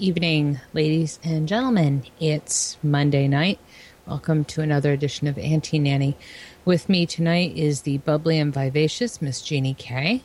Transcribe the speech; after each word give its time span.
Evening, 0.00 0.58
ladies 0.72 1.20
and 1.22 1.46
gentlemen. 1.46 2.04
It's 2.18 2.78
Monday 2.82 3.28
night. 3.28 3.58
Welcome 4.06 4.46
to 4.46 4.62
another 4.62 4.94
edition 4.94 5.26
of 5.26 5.36
Anti-Nanny. 5.36 6.16
With 6.64 6.88
me 6.88 7.04
tonight 7.04 7.54
is 7.54 7.82
the 7.82 7.98
bubbly 7.98 8.38
and 8.38 8.50
vivacious 8.50 9.20
Miss 9.20 9.42
Jeannie 9.42 9.74
Kay. 9.74 10.22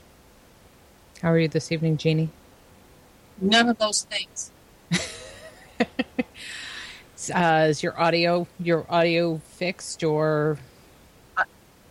How 1.21 1.33
are 1.33 1.39
you 1.39 1.49
this 1.49 1.73
evening, 1.73 1.97
Jeannie? 1.97 2.29
None 3.41 3.67
of 3.67 3.77
those 3.77 4.03
things. 4.03 4.51
Uh, 7.33 7.67
is 7.69 7.81
your 7.81 7.99
audio 7.99 8.45
your 8.59 8.85
audio 8.87 9.39
fixed 9.39 10.03
or 10.03 10.59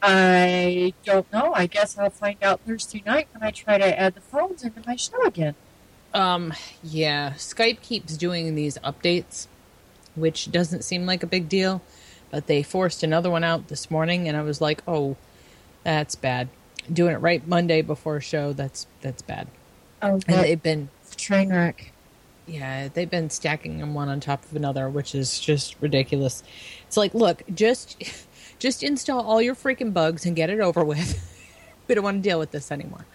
I 0.01 0.95
don't 1.05 1.31
know. 1.33 1.53
I 1.55 1.67
guess 1.67 1.99
I'll 1.99 2.09
find 2.09 2.37
out 2.41 2.61
Thursday 2.61 3.03
night 3.05 3.27
when 3.33 3.43
I 3.43 3.51
try 3.51 3.79
to 3.79 4.01
add 4.01 4.15
the 4.15 4.21
phones 4.21 4.63
into 4.63 4.81
my 4.87 4.95
show 4.95 5.21
again. 5.27 5.57
Um 6.15 6.53
yeah, 6.83 7.33
Skype 7.33 7.81
keeps 7.83 8.17
doing 8.17 8.55
these 8.55 8.79
updates, 8.79 9.47
which 10.15 10.51
doesn't 10.53 10.83
seem 10.85 11.07
like 11.07 11.23
a 11.23 11.27
big 11.27 11.49
deal, 11.49 11.83
but 12.31 12.47
they 12.47 12.63
forced 12.63 13.03
another 13.03 13.31
one 13.31 13.45
out 13.45 13.69
this 13.69 13.91
morning 13.91 14.29
and 14.29 14.37
I 14.37 14.43
was 14.43 14.61
like, 14.61 14.83
"Oh, 14.89 15.17
that's 15.85 16.15
bad." 16.15 16.49
Doing 16.93 17.15
it 17.15 17.19
right 17.19 17.47
Monday 17.47 17.83
before 17.83 18.17
a 18.19 18.21
show, 18.21 18.53
that's 18.53 18.87
that's 19.01 19.23
bad. 19.23 19.49
Oh, 20.03 20.23
And 20.29 20.39
that 20.39 20.43
they've 20.43 20.63
been 20.63 20.91
train 21.17 21.51
wreck. 21.51 21.93
yeah, 22.47 22.89
they've 22.89 23.11
been 23.11 23.31
stacking 23.31 23.79
them 23.79 23.95
one 23.95 24.09
on 24.09 24.21
top 24.21 24.45
of 24.45 24.55
another, 24.55 24.89
which 24.91 25.15
is 25.15 25.41
just 25.41 25.77
ridiculous. 25.81 26.43
It's 26.87 26.97
like, 26.97 27.15
look, 27.15 27.43
just 27.55 28.03
just 28.59 28.83
install 28.83 29.23
all 29.23 29.41
your 29.43 29.55
freaking 29.55 29.93
bugs 29.95 30.27
and 30.27 30.37
get 30.37 30.51
it 30.51 30.61
over 30.61 30.85
with. 30.85 31.19
we 31.89 31.95
don't 31.95 32.05
want 32.05 32.23
to 32.23 32.29
deal 32.29 32.39
with 32.39 32.51
this 32.51 32.71
anymore. 32.71 33.07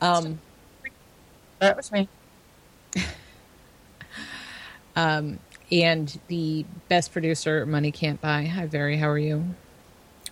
Um, 0.00 0.40
That 1.58 1.76
was 1.76 1.90
me. 1.92 2.08
um, 4.96 5.38
and 5.70 6.18
the 6.28 6.64
best 6.88 7.12
producer 7.12 7.64
money 7.66 7.90
can't 7.90 8.20
buy. 8.20 8.44
Hi, 8.44 8.66
Barry. 8.66 8.96
How 8.96 9.08
are 9.08 9.18
you? 9.18 9.54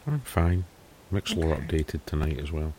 I'm 0.07 0.21
fine. 0.21 0.65
Mixlr 1.13 1.57
updated 1.57 2.05
tonight 2.07 2.39
as 2.39 2.53
well. 2.53 2.73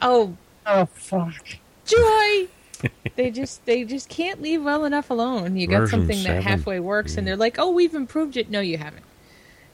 Oh, 0.00 0.36
Oh 0.66 0.86
fuck. 0.86 1.44
joy! 1.84 2.48
they 3.16 3.30
just 3.30 3.64
they 3.66 3.84
just 3.84 4.08
can't 4.08 4.42
leave 4.42 4.62
well 4.62 4.84
enough 4.84 5.10
alone. 5.10 5.56
You 5.56 5.66
got 5.66 5.80
Version 5.80 6.00
something 6.00 6.22
that 6.24 6.42
halfway 6.42 6.80
works, 6.80 7.16
and 7.16 7.26
they're 7.26 7.36
like, 7.36 7.58
"Oh, 7.58 7.70
we've 7.70 7.94
improved 7.94 8.36
it." 8.36 8.50
No, 8.50 8.60
you 8.60 8.78
haven't. 8.78 9.04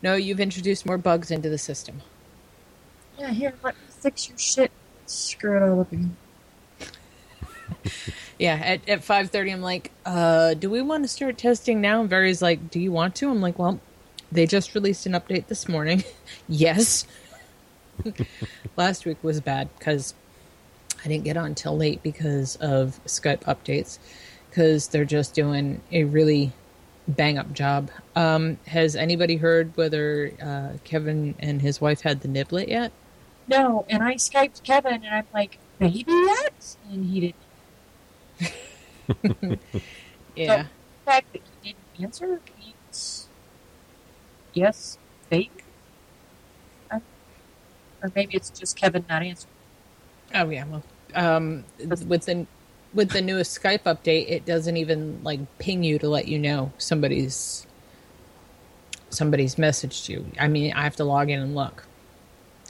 No, 0.02 0.14
you've 0.14 0.40
introduced 0.40 0.86
more 0.86 0.98
bugs 0.98 1.30
into 1.30 1.48
the 1.48 1.58
system. 1.58 2.00
Yeah, 3.18 3.30
here, 3.30 3.54
let 3.62 3.74
me 3.74 3.80
fix 3.88 4.28
your 4.28 4.38
shit. 4.38 4.70
Screw 5.06 5.56
it 5.56 5.62
all 5.62 5.80
up 5.80 5.92
again. 5.92 6.16
Yeah, 8.38 8.54
at 8.54 8.88
at 8.88 9.02
five 9.02 9.30
thirty, 9.30 9.50
I'm 9.50 9.62
like, 9.62 9.90
uh, 10.06 10.54
do 10.54 10.70
we 10.70 10.80
want 10.80 11.04
to 11.04 11.08
start 11.08 11.38
testing 11.38 11.80
now? 11.80 12.00
And 12.00 12.08
Barry's 12.08 12.40
like, 12.40 12.70
do 12.70 12.78
you 12.78 12.92
want 12.92 13.16
to? 13.16 13.30
I'm 13.30 13.40
like, 13.40 13.58
well, 13.58 13.80
they 14.30 14.46
just 14.46 14.74
released 14.74 15.06
an 15.06 15.12
update 15.12 15.48
this 15.48 15.68
morning. 15.68 16.04
yes. 16.48 17.06
Last 18.76 19.04
week 19.06 19.18
was 19.22 19.40
bad 19.40 19.68
because 19.78 20.14
I 21.04 21.08
didn't 21.08 21.24
get 21.24 21.36
on 21.36 21.54
till 21.54 21.76
late 21.76 22.02
because 22.02 22.56
of 22.56 23.00
Skype 23.06 23.42
updates 23.42 23.98
because 24.50 24.88
they're 24.88 25.04
just 25.04 25.34
doing 25.34 25.80
a 25.90 26.04
really 26.04 26.52
bang 27.08 27.38
up 27.38 27.52
job. 27.52 27.90
Um, 28.14 28.58
has 28.66 28.94
anybody 28.94 29.36
heard 29.36 29.76
whether 29.76 30.32
uh, 30.42 30.78
Kevin 30.84 31.34
and 31.38 31.62
his 31.62 31.80
wife 31.80 32.02
had 32.02 32.20
the 32.20 32.28
niblet 32.28 32.68
yet? 32.68 32.92
No, 33.48 33.86
and 33.88 34.02
I 34.02 34.14
Skyped 34.14 34.62
Kevin 34.62 35.04
and 35.04 35.14
I'm 35.14 35.26
like, 35.32 35.58
baby 35.78 36.04
yet? 36.08 36.76
And 36.90 37.06
he 37.06 37.20
didn't. 37.20 37.36
Yeah. 40.34 40.64
The 40.64 40.68
fact 41.12 41.32
that 41.32 41.42
he 41.62 41.72
didn't 41.72 42.04
answer 42.06 42.40
means 42.58 43.28
yes. 44.52 44.98
I- 45.30 45.50
Or 48.02 48.10
maybe 48.14 48.36
it's 48.36 48.50
just 48.50 48.76
Kevin 48.76 49.04
not 49.08 49.22
answering. 49.22 49.52
Oh 50.34 50.48
yeah, 50.50 50.64
well, 50.66 50.82
um, 51.14 51.64
with 51.78 52.24
the 52.26 52.46
with 52.94 53.10
the 53.10 53.22
newest 53.22 53.60
Skype 53.60 53.82
update, 53.84 54.30
it 54.30 54.44
doesn't 54.44 54.76
even 54.76 55.22
like 55.22 55.40
ping 55.58 55.82
you 55.84 55.98
to 55.98 56.08
let 56.08 56.28
you 56.28 56.38
know 56.38 56.72
somebody's 56.78 57.66
somebody's 59.10 59.56
messaged 59.56 60.08
you. 60.08 60.26
I 60.38 60.48
mean, 60.48 60.72
I 60.74 60.82
have 60.82 60.96
to 60.96 61.04
log 61.04 61.30
in 61.30 61.40
and 61.40 61.54
look. 61.54 61.86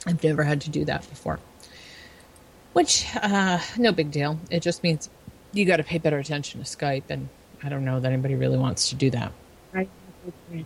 I've 0.07 0.23
never 0.23 0.43
had 0.43 0.61
to 0.61 0.69
do 0.69 0.85
that 0.85 1.07
before, 1.09 1.39
which 2.73 3.05
uh, 3.21 3.59
no 3.77 3.91
big 3.91 4.11
deal. 4.11 4.39
It 4.49 4.61
just 4.61 4.83
means 4.83 5.09
you 5.53 5.65
got 5.65 5.77
to 5.77 5.83
pay 5.83 5.97
better 5.97 6.19
attention 6.19 6.63
to 6.63 6.65
Skype, 6.65 7.03
and 7.09 7.29
I 7.63 7.69
don't 7.69 7.85
know 7.85 7.99
that 7.99 8.11
anybody 8.11 8.35
really 8.35 8.57
wants 8.57 8.89
to 8.89 8.95
do 8.95 9.09
that. 9.11 9.31
Right. 9.73 9.89
And 10.51 10.65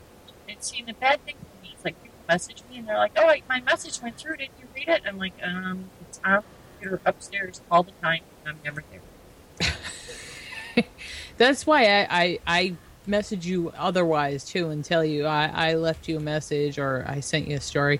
see, 0.60 0.84
the 0.86 0.94
bad 0.94 1.24
thing 1.26 1.36
for 1.40 1.64
me 1.64 1.74
is 1.78 1.84
like 1.86 2.02
people 2.02 2.18
message 2.28 2.64
me 2.70 2.80
and 2.80 2.88
they're 2.88 2.98
like, 2.98 3.14
"Oh, 3.16 3.34
my 3.48 3.62
message 3.62 4.02
went 4.02 4.18
through. 4.18 4.38
Did 4.38 4.50
you 4.60 4.68
read 4.76 4.88
it?" 4.88 5.04
I'm 5.06 5.18
like, 5.18 5.34
"Um, 5.44 5.90
it's 6.02 6.20
on 6.24 6.44
computer 6.74 7.02
upstairs 7.06 7.62
all 7.72 7.84
the 7.84 7.92
time. 8.02 8.22
and 8.46 8.56
I'm 8.56 8.64
never 8.64 8.84
there." 8.92 10.86
That's 11.38 11.66
why 11.66 12.02
I, 12.02 12.08
I, 12.10 12.40
I 12.46 12.76
message 13.06 13.46
you 13.46 13.72
otherwise 13.78 14.46
too 14.46 14.70
and 14.70 14.84
tell 14.84 15.04
you 15.04 15.26
I, 15.26 15.52
I 15.54 15.74
left 15.76 16.08
you 16.08 16.18
a 16.18 16.22
message 16.22 16.80
or 16.80 17.04
I 17.08 17.20
sent 17.20 17.48
you 17.48 17.58
a 17.58 17.62
story. 17.62 18.00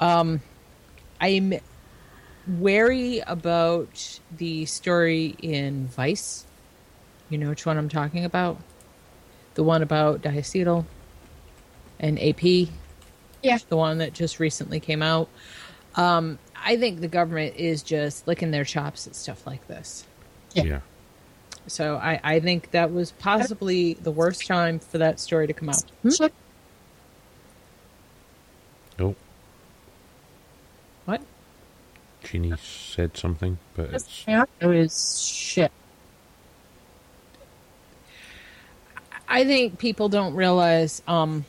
Um, 0.00 0.40
I'm 1.20 1.54
wary 2.48 3.20
about 3.20 4.20
the 4.36 4.64
story 4.66 5.36
in 5.42 5.86
Vice. 5.88 6.44
You 7.28 7.38
know 7.38 7.50
which 7.50 7.66
one 7.66 7.76
I'm 7.76 7.88
talking 7.88 8.24
about? 8.24 8.58
The 9.54 9.62
one 9.62 9.82
about 9.82 10.22
diacetyl 10.22 10.84
and 12.00 12.18
AP. 12.22 12.68
Yeah. 13.42 13.58
The 13.68 13.76
one 13.76 13.98
that 13.98 14.14
just 14.14 14.40
recently 14.40 14.80
came 14.80 15.02
out. 15.02 15.28
Um, 15.94 16.38
I 16.56 16.76
think 16.76 17.00
the 17.00 17.08
government 17.08 17.56
is 17.56 17.82
just 17.82 18.26
licking 18.26 18.50
their 18.50 18.64
chops 18.64 19.06
at 19.06 19.14
stuff 19.14 19.46
like 19.46 19.66
this. 19.68 20.04
Yeah. 20.54 20.62
Yeah. 20.64 20.80
So 21.66 21.96
I, 21.96 22.18
I 22.24 22.40
think 22.40 22.70
that 22.70 22.92
was 22.92 23.12
possibly 23.12 23.94
the 23.94 24.10
worst 24.10 24.46
time 24.46 24.78
for 24.78 24.98
that 24.98 25.20
story 25.20 25.46
to 25.46 25.52
come 25.52 25.68
out. 25.68 25.82
Hmm? 26.02 26.10
Shit. 26.10 26.32
Oh, 29.00 29.14
What? 31.04 31.20
Jeannie 32.30 32.52
said 32.62 33.16
something, 33.16 33.58
but 33.74 33.90
it's 33.92 34.26
was 34.60 35.26
shit. 35.26 35.72
I 39.28 39.44
think 39.44 39.78
people 39.78 40.08
don't 40.08 40.34
realize 40.34 41.02
um, 41.06 41.44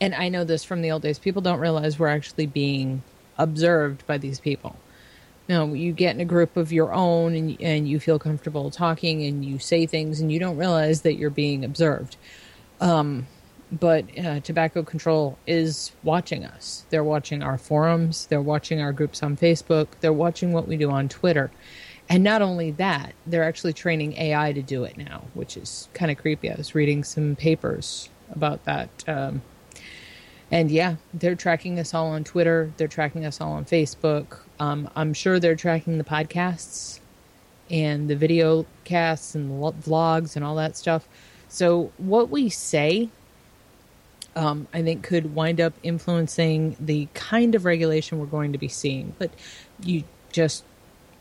and 0.00 0.14
I 0.14 0.28
know 0.28 0.44
this 0.44 0.64
from 0.64 0.82
the 0.82 0.90
old 0.92 1.02
days, 1.02 1.18
people 1.18 1.42
don't 1.42 1.58
realize 1.58 1.98
we're 1.98 2.08
actually 2.08 2.46
being 2.46 3.02
observed 3.38 4.06
by 4.06 4.18
these 4.18 4.40
people. 4.40 4.76
No, 5.48 5.74
you 5.74 5.92
get 5.92 6.14
in 6.14 6.20
a 6.20 6.24
group 6.24 6.56
of 6.56 6.72
your 6.72 6.92
own 6.92 7.34
and, 7.34 7.60
and 7.60 7.88
you 7.88 8.00
feel 8.00 8.18
comfortable 8.18 8.70
talking 8.70 9.24
and 9.24 9.44
you 9.44 9.58
say 9.58 9.86
things 9.86 10.20
and 10.20 10.32
you 10.32 10.40
don't 10.40 10.56
realize 10.56 11.02
that 11.02 11.14
you're 11.14 11.30
being 11.30 11.64
observed. 11.64 12.16
Um, 12.80 13.26
but 13.72 14.04
uh, 14.18 14.40
tobacco 14.40 14.82
control 14.82 15.38
is 15.46 15.92
watching 16.02 16.44
us. 16.44 16.86
They're 16.90 17.04
watching 17.04 17.42
our 17.42 17.58
forums, 17.58 18.26
they're 18.26 18.40
watching 18.40 18.80
our 18.80 18.92
groups 18.92 19.22
on 19.22 19.36
Facebook, 19.36 19.88
they're 20.00 20.12
watching 20.12 20.52
what 20.52 20.68
we 20.68 20.76
do 20.76 20.90
on 20.90 21.08
Twitter. 21.08 21.50
And 22.08 22.22
not 22.22 22.40
only 22.40 22.70
that, 22.72 23.14
they're 23.26 23.42
actually 23.42 23.72
training 23.72 24.16
AI 24.16 24.52
to 24.52 24.62
do 24.62 24.84
it 24.84 24.96
now, 24.96 25.24
which 25.34 25.56
is 25.56 25.88
kind 25.92 26.10
of 26.10 26.18
creepy. 26.18 26.50
I 26.50 26.54
was 26.54 26.74
reading 26.74 27.02
some 27.02 27.34
papers 27.34 28.08
about 28.30 28.64
that. 28.64 28.88
Um, 29.08 29.42
and 30.50 30.70
yeah, 30.70 30.96
they're 31.12 31.34
tracking 31.34 31.80
us 31.80 31.92
all 31.92 32.06
on 32.06 32.22
Twitter, 32.22 32.72
they're 32.76 32.86
tracking 32.86 33.24
us 33.24 33.40
all 33.40 33.52
on 33.52 33.64
Facebook. 33.64 34.38
Um, 34.60 34.88
I'm 34.94 35.12
sure 35.12 35.40
they're 35.40 35.56
tracking 35.56 35.98
the 35.98 36.04
podcasts 36.04 37.00
and 37.68 38.08
the 38.08 38.14
video 38.14 38.64
casts 38.84 39.34
and 39.34 39.50
the 39.50 39.72
vlogs 39.72 40.36
and 40.36 40.44
all 40.44 40.54
that 40.54 40.76
stuff. 40.76 41.08
So, 41.48 41.92
what 41.98 42.30
we 42.30 42.48
say 42.48 43.10
um, 44.36 44.68
I 44.72 44.82
think 44.82 45.02
could 45.02 45.34
wind 45.34 45.60
up 45.60 45.72
influencing 45.82 46.76
the 46.78 47.08
kind 47.14 47.54
of 47.54 47.64
regulation 47.64 48.18
we're 48.18 48.26
going 48.26 48.52
to 48.52 48.58
be 48.58 48.68
seeing. 48.68 49.14
But 49.18 49.30
you 49.82 50.04
just, 50.30 50.62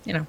you 0.03 0.13
know, 0.13 0.27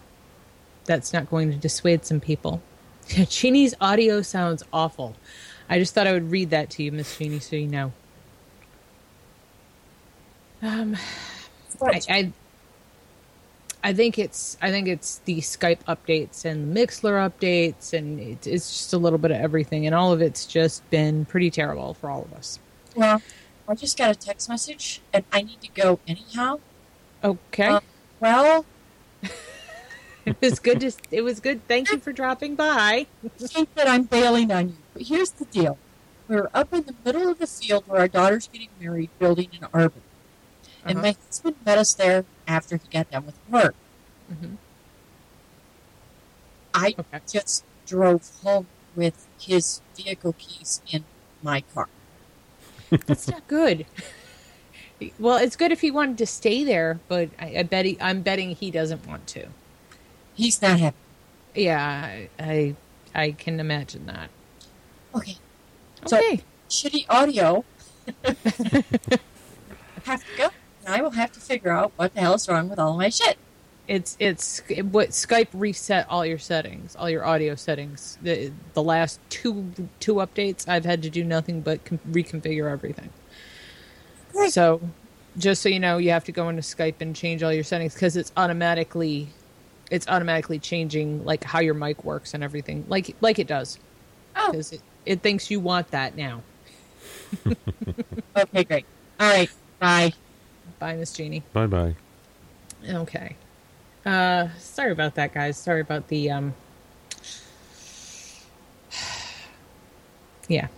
that's 0.85 1.13
not 1.13 1.29
going 1.29 1.51
to 1.51 1.57
dissuade 1.57 2.07
some 2.07 2.21
people. 2.21 2.63
Cheney's 3.09 3.75
audio 3.81 4.23
sounds 4.23 4.63
awful. 4.73 5.17
I 5.69 5.81
just 5.81 5.95
thought 5.95 6.07
I 6.07 6.13
would 6.13 6.31
read 6.31 6.51
that 6.51 6.71
to 6.71 6.85
you, 6.85 6.93
Miss 6.93 7.17
Cheney, 7.19 7.41
so 7.41 7.57
you 7.57 7.67
know. 7.67 7.93
Um, 10.63 10.97
I, 11.83 12.01
I, 12.09 12.33
I 13.83 13.93
think 13.93 14.19
it's 14.19 14.57
I 14.63 14.71
think 14.71 14.89
it's 14.89 15.19
the 15.25 15.41
Skype 15.41 15.81
updates 15.89 16.45
and 16.45 16.75
the 16.75 16.81
Mixlr 16.81 17.31
updates, 17.31 17.93
and 17.93 18.21
it's, 18.21 18.47
it's 18.47 18.71
just 18.71 18.93
a 18.93 18.99
little 18.99 19.19
bit 19.19 19.33
of 19.33 19.39
everything, 19.39 19.87
and 19.87 19.95
all 19.95 20.13
of 20.13 20.23
it's 20.23 20.47
just 20.47 20.89
been 20.91 21.25
pretty 21.25 21.51
terrible 21.51 21.95
for 21.95 22.11
all 22.11 22.23
of 22.23 22.33
us. 22.33 22.61
Well, 22.97 23.23
I 23.69 23.75
just 23.75 23.99
got 23.99 24.11
a 24.11 24.15
text 24.15 24.49
message 24.49 25.03
and 25.13 25.25
I 25.31 25.43
need 25.43 25.61
to 25.63 25.69
go 25.69 26.01
anyhow. 26.07 26.61
Okay. 27.23 27.67
Uh, 27.69 27.81
Well, 28.21 28.65
It 30.27 30.37
was 30.41 30.59
good 30.59 30.81
to. 30.81 30.91
It 31.13 31.23
was 31.23 31.39
good. 31.39 31.67
Thank 31.69 31.93
you 31.93 31.99
for 32.01 32.13
dropping 32.13 32.57
by. 32.57 33.07
I 33.25 33.47
think 33.47 33.73
that 33.75 33.87
I'm 33.89 34.05
bailing 34.05 34.51
on 34.51 34.71
you. 34.71 34.77
But 34.93 35.03
here's 35.03 35.31
the 35.31 35.45
deal. 35.45 35.79
We're 36.27 36.51
up 36.53 36.73
in 36.73 36.85
the 36.85 36.95
middle 37.05 37.29
of 37.31 37.39
the 37.39 37.47
field 37.47 37.85
where 37.87 38.01
our 38.01 38.09
daughter's 38.09 38.49
getting 38.49 38.71
married, 38.81 39.11
building 39.21 39.51
an 39.61 39.69
arbor. 39.73 40.01
And 40.85 40.99
Uh-huh. 40.99 41.07
my 41.09 41.17
husband 41.27 41.57
met 41.65 41.79
us 41.79 41.95
there 41.95 42.25
after 42.49 42.77
he 42.77 42.89
got 42.89 43.09
done 43.11 43.27
with 43.27 43.39
work. 43.49 43.77
Mhm. 44.33 44.57
I 46.75 46.95
Okay. 46.99 47.21
just 47.31 47.65
drove 47.87 48.29
home 48.43 48.67
with 48.97 49.29
his 49.39 49.81
vehicle 49.97 50.33
keys 50.33 50.81
in 50.91 51.05
my 51.41 51.61
car. 51.61 51.89
That's 53.07 53.29
not 53.29 53.47
good. 53.49 53.87
Well, 55.19 55.37
it's 55.37 55.57
good 55.57 55.73
if 55.73 55.81
he 55.83 55.91
wanted 55.91 56.19
to 56.19 56.27
stay 56.27 56.65
there, 56.65 57.01
but 57.09 57.29
I, 57.39 57.57
I 57.59 57.63
bet 57.65 57.85
he, 57.85 57.99
I'm 58.01 58.23
betting 58.23 58.55
he 58.57 58.71
doesn't 58.71 59.07
want 59.07 59.27
to. 59.29 59.47
He's 60.35 60.61
not 60.63 60.79
happy. 60.81 60.97
Yeah, 61.55 61.85
I, 61.85 62.29
I, 62.39 62.75
I 63.15 63.31
can 63.33 63.61
imagine 63.61 64.07
that. 64.07 64.31
Okay. 65.15 65.37
So- 66.07 66.17
Okay. 66.19 66.41
Shitty 66.69 67.07
audio. 67.09 67.65
I 68.25 68.33
have 70.05 70.21
to 70.25 70.37
go. 70.37 70.49
And 70.85 70.95
I 70.95 71.01
will 71.03 71.11
have 71.13 71.33
to 71.33 71.41
figure 71.41 71.71
out 71.71 71.93
what 71.97 72.15
the 72.15 72.21
hell 72.21 72.35
is 72.35 72.49
wrong 72.49 72.69
with 72.69 72.79
all 72.79 72.93
of 72.93 72.99
my 72.99 73.09
shit. 73.09 73.37
It's 73.89 74.17
it's 74.19 74.63
what 74.91 75.11
Skype 75.11 75.49
reset 75.55 76.07
all 76.09 76.27
your 76.27 76.39
settings, 76.39 76.97
all 76.97 77.09
your 77.09 77.25
audio 77.25 77.55
settings. 77.55 78.19
The 78.23 78.53
the 78.75 78.83
last 78.83 79.21
two 79.31 79.73
two 80.01 80.15
updates, 80.15 80.69
I've 80.69 80.85
had 80.85 81.03
to 81.03 81.11
do 81.11 81.23
nothing 81.23 81.61
but 81.61 81.85
com- 81.85 82.01
reconfigure 82.11 82.71
everything. 82.71 83.11
Great. 84.33 84.53
So, 84.53 84.81
just 85.39 85.63
so 85.63 85.69
you 85.69 85.79
know, 85.79 85.99
you 85.99 86.11
have 86.11 86.25
to 86.25 86.33
go 86.33 86.49
into 86.49 86.63
Skype 86.63 87.01
and 87.01 87.15
change 87.15 87.43
all 87.45 87.53
your 87.53 87.65
settings 87.65 87.95
because 87.95 88.17
it's 88.17 88.33
automatically 88.37 89.29
it's 89.91 90.09
automatically 90.09 90.59
changing 90.59 91.25
like 91.25 91.45
how 91.45 91.61
your 91.61 91.75
mic 91.75 92.05
works 92.05 92.35
and 92.35 92.43
everything, 92.43 92.85
like 92.89 93.15
like 93.21 93.39
it 93.39 93.47
does, 93.47 93.79
Oh, 94.35 94.51
because 94.51 94.73
it, 94.73 94.81
it 95.05 95.23
thinks 95.23 95.49
you 95.51 95.61
want 95.61 95.93
that 95.93 96.17
now. 96.17 96.43
okay, 98.37 98.65
great. 98.65 98.87
All 99.21 99.29
right. 99.29 99.51
Bye. 99.79 100.13
Bye, 100.79 100.97
Miss 100.97 101.13
Jeannie. 101.13 101.43
Bye 101.53 101.67
bye. 101.67 101.95
Okay. 102.89 103.37
Uh 104.07 104.49
sorry 104.59 104.93
about 104.93 105.17
that 105.17 105.35
guys. 105.35 105.57
Sorry 105.59 105.81
about 105.81 106.09
the 106.09 106.31
um 106.31 106.55
Yeah. 110.49 110.69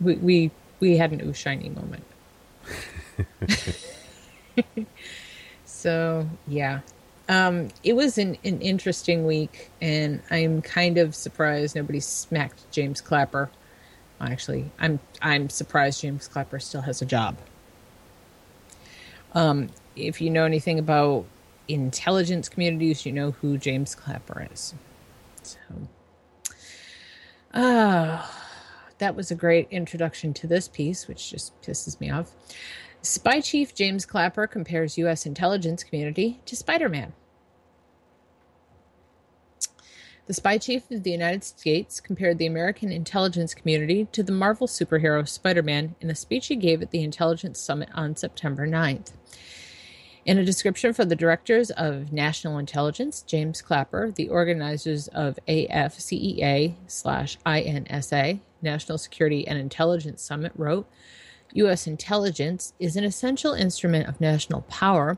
We 0.00 0.16
we 0.16 0.50
we 0.80 0.96
had 0.96 1.12
an 1.12 1.20
ooh 1.22 1.32
shiny 1.32 1.68
moment. 1.68 2.04
so, 5.64 6.28
yeah. 6.48 6.80
Um 7.28 7.68
it 7.84 7.94
was 7.94 8.18
an 8.18 8.36
an 8.44 8.60
interesting 8.60 9.26
week 9.26 9.70
and 9.80 10.22
I'm 10.30 10.60
kind 10.62 10.98
of 10.98 11.14
surprised 11.14 11.76
nobody 11.76 12.00
smacked 12.00 12.70
James 12.72 13.00
Clapper. 13.00 13.50
Actually, 14.20 14.70
I'm 14.80 14.98
I'm 15.22 15.50
surprised 15.50 16.00
James 16.02 16.26
Clapper 16.28 16.58
still 16.58 16.82
has 16.82 17.00
a 17.00 17.06
job. 17.06 17.36
Um 19.34 19.68
if 19.94 20.20
you 20.20 20.30
know 20.30 20.44
anything 20.44 20.78
about 20.78 21.26
intelligence 21.68 22.48
communities, 22.48 23.06
you 23.06 23.12
know 23.12 23.32
who 23.32 23.58
James 23.58 23.94
Clapper 23.94 24.48
is. 24.52 24.74
So, 25.42 25.58
ah, 27.54 28.30
that 28.98 29.14
was 29.14 29.30
a 29.30 29.34
great 29.34 29.68
introduction 29.70 30.32
to 30.34 30.46
this 30.46 30.68
piece, 30.68 31.06
which 31.08 31.30
just 31.30 31.60
pisses 31.62 32.00
me 32.00 32.10
off. 32.10 32.32
Spy 33.02 33.40
Chief 33.40 33.74
James 33.74 34.04
Clapper 34.04 34.46
compares 34.46 34.98
U.S. 34.98 35.26
intelligence 35.26 35.84
community 35.84 36.40
to 36.46 36.56
Spider 36.56 36.88
Man. 36.88 37.12
The 40.26 40.34
spy 40.34 40.58
chief 40.58 40.90
of 40.90 41.04
the 41.04 41.12
United 41.12 41.44
States 41.44 42.00
compared 42.00 42.38
the 42.38 42.46
American 42.46 42.90
intelligence 42.90 43.54
community 43.54 44.08
to 44.10 44.24
the 44.24 44.32
Marvel 44.32 44.66
superhero 44.66 45.26
Spider 45.28 45.62
Man 45.62 45.94
in 46.00 46.10
a 46.10 46.16
speech 46.16 46.48
he 46.48 46.56
gave 46.56 46.82
at 46.82 46.90
the 46.90 47.04
Intelligence 47.04 47.60
Summit 47.60 47.90
on 47.94 48.16
September 48.16 48.66
9th. 48.66 49.12
In 50.26 50.38
a 50.38 50.44
description 50.44 50.92
for 50.92 51.04
the 51.04 51.14
directors 51.14 51.70
of 51.70 52.12
national 52.12 52.58
intelligence, 52.58 53.22
James 53.22 53.62
Clapper, 53.62 54.10
the 54.10 54.28
organizers 54.28 55.06
of 55.06 55.38
AFCEA 55.46 56.74
slash 56.88 57.38
INSA, 57.46 58.40
National 58.60 58.98
Security 58.98 59.46
and 59.46 59.56
Intelligence 59.56 60.20
Summit, 60.20 60.50
wrote 60.56 60.90
U.S. 61.52 61.86
intelligence 61.86 62.72
is 62.80 62.96
an 62.96 63.04
essential 63.04 63.52
instrument 63.52 64.08
of 64.08 64.20
national 64.20 64.62
power 64.62 65.16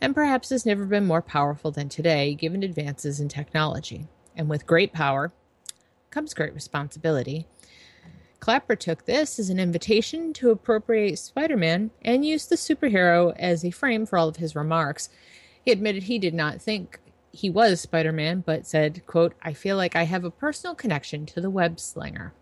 and 0.00 0.12
perhaps 0.12 0.50
has 0.50 0.66
never 0.66 0.86
been 0.86 1.06
more 1.06 1.22
powerful 1.22 1.70
than 1.70 1.88
today, 1.88 2.34
given 2.34 2.64
advances 2.64 3.20
in 3.20 3.28
technology. 3.28 4.08
And 4.34 4.48
with 4.48 4.66
great 4.66 4.92
power 4.92 5.30
comes 6.10 6.34
great 6.34 6.52
responsibility. 6.52 7.46
Clapper 8.40 8.76
took 8.76 9.04
this 9.04 9.38
as 9.38 9.50
an 9.50 9.58
invitation 9.58 10.32
to 10.34 10.50
appropriate 10.50 11.18
Spider 11.18 11.56
Man 11.56 11.90
and 12.02 12.24
used 12.24 12.48
the 12.48 12.56
superhero 12.56 13.34
as 13.36 13.64
a 13.64 13.70
frame 13.70 14.06
for 14.06 14.16
all 14.16 14.28
of 14.28 14.36
his 14.36 14.54
remarks. 14.54 15.08
He 15.64 15.72
admitted 15.72 16.04
he 16.04 16.18
did 16.18 16.34
not 16.34 16.62
think 16.62 17.00
he 17.32 17.50
was 17.50 17.80
Spider 17.80 18.12
Man, 18.12 18.42
but 18.46 18.66
said, 18.66 19.04
quote, 19.06 19.34
I 19.42 19.52
feel 19.52 19.76
like 19.76 19.96
I 19.96 20.04
have 20.04 20.24
a 20.24 20.30
personal 20.30 20.74
connection 20.74 21.26
to 21.26 21.40
the 21.40 21.50
web 21.50 21.80
slinger. 21.80 22.32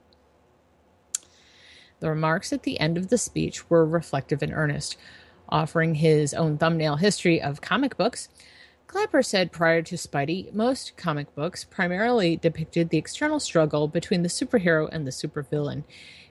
The 2.00 2.10
remarks 2.10 2.52
at 2.52 2.62
the 2.62 2.78
end 2.78 2.98
of 2.98 3.08
the 3.08 3.18
speech 3.18 3.70
were 3.70 3.84
reflective 3.84 4.42
and 4.42 4.52
earnest. 4.52 4.96
Offering 5.48 5.94
his 5.94 6.34
own 6.34 6.58
thumbnail 6.58 6.96
history 6.96 7.40
of 7.40 7.60
comic 7.60 7.96
books, 7.96 8.28
Clapper 8.86 9.22
said 9.22 9.50
prior 9.50 9.82
to 9.82 9.96
Spidey, 9.96 10.52
most 10.54 10.96
comic 10.96 11.34
books 11.34 11.64
primarily 11.64 12.36
depicted 12.36 12.88
the 12.88 12.98
external 12.98 13.40
struggle 13.40 13.88
between 13.88 14.22
the 14.22 14.28
superhero 14.28 14.88
and 14.90 15.04
the 15.04 15.10
supervillain. 15.10 15.82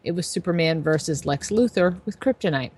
It 0.03 0.13
was 0.13 0.25
Superman 0.25 0.81
versus 0.81 1.25
Lex 1.25 1.50
Luthor 1.50 2.00
with 2.05 2.19
kryptonite. 2.19 2.71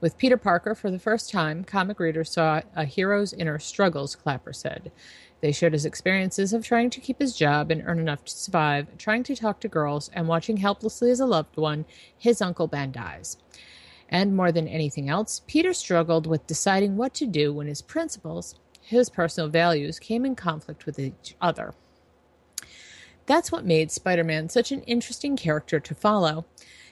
With 0.00 0.16
Peter 0.16 0.36
Parker, 0.36 0.74
for 0.74 0.90
the 0.90 0.98
first 0.98 1.30
time, 1.30 1.64
comic 1.64 1.98
readers 1.98 2.30
saw 2.30 2.60
a 2.76 2.84
hero's 2.84 3.32
inner 3.32 3.58
struggles, 3.58 4.14
Clapper 4.14 4.52
said. 4.52 4.92
They 5.40 5.50
showed 5.50 5.72
his 5.72 5.84
experiences 5.84 6.52
of 6.52 6.64
trying 6.64 6.90
to 6.90 7.00
keep 7.00 7.20
his 7.20 7.36
job 7.36 7.70
and 7.70 7.82
earn 7.84 7.98
enough 7.98 8.24
to 8.24 8.32
survive, 8.32 8.96
trying 8.96 9.24
to 9.24 9.34
talk 9.34 9.60
to 9.60 9.68
girls, 9.68 10.08
and 10.12 10.28
watching 10.28 10.58
helplessly 10.58 11.10
as 11.10 11.20
a 11.20 11.26
loved 11.26 11.56
one, 11.56 11.84
his 12.16 12.40
Uncle 12.40 12.68
Ben 12.68 12.92
dies. 12.92 13.38
And 14.08 14.36
more 14.36 14.52
than 14.52 14.68
anything 14.68 15.08
else, 15.08 15.42
Peter 15.46 15.72
struggled 15.72 16.26
with 16.26 16.46
deciding 16.46 16.96
what 16.96 17.14
to 17.14 17.26
do 17.26 17.52
when 17.52 17.66
his 17.66 17.82
principles, 17.82 18.54
his 18.84 19.10
personal 19.10 19.48
values, 19.48 19.98
came 19.98 20.24
in 20.24 20.34
conflict 20.36 20.86
with 20.86 20.98
each 20.98 21.34
other. 21.40 21.74
That's 23.26 23.50
what 23.50 23.64
made 23.64 23.90
Spider 23.90 24.24
Man 24.24 24.48
such 24.48 24.70
an 24.70 24.82
interesting 24.82 25.36
character 25.36 25.80
to 25.80 25.94
follow. 25.94 26.44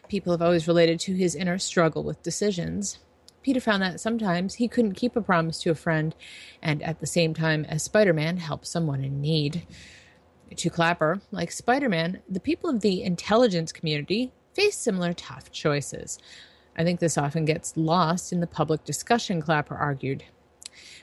people 0.09 0.33
have 0.33 0.43
always 0.43 0.69
related 0.69 1.01
to 1.01 1.15
his 1.15 1.35
inner 1.35 1.59
struggle 1.59 2.03
with 2.03 2.23
decisions. 2.23 2.99
Peter 3.43 3.61
found 3.61 3.83
that 3.83 4.01
sometimes 4.01 4.55
he 4.55 4.69
couldn't 4.69 4.93
keep 4.95 5.17
a 5.17 5.23
promise 5.23 5.61
to 5.63 5.71
a 5.71 5.75
friend, 5.75 6.15
and 6.61 6.83
at 6.83 7.01
the 7.01 7.07
same 7.07 7.35
time 7.35 7.65
as 7.65 7.83
Spider 7.83 8.13
Man 8.13 8.37
help 8.37 8.65
someone 8.65 9.03
in 9.03 9.21
need. 9.21 9.67
To 10.55 10.69
Clapper, 10.69 11.23
like 11.31 11.51
Spider 11.51 11.89
Man, 11.89 12.21
the 12.29 12.41
people 12.41 12.69
of 12.69 12.81
the 12.81 13.03
intelligence 13.03 13.73
community 13.73 14.33
face 14.53 14.77
similar 14.77 15.15
tough 15.15 15.51
choices. 15.51 16.19
I 16.77 16.85
think 16.85 17.01
this 17.01 17.17
often 17.17 17.47
gets 17.47 17.75
lost 17.77 18.33
in 18.33 18.41
the 18.41 18.47
public 18.47 18.85
discussion, 18.85 19.41
Clapper 19.41 19.75
argued. 19.75 20.25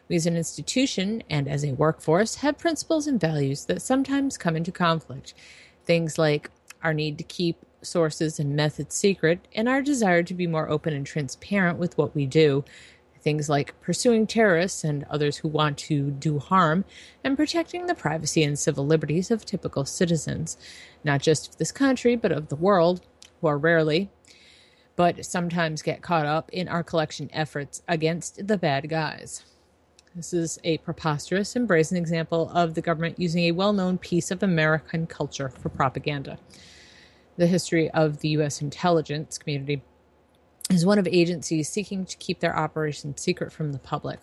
We 0.07 0.15
as 0.15 0.25
an 0.25 0.37
institution 0.37 1.23
and 1.29 1.47
as 1.47 1.63
a 1.63 1.73
workforce 1.73 2.35
have 2.35 2.57
principles 2.57 3.07
and 3.07 3.19
values 3.19 3.65
that 3.65 3.81
sometimes 3.81 4.37
come 4.37 4.55
into 4.55 4.71
conflict. 4.71 5.33
Things 5.85 6.17
like 6.17 6.49
our 6.83 6.93
need 6.93 7.17
to 7.17 7.23
keep 7.23 7.57
sources 7.81 8.39
and 8.39 8.55
methods 8.55 8.95
secret 8.95 9.47
and 9.53 9.69
our 9.69 9.81
desire 9.81 10.23
to 10.23 10.33
be 10.33 10.47
more 10.47 10.69
open 10.69 10.93
and 10.93 11.05
transparent 11.05 11.77
with 11.77 11.97
what 11.97 12.15
we 12.15 12.25
do. 12.25 12.63
Things 13.21 13.49
like 13.49 13.79
pursuing 13.81 14.27
terrorists 14.27 14.83
and 14.83 15.05
others 15.09 15.37
who 15.37 15.49
want 15.49 15.77
to 15.79 16.11
do 16.11 16.39
harm 16.39 16.85
and 17.23 17.35
protecting 17.35 17.85
the 17.85 17.95
privacy 17.95 18.43
and 18.43 18.57
civil 18.57 18.85
liberties 18.85 19.29
of 19.29 19.45
typical 19.45 19.83
citizens, 19.83 20.57
not 21.03 21.21
just 21.21 21.49
of 21.49 21.57
this 21.57 21.71
country, 21.71 22.15
but 22.15 22.31
of 22.31 22.47
the 22.47 22.55
world, 22.55 23.01
who 23.41 23.47
are 23.47 23.57
rarely, 23.57 24.09
but 24.95 25.25
sometimes 25.25 25.81
get 25.81 26.01
caught 26.01 26.25
up 26.25 26.49
in 26.51 26.67
our 26.67 26.83
collection 26.83 27.29
efforts 27.33 27.81
against 27.87 28.47
the 28.47 28.57
bad 28.57 28.89
guys. 28.89 29.43
This 30.15 30.33
is 30.33 30.57
a 30.63 30.79
preposterous 30.79 31.55
and 31.55 31.67
brazen 31.67 31.95
example 31.95 32.49
of 32.49 32.73
the 32.73 32.81
government 32.81 33.19
using 33.19 33.43
a 33.43 33.51
well 33.51 33.73
known 33.73 33.99
piece 33.99 34.31
of 34.31 34.41
American 34.41 35.05
culture 35.05 35.49
for 35.49 35.69
propaganda. 35.69 36.39
The 37.37 37.45
history 37.45 37.91
of 37.91 38.19
the 38.19 38.29
U.S. 38.29 38.59
intelligence 38.59 39.37
community 39.37 39.83
is 40.71 40.83
one 40.83 40.97
of 40.97 41.07
agencies 41.07 41.69
seeking 41.69 42.05
to 42.05 42.17
keep 42.17 42.39
their 42.39 42.57
operations 42.57 43.21
secret 43.21 43.53
from 43.53 43.71
the 43.71 43.77
public. 43.77 44.19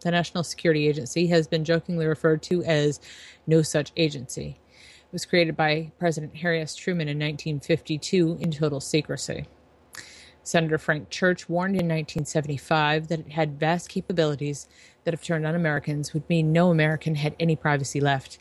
The 0.00 0.10
National 0.10 0.42
Security 0.42 0.88
Agency 0.88 1.28
has 1.28 1.46
been 1.46 1.64
jokingly 1.64 2.06
referred 2.06 2.42
to 2.44 2.64
as 2.64 3.00
no 3.46 3.62
such 3.62 3.92
agency. 3.96 4.58
It 4.72 5.12
was 5.12 5.24
created 5.24 5.56
by 5.56 5.92
President 6.00 6.36
Harry 6.36 6.60
S. 6.60 6.74
Truman 6.74 7.08
in 7.08 7.16
1952 7.16 8.38
in 8.40 8.50
total 8.50 8.80
secrecy. 8.80 9.46
Senator 10.48 10.78
Frank 10.78 11.10
Church 11.10 11.48
warned 11.48 11.74
in 11.74 11.86
1975 11.86 13.08
that 13.08 13.20
it 13.20 13.32
had 13.32 13.60
vast 13.60 13.90
capabilities 13.90 14.66
that, 15.08 15.14
if 15.14 15.24
turned 15.24 15.46
on 15.46 15.54
Americans, 15.54 16.12
would 16.12 16.28
mean 16.28 16.52
no 16.52 16.70
American 16.70 17.14
had 17.14 17.34
any 17.40 17.56
privacy 17.56 17.98
left. 17.98 18.36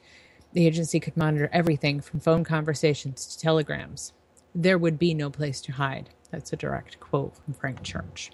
The 0.51 0.67
agency 0.67 0.99
could 0.99 1.15
monitor 1.15 1.49
everything 1.53 2.01
from 2.01 2.19
phone 2.19 2.43
conversations 2.43 3.25
to 3.25 3.39
telegrams. 3.39 4.11
There 4.53 4.77
would 4.77 4.99
be 4.99 5.13
no 5.13 5.29
place 5.29 5.61
to 5.61 5.71
hide. 5.71 6.09
That's 6.29 6.51
a 6.51 6.57
direct 6.57 6.99
quote 6.99 7.37
from 7.37 7.53
Frank 7.53 7.83
Church. 7.83 8.31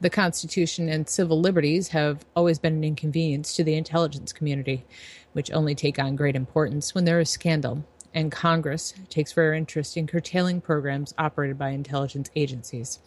The 0.00 0.08
Constitution 0.08 0.88
and 0.88 1.08
civil 1.08 1.40
liberties 1.40 1.88
have 1.88 2.24
always 2.36 2.60
been 2.60 2.74
an 2.74 2.84
inconvenience 2.84 3.56
to 3.56 3.64
the 3.64 3.74
intelligence 3.74 4.32
community, 4.32 4.84
which 5.32 5.50
only 5.50 5.74
take 5.74 5.98
on 5.98 6.14
great 6.14 6.36
importance 6.36 6.94
when 6.94 7.06
there 7.06 7.18
is 7.18 7.28
scandal, 7.28 7.84
and 8.14 8.30
Congress 8.30 8.94
takes 9.10 9.36
rare 9.36 9.52
interest 9.52 9.96
in 9.96 10.06
curtailing 10.06 10.60
programs 10.60 11.12
operated 11.18 11.58
by 11.58 11.70
intelligence 11.70 12.30
agencies. 12.36 13.00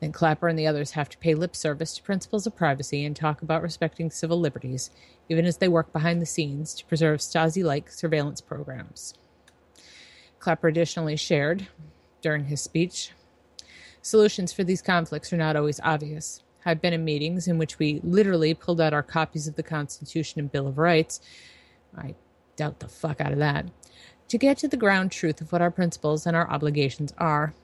Then 0.00 0.12
Clapper 0.12 0.48
and 0.48 0.58
the 0.58 0.66
others 0.66 0.92
have 0.92 1.08
to 1.08 1.18
pay 1.18 1.34
lip 1.34 1.56
service 1.56 1.94
to 1.94 2.02
principles 2.02 2.46
of 2.46 2.56
privacy 2.56 3.04
and 3.04 3.16
talk 3.16 3.42
about 3.42 3.62
respecting 3.62 4.10
civil 4.10 4.38
liberties, 4.38 4.90
even 5.28 5.44
as 5.44 5.56
they 5.56 5.68
work 5.68 5.92
behind 5.92 6.22
the 6.22 6.26
scenes 6.26 6.74
to 6.74 6.84
preserve 6.84 7.20
Stasi 7.20 7.64
like 7.64 7.90
surveillance 7.90 8.40
programs. 8.40 9.14
Clapper 10.38 10.68
additionally 10.68 11.16
shared, 11.16 11.66
during 12.22 12.44
his 12.44 12.60
speech, 12.60 13.12
solutions 14.02 14.52
for 14.52 14.64
these 14.64 14.82
conflicts 14.82 15.32
are 15.32 15.36
not 15.36 15.56
always 15.56 15.80
obvious. 15.82 16.42
I've 16.64 16.80
been 16.82 16.92
in 16.92 17.04
meetings 17.04 17.48
in 17.48 17.58
which 17.58 17.78
we 17.78 18.00
literally 18.04 18.54
pulled 18.54 18.80
out 18.80 18.92
our 18.92 19.02
copies 19.02 19.48
of 19.48 19.56
the 19.56 19.62
Constitution 19.62 20.38
and 20.38 20.52
Bill 20.52 20.66
of 20.66 20.78
Rights. 20.78 21.20
I 21.96 22.14
doubt 22.56 22.80
the 22.80 22.88
fuck 22.88 23.20
out 23.20 23.32
of 23.32 23.38
that. 23.38 23.66
To 24.28 24.38
get 24.38 24.58
to 24.58 24.68
the 24.68 24.76
ground 24.76 25.10
truth 25.10 25.40
of 25.40 25.50
what 25.50 25.62
our 25.62 25.70
principles 25.70 26.26
and 26.26 26.36
our 26.36 26.50
obligations 26.50 27.14
are. 27.18 27.54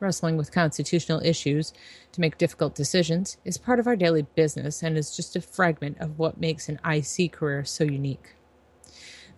Wrestling 0.00 0.36
with 0.36 0.52
constitutional 0.52 1.20
issues 1.24 1.72
to 2.12 2.20
make 2.20 2.38
difficult 2.38 2.74
decisions 2.74 3.36
is 3.44 3.58
part 3.58 3.80
of 3.80 3.86
our 3.88 3.96
daily 3.96 4.22
business 4.36 4.82
and 4.82 4.96
is 4.96 5.16
just 5.16 5.34
a 5.34 5.40
fragment 5.40 5.98
of 5.98 6.18
what 6.18 6.40
makes 6.40 6.68
an 6.68 6.78
IC 6.88 7.32
career 7.32 7.64
so 7.64 7.82
unique. 7.82 8.34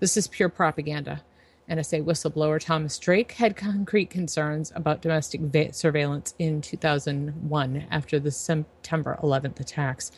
This 0.01 0.17
is 0.17 0.29
pure 0.29 0.51
propaganda. 0.51 1.23
NSA 1.71 2.05
whistleblower 2.05 2.61
Thomas 2.61 2.99
Drake 2.99 3.33
had 3.33 3.57
concrete 3.57 4.11
concerns 4.11 4.73
about 4.75 5.01
domestic 5.01 5.41
va- 5.41 5.73
surveillance 5.73 6.35
in 6.39 6.61
2001 6.61 7.87
after 7.91 8.19
the 8.19 8.31
September 8.31 9.19
11th 9.23 9.61
attacks. 9.61 10.11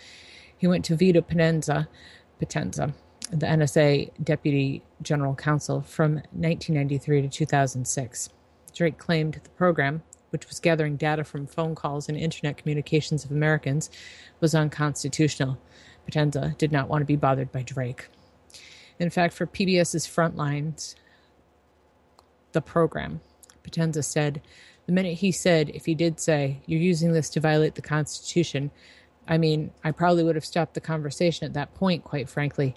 He 0.57 0.67
went 0.67 0.85
to 0.87 0.97
Vito 0.97 1.21
Potenza, 1.21 1.89
Potenza, 2.41 2.95
the 3.31 3.47
NSA 3.47 4.11
Deputy 4.23 4.83
General 5.03 5.35
Counsel 5.35 5.83
from 5.83 6.15
1993 6.33 7.23
to 7.23 7.29
2006. 7.29 8.31
Drake 8.75 8.99
claimed 8.99 9.35
the 9.35 9.51
program, 9.51 10.03
which 10.33 10.49
was 10.49 10.61
gathering 10.61 10.97
data 10.97 11.23
from 11.25 11.47
phone 11.47 11.75
calls 11.75 12.09
and 12.09 12.17
internet 12.17 12.57
communications 12.57 13.25
of 13.25 13.31
Americans, 13.31 13.91
was 14.41 14.55
unconstitutional. 14.55 15.59
Potenza 16.11 16.57
did 16.59 16.73
not 16.73 16.89
want 16.89 17.03
to 17.03 17.07
be 17.07 17.17
bothered 17.17 17.53
by 17.53 17.63
Drake. 17.63 18.09
In 18.99 19.11
fact, 19.11 19.35
for 19.35 19.47
PBS's 19.47 20.07
Frontlines, 20.07 20.95
the 22.53 22.61
program. 22.61 23.21
Potenza 23.63 24.05
said, 24.05 24.41
the 24.87 24.93
minute 24.93 25.15
he 25.15 25.31
said, 25.31 25.71
if 25.71 25.87
he 25.87 25.95
did 25.95 26.19
say, 26.19 26.61
you're 26.67 26.81
using 26.81 27.13
this 27.13 27.31
to 27.31 27.41
violate 27.41 27.75
the 27.75 27.83
Constitution, 27.83 28.71
I 29.29 29.39
mean, 29.39 29.71
I 29.85 29.93
probably 29.93 30.25
would 30.25 30.35
have 30.35 30.45
stopped 30.45 30.75
the 30.75 30.81
conversation 30.81 31.47
at 31.47 31.55
that 31.55 31.75
point, 31.75 32.05
quite 32.05 32.29
frankly. 32.29 32.75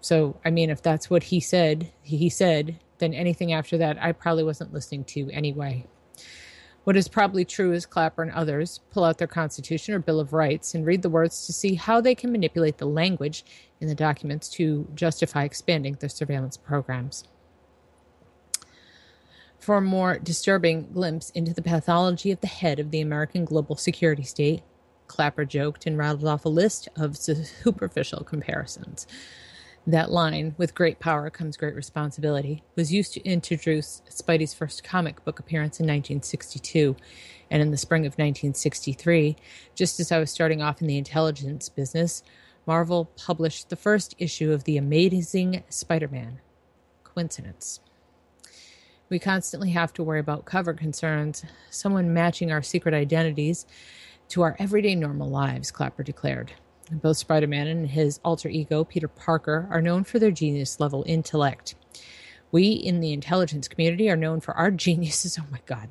So, 0.00 0.38
I 0.44 0.50
mean, 0.50 0.70
if 0.70 0.82
that's 0.82 1.08
what 1.08 1.22
he 1.22 1.40
said, 1.40 1.90
he 2.02 2.28
said, 2.28 2.78
then 2.98 3.14
anything 3.14 3.52
after 3.52 3.78
that, 3.78 4.02
I 4.02 4.12
probably 4.12 4.44
wasn't 4.44 4.72
listening 4.72 5.04
to 5.04 5.30
anyway. 5.30 5.86
What 6.86 6.96
is 6.96 7.08
probably 7.08 7.44
true 7.44 7.72
is 7.72 7.84
Clapper 7.84 8.22
and 8.22 8.30
others 8.30 8.78
pull 8.92 9.02
out 9.02 9.18
their 9.18 9.26
Constitution 9.26 9.92
or 9.92 9.98
Bill 9.98 10.20
of 10.20 10.32
Rights 10.32 10.72
and 10.72 10.86
read 10.86 11.02
the 11.02 11.10
words 11.10 11.44
to 11.46 11.52
see 11.52 11.74
how 11.74 12.00
they 12.00 12.14
can 12.14 12.30
manipulate 12.30 12.78
the 12.78 12.86
language 12.86 13.44
in 13.80 13.88
the 13.88 13.94
documents 13.96 14.48
to 14.50 14.86
justify 14.94 15.42
expanding 15.42 15.94
their 15.98 16.08
surveillance 16.08 16.56
programs. 16.56 17.24
For 19.58 19.78
a 19.78 19.80
more 19.80 20.20
disturbing 20.20 20.92
glimpse 20.92 21.30
into 21.30 21.52
the 21.52 21.60
pathology 21.60 22.30
of 22.30 22.40
the 22.40 22.46
head 22.46 22.78
of 22.78 22.92
the 22.92 23.00
American 23.00 23.44
global 23.44 23.74
security 23.74 24.22
state, 24.22 24.62
Clapper 25.08 25.44
joked 25.44 25.86
and 25.86 25.98
rattled 25.98 26.26
off 26.26 26.44
a 26.44 26.48
list 26.48 26.88
of 26.94 27.16
superficial 27.16 28.22
comparisons. 28.22 29.08
That 29.88 30.10
line, 30.10 30.56
with 30.58 30.74
great 30.74 30.98
power 30.98 31.30
comes 31.30 31.56
great 31.56 31.76
responsibility, 31.76 32.64
was 32.74 32.92
used 32.92 33.12
to 33.12 33.24
introduce 33.24 34.02
Spidey's 34.10 34.52
first 34.52 34.82
comic 34.82 35.24
book 35.24 35.38
appearance 35.38 35.78
in 35.78 35.84
1962. 35.84 36.96
And 37.52 37.62
in 37.62 37.70
the 37.70 37.76
spring 37.76 38.02
of 38.02 38.14
1963, 38.14 39.36
just 39.76 40.00
as 40.00 40.10
I 40.10 40.18
was 40.18 40.32
starting 40.32 40.60
off 40.60 40.80
in 40.80 40.88
the 40.88 40.98
intelligence 40.98 41.68
business, 41.68 42.24
Marvel 42.66 43.04
published 43.16 43.68
the 43.68 43.76
first 43.76 44.16
issue 44.18 44.50
of 44.50 44.64
The 44.64 44.76
Amazing 44.76 45.62
Spider 45.68 46.08
Man. 46.08 46.40
Coincidence. 47.04 47.78
We 49.08 49.20
constantly 49.20 49.70
have 49.70 49.92
to 49.94 50.02
worry 50.02 50.18
about 50.18 50.46
cover 50.46 50.74
concerns, 50.74 51.44
someone 51.70 52.12
matching 52.12 52.50
our 52.50 52.60
secret 52.60 52.92
identities 52.92 53.66
to 54.30 54.42
our 54.42 54.56
everyday 54.58 54.96
normal 54.96 55.28
lives, 55.28 55.70
Clapper 55.70 56.02
declared. 56.02 56.54
Both 56.90 57.16
Spider 57.16 57.48
Man 57.48 57.66
and 57.66 57.88
his 57.88 58.20
alter 58.24 58.48
ego, 58.48 58.84
Peter 58.84 59.08
Parker, 59.08 59.66
are 59.70 59.82
known 59.82 60.04
for 60.04 60.18
their 60.18 60.30
genius 60.30 60.78
level 60.78 61.02
intellect. 61.06 61.74
We 62.52 62.70
in 62.70 63.00
the 63.00 63.12
intelligence 63.12 63.66
community 63.66 64.08
are 64.08 64.16
known 64.16 64.40
for 64.40 64.54
our 64.54 64.70
geniuses. 64.86 65.38
Oh 65.38 65.46
my 65.50 65.60
God. 65.66 65.88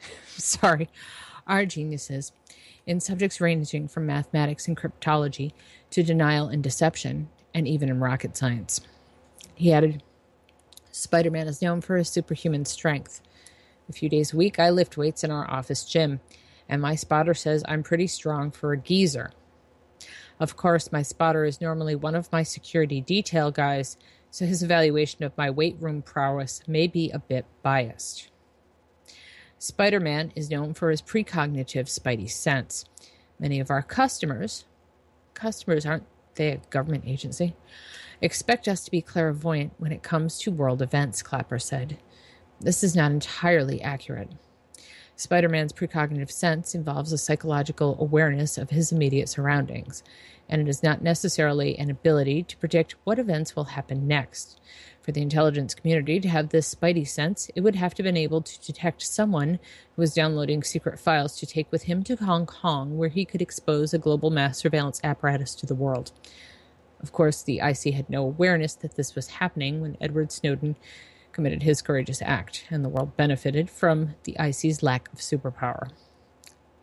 Sorry. 0.28 0.88
Our 1.46 1.66
geniuses 1.66 2.32
in 2.86 3.00
subjects 3.00 3.40
ranging 3.40 3.88
from 3.88 4.06
mathematics 4.06 4.68
and 4.68 4.76
cryptology 4.76 5.52
to 5.90 6.02
denial 6.02 6.48
and 6.48 6.62
deception, 6.62 7.28
and 7.52 7.66
even 7.66 7.88
in 7.88 8.00
rocket 8.00 8.36
science. 8.36 8.80
He 9.54 9.72
added, 9.72 10.02
Spider 10.92 11.30
Man 11.30 11.48
is 11.48 11.62
known 11.62 11.80
for 11.80 11.96
his 11.96 12.08
superhuman 12.08 12.64
strength. 12.64 13.20
A 13.88 13.92
few 13.92 14.08
days 14.08 14.32
a 14.32 14.36
week, 14.36 14.58
I 14.58 14.70
lift 14.70 14.96
weights 14.96 15.24
in 15.24 15.30
our 15.30 15.50
office 15.50 15.84
gym, 15.84 16.20
and 16.68 16.80
my 16.80 16.94
spotter 16.94 17.34
says 17.34 17.64
I'm 17.66 17.82
pretty 17.82 18.06
strong 18.06 18.50
for 18.50 18.72
a 18.72 18.78
geezer. 18.78 19.32
Of 20.38 20.56
course, 20.56 20.92
my 20.92 21.02
spotter 21.02 21.44
is 21.44 21.60
normally 21.60 21.94
one 21.94 22.14
of 22.14 22.30
my 22.30 22.42
security 22.42 23.00
detail 23.00 23.50
guys, 23.50 23.96
so 24.30 24.44
his 24.44 24.62
evaluation 24.62 25.24
of 25.24 25.36
my 25.36 25.50
weight 25.50 25.76
room 25.80 26.02
prowess 26.02 26.60
may 26.66 26.86
be 26.86 27.10
a 27.10 27.18
bit 27.18 27.46
biased. 27.62 28.30
Spider 29.58 30.00
Man 30.00 30.32
is 30.36 30.50
known 30.50 30.74
for 30.74 30.90
his 30.90 31.00
precognitive 31.00 31.86
spidey 31.86 32.30
sense. 32.30 32.84
Many 33.38 33.60
of 33.60 33.70
our 33.70 33.82
customers, 33.82 34.66
customers 35.34 35.86
aren't 35.86 36.04
they 36.34 36.50
a 36.52 36.58
government 36.68 37.04
agency, 37.06 37.54
expect 38.20 38.68
us 38.68 38.84
to 38.84 38.90
be 38.90 39.00
clairvoyant 39.00 39.72
when 39.78 39.92
it 39.92 40.02
comes 40.02 40.38
to 40.40 40.50
world 40.50 40.82
events, 40.82 41.22
Clapper 41.22 41.58
said. 41.58 41.96
This 42.60 42.84
is 42.84 42.94
not 42.94 43.10
entirely 43.10 43.80
accurate. 43.80 44.30
Spider 45.18 45.48
Man's 45.48 45.72
precognitive 45.72 46.30
sense 46.30 46.74
involves 46.74 47.10
a 47.10 47.16
psychological 47.16 47.96
awareness 47.98 48.58
of 48.58 48.68
his 48.68 48.92
immediate 48.92 49.30
surroundings, 49.30 50.02
and 50.46 50.60
it 50.60 50.68
is 50.68 50.82
not 50.82 51.02
necessarily 51.02 51.78
an 51.78 51.88
ability 51.88 52.42
to 52.42 52.56
predict 52.58 52.96
what 53.04 53.18
events 53.18 53.56
will 53.56 53.64
happen 53.64 54.06
next. 54.06 54.60
For 55.00 55.12
the 55.12 55.22
intelligence 55.22 55.74
community 55.74 56.20
to 56.20 56.28
have 56.28 56.50
this 56.50 56.74
spidey 56.74 57.08
sense, 57.08 57.50
it 57.54 57.62
would 57.62 57.76
have 57.76 57.94
to 57.94 58.02
have 58.02 58.08
been 58.12 58.16
able 58.18 58.42
to 58.42 58.60
detect 58.60 59.00
someone 59.00 59.58
who 59.94 60.02
was 60.02 60.12
downloading 60.12 60.62
secret 60.62 61.00
files 61.00 61.38
to 61.38 61.46
take 61.46 61.72
with 61.72 61.84
him 61.84 62.02
to 62.04 62.16
Hong 62.16 62.44
Kong, 62.44 62.98
where 62.98 63.08
he 63.08 63.24
could 63.24 63.40
expose 63.40 63.94
a 63.94 63.98
global 63.98 64.30
mass 64.30 64.58
surveillance 64.58 65.00
apparatus 65.02 65.54
to 65.54 65.66
the 65.66 65.74
world. 65.74 66.12
Of 67.00 67.12
course, 67.12 67.42
the 67.42 67.60
IC 67.60 67.94
had 67.94 68.10
no 68.10 68.22
awareness 68.22 68.74
that 68.74 68.96
this 68.96 69.14
was 69.14 69.28
happening 69.28 69.80
when 69.80 69.96
Edward 69.98 70.30
Snowden 70.30 70.76
committed 71.36 71.62
his 71.62 71.82
courageous 71.82 72.22
act, 72.22 72.64
and 72.70 72.82
the 72.82 72.88
world 72.88 73.14
benefited 73.14 73.68
from 73.68 74.14
the 74.24 74.34
IC's 74.40 74.82
lack 74.82 75.12
of 75.12 75.18
superpower. 75.18 75.90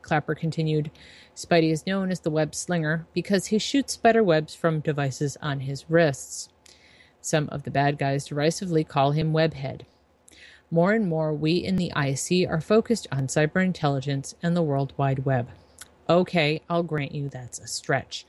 Clapper 0.04 0.36
continued 0.36 0.92
Spidey 1.36 1.72
is 1.72 1.88
known 1.88 2.12
as 2.12 2.20
the 2.20 2.30
web 2.30 2.54
slinger 2.54 3.08
because 3.14 3.48
he 3.48 3.58
shoots 3.58 3.94
spider 3.94 4.24
webs 4.24 4.54
from 4.54 4.80
devices 4.80 5.38
on 5.42 5.62
his 5.62 5.90
wrists. 5.90 6.50
Some 7.20 7.50
of 7.50 7.64
the 7.64 7.72
bad 7.72 7.98
guys 7.98 8.28
derisively 8.28 8.84
call 8.84 9.14
him 9.14 9.34
Webhead. 9.34 9.82
More 10.70 10.92
and 10.92 11.08
more, 11.08 11.34
we 11.34 11.54
in 11.54 11.78
the 11.78 11.92
IC 11.98 12.48
are 12.48 12.62
focused 12.62 13.08
on 13.12 13.26
cyber 13.26 13.66
intelligence 13.66 14.36
and 14.44 14.56
the 14.56 14.62
World 14.62 14.94
Wide 14.98 15.26
Web. 15.26 15.50
Okay, 16.08 16.62
I'll 16.70 16.84
grant 16.84 17.16
you 17.16 17.28
that's 17.28 17.58
a 17.58 17.66
stretch. 17.66 18.28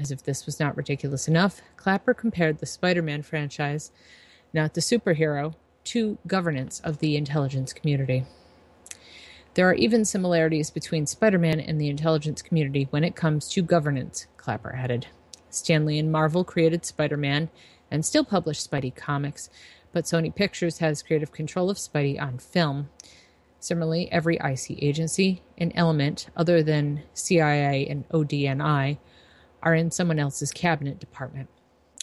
As 0.00 0.10
if 0.10 0.22
this 0.22 0.46
was 0.46 0.58
not 0.58 0.78
ridiculous 0.78 1.28
enough, 1.28 1.60
Clapper 1.76 2.14
compared 2.14 2.58
the 2.58 2.64
Spider 2.64 3.02
Man 3.02 3.20
franchise, 3.20 3.92
not 4.52 4.74
the 4.74 4.80
superhero, 4.80 5.54
to 5.84 6.18
governance 6.26 6.80
of 6.80 6.98
the 6.98 7.16
intelligence 7.16 7.72
community. 7.72 8.24
There 9.54 9.68
are 9.68 9.74
even 9.74 10.04
similarities 10.04 10.70
between 10.70 11.06
Spider 11.06 11.38
Man 11.38 11.60
and 11.60 11.80
the 11.80 11.88
intelligence 11.88 12.40
community 12.40 12.86
when 12.90 13.04
it 13.04 13.16
comes 13.16 13.48
to 13.50 13.62
governance, 13.62 14.26
Clapper 14.36 14.74
added. 14.74 15.08
Stan 15.50 15.84
Lee 15.84 15.98
and 15.98 16.10
Marvel 16.10 16.44
created 16.44 16.86
Spider 16.86 17.16
Man 17.16 17.50
and 17.90 18.04
still 18.06 18.24
publish 18.24 18.66
Spidey 18.66 18.94
comics, 18.94 19.50
but 19.92 20.04
Sony 20.04 20.34
Pictures 20.34 20.78
has 20.78 21.02
creative 21.02 21.32
control 21.32 21.68
of 21.68 21.76
Spidey 21.76 22.20
on 22.20 22.38
film. 22.38 22.88
Similarly, 23.60 24.10
every 24.10 24.36
IC 24.36 24.82
agency 24.82 25.42
and 25.58 25.70
element 25.74 26.28
other 26.34 26.62
than 26.62 27.02
CIA 27.12 27.86
and 27.86 28.08
ODNI 28.08 28.98
are 29.62 29.74
in 29.74 29.90
someone 29.90 30.18
else's 30.18 30.50
cabinet 30.50 30.98
department. 30.98 31.48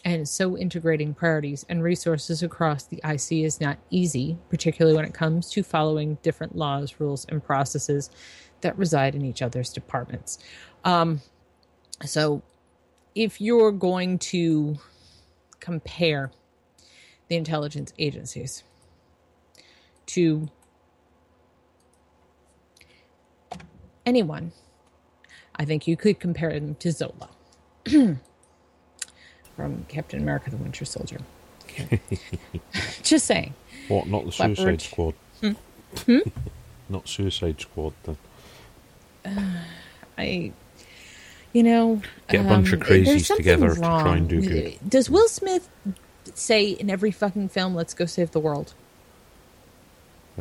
And 0.06 0.28
so 0.28 0.58
integrating 0.58 1.14
priorities 1.14 1.66
and 1.68 1.84
resources 1.84 2.42
across 2.42 2.84
the 2.84 3.02
IC 3.04 3.44
is 3.44 3.60
not 3.60 3.78
easy, 3.90 4.38
particularly 4.50 4.96
when 4.96 5.06
it 5.06 5.14
comes 5.14 5.50
to 5.52 5.64
following 5.64 6.18
different 6.22 6.56
laws, 6.56 6.96
rules, 7.00 7.26
and 7.26 7.44
processes 7.44 8.10
that 8.62 8.78
reside 8.78 9.14
in 9.14 9.26
each 9.26 9.42
other's 9.42 9.72
departments. 9.72 10.40
Um, 10.86 11.22
so 12.06 12.42
if 13.14 13.42
you're 13.42 13.74
going 13.74 14.20
to 14.20 14.78
compare 15.60 16.32
the 17.28 17.36
intelligence 17.36 17.94
agencies 18.00 18.64
to 20.08 20.50
anyone, 24.06 24.54
I 25.56 25.66
think 25.66 25.88
you 25.88 25.98
could 25.98 26.20
compare 26.20 26.58
them 26.58 26.76
to 26.76 26.92
Zola 26.92 27.30
from 29.60 29.86
Captain 29.90 30.22
America 30.22 30.50
the 30.50 30.56
Winter 30.56 30.86
Soldier. 30.86 31.20
Just 33.04 33.26
saying. 33.26 33.54
What? 33.90 34.08
Not 34.08 34.24
the 34.24 34.36
Leopard. 34.40 34.58
Suicide 34.58 34.82
Squad. 34.82 35.14
Hmm? 35.42 36.20
Not 36.90 37.10
Suicide 37.10 37.60
Squad. 37.60 37.94
Then. 38.04 38.18
I, 40.18 40.54
you 41.52 41.64
know, 41.64 42.02
Get 42.30 42.46
a 42.46 42.48
bunch 42.48 42.72
of 42.72 42.82
um, 42.82 42.88
crazies 42.88 43.36
together 43.36 43.74
to 43.74 43.80
try 43.82 44.16
and 44.16 44.30
do 44.30 44.42
good. 44.42 44.78
Does 44.88 45.10
Will 45.10 45.28
Smith 45.28 45.68
say 46.34 46.70
in 46.70 46.90
every 46.90 47.12
fucking 47.12 47.50
film, 47.50 47.76
"Let's 47.76 47.94
go 47.94 48.06
save 48.06 48.32
the 48.32 48.40
world"? 48.40 48.74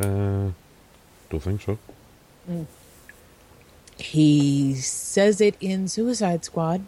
Uh, 0.00 0.50
don't 1.28 1.42
think 1.42 1.62
so. 1.62 1.76
He 3.96 4.76
says 4.76 5.40
it 5.40 5.56
in 5.60 5.88
Suicide 5.88 6.44
Squad. 6.44 6.84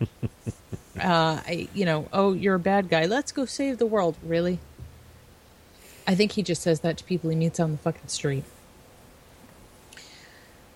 uh, 1.00 1.40
I, 1.46 1.68
you 1.74 1.84
know, 1.84 2.08
oh, 2.12 2.32
you're 2.32 2.54
a 2.54 2.60
bad 2.60 2.88
guy. 2.88 3.06
Let's 3.06 3.32
go 3.32 3.44
save 3.44 3.78
the 3.78 3.86
world. 3.86 4.16
Really? 4.22 4.58
I 6.06 6.14
think 6.14 6.32
he 6.32 6.42
just 6.42 6.62
says 6.62 6.80
that 6.80 6.98
to 6.98 7.04
people 7.04 7.30
he 7.30 7.36
meets 7.36 7.58
on 7.58 7.72
the 7.72 7.78
fucking 7.78 8.08
street. 8.08 8.44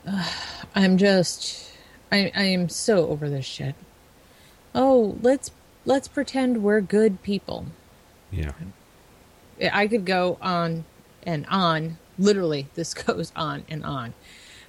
Ugh, 0.06 0.32
I'm 0.74 0.96
just, 0.96 1.72
I, 2.10 2.32
I 2.34 2.44
am 2.44 2.68
so 2.68 3.08
over 3.08 3.28
this 3.28 3.44
shit. 3.44 3.74
Oh, 4.74 5.18
let's 5.22 5.50
let's 5.84 6.08
pretend 6.08 6.62
we're 6.62 6.80
good 6.80 7.22
people. 7.22 7.66
Yeah. 8.30 8.52
I 9.72 9.86
could 9.86 10.04
go 10.04 10.38
on 10.40 10.84
and 11.22 11.46
on. 11.46 11.98
Literally, 12.18 12.68
this 12.74 12.94
goes 13.06 13.32
on 13.34 13.64
and 13.68 13.84
on. 13.84 14.14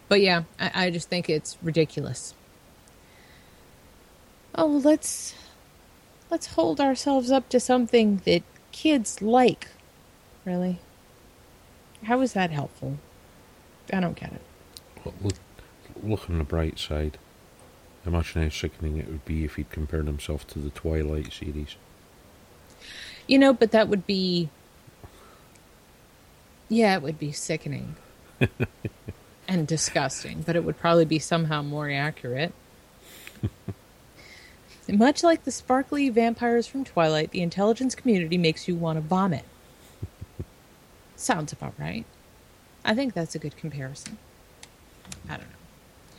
But 0.08 0.22
yeah, 0.22 0.44
I, 0.60 0.86
I 0.86 0.90
just 0.90 1.10
think 1.10 1.30
it's 1.30 1.58
ridiculous. 1.62 2.34
Oh, 4.62 4.82
let's 4.84 5.36
let's 6.30 6.48
hold 6.48 6.82
ourselves 6.82 7.32
up 7.32 7.48
to 7.48 7.62
something 7.62 8.22
that 8.26 8.44
kids 8.74 9.22
like. 9.22 9.70
Really? 10.44 10.80
How 12.04 12.20
is 12.20 12.34
that 12.34 12.52
helpful? 12.52 12.98
I 13.94 14.02
don't 14.02 14.20
get 14.20 14.34
it. 14.34 14.42
But 15.02 15.14
look, 15.24 15.36
look 16.04 16.30
on 16.30 16.40
the 16.40 16.44
bright 16.44 16.78
side. 16.78 17.18
Imagine 18.06 18.44
how 18.44 18.50
sickening 18.50 18.98
it 18.98 19.08
would 19.08 19.24
be 19.24 19.46
if 19.46 19.56
he'd 19.56 19.70
compared 19.70 20.08
himself 20.08 20.46
to 20.48 20.60
the 20.60 20.72
Twilight 20.72 21.32
series. 21.32 21.78
You 23.28 23.40
know, 23.40 23.54
but 23.54 23.72
that 23.72 23.88
would 23.88 24.06
be. 24.06 24.50
Yeah, 26.68 26.98
it 26.98 27.02
would 27.02 27.18
be 27.18 27.32
sickening 27.32 27.96
and 29.48 29.66
disgusting, 29.66 30.42
but 30.42 30.58
it 30.58 30.66
would 30.66 30.78
probably 30.78 31.06
be 31.06 31.18
somehow 31.18 31.62
more 31.62 31.90
accurate. 31.90 32.52
Much 34.94 35.24
like 35.24 35.44
the 35.44 35.52
sparkly 35.52 36.10
vampires 36.10 36.66
from 36.66 36.84
Twilight, 36.84 37.32
the 37.32 37.42
intelligence 37.42 37.96
community 37.96 38.38
makes 38.38 38.68
you 38.68 38.76
want 38.76 38.98
to 38.98 39.02
vomit. 39.02 39.46
Sounds 41.16 41.52
about 41.54 41.74
right. 41.78 42.06
I 42.84 42.96
think 42.96 43.14
that's 43.14 43.36
a 43.36 43.40
good 43.40 43.58
comparison. 43.58 44.18
I 45.28 45.34
don't 45.34 45.50
know. 45.50 46.18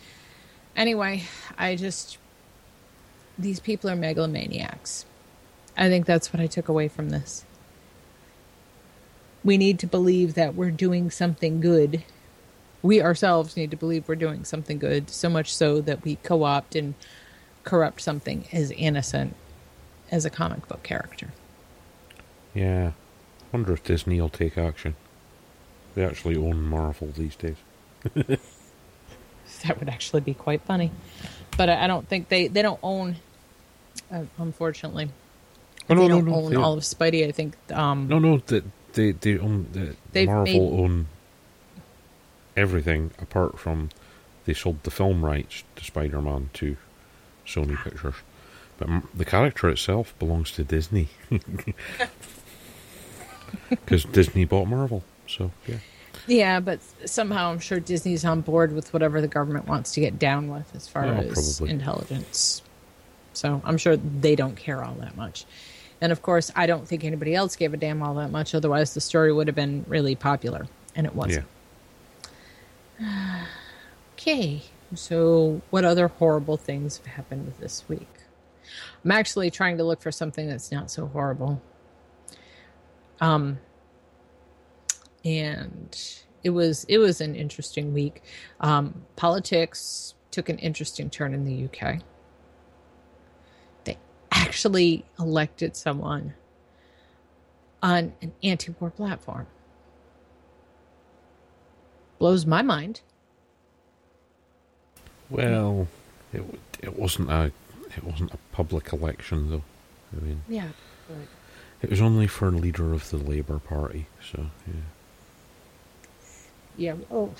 Anyway, 0.76 1.24
I 1.58 1.74
just. 1.76 2.18
These 3.38 3.60
people 3.60 3.88
are 3.88 3.96
megalomaniacs. 3.96 5.06
I 5.76 5.88
think 5.88 6.04
that's 6.04 6.32
what 6.32 6.40
I 6.40 6.46
took 6.46 6.68
away 6.68 6.88
from 6.88 7.08
this. 7.10 7.44
We 9.42 9.56
need 9.56 9.78
to 9.78 9.86
believe 9.86 10.34
that 10.34 10.54
we're 10.54 10.70
doing 10.70 11.10
something 11.10 11.60
good. 11.60 12.04
We 12.82 13.00
ourselves 13.00 13.56
need 13.56 13.70
to 13.70 13.76
believe 13.76 14.06
we're 14.06 14.16
doing 14.16 14.44
something 14.44 14.78
good, 14.78 15.08
so 15.08 15.30
much 15.30 15.54
so 15.54 15.80
that 15.80 16.04
we 16.04 16.16
co 16.16 16.42
opt 16.44 16.74
and 16.74 16.94
corrupt 17.64 18.00
something 18.00 18.46
as 18.52 18.70
innocent 18.72 19.36
as 20.10 20.24
a 20.24 20.30
comic 20.30 20.66
book 20.68 20.82
character. 20.82 21.28
Yeah. 22.54 22.92
Wonder 23.52 23.72
if 23.72 23.82
Disney 23.84 24.20
will 24.20 24.28
take 24.28 24.56
action. 24.58 24.94
They 25.94 26.04
actually 26.04 26.36
own 26.36 26.62
Marvel 26.62 27.08
these 27.16 27.36
days. 27.36 27.56
That 29.66 29.78
would 29.78 29.88
actually 29.88 30.20
be 30.22 30.32
quite 30.32 30.62
funny. 30.62 30.90
But 31.56 31.68
I 31.68 31.86
don't 31.86 32.08
think 32.08 32.28
they, 32.28 32.46
they 32.46 32.62
don't 32.62 32.78
own, 32.82 33.16
uh, 34.10 34.22
unfortunately. 34.38 35.10
Oh, 35.90 35.94
no, 35.94 36.02
they 36.02 36.08
no, 36.08 36.14
don't 36.16 36.24
no. 36.26 36.34
own 36.36 36.50
they- 36.50 36.56
all 36.56 36.74
of 36.74 36.80
Spidey. 36.84 37.26
I 37.26 37.32
think 37.32 37.56
um, 37.72 38.08
No, 38.08 38.18
no, 38.18 38.38
they 38.38 38.62
they, 38.92 39.10
they 39.12 39.38
own 39.38 39.66
the 39.72 39.96
They've 40.12 40.28
Marvel 40.28 40.44
made- 40.44 40.80
own 40.80 41.06
everything 42.56 43.10
apart 43.20 43.58
from 43.58 43.90
they 44.46 44.54
sold 44.54 44.82
the 44.84 44.90
film 44.90 45.24
rights 45.24 45.62
to 45.76 45.84
Spider-Man 45.84 46.50
to 46.54 46.76
Sony 47.54 47.76
Pictures, 47.82 48.14
but 48.78 48.88
the 49.14 49.24
character 49.24 49.68
itself 49.68 50.14
belongs 50.18 50.50
to 50.52 50.64
Disney 50.64 51.08
because 53.68 54.04
Disney 54.04 54.44
bought 54.44 54.66
Marvel. 54.66 55.02
So 55.26 55.50
yeah, 55.66 55.76
Yeah, 56.26 56.60
but 56.60 56.80
somehow 57.04 57.50
I'm 57.50 57.58
sure 57.60 57.80
Disney's 57.80 58.24
on 58.24 58.40
board 58.40 58.72
with 58.72 58.92
whatever 58.92 59.20
the 59.20 59.28
government 59.28 59.66
wants 59.68 59.92
to 59.92 60.00
get 60.00 60.18
down 60.18 60.48
with 60.48 60.74
as 60.74 60.88
far 60.88 61.04
Oh, 61.06 61.10
as 61.18 61.58
probably. 61.58 61.72
intelligence. 61.74 62.62
So 63.32 63.60
I'm 63.64 63.78
sure 63.78 63.96
they 63.96 64.34
don't 64.36 64.56
care 64.56 64.82
all 64.82 64.94
that 64.94 65.16
much. 65.16 65.44
And 66.00 66.12
of 66.12 66.22
course, 66.22 66.50
I 66.56 66.66
don't 66.66 66.88
think 66.88 67.04
anybody 67.04 67.34
else 67.34 67.56
gave 67.56 67.74
a 67.74 67.76
damn 67.76 68.02
all 68.02 68.14
that 68.14 68.30
much. 68.30 68.54
Otherwise, 68.54 68.94
the 68.94 69.00
story 69.00 69.32
would 69.32 69.46
have 69.48 69.54
been 69.56 69.84
really 69.86 70.14
popular, 70.14 70.66
and 70.96 71.06
it 71.06 71.14
wasn't. 71.14 71.46
Okay, 74.18 74.62
so 74.94 75.62
what 75.70 75.84
other 75.84 76.08
horrible 76.08 76.56
things 76.56 76.96
have 76.98 77.06
happened 77.06 77.52
this 77.60 77.84
week? 77.88 78.08
I'm 79.04 79.10
actually 79.10 79.50
trying 79.50 79.78
to 79.78 79.84
look 79.84 80.02
for 80.02 80.12
something 80.12 80.48
that's 80.48 80.70
not 80.70 80.90
so 80.90 81.06
horrible. 81.06 81.60
Um, 83.20 83.58
and 85.24 85.98
it 86.42 86.50
was 86.50 86.84
it 86.84 86.98
was 86.98 87.20
an 87.20 87.34
interesting 87.34 87.92
week. 87.92 88.22
Um, 88.60 89.02
politics 89.16 90.14
took 90.30 90.48
an 90.48 90.58
interesting 90.58 91.10
turn 91.10 91.34
in 91.34 91.44
the 91.44 91.64
UK. 91.64 92.00
They 93.84 93.98
actually 94.32 95.04
elected 95.18 95.76
someone 95.76 96.34
on 97.82 98.12
an 98.22 98.32
anti-war 98.42 98.90
platform. 98.90 99.46
Blows 102.18 102.44
my 102.46 102.62
mind. 102.62 103.00
Well, 105.30 105.88
it 106.32 106.42
it 106.82 106.98
wasn't 106.98 107.30
a 107.30 107.52
it 107.96 108.04
wasn't 108.04 108.32
a 108.34 108.38
public 108.52 108.92
election 108.92 109.50
though. 109.50 109.62
I 110.16 110.20
mean, 110.24 110.42
Yeah. 110.48 110.68
it 111.82 111.90
was 111.90 112.00
only 112.00 112.26
for 112.26 112.50
leader 112.50 112.92
of 112.92 113.08
the 113.10 113.16
Labour 113.16 113.58
Party. 113.58 114.06
So 114.32 114.46
yeah. 114.66 114.72
Yeah. 116.76 116.94
Oh. 117.10 117.30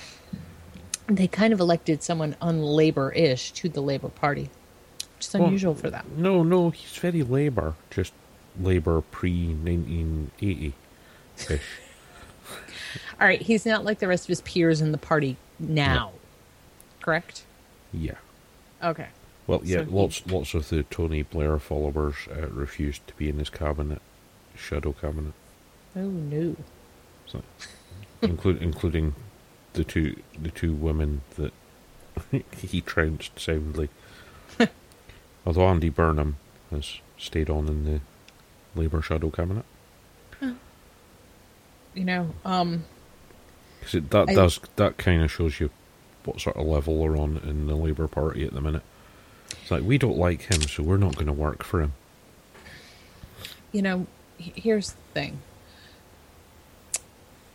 They 1.07 1.27
kind 1.27 1.53
of 1.53 1.59
elected 1.59 2.03
someone 2.05 2.37
unlabor-ish 2.41 3.51
to 3.53 3.69
the 3.69 3.81
Labor 3.83 4.09
Party, 4.11 4.49
which 5.17 5.27
is 5.27 5.35
Well, 5.35 5.47
unusual 5.47 5.75
for 5.75 5.91
them. 5.91 6.07
No, 6.17 6.45
no, 6.45 6.71
he's 6.71 6.97
very 6.99 7.25
Labour, 7.25 7.75
just 7.91 8.13
Labour 8.61 9.01
pre 9.01 9.49
nineteen 9.55 10.31
eighty 10.41 10.75
ish. 11.49 11.49
All 13.21 13.27
right, 13.27 13.43
he's 13.43 13.67
not 13.67 13.85
like 13.85 13.99
the 13.99 14.07
rest 14.09 14.25
of 14.25 14.29
his 14.29 14.41
peers 14.43 14.81
in 14.81 14.93
the 14.93 14.99
party 14.99 15.37
now. 15.59 16.13
Correct? 17.01 17.45
Yeah. 17.93 18.15
Okay. 18.83 19.09
Well, 19.47 19.61
yeah, 19.65 19.79
So 19.79 19.85
he- 19.85 19.91
lots 19.91 20.27
lots 20.27 20.55
of 20.55 20.69
the 20.69 20.83
Tony 20.85 21.23
Blair 21.23 21.59
followers 21.59 22.15
uh, 22.31 22.47
refused 22.49 23.07
to 23.09 23.15
be 23.15 23.29
in 23.29 23.39
his 23.39 23.51
cabinet, 23.51 24.01
shadow 24.57 24.93
cabinet, 24.93 25.33
Oh 25.97 26.01
no. 26.09 26.57
so, 27.27 27.43
include, 28.23 28.63
including 28.63 29.15
the 29.73 29.85
two 29.85 30.17
the 30.41 30.51
two 30.51 30.73
women 30.73 31.23
that 31.37 31.53
he 32.57 32.81
trounced 32.81 33.39
soundly. 33.41 33.89
Although 35.47 35.67
Andy 35.69 35.89
Burnham 35.89 36.37
has 36.71 36.99
stayed 37.19 37.51
on 37.51 37.67
in 37.69 37.85
the 37.85 38.01
Labour 38.77 39.03
shadow 39.03 39.31
cabinet, 39.31 39.65
You 41.95 42.05
know, 42.05 42.31
um 42.45 42.85
because 43.81 43.93
that 44.11 44.29
I- 44.29 44.35
does 44.35 44.61
that 44.77 44.97
kind 44.99 45.23
of 45.23 45.31
shows 45.33 45.59
you 45.61 45.71
what 46.25 46.41
sort 46.41 46.57
of 46.57 46.67
level 46.67 46.97
we're 46.97 47.17
on 47.19 47.39
in 47.39 47.67
the 47.67 47.77
Labour 47.77 48.09
Party 48.09 48.45
at 48.45 48.53
the 48.53 48.61
minute. 48.61 48.83
It's 49.63 49.71
like 49.71 49.83
we 49.83 49.99
don't 49.99 50.19
like 50.19 50.43
him, 50.43 50.63
so 50.63 50.83
we're 50.83 50.97
not 50.97 51.15
going 51.15 51.27
to 51.27 51.33
work 51.33 51.65
for 51.65 51.81
him. 51.81 51.93
you 53.73 53.83
know, 53.83 54.07
here's 54.39 54.93
the 54.93 55.03
thing. 55.15 55.39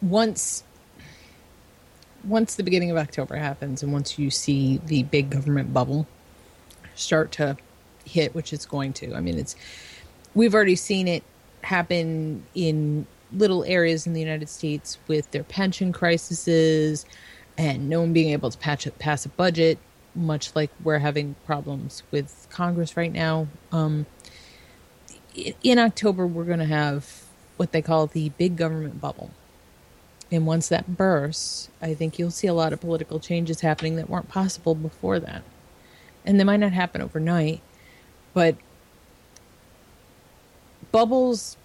Once 0.01 0.63
once 2.23 2.56
the 2.56 2.63
beginning 2.63 2.89
of 2.89 2.97
October 2.97 3.36
happens 3.36 3.84
and 3.84 3.93
once 3.93 4.17
you 4.17 4.32
see 4.32 4.82
the 4.88 5.04
big 5.04 5.30
government 5.30 5.71
bubble 5.71 6.08
start 6.95 7.32
to 7.34 7.56
hit, 8.04 8.34
which 8.34 8.51
it's 8.51 8.65
going 8.65 8.93
to. 8.93 9.13
I 9.13 9.19
mean, 9.19 9.38
it's 9.38 9.56
we've 10.34 10.54
already 10.54 10.75
seen 10.75 11.08
it 11.08 11.23
happen 11.62 12.43
in 12.56 13.06
little 13.32 13.63
areas 13.65 14.08
in 14.08 14.13
the 14.13 14.19
United 14.19 14.49
States 14.49 14.97
with 15.08 15.30
their 15.32 15.43
pension 15.43 15.91
crises 15.91 17.06
and 17.58 17.89
no 17.89 18.02
one 18.02 18.13
being 18.13 18.32
able 18.32 18.52
to 18.52 18.58
patch 18.58 18.88
pass 19.00 19.26
a 19.26 19.30
budget, 19.30 19.78
much 20.13 20.56
like 20.56 20.70
we're 20.84 21.00
having 21.00 21.36
problems 21.46 22.04
with 22.12 22.48
Congress 22.50 22.98
right 22.98 23.12
now. 23.12 23.48
Um, 23.72 24.06
in 25.63 25.80
October, 25.80 26.26
we're 26.26 26.44
going 26.46 26.60
to 26.60 26.65
have 26.65 27.24
what 27.58 27.72
they 27.72 27.82
call 27.82 28.08
the 28.08 28.30
big 28.30 28.56
government 28.58 29.00
bubble. 29.02 29.32
And 30.32 30.46
once 30.46 30.68
that 30.70 30.98
bursts, 30.98 31.70
I 31.82 31.94
think 31.94 32.18
you'll 32.18 32.32
see 32.32 32.48
a 32.48 32.54
lot 32.54 32.74
of 32.74 32.82
political 32.82 33.20
changes 33.20 33.62
happening 33.62 33.96
that 33.98 34.10
weren't 34.10 34.28
possible 34.28 34.76
before 34.76 35.20
that. 35.20 35.44
And 36.26 36.39
they 36.39 36.44
might 36.44 36.58
not 36.60 36.72
happen 36.74 37.02
overnight, 37.02 37.62
but 38.34 38.56
bubbles 40.91 41.58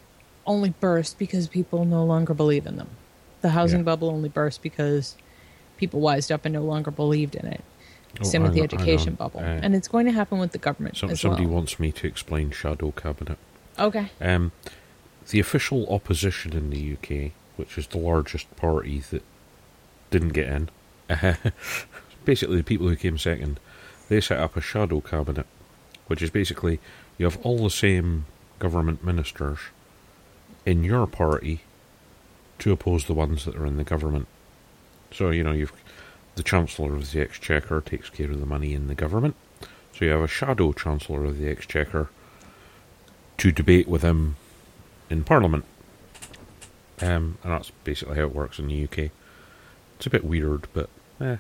only 0.47 0.71
burst 0.71 1.19
because 1.19 1.49
people 1.49 1.85
no 1.85 2.05
longer 2.05 2.35
believe 2.35 2.67
in 2.67 2.77
them. 2.77 2.91
The 3.41 3.51
housing 3.51 3.81
Yeah. 3.81 3.85
bubble 3.85 4.11
only 4.11 4.29
burst 4.29 4.63
because 4.63 5.17
people 5.81 5.99
wised 6.01 6.31
up 6.31 6.45
and 6.45 6.53
no 6.53 6.63
longer 6.63 6.91
believed 6.91 7.35
in 7.35 7.47
it. 7.47 7.65
Oh, 8.21 8.25
Same 8.25 8.43
with 8.43 8.53
the 8.55 8.61
on- 8.61 8.65
education 8.65 9.15
bubble. 9.15 9.41
Uh, 9.41 9.45
and 9.65 9.75
it's 9.75 9.89
going 9.89 10.05
to 10.07 10.13
happen 10.13 10.39
with 10.39 10.53
the 10.53 10.59
government 10.59 10.97
Some, 10.97 11.15
somebody 11.17 11.47
well. 11.47 11.55
wants 11.57 11.81
me 11.81 11.91
to 11.93 12.07
explain 12.07 12.51
shadow 12.51 12.91
cabinet. 12.93 13.39
Okay. 13.79 14.11
Um, 14.21 14.53
the 15.31 15.41
official 15.41 15.89
opposition 15.93 16.53
in 16.53 16.71
the 16.71 16.93
UK, 16.95 17.33
which 17.57 17.79
is 17.79 17.87
the 17.87 17.99
largest 17.99 18.55
party 18.57 18.99
that 19.11 19.23
didn't 20.11 20.31
get 20.31 20.49
in, 20.49 20.69
basically 22.25 22.57
the 22.57 22.65
people 22.65 22.89
who 22.89 22.97
came 22.97 23.17
second, 23.17 23.59
they 24.09 24.21
set 24.21 24.39
up 24.39 24.57
a 24.57 24.61
shadow 24.61 25.01
cabinet, 25.01 25.47
which 26.09 26.21
is 26.21 26.31
basically 26.31 26.79
you 27.17 27.25
have 27.25 27.39
all 27.43 27.59
the 27.59 27.71
same 27.71 28.27
government 28.59 29.05
ministers 29.05 29.59
in 30.67 30.85
your 30.85 31.07
party 31.07 31.61
to 32.59 32.73
oppose 32.73 33.05
the 33.07 33.15
ones 33.15 33.45
that 33.45 33.57
are 33.57 33.65
in 33.67 33.77
the 33.77 33.85
government. 33.85 34.27
So 35.13 35.31
you 35.31 35.43
know 35.43 35.53
you've 35.53 35.73
the 36.37 36.43
Chancellor 36.43 36.95
of 36.95 37.11
the 37.11 37.21
Exchequer 37.21 37.81
takes 37.81 38.09
care 38.09 38.31
of 38.31 38.41
the 38.41 38.47
money 38.47 38.73
in 38.73 38.87
the 38.87 38.95
government. 38.95 39.35
So 39.95 40.05
you 40.05 40.11
have 40.13 40.21
a 40.21 40.29
shadow 40.29 40.73
Chancellor 40.73 41.25
of 41.25 41.39
the 41.39 41.49
Exchequer 41.49 42.09
to 43.39 43.53
debate 43.53 43.89
with 43.89 44.03
him 44.03 44.37
in 45.11 45.25
Parliament. 45.25 45.65
Um, 47.03 47.39
and 47.43 47.53
that's 47.53 47.71
basically 47.85 48.17
how 48.17 48.23
it 48.23 48.35
works 48.35 48.59
in 48.59 48.69
the 48.69 48.85
UK. 48.85 49.11
It's 49.97 50.07
a 50.07 50.11
bit 50.11 50.25
weird, 50.25 50.69
but 50.73 50.89
eh. 51.21 51.37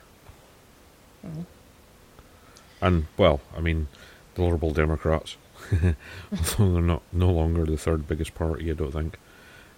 And 2.82 3.06
well, 3.16 3.40
I 3.56 3.60
mean, 3.60 3.88
the 4.34 4.42
Liberal 4.42 4.72
Democrats, 4.72 5.36
although 5.72 6.72
they're 6.72 6.82
not 6.82 7.02
no 7.12 7.30
longer 7.30 7.64
the 7.64 7.76
third 7.76 8.08
biggest 8.08 8.34
party, 8.34 8.70
I 8.70 8.74
don't 8.74 8.92
think. 8.92 9.18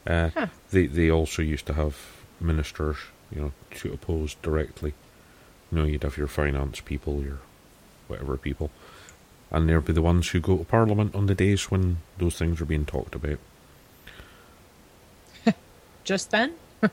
Uh, 0.07 0.31
Huh. 0.35 0.47
They 0.71 0.87
they 0.87 1.11
also 1.11 1.43
used 1.43 1.67
to 1.67 1.75
have 1.75 1.97
ministers, 2.43 2.97
you 3.35 3.41
know, 3.41 3.53
to 3.77 3.93
oppose 3.93 4.35
directly. 4.43 4.95
You 5.71 5.79
know, 5.79 5.85
you'd 5.85 6.03
have 6.03 6.17
your 6.19 6.29
finance 6.29 6.81
people, 6.81 7.23
your 7.23 7.39
whatever 8.09 8.37
people, 8.37 8.71
and 9.51 9.69
they'd 9.69 9.85
be 9.85 9.93
the 9.93 10.03
ones 10.03 10.29
who 10.31 10.41
go 10.41 10.59
to 10.59 10.65
Parliament 10.65 11.15
on 11.15 11.27
the 11.27 11.35
days 11.35 11.71
when 11.71 11.99
those 12.19 12.37
things 12.37 12.61
are 12.61 12.67
being 12.67 12.85
talked 12.85 13.15
about. 13.15 13.39
Just 16.05 16.31
then? 16.31 16.55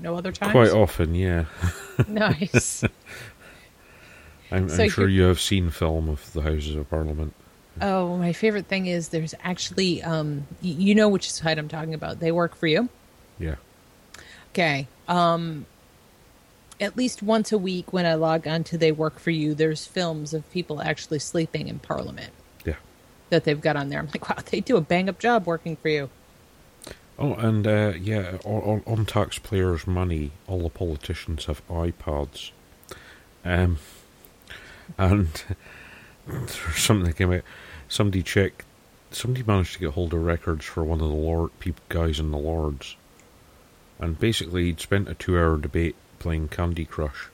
no 0.00 0.16
other 0.16 0.32
time? 0.32 0.52
Quite 0.52 0.70
often, 0.70 1.14
yeah. 1.14 1.44
nice. 2.08 2.84
I'm, 4.50 4.68
So 4.68 4.84
I'm 4.84 4.90
sure 4.90 5.08
you're- 5.08 5.28
have 5.28 5.40
seen 5.40 5.70
film 5.70 6.08
of 6.08 6.32
the 6.32 6.42
Houses 6.42 6.74
of 6.76 6.88
Parliament. 6.88 7.34
Oh, 7.80 8.18
my 8.18 8.34
favorite 8.34 8.66
thing 8.66 8.86
is 8.86 9.08
there's 9.08 9.34
actually, 9.42 10.02
um, 10.02 10.46
you 10.60 10.94
know 10.94 11.08
which 11.08 11.32
side 11.32 11.58
I'm 11.58 11.68
talking 11.68 11.94
about. 11.94 12.20
They 12.20 12.30
work 12.30 12.54
for 12.54 12.66
you. 12.66 12.90
Yeah. 13.38 13.54
Okay. 14.52 14.86
Um, 15.08 15.66
at 16.80 16.96
least 16.96 17.22
once 17.22 17.52
a 17.52 17.58
week 17.58 17.92
when 17.92 18.06
I 18.06 18.14
log 18.14 18.46
on 18.46 18.64
to 18.64 18.78
They 18.78 18.92
Work 18.92 19.18
For 19.18 19.30
You, 19.30 19.54
there's 19.54 19.86
films 19.86 20.34
of 20.34 20.50
people 20.50 20.82
actually 20.82 21.18
sleeping 21.20 21.68
in 21.68 21.78
Parliament 21.78 22.32
Yeah. 22.64 22.74
that 23.30 23.44
they've 23.44 23.60
got 23.60 23.76
on 23.76 23.88
there. 23.88 23.98
I'm 23.98 24.06
like, 24.08 24.28
wow, 24.28 24.42
they 24.50 24.60
do 24.60 24.76
a 24.76 24.80
bang 24.80 25.08
up 25.08 25.18
job 25.18 25.46
working 25.46 25.76
for 25.76 25.88
you. 25.88 26.10
Oh, 27.18 27.34
and 27.34 27.66
uh, 27.66 27.92
yeah, 28.00 28.38
on, 28.44 28.82
on 28.86 29.06
taxpayers' 29.06 29.86
money, 29.86 30.32
all 30.48 30.62
the 30.62 30.70
politicians 30.70 31.44
have 31.44 31.66
iPads. 31.68 32.50
Um, 33.44 33.78
and 34.98 35.28
there's 36.26 36.52
something 36.76 37.04
that 37.06 37.16
came 37.16 37.32
out. 37.32 37.42
Somebody 37.88 38.22
checked. 38.22 38.64
Somebody 39.10 39.44
managed 39.44 39.74
to 39.74 39.78
get 39.78 39.90
hold 39.90 40.14
of 40.14 40.22
records 40.24 40.64
for 40.64 40.82
one 40.82 41.00
of 41.00 41.08
the 41.08 41.14
Lord 41.14 41.50
peop 41.60 41.80
guys 41.90 42.18
in 42.18 42.30
the 42.30 42.38
Lords, 42.38 42.96
and 43.98 44.18
basically 44.18 44.64
he'd 44.64 44.80
spent 44.80 45.08
a 45.08 45.14
two-hour 45.14 45.58
debate 45.58 45.96
playing 46.18 46.48
Candy 46.48 46.84
Crush. 46.84 47.28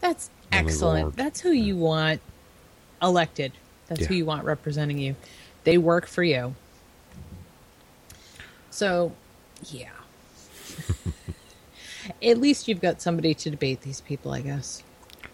That's 0.00 0.30
excellent. 0.52 1.16
That's 1.16 1.40
who 1.40 1.50
you 1.50 1.76
want 1.76 2.20
elected. 3.02 3.52
That's 3.88 4.06
who 4.06 4.14
you 4.14 4.24
want 4.24 4.44
representing 4.44 4.98
you. 4.98 5.16
They 5.64 5.78
work 5.78 6.06
for 6.06 6.22
you. 6.22 6.54
So, 8.70 9.12
yeah. 9.64 9.90
At 12.22 12.38
least 12.38 12.68
you've 12.68 12.80
got 12.80 13.00
somebody 13.00 13.34
to 13.34 13.50
debate 13.50 13.80
these 13.80 14.00
people, 14.00 14.32
I 14.32 14.42
guess. 14.42 14.82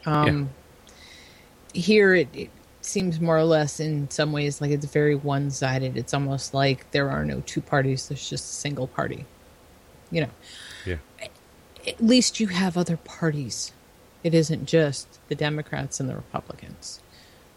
Um, 0.07 0.51
Here, 1.75 2.15
it, 2.15 2.29
it 2.35 2.51
seems 2.83 3.21
more 3.21 3.37
or 3.37 3.45
less, 3.45 3.81
in 3.81 4.11
some 4.11 4.33
ways, 4.33 4.61
like 4.61 4.71
it's 4.71 4.87
very 4.87 5.15
one 5.15 5.51
sided. 5.51 5.97
It's 5.97 6.15
almost 6.15 6.55
like 6.55 6.91
there 6.93 7.11
are 7.11 7.25
no 7.25 7.41
two 7.41 7.61
parties, 7.61 8.09
there's 8.09 8.29
just 8.29 8.45
a 8.45 8.55
single 8.55 8.87
party. 8.87 9.25
You 10.13 10.21
know, 10.23 10.31
Yeah. 10.87 10.97
at 11.87 12.01
least 12.01 12.39
you 12.39 12.47
have 12.49 12.77
other 12.77 12.97
parties. 12.99 13.73
It 14.23 14.35
isn't 14.35 14.67
just 14.67 15.19
the 15.29 15.35
Democrats 15.35 15.99
and 15.99 16.09
the 16.09 16.15
Republicans. 16.15 17.01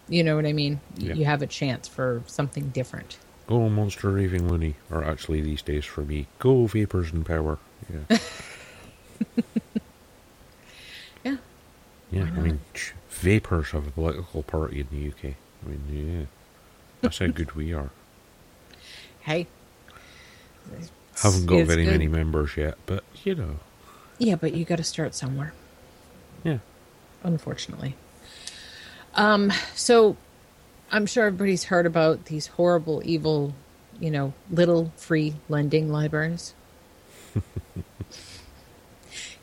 You 0.10 0.24
know 0.24 0.36
what 0.36 0.46
I 0.48 0.54
mean? 0.54 0.80
Yeah. 0.98 1.14
You 1.14 1.26
have 1.26 1.42
a 1.44 1.48
chance 1.48 1.88
for 1.88 2.24
something 2.26 2.70
different. 2.70 3.18
Go 3.48 3.70
Monster 3.70 4.10
Raving 4.10 4.48
Loony, 4.48 4.76
or 4.90 5.04
actually 5.04 5.42
these 5.42 5.62
days 5.62 5.86
for 5.86 6.02
me, 6.02 6.26
go 6.40 6.66
Vapers 6.66 7.12
in 7.12 7.24
Power. 7.24 7.60
Yeah. 8.10 8.18
Yeah. 11.24 11.38
Yeah, 12.12 12.24
I 12.36 12.40
mean, 12.40 12.60
vapors 13.10 13.70
have 13.72 13.88
a 13.88 13.92
political 13.92 14.44
party 14.44 14.80
in 14.82 14.88
the 14.92 15.08
UK. 15.10 15.36
I 15.66 15.70
mean, 15.70 15.82
yeah, 16.20 16.26
that's 17.02 17.18
how 17.18 17.28
good 17.28 17.54
we 17.54 17.74
are. 17.74 17.90
Hey. 19.22 19.48
Haven't 21.22 21.46
got 21.46 21.66
very 21.66 21.86
good. 21.86 21.92
many 21.92 22.08
members 22.08 22.58
yet, 22.58 22.76
but 22.86 23.04
you 23.24 23.36
know, 23.36 23.60
Yeah, 24.18 24.36
but 24.36 24.54
you 24.54 24.66
got 24.66 24.78
to 24.78 24.84
start 24.84 25.16
somewhere. 25.16 25.54
yeah. 26.44 26.60
unfortunately. 27.24 27.96
Um, 29.16 29.52
so 29.74 30.18
I'm 30.92 31.06
sure 31.06 31.26
everybody's 31.28 31.66
heard 31.66 31.86
about 31.86 32.26
these 32.26 32.48
horrible, 32.48 33.02
evil, 33.06 33.54
you 34.00 34.12
know, 34.12 34.34
little 34.52 34.92
free 34.98 35.36
lending 35.50 35.90
libraries. 35.92 36.54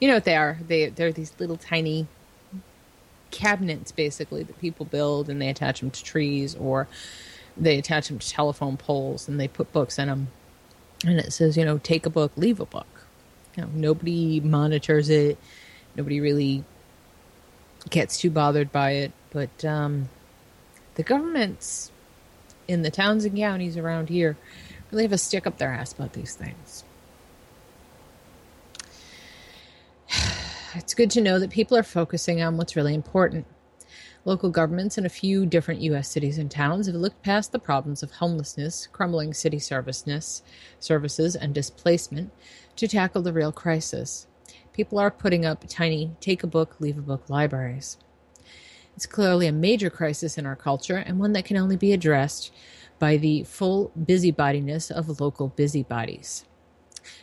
you 0.01 0.09
know 0.09 0.15
what 0.15 0.25
they 0.25 0.37
are? 0.37 0.59
They 0.67 0.89
they're 0.89 1.13
these 1.13 1.33
little 1.39 1.57
tiny 1.57 2.07
cabinets 3.31 3.93
basically 3.93 4.43
that 4.43 4.61
people 4.61 4.85
build 4.85 5.31
and 5.31 5.41
they 5.41 5.49
attach 5.49 5.81
them 5.81 5.91
to 5.91 6.05
trees 6.05 6.55
or 6.55 6.87
they 7.57 7.79
attach 7.79 8.09
them 8.09 8.19
to 8.19 8.29
telephone 8.29 8.77
poles 8.77 9.27
and 9.27 9.41
they 9.41 9.49
put 9.49 9.73
books 9.73 9.99
in 9.99 10.09
them. 10.09 10.29
And 11.05 11.19
it 11.19 11.33
says, 11.33 11.57
you 11.57 11.65
know, 11.65 11.79
take 11.79 12.07
a 12.07 12.11
book, 12.11 12.33
leave 12.37 12.61
a 12.61 12.67
book. 12.67 12.87
You 13.57 13.65
know, 13.65 13.71
nobody 13.75 14.41
monitors 14.41 15.11
it. 15.11 15.39
Nobody 15.97 16.21
really 16.21 16.65
gets 17.91 18.19
too 18.19 18.31
bothered 18.31 18.71
by 18.73 18.93
it. 18.93 19.13
But 19.31 19.65
um, 19.65 20.09
the 20.95 21.03
governments 21.03 21.91
in 22.69 22.83
the 22.83 22.91
towns 22.91 23.25
and 23.25 23.37
counties 23.37 23.77
around 23.77 24.09
here 24.09 24.37
really 24.91 25.05
have 25.05 25.13
a 25.13 25.19
stick 25.19 25.47
up 25.47 25.59
their 25.59 25.73
ass 25.73 25.93
about 25.93 26.13
these 26.13 26.35
things. 26.35 26.85
It's 30.75 30.95
good 30.95 31.11
to 31.11 31.21
know 31.21 31.39
that 31.39 31.51
people 31.51 31.77
are 31.77 31.83
focusing 31.83 32.41
on 32.41 32.57
what's 32.57 32.77
really 32.77 32.95
important. 32.95 33.45
Local 34.25 34.51
governments 34.51 34.99
in 34.99 35.05
a 35.05 35.11
few 35.11 35.47
different 35.47 35.81
U.S. 35.81 36.09
cities 36.09 36.39
and 36.39 36.51
towns 36.51 36.87
have 36.87 36.95
looked 36.95 37.23
past 37.23 37.51
the 37.51 37.59
problems 37.59 38.03
of 38.05 38.13
homelessness, 38.13 38.87
crumbling 38.93 39.35
city 39.35 39.59
serviceness, 39.59 40.43
services, 40.79 41.35
and 41.35 41.53
displacement 41.53 42.33
to 42.77 42.87
tackle 42.87 43.23
the 43.23 43.33
real 43.33 43.51
crisis. 43.51 44.29
People 44.73 44.99
are 44.99 45.11
putting 45.11 45.45
up 45.45 45.65
tiny 45.69 46.13
take 46.21 46.45
a 46.45 46.47
book, 46.47 46.77
leave 46.79 46.99
a 46.99 47.03
book 47.03 47.29
libraries. 47.29 47.99
It's 48.95 49.07
clearly 49.07 49.49
a 49.49 49.53
major 49.53 49.91
crisis 49.91 50.39
in 50.39 50.47
our 50.47 50.57
culture 50.57 50.97
and 50.97 51.19
one 51.19 51.33
that 51.33 51.45
can 51.45 51.57
only 51.57 51.77
be 51.77 51.93
addressed 51.93 52.53
by 52.99 53.17
the 53.17 53.43
full 53.43 53.91
busybodiness 53.99 54.91
of 54.91 55.21
local 55.21 55.49
busybodies. 55.49 56.45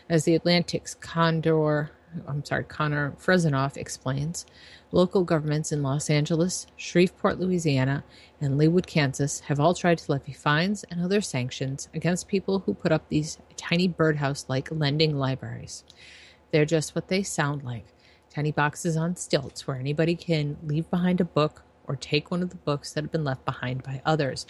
As 0.10 0.26
the 0.26 0.36
Atlantic's 0.36 0.96
Condor, 0.96 1.92
I'm 2.28 2.44
sorry, 2.44 2.66
Connor 2.66 3.12
Fresenoff 3.12 3.78
explains, 3.78 4.46
local 4.92 5.24
governments 5.24 5.72
in 5.72 5.84
Los 5.84 6.10
Angeles, 6.10 6.66
Shreveport, 6.76 7.40
Louisiana, 7.40 8.04
and 8.42 8.60
Leawood, 8.60 8.88
Kansas 8.88 9.42
have 9.42 9.60
all 9.60 9.74
tried 9.74 10.00
to 10.00 10.12
levy 10.12 10.34
fines 10.34 10.84
and 10.86 11.02
other 11.02 11.22
sanctions 11.22 11.90
against 11.94 12.28
people 12.28 12.60
who 12.60 12.74
put 12.74 12.92
up 12.92 13.08
these 13.08 13.38
tiny 13.56 13.88
birdhouse 13.88 14.46
like 14.48 14.72
lending 14.72 15.18
libraries. 15.18 15.84
They're 16.52 16.66
just 16.66 16.96
what 16.96 17.08
they 17.08 17.22
sound 17.24 17.64
like 17.64 17.86
tiny 18.34 18.52
boxes 18.52 18.96
on 18.96 19.16
stilts 19.16 19.68
where 19.68 19.78
anybody 19.78 20.16
can 20.16 20.58
leave 20.64 20.90
behind 20.90 21.20
a 21.20 21.26
book 21.26 21.64
or 21.86 21.96
take 21.96 22.30
one 22.30 22.42
of 22.42 22.50
the 22.50 22.56
books 22.56 22.94
that 22.94 23.04
have 23.04 23.12
been 23.12 23.24
left 23.24 23.46
behind 23.46 23.84
by 23.84 24.02
others. 24.06 24.46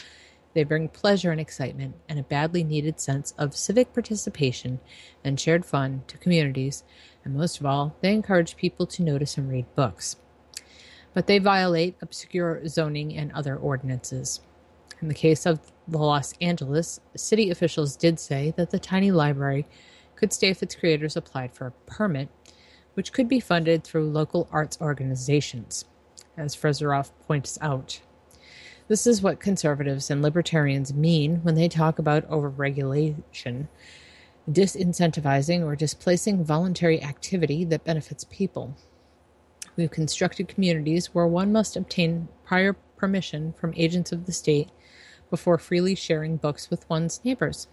They 0.53 0.63
bring 0.63 0.89
pleasure 0.89 1.31
and 1.31 1.39
excitement 1.39 1.95
and 2.07 2.19
a 2.19 2.23
badly 2.23 2.63
needed 2.63 2.99
sense 2.99 3.33
of 3.37 3.55
civic 3.55 3.93
participation 3.93 4.79
and 5.23 5.39
shared 5.39 5.65
fun 5.65 6.03
to 6.07 6.17
communities, 6.17 6.83
and 7.23 7.35
most 7.35 7.59
of 7.59 7.65
all, 7.65 7.95
they 8.01 8.13
encourage 8.13 8.57
people 8.57 8.85
to 8.87 9.03
notice 9.03 9.37
and 9.37 9.49
read 9.49 9.65
books. 9.75 10.17
But 11.13 11.27
they 11.27 11.39
violate 11.39 11.95
obscure 12.01 12.67
zoning 12.67 13.15
and 13.15 13.31
other 13.31 13.55
ordinances. 13.55 14.41
In 15.01 15.07
the 15.07 15.13
case 15.13 15.45
of 15.45 15.59
the 15.87 15.97
Los 15.97 16.33
Angeles, 16.41 16.99
city 17.15 17.49
officials 17.49 17.95
did 17.95 18.19
say 18.19 18.53
that 18.57 18.69
the 18.69 18.79
tiny 18.79 19.11
library 19.11 19.65
could 20.15 20.33
stay 20.33 20.49
if 20.49 20.61
its 20.61 20.75
creators 20.75 21.15
applied 21.15 21.53
for 21.53 21.67
a 21.67 21.71
permit, 21.87 22.29
which 22.93 23.13
could 23.13 23.29
be 23.29 23.39
funded 23.39 23.83
through 23.83 24.09
local 24.09 24.47
arts 24.51 24.77
organizations, 24.81 25.85
as 26.37 26.55
Frezeroff 26.55 27.11
points 27.25 27.57
out. 27.61 28.01
This 28.89 29.07
is 29.07 29.21
what 29.21 29.39
conservatives 29.39 30.09
and 30.09 30.21
libertarians 30.21 30.93
mean 30.93 31.37
when 31.43 31.55
they 31.55 31.69
talk 31.69 31.99
about 31.99 32.29
overregulation, 32.29 33.67
disincentivizing 34.49 35.63
or 35.63 35.75
displacing 35.75 36.43
voluntary 36.43 37.01
activity 37.01 37.63
that 37.65 37.83
benefits 37.83 38.25
people. 38.25 38.75
We've 39.79 39.89
constructed 39.89 40.49
communities 40.49 41.15
where 41.15 41.25
one 41.25 41.53
must 41.53 41.77
obtain 41.77 42.27
prior 42.43 42.73
permission 42.97 43.53
from 43.53 43.73
agents 43.77 44.11
of 44.11 44.25
the 44.25 44.33
state 44.33 44.69
before 45.29 45.57
freely 45.57 45.95
sharing 45.95 46.35
books 46.35 46.69
with 46.69 46.89
one's 46.89 47.23
neighbors 47.23 47.67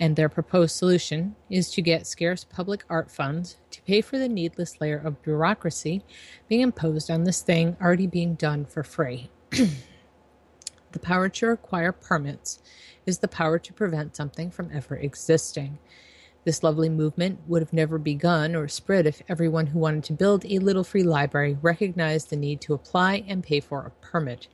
and 0.00 0.16
their 0.16 0.28
proposed 0.28 0.76
solution 0.76 1.36
is 1.48 1.70
to 1.72 1.82
get 1.82 2.06
scarce 2.06 2.44
public 2.44 2.84
art 2.88 3.10
funds 3.10 3.56
to 3.70 3.82
pay 3.82 4.00
for 4.00 4.18
the 4.18 4.28
needless 4.28 4.80
layer 4.80 4.96
of 4.96 5.22
bureaucracy 5.22 6.02
being 6.48 6.62
imposed 6.62 7.10
on 7.10 7.24
this 7.24 7.42
thing 7.42 7.76
already 7.80 8.06
being 8.06 8.34
done 8.34 8.64
for 8.64 8.82
free. 8.82 9.30
the 9.50 10.98
power 11.00 11.28
to 11.28 11.46
require 11.46 11.92
permits 11.92 12.60
is 13.06 13.18
the 13.18 13.28
power 13.28 13.58
to 13.58 13.72
prevent 13.72 14.16
something 14.16 14.50
from 14.50 14.70
ever 14.72 14.96
existing. 14.96 15.78
This 16.44 16.62
lovely 16.62 16.90
movement 16.90 17.40
would 17.46 17.62
have 17.62 17.72
never 17.72 17.96
begun 17.96 18.54
or 18.54 18.68
spread 18.68 19.06
if 19.06 19.22
everyone 19.28 19.68
who 19.68 19.78
wanted 19.78 20.04
to 20.04 20.12
build 20.12 20.44
a 20.44 20.58
little 20.58 20.84
free 20.84 21.02
library 21.02 21.56
recognized 21.62 22.28
the 22.28 22.36
need 22.36 22.60
to 22.62 22.74
apply 22.74 23.24
and 23.26 23.42
pay 23.42 23.60
for 23.60 23.80
a 23.80 24.06
permit. 24.06 24.48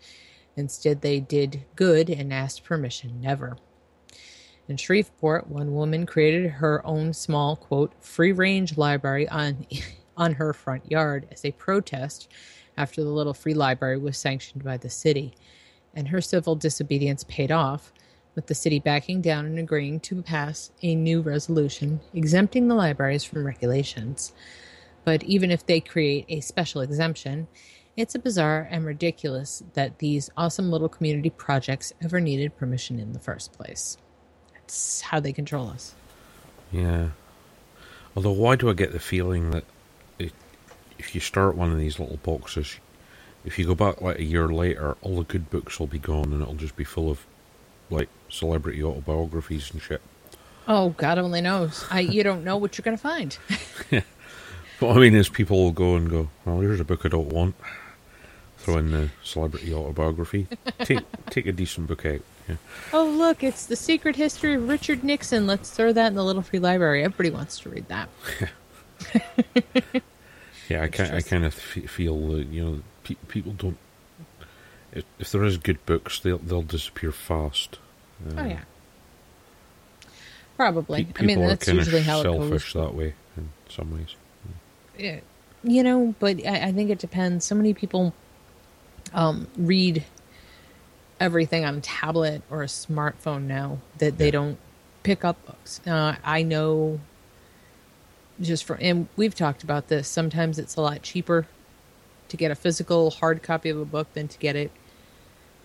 Instead, 0.56 1.00
they 1.00 1.18
did 1.18 1.64
good 1.74 2.08
and 2.08 2.32
asked 2.32 2.62
permission 2.62 3.20
never. 3.20 3.56
In 4.68 4.76
Shreveport, 4.76 5.48
one 5.48 5.74
woman 5.74 6.06
created 6.06 6.48
her 6.48 6.86
own 6.86 7.12
small, 7.12 7.56
quote, 7.56 7.92
free 8.00 8.30
range 8.30 8.76
library 8.76 9.28
on, 9.28 9.66
on 10.16 10.34
her 10.34 10.52
front 10.52 10.88
yard 10.88 11.26
as 11.32 11.44
a 11.44 11.50
protest 11.50 12.28
after 12.76 13.02
the 13.02 13.10
little 13.10 13.34
free 13.34 13.54
library 13.54 13.98
was 13.98 14.16
sanctioned 14.16 14.62
by 14.62 14.76
the 14.76 14.88
city. 14.88 15.34
And 15.92 16.06
her 16.08 16.20
civil 16.20 16.54
disobedience 16.54 17.24
paid 17.24 17.50
off, 17.50 17.92
with 18.34 18.46
the 18.46 18.54
city 18.54 18.78
backing 18.78 19.20
down 19.20 19.46
and 19.46 19.58
agreeing 19.58 20.00
to 20.00 20.22
pass 20.22 20.70
a 20.82 20.94
new 20.94 21.20
resolution 21.20 22.00
exempting 22.14 22.68
the 22.68 22.74
libraries 22.74 23.24
from 23.24 23.46
regulations. 23.46 24.32
But 25.04 25.22
even 25.24 25.50
if 25.50 25.66
they 25.66 25.80
create 25.80 26.26
a 26.28 26.40
special 26.40 26.80
exemption, 26.80 27.48
it's 27.96 28.14
a 28.14 28.18
bizarre 28.18 28.68
and 28.70 28.84
ridiculous 28.84 29.62
that 29.74 29.98
these 29.98 30.30
awesome 30.36 30.70
little 30.70 30.88
community 30.88 31.30
projects 31.30 31.92
ever 32.02 32.20
needed 32.20 32.56
permission 32.56 33.00
in 33.00 33.12
the 33.12 33.18
first 33.18 33.52
place. 33.52 33.96
That's 34.54 35.00
how 35.00 35.20
they 35.20 35.32
control 35.32 35.68
us. 35.68 35.94
Yeah. 36.70 37.08
Although, 38.14 38.32
why 38.32 38.56
do 38.56 38.70
I 38.70 38.74
get 38.74 38.92
the 38.92 39.00
feeling 39.00 39.50
that 39.50 39.64
it, 40.18 40.32
if 40.98 41.14
you 41.14 41.20
start 41.20 41.56
one 41.56 41.72
of 41.72 41.78
these 41.78 41.98
little 41.98 42.18
boxes, 42.18 42.78
if 43.44 43.58
you 43.58 43.66
go 43.66 43.74
back 43.74 44.00
like 44.00 44.18
a 44.18 44.24
year 44.24 44.48
later, 44.48 44.96
all 45.02 45.16
the 45.16 45.24
good 45.24 45.50
books 45.50 45.80
will 45.80 45.86
be 45.86 45.98
gone 45.98 46.32
and 46.32 46.42
it'll 46.42 46.54
just 46.54 46.76
be 46.76 46.84
full 46.84 47.10
of 47.10 47.26
like 47.88 48.08
celebrity 48.30 48.82
autobiographies 48.82 49.70
and 49.72 49.82
shit. 49.82 50.00
Oh, 50.68 50.90
God 50.90 51.18
only 51.18 51.40
knows. 51.40 51.84
I 51.90 52.00
you 52.00 52.22
don't 52.22 52.44
know 52.44 52.56
what 52.56 52.78
you're 52.78 52.84
going 52.84 52.96
to 52.96 53.02
find. 53.02 53.36
What 54.80 54.96
I 54.96 55.00
mean 55.00 55.14
is, 55.14 55.28
people 55.28 55.62
will 55.62 55.72
go 55.72 55.94
and 55.94 56.08
go, 56.08 56.30
"Well, 56.46 56.60
here's 56.60 56.80
a 56.80 56.84
book 56.84 57.04
I 57.04 57.08
don't 57.08 57.28
want." 57.28 57.54
Throw 58.56 58.78
in 58.78 58.92
the 58.92 59.10
celebrity 59.22 59.74
autobiography. 59.74 60.46
take 60.78 61.00
take 61.28 61.44
a 61.44 61.52
decent 61.52 61.86
book 61.86 62.06
out. 62.06 62.22
Yeah. 62.48 62.56
oh, 62.94 63.04
look, 63.04 63.44
it's 63.44 63.66
the 63.66 63.76
secret 63.76 64.16
history 64.16 64.54
of 64.54 64.66
Richard 64.66 65.04
Nixon. 65.04 65.46
Let's 65.46 65.70
throw 65.70 65.92
that 65.92 66.06
in 66.06 66.14
the 66.14 66.24
little 66.24 66.40
free 66.40 66.60
library. 66.60 67.04
Everybody 67.04 67.28
wants 67.28 67.60
to 67.60 67.68
read 67.68 67.88
that. 67.88 68.08
Yeah, 70.70 70.84
I 70.84 70.88
kind 70.88 71.12
I 71.12 71.20
kind 71.20 71.44
of 71.44 71.52
feel 71.52 72.28
that 72.28 72.46
you 72.46 72.64
know 72.64 72.80
pe- 73.02 73.16
people 73.26 73.52
don't. 73.52 73.76
If, 74.92 75.04
if 75.18 75.32
there 75.32 75.42
is 75.42 75.56
good 75.56 75.84
books, 75.84 76.20
they'll 76.20 76.38
they'll 76.38 76.62
disappear 76.62 77.10
fast. 77.10 77.80
Uh, 78.28 78.32
Oh 78.40 78.44
yeah, 78.44 78.60
probably. 80.56 81.04
pe- 81.04 81.22
I 81.22 81.26
mean, 81.26 81.40
that's 81.46 81.66
usually 81.68 82.02
how 82.02 82.20
it 82.20 82.22
selfish 82.24 82.72
goes. 82.72 82.82
that 82.84 82.94
way 82.94 83.14
in 83.36 83.48
some 83.68 83.92
ways. 83.96 84.14
Yeah. 84.98 85.20
You 85.62 85.82
know, 85.82 86.14
but 86.18 86.44
I, 86.46 86.68
I 86.68 86.72
think 86.72 86.90
it 86.90 86.98
depends. 86.98 87.44
So 87.44 87.54
many 87.54 87.74
people 87.74 88.12
um, 89.12 89.46
read 89.56 90.04
everything 91.18 91.64
on 91.64 91.76
a 91.76 91.80
tablet 91.80 92.42
or 92.50 92.62
a 92.62 92.66
smartphone 92.66 93.42
now 93.42 93.78
that 93.98 94.16
they 94.18 94.26
Yeah. 94.26 94.30
don't 94.32 94.58
pick 95.02 95.24
up 95.24 95.44
books. 95.46 95.80
Uh, 95.86 96.16
I 96.24 96.42
know 96.42 97.00
just 98.40 98.64
for, 98.64 98.76
and 98.80 99.08
we've 99.16 99.34
talked 99.34 99.62
about 99.62 99.88
this. 99.88 100.08
Sometimes 100.08 100.58
it's 100.58 100.76
a 100.76 100.80
lot 100.80 101.02
cheaper 101.02 101.46
to 102.28 102.36
get 102.38 102.50
a 102.50 102.54
physical 102.54 103.10
hard 103.10 103.42
copy 103.42 103.68
of 103.68 103.78
a 103.78 103.84
book 103.84 104.12
than 104.14 104.28
to 104.28 104.38
get 104.38 104.56
it, 104.56 104.70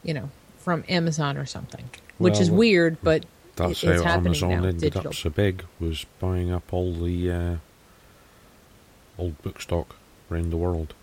you 0.04 0.14
know, 0.14 0.30
from 0.58 0.84
Amazon 0.90 1.38
or 1.38 1.46
something, 1.46 1.90
which 2.18 2.40
is 2.40 2.50
weird, 2.52 2.98
but 3.04 3.26
That's 3.56 3.84
it- 3.84 4.04
how 4.04 4.14
Amazon 4.14 4.50
now. 4.50 4.56
ended 4.58 4.80
Digital. 4.80 5.08
up 5.10 5.14
so 5.16 5.30
big 5.30 5.64
was 5.80 6.06
buying 6.20 6.52
up 6.52 6.72
all 6.74 6.94
the 6.94 7.32
uh, 7.32 7.56
old 9.18 9.42
book 9.42 9.62
stock 9.62 9.96
around 10.32 10.50
the 10.52 10.58
world. 10.58 10.94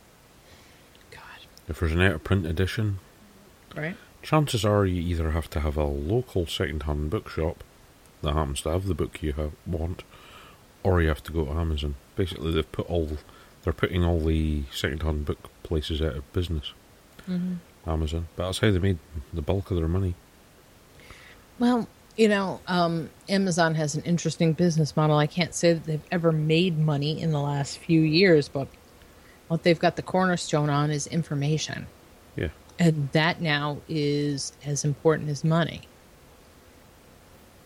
God. 1.11 1.20
If 1.68 1.81
there's 1.81 1.92
an 1.92 2.01
out 2.03 2.12
of 2.14 2.25
print 2.25 2.46
edition, 2.46 2.98
Right? 3.77 3.96
chances 4.22 4.64
are 4.64 4.85
you 4.85 5.01
either 5.01 5.31
have 5.31 5.48
to 5.51 5.61
have 5.61 5.77
a 5.77 5.85
local 5.85 6.46
second-hand 6.46 7.11
bookshop 7.11 7.64
that 8.22 8.35
happens 8.35 8.61
to 8.62 8.70
have 8.70 8.87
the 8.87 8.94
book 8.94 9.22
you 9.22 9.33
have, 9.33 9.53
want, 9.66 10.03
or 10.83 11.01
you 11.03 11.09
have 11.09 11.22
to 11.25 11.33
go 11.33 11.44
to 11.46 11.53
Amazon. 11.53 11.94
Basically, 12.16 12.53
they've 12.53 12.70
put 12.72 12.88
all 12.90 13.16
they're 13.64 13.72
putting 13.72 14.05
all 14.05 14.20
the 14.20 14.64
second-hand 14.72 15.25
book 15.25 15.38
places 15.62 16.03
out 16.03 16.16
of 16.16 16.33
business. 16.33 16.72
Mm-hmm. 17.29 17.55
Amazon, 17.88 18.27
but 18.37 18.46
that's 18.46 18.59
how 18.59 18.70
they 18.70 18.79
made 18.79 18.98
the 19.33 19.42
bulk 19.42 19.70
of 19.70 19.77
their 19.77 19.88
money. 19.88 20.14
Well, 21.59 21.88
you 22.17 22.29
know, 22.29 22.61
um, 22.67 23.11
Amazon 23.29 23.75
has 23.75 23.95
an 23.95 24.03
interesting 24.03 24.53
business 24.53 24.97
model. 24.97 25.17
I 25.17 25.27
can't 25.27 25.55
say 25.55 25.73
that 25.73 25.85
they've 25.85 26.05
ever 26.11 26.33
made 26.33 26.79
money 26.79 27.21
in 27.21 27.31
the 27.31 27.41
last 27.41 27.79
few 27.79 28.01
years, 28.01 28.49
but 28.49 28.69
what 29.49 29.62
they've 29.62 29.79
got 29.79 29.97
the 29.97 30.03
cornerstone 30.03 30.71
on 30.71 30.91
is 30.91 31.07
information. 31.07 31.87
Yeah, 32.37 32.49
And 32.79 33.11
that 33.12 33.41
now 33.41 33.79
is 33.88 34.53
as 34.65 34.85
important 34.85 35.31
as 35.31 35.45
money. 35.45 35.83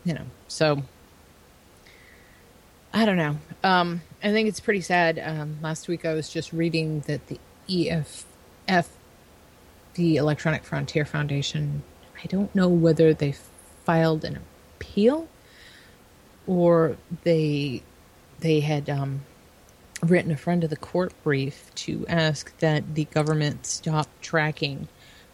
You 0.05 0.15
know, 0.15 0.27
so 0.47 0.83
I 2.93 3.05
don't 3.05 3.17
know. 3.17 3.39
Um, 3.63 4.03
I 4.23 4.31
think 4.31 4.49
it's 4.49 4.61
pretty 4.61 4.81
sad. 4.81 5.21
Um, 5.23 5.59
last 5.61 5.89
week 5.89 6.05
I 6.05 6.15
was 6.15 6.29
just 6.29 6.53
reading 6.53 7.01
that 7.01 7.27
the 7.27 7.39
EFF, 7.69 8.89
the 9.95 10.17
Electronic 10.17 10.65
Frontier 10.65 11.05
Foundation, 11.05 11.83
I 12.23 12.27
don't 12.27 12.55
know 12.55 12.69
whether 12.69 13.13
they 13.13 13.35
filed 13.87 14.25
an 14.25 14.41
appeal 14.77 15.29
or 16.47 16.97
they 17.23 17.83
they 18.41 18.61
had 18.61 18.91
um, 18.91 19.23
written 20.03 20.31
a 20.31 20.37
friend 20.37 20.63
of 20.65 20.71
the 20.71 20.77
court 20.77 21.13
brief 21.23 21.75
to 21.75 22.05
ask 22.09 22.57
that 22.59 22.95
the 22.95 23.05
government 23.05 23.65
stop 23.65 24.09
tracking 24.21 24.89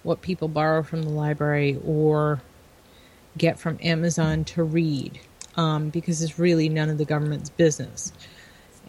what 0.04 0.22
people 0.22 0.48
borrow 0.48 0.82
from 0.82 1.02
the 1.02 1.08
library 1.08 1.80
or 1.84 2.40
get 3.36 3.58
from 3.58 3.78
Amazon 3.82 4.44
to 4.44 4.62
read 4.62 5.18
um, 5.56 5.88
because 5.88 6.22
it's 6.22 6.38
really 6.38 6.68
none 6.68 6.90
of 6.90 6.98
the 6.98 7.04
government's 7.04 7.50
business 7.50 8.12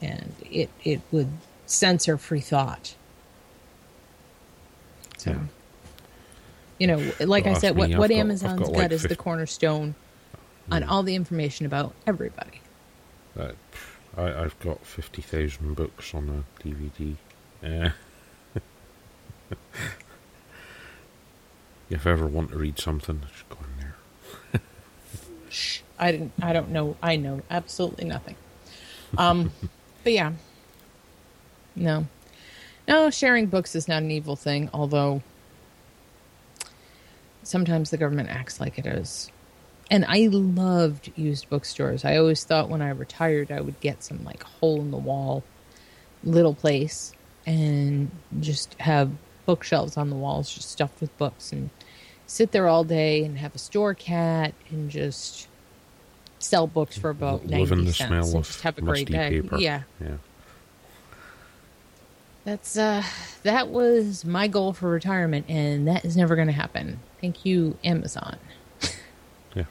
and 0.02 0.36
it, 0.52 0.69
it 0.84 1.02
would 1.12 1.30
censor 1.65 2.17
free 2.17 2.41
thought. 2.41 2.93
So, 5.17 5.32
Yeah. 5.32 5.39
You 6.79 6.88
know, 6.88 7.12
like 7.21 7.45
I 7.47 7.53
said, 7.53 7.75
what, 7.75 7.89
me, 7.89 7.95
what 7.95 8.05
I've 8.05 8.09
got- 8.12 8.19
Amazon's 8.19 8.59
got 8.59 8.67
got, 8.67 8.75
like 8.77 8.91
is 8.91 9.03
the 9.03 9.15
cornerstone 9.15 9.95
on 10.71 10.81
Mm. 10.83 10.89
all 10.89 11.03
the 11.03 11.15
information 11.15 11.65
about 11.65 11.93
everybody. 12.07 12.62
that, 13.36 13.55
I, 14.17 14.43
I've 14.43 14.57
got 14.59 14.86
fifty 14.86 15.21
thousand 15.21 15.75
books 15.75 16.13
on 16.13 16.45
a 16.63 16.63
DVD. 16.67 17.15
Uh, 17.63 17.89
if 21.89 22.07
I 22.07 22.12
ever 22.12 22.25
want 22.27 22.51
to 22.51 22.57
read 22.57 22.79
something, 22.79 23.21
just 23.31 23.49
go 23.49 23.57
in 23.62 23.79
there. 23.81 24.62
Shh. 25.49 25.79
I 25.99 26.12
didn't. 26.12 26.31
I 26.41 26.53
don't 26.53 26.69
know. 26.69 26.95
I 27.03 27.15
know 27.15 27.41
absolutely 27.49 28.05
nothing. 28.05 28.36
Um, 29.17 29.51
but 30.03 30.13
yeah, 30.13 30.33
no, 31.75 32.07
no. 32.88 33.09
Sharing 33.09 33.45
books 33.47 33.75
is 33.75 33.88
not 33.88 34.01
an 34.01 34.12
evil 34.12 34.36
thing, 34.36 34.69
although 34.73 35.21
sometimes 37.43 37.89
the 37.89 37.97
government 37.97 38.29
acts 38.29 38.60
like 38.60 38.77
it 38.77 38.86
is. 38.86 39.32
And 39.91 40.06
I 40.06 40.27
loved 40.32 41.12
used 41.15 41.49
bookstores. 41.49 42.06
I 42.06 42.17
always 42.17 42.43
thought 42.43 42.69
when 42.69 42.82
I 42.82 42.89
retired, 42.89 43.51
I 43.51 43.62
would 43.62 43.79
get 43.79 44.03
some 44.03 44.23
like 44.23 44.43
hole 44.43 44.82
in 44.82 44.91
the 44.91 44.97
wall 44.97 45.43
little 46.23 46.53
place 46.53 47.13
and 47.45 48.10
just 48.39 48.75
have 48.79 49.12
bookshelves 49.45 49.97
on 49.97 50.10
the 50.10 50.15
walls 50.15 50.53
just 50.53 50.71
stuffed 50.71 51.01
with 51.01 51.15
books 51.17 51.51
and 51.51 51.69
sit 52.25 52.53
there 52.53 52.67
all 52.67 52.84
day 52.84 53.23
and 53.23 53.38
have 53.38 53.53
a 53.53 53.58
store 53.58 53.93
cat 53.93 54.53
and 54.69 54.89
just 54.89 55.47
sell 56.39 56.67
books 56.67 56.97
for 56.97 57.10
about 57.10 57.45
Live 57.47 57.69
90 57.69 57.73
in 57.73 57.86
the 57.86 57.93
cents 57.93 58.08
smell 58.08 58.38
of 58.39 58.47
just 58.47 58.62
have 58.62 58.77
a 58.77 58.82
great 58.82 59.10
day. 59.10 59.41
paper. 59.41 59.58
Yeah. 59.58 59.84
yeah. 60.01 60.15
That's 62.45 62.77
uh 62.77 63.03
that 63.43 63.69
was 63.69 64.25
my 64.25 64.47
goal 64.47 64.73
for 64.73 64.89
retirement 64.89 65.45
and 65.49 65.88
that 65.88 66.06
is 66.06 66.17
never 66.17 66.36
going 66.36 66.47
to 66.47 66.53
happen. 66.53 66.99
Thank 67.23 67.45
you 67.45 67.77
Amazon. 67.86 68.38
Yeah. 69.55 69.63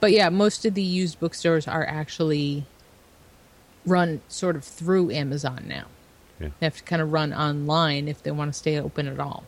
But 0.00 0.10
yeah, 0.12 0.30
most 0.30 0.64
of 0.64 0.72
the 0.72 0.82
used 0.82 1.20
bookstores 1.20 1.68
are 1.68 1.84
actually 1.84 2.64
run 3.84 4.22
sort 4.26 4.56
of 4.56 4.64
through 4.64 5.10
Amazon 5.10 5.66
now. 5.68 5.84
Yeah. 6.40 6.48
They 6.58 6.66
have 6.66 6.78
to 6.78 6.82
kind 6.82 7.02
of 7.02 7.12
run 7.12 7.34
online 7.34 8.08
if 8.08 8.22
they 8.22 8.30
want 8.30 8.50
to 8.54 8.58
stay 8.58 8.80
open 8.80 9.06
at 9.06 9.20
all. 9.20 9.44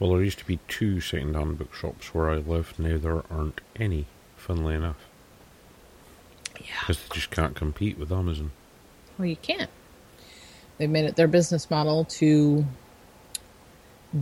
Well, 0.00 0.10
there 0.10 0.22
used 0.24 0.40
to 0.40 0.44
be 0.44 0.58
two 0.66 1.00
second-hand 1.00 1.58
bookshops 1.58 2.12
where 2.12 2.28
I 2.28 2.38
live. 2.38 2.74
Now 2.76 2.98
there 2.98 3.22
aren't 3.30 3.60
any. 3.76 4.06
Funnily 4.36 4.74
enough, 4.74 4.98
Yeah. 6.60 6.66
because 6.80 6.98
they 6.98 7.14
just 7.14 7.30
can't 7.30 7.54
compete 7.54 7.96
with 7.96 8.10
Amazon. 8.10 8.50
Well, 9.16 9.26
you 9.26 9.36
can't. 9.36 9.70
They've 10.76 10.90
made 10.90 11.04
it 11.04 11.14
their 11.14 11.28
business 11.28 11.70
model 11.70 12.04
to 12.04 12.66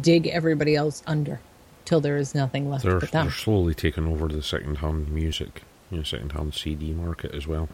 dig 0.03 0.27
everybody 0.27 0.77
else 0.77 1.03
under 1.07 1.41
till 1.85 2.01
there 2.01 2.17
is 2.17 2.35
nothing 2.35 2.71
left 2.71 2.85
They're, 2.85 3.01
but 3.01 3.11
them. 3.11 3.27
they're 3.27 3.35
slowly 3.35 3.75
taking 3.75 4.07
over 4.07 4.29
the 4.29 4.43
second-hand 4.43 5.11
music, 5.11 5.63
you 5.91 5.99
know, 5.99 6.03
second-hand 6.03 6.55
CD 6.55 6.93
market 6.93 7.35
as 7.35 7.47
well. 7.47 7.69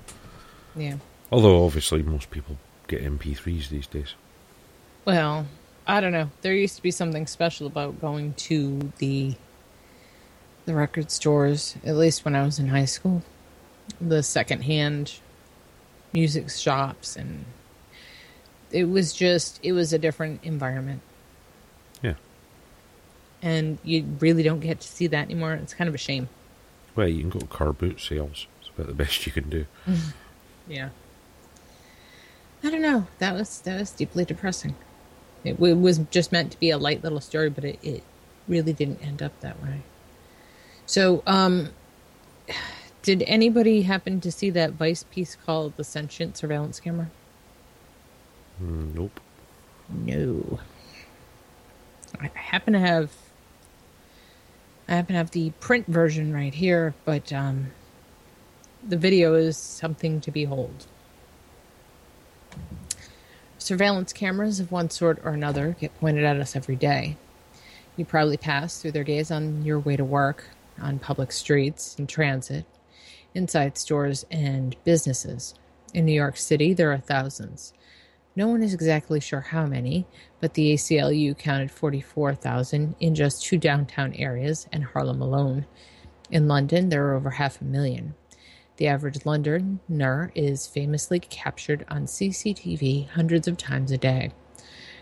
Yeah. 0.77 0.97
Although 1.31 1.65
obviously 1.65 2.03
most 2.03 2.31
people 2.31 2.57
get 2.87 3.03
MP3s 3.03 3.69
these 3.69 3.87
days. 3.87 4.15
Well, 5.05 5.47
I 5.87 6.01
don't 6.01 6.13
know. 6.13 6.31
There 6.43 6.55
used 6.55 6.77
to 6.77 6.83
be 6.83 6.91
something 6.91 7.27
special 7.27 7.67
about 7.67 8.01
going 8.01 8.35
to 8.35 8.93
the 8.99 9.35
the 10.67 10.75
record 10.75 11.11
stores, 11.11 11.77
at 11.83 11.97
least 11.97 12.27
when 12.27 12.35
I 12.35 12.45
was 12.45 12.59
in 12.59 12.69
high 12.69 12.85
school. 12.85 13.23
The 14.03 14.23
secondhand 14.23 15.19
music 16.13 16.51
shops 16.51 17.17
and 17.17 17.47
it 18.71 18.85
was 18.85 19.13
just 19.15 19.59
it 19.63 19.73
was 19.73 19.93
a 19.95 19.99
different 19.99 20.45
environment. 20.45 21.01
And 23.43 23.79
you 23.85 24.05
really 24.19 24.43
don't 24.43 24.61
get 24.61 24.81
to 24.81 24.89
see 24.89 25.07
that 25.09 25.27
anymore. 25.27 25.55
It's 25.55 25.75
kind 25.75 25.89
of 25.89 25.95
a 25.95 25.99
shame. 25.99 26.29
Well, 26.97 27.07
you 27.09 27.21
can 27.21 27.31
go 27.31 27.39
to 27.39 27.47
car 27.47 27.73
boot 27.73 28.01
sales. 28.01 28.47
It's 28.61 28.71
about 28.71 28.89
the 28.89 28.95
best 28.95 29.27
you 29.27 29.33
can 29.33 29.49
do. 29.49 29.67
Yeah. 30.69 30.91
I 32.63 32.71
don't 32.71 32.83
know. 32.83 33.07
That 33.21 33.35
was 33.35 33.61
that 33.63 33.79
was 33.81 33.91
deeply 33.91 34.25
depressing. 34.27 34.75
It, 35.45 35.55
w- 35.55 35.75
was 35.77 35.99
just 36.11 36.31
meant 36.31 36.53
to 36.53 36.61
be 36.61 36.69
a 36.69 36.77
light 36.77 37.03
little 37.03 37.21
story, 37.21 37.49
but 37.49 37.65
it, 37.65 37.79
it 37.83 38.03
really 38.47 38.73
didn't 38.75 39.01
end 39.03 39.23
up 39.23 39.39
that 39.41 39.63
way. 39.63 39.83
So, 40.85 41.23
um, 41.27 41.71
did 43.03 43.23
anybody 43.27 43.83
happen 43.83 44.21
to 44.21 44.31
see 44.31 44.51
that 44.51 44.73
Vice 44.73 45.05
piece 45.05 45.37
called 45.37 45.77
"The 45.77 45.85
Sentient 45.85 46.37
Surveillance 46.37 46.81
Camera"? 46.81 47.09
Mm, 48.63 48.95
nope. 48.95 49.21
No. 49.89 50.59
I 52.21 52.31
happen 52.35 52.73
to 52.73 52.81
have 52.81 53.13
I 54.89 54.95
happen 54.95 55.13
to 55.13 55.19
have 55.19 55.33
the 55.33 55.51
print 55.61 55.87
version 55.87 56.33
right 56.33 56.55
here, 56.55 56.95
but 57.05 57.31
um, 57.31 57.73
the 58.87 58.97
video 58.97 59.35
is 59.35 59.59
something 59.59 60.21
to 60.23 60.31
behold. 60.31 60.87
Surveillance 63.59 64.15
cameras 64.15 64.61
of 64.61 64.73
one 64.73 64.89
sort 64.89 65.21
or 65.25 65.33
another 65.33 65.77
get 65.79 65.99
pointed 66.01 66.25
at 66.25 66.41
us 66.41 66.57
every 66.57 66.77
day. 66.77 67.19
You 67.97 68.07
probably 68.07 68.39
pass 68.39 68.81
through 68.81 68.93
their 68.93 69.05
gaze 69.05 69.31
on 69.31 69.63
your 69.63 69.79
way 69.79 69.97
to 69.97 70.05
work, 70.05 70.45
on 70.81 70.99
public 70.99 71.33
streets, 71.33 71.99
in 71.99 72.07
transit, 72.07 72.65
inside 73.35 73.77
stores 73.77 74.25
and 74.31 74.75
businesses. 74.85 75.55
In 75.93 76.07
New 76.07 76.13
York 76.13 76.39
City, 76.39 76.73
there 76.73 76.93
are 76.93 76.99
thousands. 76.99 77.75
No 78.39 78.47
one 78.47 78.63
is 78.63 78.73
exactly 78.73 79.19
sure 79.19 79.41
how 79.41 79.67
many, 79.67 80.07
but 80.39 80.55
the 80.55 80.73
ACLU 80.73 81.37
counted 81.37 81.73
44,000 81.73 82.95
in 83.01 83.17
just 83.17 83.43
two 83.43 83.59
downtown 83.59 84.15
areas 84.15 84.69
and 84.71 84.85
Harlem 84.85 85.21
alone. 85.21 85.67
In 86.31 86.47
London, 86.47 86.89
there 86.89 87.05
are 87.09 87.17
over 87.17 87.31
half 87.31 87.61
a 87.61 87.65
million. 87.65 88.15
The 88.77 88.87
average 88.87 89.27
Londoner 89.27 90.31
is 90.37 90.69
famously 90.69 91.19
captured 91.19 91.85
on 91.89 92.07
CCTV 92.07 93.09
hundreds 93.09 93.49
of 93.49 93.57
times 93.57 93.91
a 93.91 93.99
day. 93.99 94.31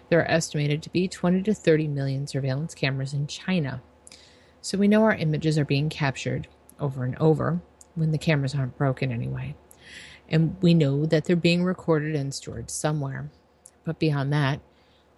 There 0.09 0.21
are 0.21 0.31
estimated 0.31 0.83
to 0.85 0.91
be 0.91 1.07
20 1.07 1.43
to 1.43 1.53
30 1.53 1.89
million 1.89 2.27
surveillance 2.27 2.75
cameras 2.75 3.13
in 3.13 3.27
China. 3.27 3.83
So 4.63 4.79
we 4.79 4.89
know 4.89 5.05
our 5.05 5.15
images 5.15 5.59
are 5.59 5.67
being 5.67 5.91
captured 5.91 6.49
over 6.81 7.05
and 7.05 7.19
over 7.19 7.61
when 7.97 8.13
the 8.13 8.19
cameras 8.19 8.55
aren't 8.55 8.79
broken 8.79 9.13
anyway 9.13 9.55
and 10.29 10.57
we 10.61 10.75
know 10.75 11.07
that 11.07 11.25
they're 11.25 11.37
being 11.37 11.65
recorded 11.65 12.15
and 12.15 12.35
stored 12.35 12.71
somewhere. 12.71 13.31
But 13.85 13.99
beyond 13.99 14.33
that, 14.33 14.61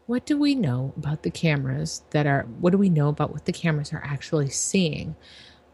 what 0.06 0.26
do 0.26 0.38
we 0.38 0.54
know 0.54 0.92
about 0.96 1.22
the 1.22 1.30
cameras 1.30 2.02
that 2.10 2.26
are, 2.26 2.42
what 2.60 2.70
do 2.70 2.78
we 2.78 2.88
know 2.88 3.08
about 3.08 3.32
what 3.32 3.44
the 3.44 3.52
cameras 3.52 3.92
are 3.92 4.02
actually 4.04 4.50
seeing? 4.50 5.16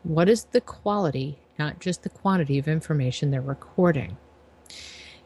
What 0.03 0.28
is 0.28 0.45
the 0.45 0.61
quality, 0.61 1.39
not 1.59 1.80
just 1.80 2.03
the 2.03 2.09
quantity 2.09 2.59
of 2.59 2.68
information 2.68 3.30
they're 3.30 3.41
recording? 3.41 4.16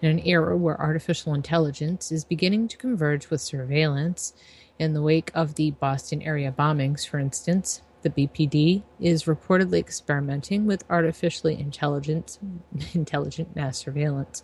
In 0.00 0.10
an 0.10 0.26
era 0.26 0.56
where 0.56 0.80
artificial 0.80 1.34
intelligence 1.34 2.12
is 2.12 2.24
beginning 2.24 2.68
to 2.68 2.76
converge 2.76 3.30
with 3.30 3.40
surveillance, 3.40 4.34
in 4.78 4.92
the 4.92 5.02
wake 5.02 5.30
of 5.34 5.56
the 5.56 5.72
Boston 5.72 6.22
area 6.22 6.52
bombings, 6.56 7.06
for 7.06 7.18
instance, 7.18 7.82
the 8.02 8.10
BPD 8.10 8.82
is 9.00 9.24
reportedly 9.24 9.78
experimenting 9.78 10.66
with 10.66 10.84
artificially 10.88 11.58
intelligent, 11.58 12.38
intelligent 12.94 13.54
mass 13.56 13.78
surveillance 13.78 14.42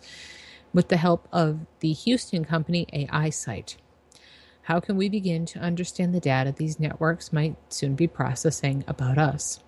with 0.73 0.89
the 0.89 0.97
help 0.97 1.27
of 1.31 1.65
the 1.79 1.93
Houston 1.93 2.43
company 2.43 2.85
AISight. 2.93 3.77
How 4.63 4.79
can 4.79 4.97
we 4.97 5.09
begin 5.09 5.45
to 5.47 5.59
understand 5.59 6.13
the 6.13 6.19
data 6.19 6.51
these 6.51 6.79
networks 6.79 7.31
might 7.31 7.55
soon 7.69 7.95
be 7.95 8.07
processing 8.07 8.83
about 8.87 9.17
us? 9.17 9.59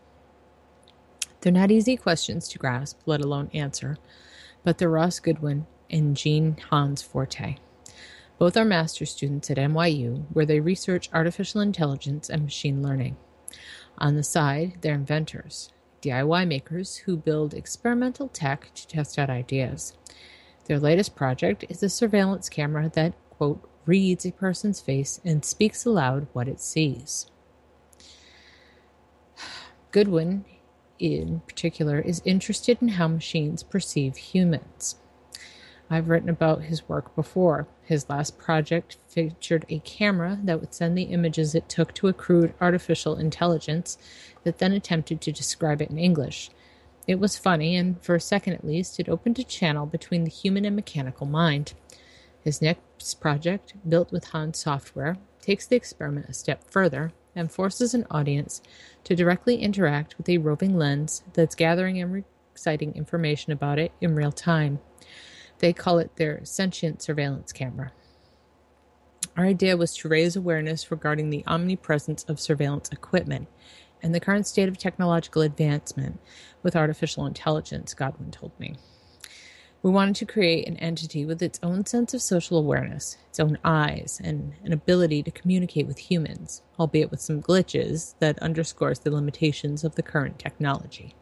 They're 1.42 1.54
not 1.54 1.72
easy 1.72 1.96
questions 1.96 2.48
to 2.50 2.58
grasp, 2.58 3.00
let 3.06 3.22
alone 3.22 3.50
answer, 3.54 3.98
but 4.64 4.80
they're 4.80 4.90
Ross 4.90 5.20
Goodwin 5.20 5.68
and 5.90 6.18
Jean 6.18 6.58
Hans 6.70 7.02
Forte. 7.02 7.58
Both 8.40 8.58
are 8.58 8.66
master's 8.66 9.12
students 9.12 9.50
at 9.50 9.58
NYU, 9.58 10.26
where 10.34 10.46
they 10.46 10.60
research 10.60 11.10
artificial 11.14 11.62
intelligence 11.62 12.30
and 12.30 12.44
machine 12.44 12.84
learning. 12.84 13.18
On 13.98 14.16
the 14.16 14.24
side, 14.24 14.78
they're 14.82 14.94
inventors, 14.94 15.72
DIY 16.02 16.48
makers 16.48 16.98
who 16.98 17.18
build 17.18 17.54
experimental 17.54 18.28
tech 18.28 18.72
to 18.76 18.88
test 18.88 19.18
out 19.18 19.30
ideas. 19.30 19.94
Their 20.66 20.80
latest 20.80 21.16
project 21.16 21.66
is 21.70 21.82
a 21.82 21.90
surveillance 21.90 22.50
camera 22.50 22.90
that, 22.94 23.14
quote, 23.30 23.68
reads 23.86 24.26
a 24.26 24.32
person's 24.32 24.82
face 24.82 25.20
and 25.24 25.44
speaks 25.44 25.86
aloud 25.86 26.28
what 26.34 26.48
it 26.48 26.60
sees. 26.60 27.32
Goodwin, 29.92 30.46
in 31.00 31.42
particular, 31.48 32.00
is 32.00 32.22
interested 32.26 32.80
in 32.82 32.90
how 32.90 33.08
machines 33.08 33.64
perceive 33.64 34.18
humans. 34.18 34.98
I've 35.90 36.10
written 36.10 36.30
about 36.30 36.64
his 36.64 36.88
work 36.90 37.16
before. 37.16 37.68
His 37.84 38.10
last 38.10 38.38
project 38.38 38.98
featured 39.08 39.66
a 39.70 39.80
camera 39.80 40.40
that 40.44 40.60
would 40.60 40.74
send 40.74 40.98
the 40.98 41.04
images 41.04 41.56
it 41.56 41.70
took 41.70 41.94
to 41.96 42.08
a 42.08 42.14
crude 42.14 42.54
artificial 42.60 43.16
intelligence 43.16 43.98
that 44.44 44.58
then 44.58 44.74
attempted 44.74 45.22
to 45.22 45.32
describe 45.32 45.82
it 45.82 45.90
in 45.90 45.98
English. 45.98 46.50
It 47.08 47.20
was 47.20 47.38
funny, 47.38 47.78
and 47.78 48.02
for 48.04 48.16
a 48.16 48.22
second 48.22 48.54
at 48.54 48.66
least, 48.66 49.00
it 49.00 49.08
opened 49.08 49.40
a 49.40 49.44
channel 49.44 49.86
between 49.86 50.26
the 50.26 50.30
human 50.30 50.66
and 50.66 50.76
mechanical 50.76 51.26
mind. 51.26 51.74
His 52.42 52.62
next 52.62 53.22
project, 53.22 53.74
built 53.88 54.12
with 54.12 54.26
Han 54.26 54.54
software, 54.54 55.18
takes 55.42 55.66
the 55.66 55.78
experiment 55.78 56.28
a 56.28 56.34
step 56.34 56.70
further 56.70 57.14
and 57.34 57.50
forces 57.50 57.94
an 57.94 58.06
audience 58.12 58.62
to 59.06 59.16
directly 59.16 59.58
interact 59.58 60.18
with 60.18 60.28
a 60.28 60.38
roving 60.40 60.78
lens 60.78 61.24
that's 61.34 61.56
gathering 61.56 62.02
and 62.02 62.26
reciting 62.54 62.94
information 62.96 63.54
about 63.54 63.80
it 63.80 63.94
in 64.02 64.16
real 64.16 64.32
time. 64.32 64.80
They 65.60 65.74
call 65.74 66.00
it 66.00 66.16
their 66.16 66.44
sentient 66.46 67.02
surveillance 67.02 67.52
camera. 67.52 67.92
Our 69.36 69.46
idea 69.46 69.78
was 69.78 69.96
to 69.98 70.10
raise 70.10 70.36
awareness 70.36 70.90
regarding 70.90 71.30
the 71.30 71.44
omnipresence 71.46 72.24
of 72.24 72.40
surveillance 72.40 72.90
equipment 72.90 73.48
and 74.02 74.14
the 74.14 74.20
current 74.20 74.48
state 74.48 74.68
of 74.68 74.78
technological 74.78 75.42
advancement 75.42 76.20
with 76.64 76.76
artificial 76.76 77.26
intelligence, 77.26 77.94
Goodwin 77.94 78.32
told 78.32 78.52
me. 78.60 78.76
We 79.84 79.92
wanted 79.92 80.16
to 80.18 80.26
create 80.26 80.68
an 80.68 80.78
entity 80.78 81.24
with 81.24 81.42
its 81.42 81.60
own 81.62 81.86
sense 81.86 82.14
of 82.14 82.22
social 82.22 82.58
awareness, 82.58 83.18
its 83.30 83.40
own 83.40 83.60
eyes, 83.64 84.20
and 84.24 84.54
an 84.64 84.74
ability 84.74 85.22
to 85.24 85.32
communicate 85.32 85.88
with 85.88 86.00
humans, 86.00 86.64
albeit 86.80 87.12
with 87.12 87.22
some 87.22 87.42
glitches 87.42 88.16
that 88.20 88.40
underscores 88.40 89.00
the 89.00 89.12
limitations 89.12 89.84
of 89.84 89.96
the 89.96 90.04
current 90.04 90.40
technology. 90.40 91.14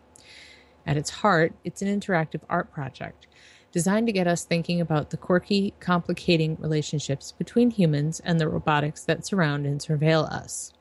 At 0.85 0.97
its 0.97 1.09
heart, 1.09 1.53
it's 1.63 1.81
an 1.81 1.87
interactive 1.99 2.41
art 2.49 2.71
project 2.71 3.27
designed 3.75 4.07
to 4.07 4.13
get 4.13 4.25
us 4.25 4.45
thinking 4.45 4.79
about 4.79 5.09
the 5.09 5.17
quirky, 5.17 5.73
complicating 5.81 6.55
relationships 6.61 7.33
between 7.33 7.69
humans 7.69 8.21
and 8.21 8.39
the 8.39 8.47
robotics 8.47 9.03
that 9.03 9.25
surround 9.25 9.65
and 9.65 9.81
surveil 9.81 10.31
us. 10.31 10.71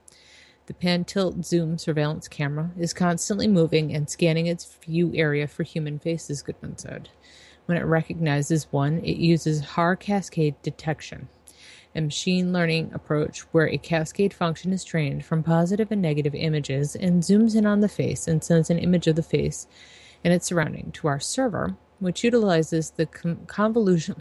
The 0.67 0.75
pan 0.75 1.05
tilt 1.05 1.45
zoom 1.45 1.77
surveillance 1.77 2.29
camera 2.29 2.71
is 2.79 2.95
constantly 2.95 3.49
moving 3.49 3.93
and 3.93 4.09
scanning 4.09 4.47
its 4.47 4.77
view 4.77 5.11
area 5.13 5.49
for 5.49 5.65
human 5.65 5.99
faces, 5.99 6.41
Goodman 6.41 6.79
said. 6.79 7.09
When 7.67 7.77
it 7.77 7.85
recognizes 7.85 8.71
one, 8.71 9.01
it 9.01 9.17
uses 9.17 9.71
Haar 9.71 9.97
cascade 9.97 10.55
detection, 10.63 11.27
a 11.97 12.01
machine 12.01 12.53
learning 12.53 12.93
approach 12.95 13.41
where 13.51 13.69
a 13.69 13.77
cascade 13.77 14.33
function 14.33 14.73
is 14.73 14.85
trained 14.85 15.25
from 15.25 15.43
positive 15.43 15.91
and 15.91 16.01
negative 16.01 16.37
images 16.37 16.95
and 16.95 17.25
zooms 17.25 17.57
in 17.57 17.67
on 17.67 17.81
the 17.81 17.89
face 17.89 18.29
and 18.29 18.45
sends 18.45 18.71
an 18.71 18.79
image 18.79 19.09
of 19.09 19.17
the 19.17 19.23
face 19.25 19.67
and 20.23 20.33
its 20.33 20.47
surrounding 20.47 20.93
to 20.93 21.09
our 21.09 21.19
server, 21.19 21.77
which 21.99 22.25
utilizes 22.25 22.91
the 22.91 23.07
convolution, 23.47 24.17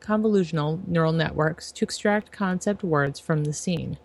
convolutional 0.00 0.86
neural 0.86 1.12
networks 1.12 1.72
to 1.72 1.84
extract 1.84 2.32
concept 2.32 2.82
words 2.82 3.20
from 3.20 3.44
the 3.44 3.52
scene. 3.52 3.98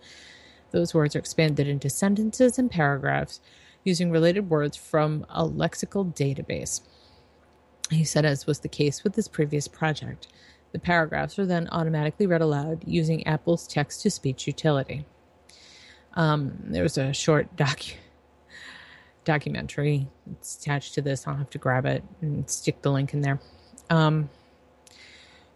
Those 0.70 0.94
words 0.94 1.16
are 1.16 1.20
expanded 1.20 1.68
into 1.68 1.88
sentences 1.88 2.58
and 2.58 2.70
paragraphs 2.70 3.40
using 3.84 4.10
related 4.10 4.50
words 4.50 4.76
from 4.76 5.24
a 5.30 5.44
lexical 5.44 6.14
database. 6.14 6.80
He 7.90 8.04
said, 8.04 8.24
as 8.24 8.46
was 8.46 8.60
the 8.60 8.68
case 8.68 9.04
with 9.04 9.14
his 9.14 9.28
previous 9.28 9.68
project, 9.68 10.26
the 10.72 10.78
paragraphs 10.78 11.38
are 11.38 11.46
then 11.46 11.68
automatically 11.70 12.26
read 12.26 12.42
aloud 12.42 12.82
using 12.86 13.26
Apple's 13.26 13.66
text 13.66 14.02
to 14.02 14.10
speech 14.10 14.46
utility. 14.46 15.06
Um, 16.14 16.58
there 16.64 16.82
was 16.82 16.98
a 16.98 17.12
short 17.12 17.54
doc- 17.56 17.96
documentary. 19.26 20.08
It's 20.32 20.56
attached 20.56 20.94
to 20.94 21.02
this. 21.02 21.26
I'll 21.26 21.36
have 21.36 21.50
to 21.50 21.58
grab 21.58 21.84
it 21.84 22.02
and 22.22 22.48
stick 22.48 22.80
the 22.80 22.90
link 22.90 23.12
in 23.12 23.20
there. 23.20 23.38
Um, 23.90 24.30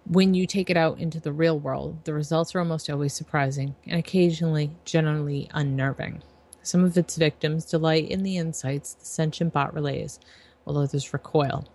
when 0.04 0.34
you 0.34 0.46
take 0.46 0.68
it 0.68 0.76
out 0.76 0.98
into 0.98 1.20
the 1.20 1.32
real 1.32 1.58
world, 1.58 2.04
the 2.04 2.12
results 2.12 2.54
are 2.54 2.58
almost 2.58 2.90
always 2.90 3.14
surprising 3.14 3.74
and 3.86 3.98
occasionally 3.98 4.72
generally 4.84 5.48
unnerving. 5.54 6.22
Some 6.62 6.84
of 6.84 6.98
its 6.98 7.16
victims 7.16 7.64
delight 7.64 8.10
in 8.10 8.22
the 8.22 8.36
insights 8.36 8.94
the 8.94 9.06
sentient 9.06 9.52
bot 9.52 9.72
relays, 9.72 10.20
while 10.64 10.78
others 10.78 11.12
recoil. 11.12 11.66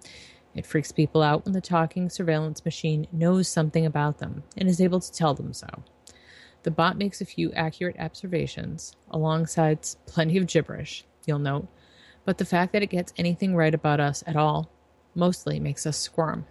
It 0.53 0.65
freaks 0.65 0.91
people 0.91 1.21
out 1.21 1.45
when 1.45 1.53
the 1.53 1.61
talking 1.61 2.09
surveillance 2.09 2.63
machine 2.63 3.07
knows 3.11 3.47
something 3.47 3.85
about 3.85 4.19
them 4.19 4.43
and 4.55 4.69
is 4.69 4.79
able 4.79 4.99
to 4.99 5.11
tell 5.11 5.33
them 5.33 5.53
so. 5.53 5.67
The 6.63 6.71
bot 6.71 6.97
makes 6.97 7.21
a 7.21 7.25
few 7.25 7.51
accurate 7.53 7.97
observations, 7.99 8.95
alongside 9.11 9.87
plenty 10.07 10.37
of 10.37 10.47
gibberish, 10.47 11.05
you'll 11.25 11.39
note, 11.39 11.67
but 12.25 12.39
the 12.39 12.45
fact 12.45 12.73
that 12.73 12.83
it 12.83 12.89
gets 12.89 13.13
anything 13.17 13.55
right 13.55 13.73
about 13.73 13.99
us 13.99 14.23
at 14.27 14.35
all 14.35 14.69
mostly 15.13 15.59
makes 15.59 15.85
us 15.85 15.97
squirm. 15.97 16.45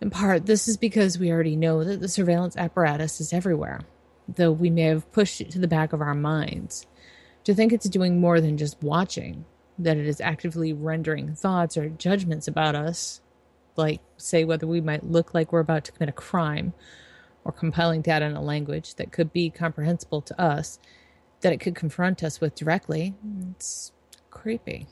In 0.00 0.08
part, 0.08 0.46
this 0.46 0.66
is 0.66 0.78
because 0.78 1.18
we 1.18 1.30
already 1.30 1.56
know 1.56 1.84
that 1.84 2.00
the 2.00 2.08
surveillance 2.08 2.56
apparatus 2.56 3.20
is 3.20 3.34
everywhere, 3.34 3.80
though 4.26 4.52
we 4.52 4.70
may 4.70 4.82
have 4.82 5.12
pushed 5.12 5.42
it 5.42 5.50
to 5.50 5.58
the 5.58 5.68
back 5.68 5.92
of 5.92 6.00
our 6.00 6.14
minds. 6.14 6.86
To 7.44 7.54
think 7.54 7.72
it's 7.72 7.88
doing 7.88 8.20
more 8.20 8.40
than 8.40 8.56
just 8.56 8.82
watching, 8.82 9.44
that 9.78 9.98
it 9.98 10.06
is 10.06 10.20
actively 10.20 10.72
rendering 10.72 11.34
thoughts 11.34 11.76
or 11.76 11.90
judgments 11.90 12.48
about 12.48 12.74
us, 12.74 13.20
like, 13.76 14.00
say, 14.16 14.44
whether 14.44 14.66
we 14.66 14.80
might 14.80 15.04
look 15.04 15.34
like 15.34 15.52
we're 15.52 15.60
about 15.60 15.84
to 15.84 15.92
commit 15.92 16.08
a 16.08 16.12
crime, 16.12 16.72
or 17.44 17.52
compiling 17.52 18.02
data 18.02 18.26
in 18.26 18.36
a 18.36 18.42
language 18.42 18.94
that 18.96 19.12
could 19.12 19.32
be 19.32 19.50
comprehensible 19.50 20.20
to 20.22 20.40
us, 20.40 20.78
that 21.40 21.52
it 21.52 21.60
could 21.60 21.74
confront 21.74 22.22
us 22.22 22.40
with 22.40 22.54
directly, 22.54 23.14
it's 23.50 23.92
creepy. 24.30 24.86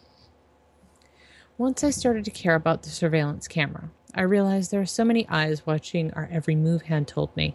Once 1.57 1.83
I 1.83 1.91
started 1.91 2.25
to 2.25 2.31
care 2.31 2.55
about 2.55 2.83
the 2.83 2.91
surveillance 2.91 3.49
camera, 3.49 3.91
I 4.15 4.23
realized 4.23 4.71
there 4.71 4.81
are 4.81 4.87
so 4.87 5.05
many 5.05 5.29
eyes 5.29 5.67
watching 5.67 6.13
our 6.15 6.29
every 6.31 6.55
move, 6.55 6.83
Han 6.83 7.05
told 7.05 7.37
me. 7.37 7.55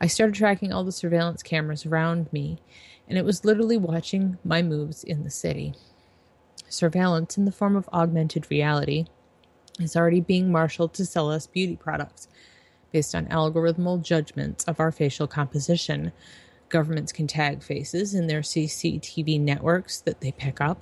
I 0.00 0.06
started 0.06 0.34
tracking 0.34 0.72
all 0.72 0.84
the 0.84 0.92
surveillance 0.92 1.42
cameras 1.42 1.84
around 1.84 2.32
me, 2.32 2.58
and 3.08 3.18
it 3.18 3.24
was 3.24 3.44
literally 3.44 3.76
watching 3.76 4.38
my 4.44 4.62
moves 4.62 5.04
in 5.04 5.22
the 5.22 5.30
city. 5.30 5.74
Surveillance 6.68 7.36
in 7.36 7.44
the 7.44 7.52
form 7.52 7.76
of 7.76 7.88
augmented 7.92 8.50
reality 8.50 9.06
is 9.78 9.94
already 9.94 10.20
being 10.20 10.50
marshaled 10.50 10.94
to 10.94 11.04
sell 11.04 11.30
us 11.30 11.46
beauty 11.46 11.76
products 11.76 12.28
based 12.92 13.14
on 13.14 13.26
algorithmal 13.26 14.02
judgments 14.02 14.64
of 14.64 14.80
our 14.80 14.92
facial 14.92 15.26
composition. 15.26 16.12
Governments 16.72 17.12
can 17.12 17.26
tag 17.26 17.62
faces 17.62 18.14
in 18.14 18.28
their 18.28 18.40
CCTV 18.40 19.38
networks 19.38 20.00
that 20.00 20.22
they 20.22 20.32
pick 20.32 20.58
up, 20.58 20.80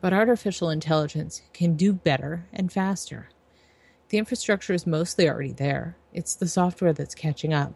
but 0.00 0.14
artificial 0.14 0.70
intelligence 0.70 1.42
can 1.52 1.74
do 1.74 1.92
better 1.92 2.46
and 2.50 2.72
faster. 2.72 3.28
The 4.08 4.16
infrastructure 4.16 4.72
is 4.72 4.86
mostly 4.86 5.28
already 5.28 5.52
there. 5.52 5.98
It's 6.14 6.34
the 6.34 6.48
software 6.48 6.94
that's 6.94 7.14
catching 7.14 7.52
up. 7.52 7.74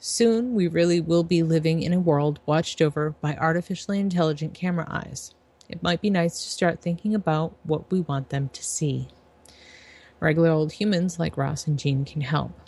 Soon, 0.00 0.54
we 0.54 0.66
really 0.66 1.00
will 1.00 1.22
be 1.22 1.44
living 1.44 1.84
in 1.84 1.92
a 1.92 2.00
world 2.00 2.40
watched 2.46 2.82
over 2.82 3.14
by 3.20 3.36
artificially 3.36 4.00
intelligent 4.00 4.54
camera 4.54 4.88
eyes. 4.90 5.36
It 5.68 5.84
might 5.84 6.00
be 6.00 6.10
nice 6.10 6.42
to 6.42 6.50
start 6.50 6.82
thinking 6.82 7.14
about 7.14 7.54
what 7.62 7.92
we 7.92 8.00
want 8.00 8.30
them 8.30 8.48
to 8.54 8.64
see. 8.64 9.06
Regular 10.18 10.50
old 10.50 10.72
humans 10.72 11.16
like 11.16 11.36
Ross 11.36 11.68
and 11.68 11.78
Jean 11.78 12.04
can 12.04 12.22
help. 12.22 12.58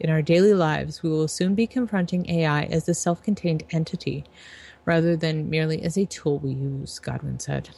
In 0.00 0.10
our 0.10 0.22
daily 0.22 0.54
lives, 0.54 1.02
we 1.02 1.10
will 1.10 1.26
soon 1.26 1.54
be 1.56 1.66
confronting 1.66 2.30
AI 2.30 2.64
as 2.64 2.88
a 2.88 2.94
self 2.94 3.22
contained 3.22 3.64
entity 3.70 4.24
rather 4.84 5.16
than 5.16 5.50
merely 5.50 5.82
as 5.82 5.96
a 5.96 6.06
tool 6.06 6.38
we 6.38 6.52
use, 6.52 6.98
Goodwin 6.98 7.40
said. 7.40 7.70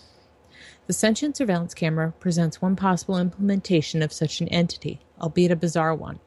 The 0.86 0.92
sentient 0.92 1.36
surveillance 1.36 1.72
camera 1.72 2.12
presents 2.20 2.60
one 2.60 2.76
possible 2.76 3.18
implementation 3.18 4.02
of 4.02 4.12
such 4.12 4.40
an 4.40 4.48
entity, 4.48 5.00
albeit 5.20 5.50
a 5.50 5.56
bizarre 5.56 5.94
one, 5.94 6.20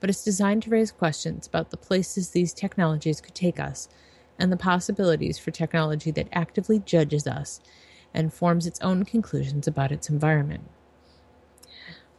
but 0.00 0.08
it's 0.08 0.24
designed 0.24 0.62
to 0.62 0.70
raise 0.70 0.90
questions 0.90 1.46
about 1.46 1.70
the 1.70 1.76
places 1.76 2.30
these 2.30 2.54
technologies 2.54 3.20
could 3.20 3.34
take 3.34 3.60
us 3.60 3.88
and 4.38 4.50
the 4.50 4.56
possibilities 4.56 5.38
for 5.38 5.50
technology 5.50 6.10
that 6.10 6.28
actively 6.32 6.78
judges 6.78 7.26
us 7.26 7.60
and 8.14 8.32
forms 8.32 8.66
its 8.66 8.80
own 8.80 9.04
conclusions 9.04 9.66
about 9.66 9.92
its 9.92 10.08
environment. 10.08 10.70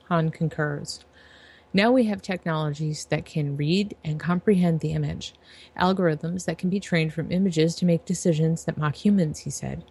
Han 0.09 0.29
concurs. 0.29 1.03
Now 1.75 1.91
we 1.91 2.05
have 2.05 2.21
technologies 2.21 3.03
that 3.09 3.25
can 3.25 3.57
read 3.57 3.97
and 4.01 4.17
comprehend 4.17 4.79
the 4.79 4.93
image, 4.93 5.33
algorithms 5.77 6.45
that 6.45 6.57
can 6.57 6.69
be 6.69 6.79
trained 6.79 7.11
from 7.11 7.33
images 7.33 7.75
to 7.75 7.85
make 7.85 8.05
decisions 8.05 8.63
that 8.63 8.77
mock 8.77 8.95
humans, 8.95 9.39
he 9.39 9.49
said. 9.49 9.83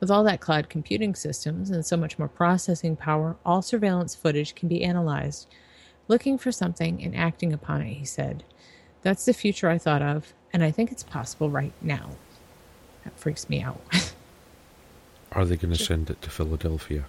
With 0.00 0.10
all 0.10 0.24
that 0.24 0.40
cloud 0.40 0.70
computing 0.70 1.14
systems 1.14 1.68
and 1.68 1.84
so 1.84 1.98
much 1.98 2.18
more 2.18 2.26
processing 2.26 2.96
power, 2.96 3.36
all 3.44 3.60
surveillance 3.60 4.14
footage 4.14 4.54
can 4.54 4.66
be 4.66 4.82
analyzed. 4.82 5.46
Looking 6.08 6.38
for 6.38 6.50
something 6.50 7.04
and 7.04 7.14
acting 7.14 7.52
upon 7.52 7.82
it, 7.82 7.92
he 7.92 8.06
said. 8.06 8.42
That's 9.02 9.26
the 9.26 9.34
future 9.34 9.68
I 9.68 9.76
thought 9.76 10.00
of, 10.00 10.32
and 10.54 10.64
I 10.64 10.70
think 10.70 10.90
it's 10.90 11.02
possible 11.02 11.50
right 11.50 11.74
now. 11.82 12.12
That 13.04 13.20
freaks 13.20 13.50
me 13.50 13.60
out. 13.60 13.82
Are 15.32 15.44
they 15.44 15.58
going 15.58 15.74
to 15.74 15.84
send 15.84 16.08
it 16.08 16.22
to 16.22 16.30
Philadelphia? 16.30 17.04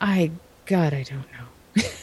I, 0.00 0.30
God, 0.64 0.94
I 0.94 1.02
don't 1.02 1.26
know. 1.34 1.82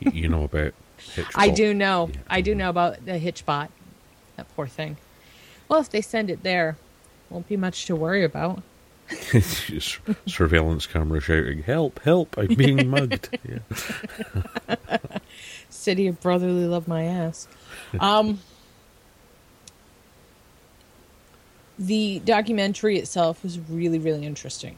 You 0.00 0.28
know 0.28 0.44
about 0.44 0.74
Hitchcock. 0.98 1.34
I 1.36 1.50
do 1.50 1.74
know. 1.74 2.10
Yeah. 2.12 2.20
I 2.28 2.40
do 2.40 2.54
know 2.54 2.70
about 2.70 3.04
the 3.04 3.12
Hitchbot. 3.12 3.68
That 4.36 4.54
poor 4.54 4.66
thing. 4.66 4.96
Well, 5.68 5.80
if 5.80 5.90
they 5.90 6.00
send 6.00 6.30
it 6.30 6.42
there, 6.42 6.76
won't 7.30 7.48
be 7.48 7.56
much 7.56 7.86
to 7.86 7.96
worry 7.96 8.24
about. 8.24 8.62
Surveillance 10.26 10.86
camera 10.86 11.20
shouting, 11.20 11.62
"Help! 11.62 12.00
Help! 12.02 12.36
I'm 12.38 12.54
being 12.54 12.88
mugged!" 12.90 13.38
City 15.68 16.06
of 16.06 16.20
brotherly 16.20 16.66
love 16.66 16.86
my 16.88 17.04
ass. 17.04 17.48
Um, 17.98 18.40
the 21.78 22.20
documentary 22.20 22.98
itself 22.98 23.42
was 23.42 23.58
really, 23.58 23.98
really 23.98 24.24
interesting 24.24 24.76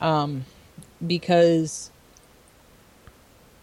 um, 0.00 0.44
because 1.04 1.90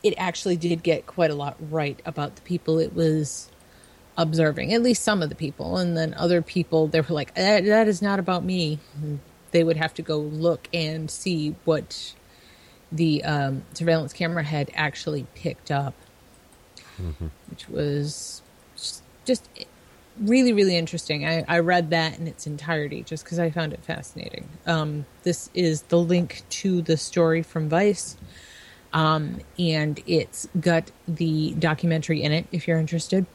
it 0.04 0.14
actually 0.18 0.56
did 0.56 0.84
get 0.84 1.06
quite 1.06 1.32
a 1.32 1.36
lot 1.36 1.58
right 1.72 2.00
about 2.06 2.36
the 2.36 2.42
people 2.44 2.80
it 2.80 2.94
was 2.94 3.50
observing, 4.18 4.74
at 4.74 4.82
least 4.82 5.04
some 5.04 5.22
of 5.22 5.30
the 5.30 5.36
people. 5.36 5.78
And 5.78 5.96
then 5.98 6.14
other 6.16 6.42
people, 6.42 6.88
they 6.88 7.02
were 7.02 7.08
like, 7.14 7.34
that, 7.36 7.66
that 7.66 7.88
is 7.88 8.02
not 8.02 8.20
about 8.20 8.44
me. 8.44 8.80
And 9.02 9.20
they 9.52 9.64
would 9.64 9.78
have 9.78 9.94
to 9.96 10.02
go 10.02 10.18
look 10.20 10.68
and 10.74 11.10
see 11.10 11.56
what 11.66 12.14
the 12.92 13.24
um, 13.24 13.64
surveillance 13.74 14.14
camera 14.14 14.44
had 14.44 14.72
actually 14.74 15.26
picked 15.36 15.72
up 15.72 15.94
which 17.50 17.70
was 17.70 18.42
just- 18.76 19.04
just 19.26 19.48
really, 20.20 20.52
really 20.52 20.76
interesting. 20.76 21.26
I, 21.26 21.46
I 21.48 21.60
read 21.60 21.92
that 21.92 22.20
in 22.20 22.28
its 22.28 22.46
entirety 22.46 23.04
just 23.04 23.24
because 23.24 23.40
I 23.40 23.50
found 23.52 23.72
it 23.72 23.82
fascinating. 23.86 24.50
Um, 24.66 25.06
this 25.24 25.50
is 25.54 25.84
the 25.84 25.98
link 25.98 26.44
to 26.50 26.82
the 26.82 26.98
story 26.98 27.42
from 27.42 27.70
Vice, 27.70 28.18
um, 28.94 29.40
and 29.58 30.02
it's 30.08 30.48
got 30.60 30.92
the 31.08 31.52
documentary 31.60 32.24
in 32.24 32.32
it 32.32 32.48
if 32.52 32.68
you're 32.68 32.80
interested. 32.80 33.26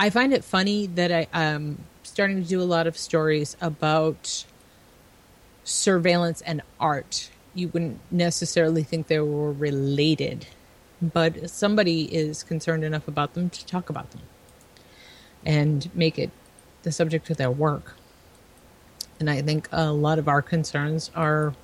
I 0.00 0.10
find 0.10 0.32
it 0.32 0.44
funny 0.44 0.86
that 0.88 1.12
I 1.12 1.26
am 1.32 1.84
starting 2.02 2.42
to 2.42 2.48
do 2.48 2.60
a 2.60 2.64
lot 2.64 2.86
of 2.86 2.96
stories 2.96 3.56
about 3.60 4.44
surveillance 5.64 6.40
and 6.42 6.62
art. 6.80 7.30
You 7.54 7.68
wouldn't 7.68 8.00
necessarily 8.10 8.82
think 8.82 9.06
they 9.06 9.20
were 9.20 9.52
related, 9.52 10.46
but 11.00 11.50
somebody 11.50 12.12
is 12.14 12.42
concerned 12.42 12.82
enough 12.82 13.06
about 13.06 13.34
them 13.34 13.50
to 13.50 13.66
talk 13.66 13.90
about 13.90 14.10
them 14.10 14.22
and 15.44 15.94
make 15.94 16.18
it 16.18 16.30
the 16.82 16.92
subject 16.92 17.30
of 17.30 17.36
their 17.36 17.50
work. 17.50 17.96
And 19.20 19.30
I 19.30 19.42
think 19.42 19.68
a 19.70 19.92
lot 19.92 20.18
of 20.18 20.26
our 20.26 20.42
concerns 20.42 21.10
are 21.14 21.54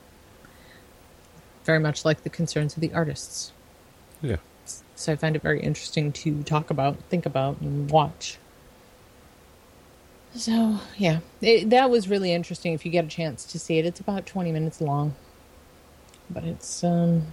very 1.69 1.79
much 1.79 2.03
like 2.03 2.23
the 2.23 2.31
concerns 2.31 2.75
of 2.75 2.81
the 2.81 2.91
artists. 2.95 3.53
Yeah. 4.23 4.37
So 4.95 5.13
I 5.13 5.17
find 5.17 5.37
it 5.37 5.43
very 5.43 5.61
interesting 5.61 6.13
to 6.13 6.43
talk 6.43 6.71
about, 6.71 6.97
think 7.11 7.27
about, 7.27 7.61
and 7.61 7.91
watch. 7.91 8.39
So 10.35 10.81
yeah, 10.97 11.19
it, 11.43 11.69
that 11.69 11.91
was 11.91 12.09
really 12.09 12.33
interesting. 12.33 12.73
If 12.73 12.87
you 12.87 12.91
get 12.91 13.05
a 13.05 13.09
chance 13.09 13.45
to 13.53 13.59
see 13.59 13.79
it, 13.79 13.85
it's 13.85 14.01
about 14.01 14.25
twenty 14.25 14.51
minutes 14.51 14.81
long, 14.81 15.15
but 16.31 16.43
it's 16.45 16.83
um, 16.83 17.27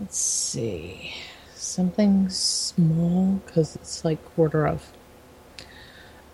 let's 0.00 0.18
see, 0.18 1.14
something 1.54 2.28
small 2.30 3.40
because 3.46 3.76
it's 3.76 4.04
like 4.04 4.24
quarter 4.34 4.66
of. 4.66 4.92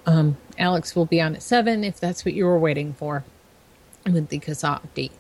Um, 0.07 0.39
Alex 0.59 0.97
will 0.97 1.07
be 1.07 1.21
on 1.21 1.35
at 1.37 1.43
seven 1.43 1.85
if 1.85 2.01
that's 2.01 2.25
what 2.25 2.33
you 2.33 2.47
were 2.47 2.59
waiting 2.59 2.95
for, 2.95 3.25
with 4.07 4.29
the 4.29 4.41
CASAA 4.41 4.81
update. 4.83 5.13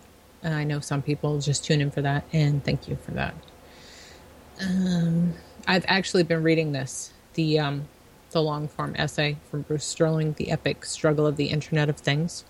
Uh, 0.44 0.48
I 0.48 0.64
know 0.64 0.80
some 0.80 1.02
people 1.02 1.40
just 1.40 1.64
tune 1.64 1.80
in 1.80 1.90
for 1.90 2.02
that, 2.02 2.24
and 2.32 2.64
thank 2.64 2.88
you 2.88 2.96
for 2.96 3.10
that. 3.12 3.34
Um, 4.60 5.34
I've 5.66 5.84
actually 5.88 6.22
been 6.22 6.42
reading 6.42 6.72
this, 6.72 7.12
the 7.34 7.58
um, 7.58 7.88
the 8.30 8.42
long 8.42 8.68
form 8.68 8.94
essay 8.96 9.36
from 9.50 9.62
Bruce 9.62 9.84
Sterling, 9.84 10.34
The 10.34 10.50
Epic 10.50 10.84
Struggle 10.84 11.26
of 11.26 11.36
the 11.36 11.46
Internet 11.46 11.88
of 11.88 11.96
Things. 11.96 12.44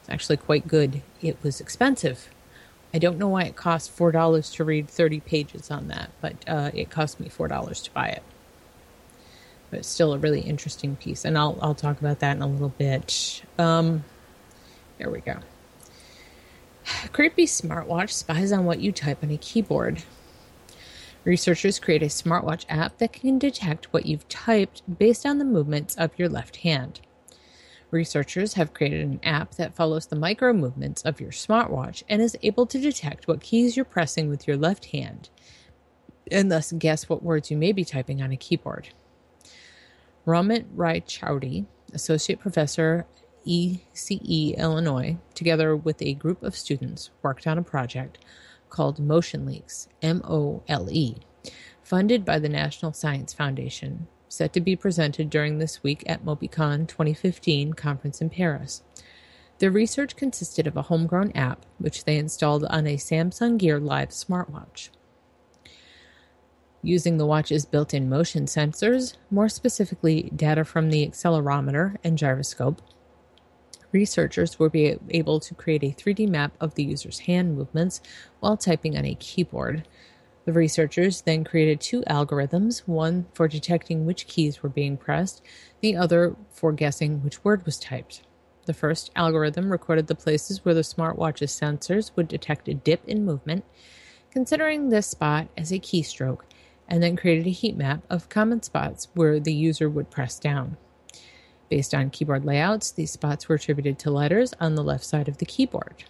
It's 0.00 0.10
actually 0.10 0.36
quite 0.36 0.68
good. 0.68 1.02
It 1.20 1.36
was 1.42 1.60
expensive. 1.60 2.28
I 2.94 2.98
don't 2.98 3.18
know 3.18 3.28
why 3.28 3.42
it 3.42 3.56
cost 3.56 3.90
four 3.90 4.12
dollars 4.12 4.50
to 4.52 4.64
read 4.64 4.88
thirty 4.88 5.20
pages 5.20 5.70
on 5.70 5.88
that, 5.88 6.10
but 6.20 6.36
uh, 6.46 6.70
it 6.74 6.90
cost 6.90 7.20
me 7.20 7.28
four 7.28 7.48
dollars 7.48 7.80
to 7.82 7.90
buy 7.90 8.08
it. 8.08 8.22
But 9.70 9.80
it's 9.80 9.88
still 9.88 10.14
a 10.14 10.18
really 10.18 10.40
interesting 10.40 10.96
piece, 10.96 11.24
and 11.24 11.36
I'll 11.36 11.58
I'll 11.60 11.74
talk 11.74 12.00
about 12.00 12.20
that 12.20 12.36
in 12.36 12.42
a 12.42 12.46
little 12.46 12.70
bit. 12.70 13.42
Um, 13.58 14.04
there 14.98 15.10
we 15.10 15.20
go. 15.20 15.38
Creepy 17.12 17.46
smartwatch 17.46 18.10
spies 18.10 18.52
on 18.52 18.64
what 18.64 18.80
you 18.80 18.92
type 18.92 19.22
on 19.22 19.30
a 19.30 19.36
keyboard. 19.36 20.02
Researchers 21.24 21.78
create 21.78 22.02
a 22.02 22.06
smartwatch 22.06 22.64
app 22.68 22.98
that 22.98 23.12
can 23.12 23.38
detect 23.38 23.92
what 23.92 24.06
you've 24.06 24.28
typed 24.28 24.82
based 24.98 25.26
on 25.26 25.38
the 25.38 25.44
movements 25.44 25.94
of 25.96 26.18
your 26.18 26.28
left 26.28 26.58
hand. 26.58 27.00
Researchers 27.90 28.54
have 28.54 28.74
created 28.74 29.00
an 29.06 29.20
app 29.22 29.54
that 29.54 29.74
follows 29.74 30.06
the 30.06 30.16
micro 30.16 30.52
movements 30.52 31.02
of 31.02 31.20
your 31.20 31.30
smartwatch 31.30 32.02
and 32.08 32.20
is 32.20 32.36
able 32.42 32.66
to 32.66 32.78
detect 32.78 33.28
what 33.28 33.40
keys 33.40 33.76
you're 33.76 33.84
pressing 33.84 34.28
with 34.28 34.46
your 34.46 34.56
left 34.56 34.86
hand 34.86 35.30
and 36.30 36.50
thus 36.50 36.72
guess 36.72 37.08
what 37.08 37.22
words 37.22 37.50
you 37.50 37.56
may 37.56 37.72
be 37.72 37.84
typing 37.84 38.22
on 38.22 38.32
a 38.32 38.36
keyboard. 38.36 38.88
Romit 40.26 40.66
Roy 40.74 41.00
Choudhury, 41.00 41.66
associate 41.92 42.40
professor 42.40 43.06
ECE 43.48 44.56
Illinois, 44.58 45.16
together 45.34 45.74
with 45.74 46.02
a 46.02 46.12
group 46.12 46.42
of 46.42 46.54
students, 46.54 47.10
worked 47.22 47.46
on 47.46 47.56
a 47.56 47.62
project 47.62 48.18
called 48.68 48.98
Motion 48.98 49.46
Leaks, 49.46 49.88
M 50.02 50.20
O 50.24 50.62
L 50.68 50.88
E, 50.90 51.16
funded 51.82 52.24
by 52.24 52.38
the 52.38 52.50
National 52.50 52.92
Science 52.92 53.32
Foundation, 53.32 54.06
set 54.28 54.52
to 54.52 54.60
be 54.60 54.76
presented 54.76 55.30
during 55.30 55.58
this 55.58 55.82
week 55.82 56.04
at 56.06 56.24
MobiCom 56.24 56.86
2015 56.86 57.72
conference 57.72 58.20
in 58.20 58.28
Paris. 58.28 58.82
Their 59.58 59.70
research 59.70 60.14
consisted 60.14 60.66
of 60.66 60.76
a 60.76 60.82
homegrown 60.82 61.32
app, 61.32 61.64
which 61.78 62.04
they 62.04 62.18
installed 62.18 62.64
on 62.66 62.86
a 62.86 62.96
Samsung 62.96 63.58
Gear 63.58 63.80
Live 63.80 64.10
smartwatch. 64.10 64.90
Using 66.82 67.16
the 67.16 67.26
watch's 67.26 67.64
built 67.64 67.92
in 67.92 68.08
motion 68.08 68.44
sensors, 68.44 69.16
more 69.30 69.48
specifically 69.48 70.30
data 70.36 70.64
from 70.64 70.90
the 70.90 71.04
accelerometer 71.04 71.96
and 72.04 72.16
gyroscope, 72.16 72.82
researchers 73.92 74.58
will 74.58 74.68
be 74.68 74.98
able 75.10 75.40
to 75.40 75.54
create 75.54 75.82
a 75.82 75.94
3D 75.94 76.28
map 76.28 76.52
of 76.60 76.74
the 76.74 76.84
user's 76.84 77.20
hand 77.20 77.56
movements 77.56 78.00
while 78.40 78.56
typing 78.56 78.96
on 78.96 79.04
a 79.04 79.14
keyboard. 79.14 79.86
The 80.44 80.52
researchers 80.52 81.20
then 81.22 81.44
created 81.44 81.80
two 81.80 82.02
algorithms 82.02 82.80
one 82.86 83.26
for 83.34 83.48
detecting 83.48 84.06
which 84.06 84.26
keys 84.26 84.62
were 84.62 84.70
being 84.70 84.96
pressed, 84.96 85.42
the 85.80 85.96
other 85.96 86.36
for 86.50 86.72
guessing 86.72 87.22
which 87.22 87.44
word 87.44 87.66
was 87.66 87.78
typed. 87.78 88.22
The 88.64 88.74
first 88.74 89.10
algorithm 89.16 89.70
recorded 89.70 90.06
the 90.06 90.14
places 90.14 90.64
where 90.64 90.74
the 90.74 90.82
smartwatch's 90.82 91.58
sensors 91.58 92.10
would 92.16 92.28
detect 92.28 92.68
a 92.68 92.74
dip 92.74 93.06
in 93.06 93.24
movement, 93.24 93.64
considering 94.30 94.88
this 94.88 95.06
spot 95.06 95.48
as 95.56 95.72
a 95.72 95.78
keystroke, 95.78 96.42
and 96.88 97.02
then 97.02 97.16
created 97.16 97.46
a 97.46 97.50
heat 97.50 97.76
map 97.76 98.02
of 98.08 98.28
common 98.28 98.62
spots 98.62 99.08
where 99.14 99.38
the 99.38 99.52
user 99.52 99.88
would 99.88 100.10
press 100.10 100.38
down. 100.38 100.76
Based 101.68 101.94
on 101.94 102.10
keyboard 102.10 102.44
layouts, 102.44 102.90
these 102.90 103.12
spots 103.12 103.48
were 103.48 103.56
attributed 103.56 103.98
to 104.00 104.10
letters 104.10 104.54
on 104.60 104.74
the 104.74 104.84
left 104.84 105.04
side 105.04 105.28
of 105.28 105.38
the 105.38 105.46
keyboard. 105.46 106.04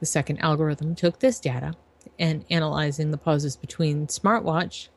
The 0.00 0.06
second 0.06 0.38
algorithm 0.38 0.94
took 0.94 1.18
this 1.18 1.40
data 1.40 1.74
and 2.18 2.44
analyzing 2.50 3.10
the 3.10 3.18
pauses 3.18 3.56
between 3.56 4.06
smartwatch 4.06 4.88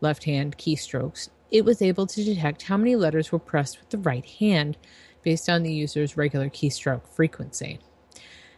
left 0.00 0.24
hand 0.24 0.56
keystrokes, 0.58 1.28
it 1.50 1.64
was 1.64 1.82
able 1.82 2.06
to 2.06 2.24
detect 2.24 2.62
how 2.62 2.76
many 2.76 2.96
letters 2.96 3.32
were 3.32 3.38
pressed 3.38 3.78
with 3.80 3.90
the 3.90 3.98
right 3.98 4.24
hand 4.24 4.76
based 5.22 5.48
on 5.48 5.62
the 5.62 5.72
user's 5.72 6.16
regular 6.16 6.48
keystroke 6.48 7.06
frequency. 7.08 7.78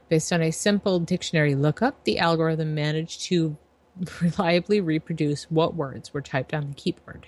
Based 0.09 0.33
on 0.33 0.43
a 0.43 0.51
simple 0.51 1.01
dictionary 1.01 1.55
lookup, 1.55 2.05
the 2.05 2.19
algorithm 2.19 2.75
managed 2.75 3.23
to 3.23 3.57
reliably 4.21 4.81
reproduce 4.81 5.45
what 5.45 5.75
words 5.75 6.13
were 6.13 6.21
typed 6.21 6.55
on 6.55 6.69
the 6.69 6.75
keyboard. 6.75 7.27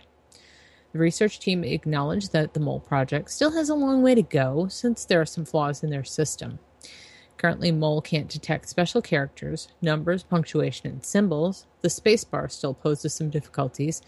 The 0.94 1.00
research 1.00 1.40
team 1.40 1.64
acknowledged 1.64 2.30
that 2.34 2.54
the 2.54 2.60
Mole 2.60 2.78
project 2.78 3.32
still 3.32 3.50
has 3.50 3.68
a 3.68 3.74
long 3.74 4.00
way 4.00 4.14
to 4.14 4.22
go 4.22 4.68
since 4.68 5.04
there 5.04 5.20
are 5.20 5.26
some 5.26 5.44
flaws 5.44 5.82
in 5.82 5.90
their 5.90 6.04
system. 6.04 6.60
Currently, 7.36 7.72
Mole 7.72 8.00
can't 8.00 8.28
detect 8.28 8.68
special 8.68 9.02
characters, 9.02 9.66
numbers, 9.82 10.22
punctuation, 10.22 10.86
and 10.86 11.04
symbols. 11.04 11.66
The 11.80 11.88
spacebar 11.88 12.48
still 12.48 12.74
poses 12.74 13.12
some 13.12 13.28
difficulties, 13.28 14.02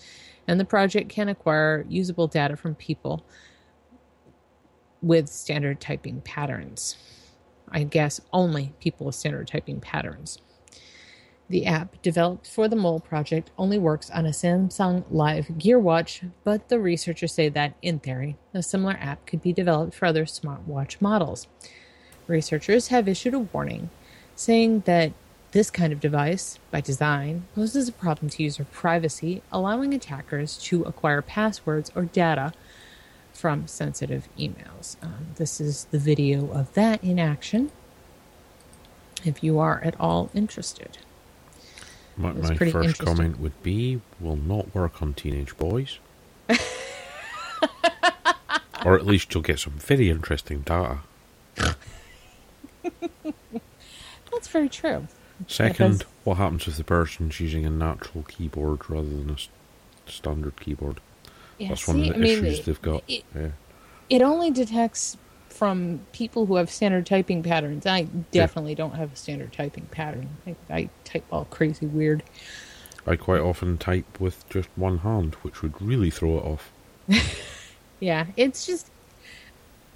and 0.47 0.61
the 0.61 0.65
project 0.65 1.09
can 1.09 1.29
acquire 1.29 1.85
usable 1.89 2.29
data 2.29 2.55
from 2.55 2.77
people 2.77 3.27
with 5.03 5.29
standard 5.29 5.81
typing 5.81 6.21
patterns. 6.21 6.97
I 7.69 7.83
guess 7.83 8.21
only 8.33 8.75
people 8.79 9.07
with 9.07 9.17
standard 9.17 9.49
typing 9.49 9.81
patterns. 9.81 10.39
The 11.49 11.67
app 11.67 12.03
developed 12.03 12.49
for 12.49 12.67
the 12.67 12.75
Mole 12.75 12.99
project 12.99 13.51
only 13.57 13.79
works 13.79 14.11
on 14.11 14.27
a 14.27 14.31
Samsung 14.31 15.05
Live 15.11 15.59
Gear 15.59 15.79
Watch, 15.79 16.23
but 16.43 16.69
the 16.69 16.81
researchers 16.81 17.33
say 17.33 17.49
that, 17.49 17.75
in 17.83 18.01
theory, 18.01 18.37
a 18.53 18.65
similar 18.65 18.99
app 19.01 19.25
could 19.27 19.43
be 19.43 19.53
developed 19.53 19.95
for 19.95 20.07
other 20.07 20.25
smartwatch 20.25 21.01
models. 21.01 21.47
Researchers 22.27 22.89
have 22.89 23.07
issued 23.07 23.35
a 23.35 23.39
warning 23.39 23.91
saying 24.35 24.81
that 24.87 25.13
this 25.53 25.71
kind 25.71 25.93
of 25.93 26.01
device, 26.01 26.59
by 26.73 26.81
design, 26.81 27.45
poses 27.55 27.89
a 27.89 27.93
problem 27.93 28.29
to 28.31 28.43
user 28.43 28.65
privacy, 28.65 29.41
allowing 29.53 29.95
attackers 29.95 30.59
to 30.59 30.83
acquire 30.83 31.23
passwords 31.23 31.93
or 31.95 32.07
data 32.07 32.53
from 33.33 33.69
sensitive 33.69 34.29
emails. 34.37 34.97
Um, 35.01 35.29
this 35.37 35.61
is 35.61 35.85
the 35.93 35.99
video 35.99 36.51
of 36.51 36.75
that 36.75 37.03
in 37.05 37.21
action. 37.21 37.71
If 39.25 39.45
you 39.45 39.61
are 39.61 39.81
at 39.85 39.99
all 40.01 40.31
interested. 40.35 40.99
My, 42.17 42.33
my 42.33 42.57
first 42.57 42.99
comment 42.99 43.39
would 43.41 43.63
be 43.63 44.01
will 44.21 44.37
not 44.37 44.75
work 44.75 45.03
on 45.03 45.13
teenage 45.15 45.57
boys. 45.59 45.99
or 48.85 48.95
at 48.95 49.05
least 49.07 49.35
you'll 49.35 49.43
get 49.43 49.59
some 49.59 49.75
very 49.75 50.09
interesting 50.11 50.61
data. 50.61 50.99
That's 54.33 54.49
very 54.49 54.69
true. 54.69 55.09
Second, 55.47 55.99
Because- 55.99 56.11
what 56.25 56.37
happens 56.39 56.67
if 56.69 56.77
the 56.77 56.85
person's 56.85 57.39
using 57.41 57.65
a 57.67 57.71
natural 57.71 58.25
keyboard 58.25 58.89
rather 58.89 59.09
than 59.09 59.31
a 59.31 59.35
s- 59.35 59.49
standard 60.07 60.59
keyboard? 60.61 61.01
Yeah, 61.59 61.69
That's 61.71 61.85
see, 61.85 61.93
one 61.93 62.01
of 62.03 62.07
the 62.09 62.15
I 62.15 62.19
mean, 62.19 62.45
issues 62.45 62.65
they've 62.67 62.83
got. 62.83 63.03
It, 63.09 63.25
yeah. 63.35 63.49
it 64.11 64.23
only 64.23 64.51
detects 64.51 65.17
from 65.57 66.01
people 66.13 66.47
who 66.47 66.57
have 66.57 66.71
standard 66.71 67.07
typing 67.07 67.43
patterns. 67.43 67.87
I 67.87 68.03
definitely 68.31 68.75
don't 68.75 68.95
have 68.95 69.13
a 69.13 69.17
standard 69.17 69.53
typing 69.53 69.87
pattern. 69.87 70.29
I, 70.47 70.57
I 70.71 70.89
type 71.05 71.25
all 71.33 71.47
crazy 71.47 71.87
weird. 71.87 72.23
I 73.07 73.17
quite 73.17 73.41
often 73.41 73.79
type 73.79 74.21
with 74.21 74.49
just 74.51 74.69
one 74.77 74.99
hand, 74.99 75.35
which 75.37 75.63
would 75.63 75.81
really 75.81 76.11
throw 76.11 76.39
it 76.39 76.45
off. 76.45 76.73
Yeah, 78.01 78.27
it's 78.37 78.67
just 78.67 78.91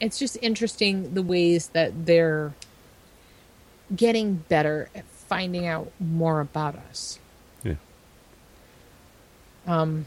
it's 0.01 0.19
just 0.19 0.39
interesting 0.41 1.13
the 1.15 1.23
ways 1.23 1.69
that 1.69 2.07
they're 2.07 2.55
getting 3.95 4.37
better 4.37 4.89
at 4.95 5.05
finding 5.07 5.67
out 5.67 5.93
more 5.99 6.41
about 6.41 6.77
us. 6.77 7.19
Yeah. 7.63 7.75
Um 9.67 10.07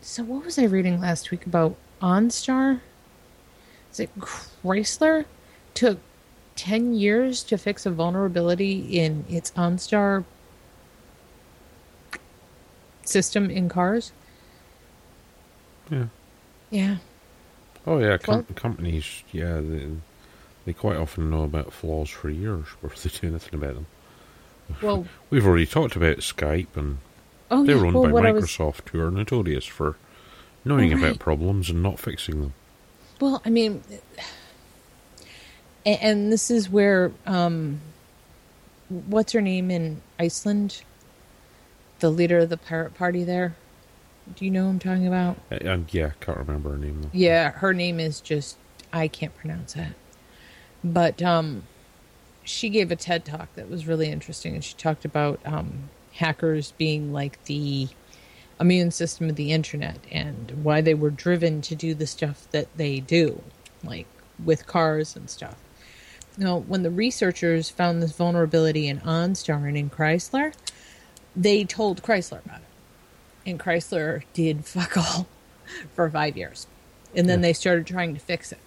so 0.00 0.22
what 0.22 0.44
was 0.44 0.58
I 0.58 0.64
reading 0.64 1.00
last 1.00 1.30
week 1.30 1.46
about 1.46 1.74
OnStar? 2.00 2.80
Is 3.92 4.00
it 4.00 4.10
Chrysler 4.20 5.24
took 5.74 5.98
10 6.56 6.94
years 6.94 7.42
to 7.44 7.56
fix 7.58 7.86
a 7.86 7.90
vulnerability 7.90 8.98
in 8.98 9.24
its 9.28 9.50
OnStar 9.52 10.24
system 13.04 13.50
in 13.50 13.68
cars? 13.68 14.12
Yeah. 15.90 16.06
Yeah. 16.70 16.96
Oh 17.86 17.98
yeah, 17.98 18.18
com- 18.18 18.34
Well- 18.34 18.46
companies. 18.54 19.22
Yeah, 19.32 19.60
they, 19.60 19.88
they 20.66 20.72
quite 20.72 20.96
often 20.96 21.30
know 21.30 21.42
about 21.44 21.72
flaws 21.72 22.10
for 22.10 22.30
years 22.30 22.66
before 22.82 22.90
they 23.02 23.18
do 23.18 23.26
anything 23.28 23.54
about 23.54 23.74
them. 23.74 23.86
Well, 24.82 25.06
We've 25.30 25.46
already 25.46 25.66
talked 25.66 25.96
about 25.96 26.18
Skype, 26.18 26.76
and 26.76 26.98
oh 27.50 27.64
they're 27.64 27.76
yeah, 27.76 27.82
owned 27.86 27.94
well, 27.94 28.12
by 28.22 28.28
I 28.28 28.32
was 28.32 28.44
Microsoft, 28.44 28.88
who 28.90 29.00
are 29.00 29.10
notorious 29.10 29.64
for 29.66 29.96
knowing 30.64 30.92
Oh, 30.92 30.98
about 30.98 31.18
problems 31.18 31.70
and 31.70 31.82
not 31.82 31.98
fixing 31.98 32.40
them. 32.40 32.52
Well, 33.20 33.42
I 33.44 33.50
mean, 33.50 33.82
and 35.84 36.32
this 36.32 36.50
is 36.50 36.70
where 36.70 37.12
um, 37.26 37.80
what's 38.88 39.32
her 39.32 39.42
name 39.42 39.70
in 39.70 40.00
Iceland, 40.18 40.82
the 42.00 42.10
leader 42.10 42.38
of 42.38 42.48
the 42.48 42.56
pirate 42.56 42.94
party 42.94 43.24
there. 43.24 43.54
Do 44.34 44.44
you 44.44 44.50
know 44.50 44.64
who 44.64 44.70
I'm 44.70 44.78
talking 44.78 45.06
about? 45.06 45.38
And 45.50 45.92
yeah, 45.92 46.06
I 46.06 46.24
can't 46.24 46.38
remember 46.38 46.70
her 46.70 46.78
name 46.78 47.02
though. 47.02 47.10
Yeah, 47.12 47.50
her 47.50 47.74
name 47.74 47.98
is 47.98 48.20
just 48.20 48.56
I 48.92 49.08
can't 49.08 49.36
pronounce 49.36 49.76
it. 49.76 49.92
But 50.84 51.20
um 51.22 51.64
she 52.44 52.68
gave 52.68 52.90
a 52.90 52.96
TED 52.96 53.24
talk 53.24 53.54
that 53.54 53.68
was 53.68 53.86
really 53.86 54.08
interesting 54.08 54.54
and 54.54 54.64
she 54.64 54.74
talked 54.74 55.04
about 55.04 55.40
um 55.44 55.90
hackers 56.12 56.72
being 56.78 57.12
like 57.12 57.42
the 57.44 57.88
immune 58.60 58.90
system 58.90 59.28
of 59.30 59.36
the 59.36 59.52
internet 59.52 59.98
and 60.10 60.50
why 60.62 60.80
they 60.80 60.94
were 60.94 61.10
driven 61.10 61.62
to 61.62 61.74
do 61.74 61.94
the 61.94 62.06
stuff 62.06 62.46
that 62.50 62.68
they 62.76 63.00
do, 63.00 63.42
like 63.82 64.06
with 64.44 64.66
cars 64.66 65.16
and 65.16 65.30
stuff. 65.30 65.56
Now, 66.36 66.58
when 66.58 66.82
the 66.82 66.90
researchers 66.90 67.70
found 67.70 68.02
this 68.02 68.12
vulnerability 68.12 68.86
in 68.86 69.00
OnStar 69.00 69.66
and 69.66 69.76
in 69.76 69.90
Chrysler, 69.90 70.54
they 71.34 71.64
told 71.64 72.02
Chrysler 72.02 72.44
about 72.44 72.60
it. 72.60 73.50
And 73.50 73.58
Chrysler 73.58 74.22
did 74.32 74.64
fuck 74.64 74.96
all 74.96 75.26
for 75.94 76.08
five 76.10 76.36
years. 76.36 76.66
And 77.14 77.28
then 77.28 77.40
Yeah. 77.40 77.48
they 77.48 77.52
started 77.52 77.86
trying 77.86 78.14
to 78.14 78.20
fix 78.20 78.52
it. 78.52 78.58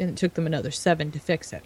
And 0.00 0.10
it 0.10 0.16
took 0.16 0.34
them 0.34 0.46
another 0.46 0.70
seven 0.70 1.10
to 1.12 1.18
fix 1.18 1.52
it. 1.52 1.62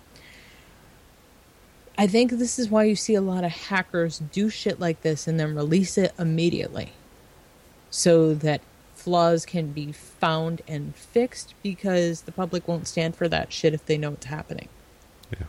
I 1.99 2.07
think 2.07 2.33
this 2.33 2.59
is 2.59 2.69
why 2.69 2.85
you 2.85 2.97
see 2.97 3.15
a 3.15 3.23
lot 3.23 3.45
of 3.45 3.53
hackers 3.53 4.19
do 4.19 4.51
shit 4.51 4.79
like 4.79 5.01
this 5.03 5.27
and 5.27 5.41
then 5.41 5.55
release 5.55 5.97
it 5.97 6.13
immediately 6.19 6.93
so 7.91 8.35
that 8.35 8.61
flaws 8.95 9.47
can 9.47 9.73
be 9.73 9.93
found 9.93 10.63
and 10.67 10.95
fixed 10.97 11.55
because 11.63 12.23
the 12.23 12.33
public 12.33 12.67
won't 12.67 12.89
stand 12.89 13.15
for 13.15 13.29
that 13.29 13.53
shit 13.53 13.73
if 13.73 13.87
they 13.87 13.97
know 13.97 14.13
it's 14.13 14.27
happening. 14.27 14.69
Yeah. 15.31 15.47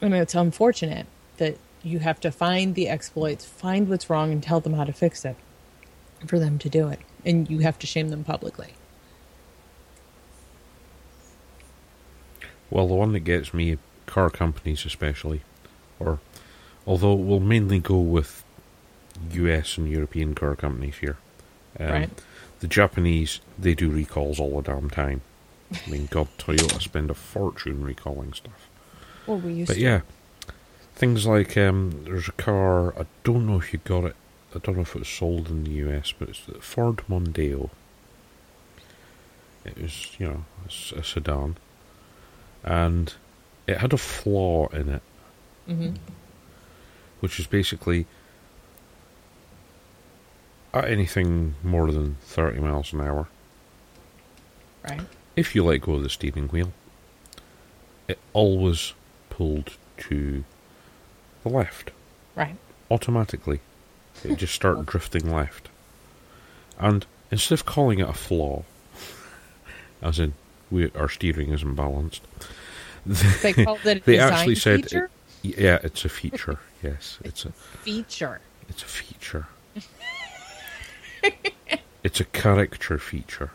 And 0.00 0.14
it's 0.14 0.34
unfortunate 0.34 1.06
that 1.36 1.58
you 1.82 1.98
have 1.98 2.18
to 2.20 2.32
find 2.32 2.74
the 2.74 2.88
exploits, 2.88 3.44
find 3.44 3.88
what's 3.88 4.08
wrong, 4.08 4.32
and 4.32 4.42
tell 4.42 4.60
them 4.60 4.72
how 4.74 4.84
to 4.84 4.92
fix 4.92 5.24
it 5.24 5.36
for 6.26 6.38
them 6.38 6.58
to 6.58 6.68
do 6.68 6.88
it. 6.88 7.00
And 7.24 7.50
you 7.50 7.58
have 7.60 7.78
to 7.80 7.86
shame 7.86 8.08
them 8.08 8.24
publicly. 8.24 8.74
Well, 12.70 12.88
the 12.88 12.94
one 12.94 13.12
that 13.12 13.20
gets 13.20 13.54
me, 13.54 13.78
car 14.06 14.30
companies 14.30 14.84
especially, 14.84 15.42
or 16.00 16.18
although 16.86 17.14
we'll 17.14 17.40
mainly 17.40 17.78
go 17.78 17.98
with 17.98 18.42
US 19.32 19.78
and 19.78 19.88
European 19.88 20.34
car 20.34 20.56
companies 20.56 20.96
here. 20.96 21.16
Um, 21.78 21.86
Right. 21.88 22.10
The 22.60 22.66
Japanese, 22.68 23.40
they 23.58 23.74
do 23.74 23.90
recalls 23.90 24.40
all 24.40 24.60
the 24.60 24.72
damn 24.72 24.88
time. 24.88 25.20
I 25.72 25.90
mean, 25.90 26.08
God, 26.10 26.28
Toyota 26.38 26.80
spend 26.80 27.10
a 27.10 27.14
fortune 27.14 27.84
recalling 27.84 28.32
stuff. 28.32 28.68
Well, 29.26 29.38
we 29.38 29.52
used 29.52 29.68
But 29.68 29.74
to. 29.74 29.80
yeah, 29.80 30.00
things 30.94 31.26
like 31.26 31.56
um, 31.58 32.04
there's 32.04 32.28
a 32.28 32.32
car. 32.32 32.98
I 32.98 33.04
don't 33.24 33.46
know 33.46 33.58
if 33.58 33.72
you 33.74 33.80
got 33.84 34.04
it. 34.04 34.16
I 34.54 34.58
don't 34.60 34.76
know 34.76 34.82
if 34.82 34.94
it 34.96 35.00
was 35.00 35.08
sold 35.08 35.48
in 35.48 35.64
the 35.64 35.70
US, 35.72 36.12
but 36.18 36.30
it's 36.30 36.46
the 36.46 36.60
Ford 36.60 37.02
Mondeo. 37.10 37.68
It 39.64 39.82
was, 39.82 40.08
you 40.18 40.26
know, 40.28 40.44
a 40.96 41.02
sedan, 41.02 41.56
and 42.62 43.12
it 43.66 43.78
had 43.78 43.92
a 43.92 43.98
flaw 43.98 44.68
in 44.68 44.88
it, 44.88 45.02
hmm 45.66 45.90
which 47.20 47.40
is 47.40 47.46
basically 47.46 48.06
at 50.84 50.90
anything 50.90 51.54
more 51.62 51.90
than 51.90 52.16
thirty 52.22 52.58
miles 52.60 52.92
an 52.92 53.00
hour. 53.00 53.28
Right. 54.88 55.00
If 55.34 55.54
you 55.54 55.64
let 55.64 55.80
go 55.82 55.94
of 55.94 56.02
the 56.02 56.08
steering 56.10 56.48
wheel, 56.48 56.72
it 58.08 58.18
always 58.32 58.94
pulled 59.30 59.76
to 59.98 60.44
the 61.42 61.48
left. 61.48 61.90
Right. 62.34 62.56
automatically. 62.90 63.60
It 64.24 64.36
just 64.36 64.54
started 64.54 64.86
drifting 64.92 65.30
left. 65.30 65.68
And 66.78 67.06
instead 67.30 67.54
of 67.58 67.64
calling 67.66 67.98
it 67.98 68.08
a 68.08 68.12
flaw, 68.12 68.64
as 70.02 70.18
in 70.18 70.34
we, 70.70 70.90
our 70.92 71.08
steering 71.08 71.50
isn't 71.52 71.74
balanced, 71.74 72.22
They 73.06 73.52
called 73.64 73.84
it 73.86 73.98
a 73.98 74.00
they 74.04 74.18
actually 74.18 74.54
said, 74.56 74.82
feature. 74.84 75.04
it- 75.42 75.58
yeah, 75.58 75.78
it's 75.84 76.04
a 76.04 76.08
feature. 76.08 76.58
yes, 76.82 77.18
it's 77.24 77.44
a 77.44 77.52
feature. 77.52 78.40
it's 78.68 78.82
a 78.82 78.86
feature. 78.86 79.46
It's 82.02 82.20
a 82.20 82.24
character 82.24 82.98
feature. 82.98 83.50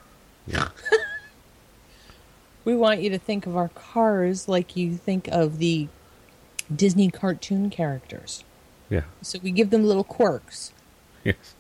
Yeah, 0.48 0.70
We 2.66 2.76
want 2.76 3.02
you 3.02 3.10
to 3.12 3.18
think 3.18 3.46
of 3.48 3.56
our 3.56 3.70
cars 3.70 4.48
like 4.48 4.76
you 4.76 4.96
think 4.96 5.28
of 5.30 5.58
the 5.58 5.88
Disney 6.76 7.10
cartoon 7.10 7.70
characters. 7.70 8.44
Yeah. 8.90 9.04
So 9.22 9.40
we 9.42 9.52
give 9.52 9.70
them 9.72 9.84
little 9.86 10.04
quirks. 10.04 10.74
Yes. 11.24 11.56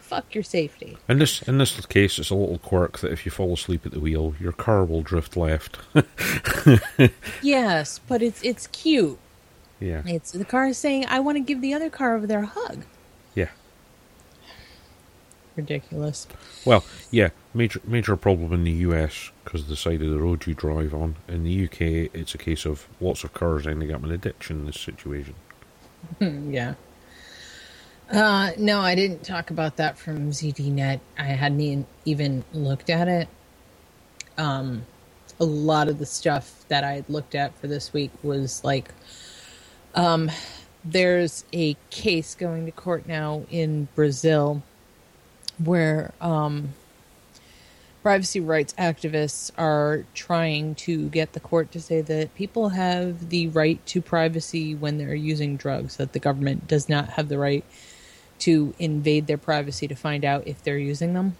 Fuck 0.00 0.34
your 0.34 0.44
safety. 0.44 0.98
In 1.08 1.18
this 1.18 1.42
in 1.42 1.58
this 1.58 1.84
case, 1.86 2.18
it's 2.18 2.30
a 2.30 2.34
little 2.34 2.58
quirk 2.58 2.98
that 2.98 3.10
if 3.12 3.24
you 3.24 3.32
fall 3.32 3.52
asleep 3.54 3.84
at 3.86 3.92
the 3.92 4.00
wheel, 4.00 4.34
your 4.38 4.52
car 4.52 4.84
will 4.84 5.02
drift 5.02 5.36
left. 5.36 5.78
Yes, 7.42 8.00
but 8.06 8.22
it's 8.22 8.42
it's 8.42 8.66
cute. 8.68 9.18
yeah. 9.80 10.02
It's 10.06 10.32
the 10.32 10.44
car 10.44 10.66
is 10.66 10.78
saying, 10.78 11.06
"I 11.08 11.20
want 11.20 11.36
to 11.36 11.40
give 11.40 11.60
the 11.60 11.74
other 11.74 11.90
car 11.90 12.14
over 12.16 12.26
there 12.26 12.42
a 12.42 12.46
hug." 12.46 12.84
Ridiculous. 15.56 16.26
Well, 16.64 16.84
yeah, 17.10 17.30
major 17.52 17.80
major 17.84 18.16
problem 18.16 18.52
in 18.52 18.64
the 18.64 18.72
US 18.72 19.30
because 19.44 19.68
the 19.68 19.76
side 19.76 20.02
of 20.02 20.10
the 20.10 20.18
road 20.18 20.46
you 20.46 20.54
drive 20.54 20.92
on. 20.92 21.16
In 21.28 21.44
the 21.44 21.64
UK, 21.64 22.10
it's 22.12 22.34
a 22.34 22.38
case 22.38 22.66
of 22.66 22.88
lots 23.00 23.22
of 23.22 23.32
cars 23.34 23.66
ending 23.66 23.92
up 23.92 24.02
in 24.02 24.10
a 24.10 24.18
ditch 24.18 24.50
in 24.50 24.66
this 24.66 24.80
situation. 24.80 25.34
Hmm, 26.18 26.52
yeah. 26.52 26.74
Uh, 28.10 28.50
no, 28.58 28.80
I 28.80 28.94
didn't 28.94 29.24
talk 29.24 29.50
about 29.50 29.76
that 29.76 29.96
from 29.96 30.30
ZDNet. 30.30 31.00
I 31.18 31.22
hadn't 31.22 31.86
even 32.04 32.44
looked 32.52 32.90
at 32.90 33.08
it. 33.08 33.28
Um, 34.36 34.84
a 35.40 35.44
lot 35.44 35.88
of 35.88 35.98
the 35.98 36.06
stuff 36.06 36.64
that 36.68 36.84
I 36.84 36.92
had 36.92 37.08
looked 37.08 37.34
at 37.34 37.56
for 37.58 37.66
this 37.66 37.92
week 37.92 38.10
was 38.22 38.62
like, 38.62 38.92
um, 39.94 40.30
there's 40.84 41.44
a 41.52 41.76
case 41.90 42.34
going 42.34 42.66
to 42.66 42.72
court 42.72 43.06
now 43.06 43.44
in 43.50 43.88
Brazil 43.94 44.62
where 45.58 46.12
um, 46.20 46.70
privacy 48.02 48.40
rights 48.40 48.74
activists 48.78 49.50
are 49.56 50.04
trying 50.14 50.74
to 50.74 51.08
get 51.08 51.32
the 51.32 51.40
court 51.40 51.72
to 51.72 51.80
say 51.80 52.00
that 52.02 52.34
people 52.34 52.70
have 52.70 53.30
the 53.30 53.48
right 53.48 53.84
to 53.86 54.02
privacy 54.02 54.74
when 54.74 54.98
they're 54.98 55.14
using 55.14 55.56
drugs, 55.56 55.96
that 55.96 56.12
the 56.12 56.18
government 56.18 56.68
does 56.68 56.88
not 56.88 57.10
have 57.10 57.28
the 57.28 57.38
right 57.38 57.64
to 58.40 58.74
invade 58.78 59.26
their 59.26 59.38
privacy 59.38 59.88
to 59.88 59.94
find 59.94 60.24
out 60.24 60.46
if 60.46 60.62
they're 60.62 60.76
using 60.76 61.14
them. 61.14 61.36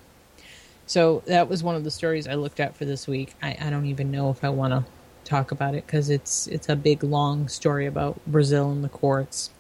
So 0.87 1.23
that 1.27 1.49
was 1.49 1.63
one 1.63 1.77
of 1.77 1.85
the 1.85 1.91
stories 1.91 2.27
I 2.27 2.35
looked 2.35 2.61
at 2.61 2.77
for 2.77 2.85
this 2.85 3.07
week. 3.07 3.35
I, 3.43 3.57
I 3.61 3.71
don't 3.71 3.87
even 3.87 4.11
know 4.11 4.31
if 4.31 4.45
I 4.45 4.49
want 4.49 4.73
to 4.73 4.85
talk 5.25 5.51
about 5.51 5.75
it 5.75 5.87
because 5.87 6.11
it's 6.11 6.47
it's 6.47 6.69
a 6.69 6.77
big 6.77 7.03
long 7.03 7.49
story 7.49 7.87
about 7.87 8.21
Brazil 8.27 8.71
and 8.71 8.85
the 8.85 8.89
courts. 8.89 9.51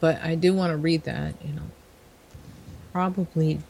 But 0.00 0.22
I 0.22 0.34
do 0.34 0.54
want 0.54 0.70
to 0.70 0.76
read 0.76 1.04
that, 1.04 1.34
you 1.44 1.52
know. 1.54 1.70
Probably 2.98 3.60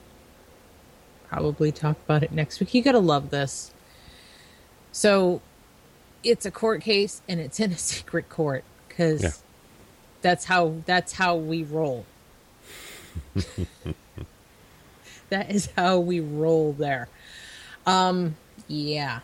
probably 1.28 1.70
talk 1.70 1.98
about 2.06 2.22
it 2.22 2.32
next 2.32 2.60
week. 2.60 2.72
You 2.72 2.80
got 2.80 2.92
to 2.92 2.98
love 2.98 3.28
this. 3.28 3.72
So 4.90 5.42
it's 6.24 6.46
a 6.46 6.50
court 6.50 6.80
case 6.80 7.20
and 7.28 7.38
it's 7.38 7.60
in 7.60 7.70
a 7.72 7.76
secret 7.92 8.30
court 8.30 8.64
cuz 8.88 9.22
Yeah. 9.22 9.30
that's 10.22 10.46
how 10.46 10.76
that's 10.86 11.12
how 11.12 11.36
we 11.36 11.62
roll. 11.62 12.06
that 15.28 15.50
is 15.50 15.68
how 15.76 15.98
we 15.98 16.20
roll 16.20 16.72
there. 16.72 17.10
Um 17.84 18.34
yeah. 18.66 19.20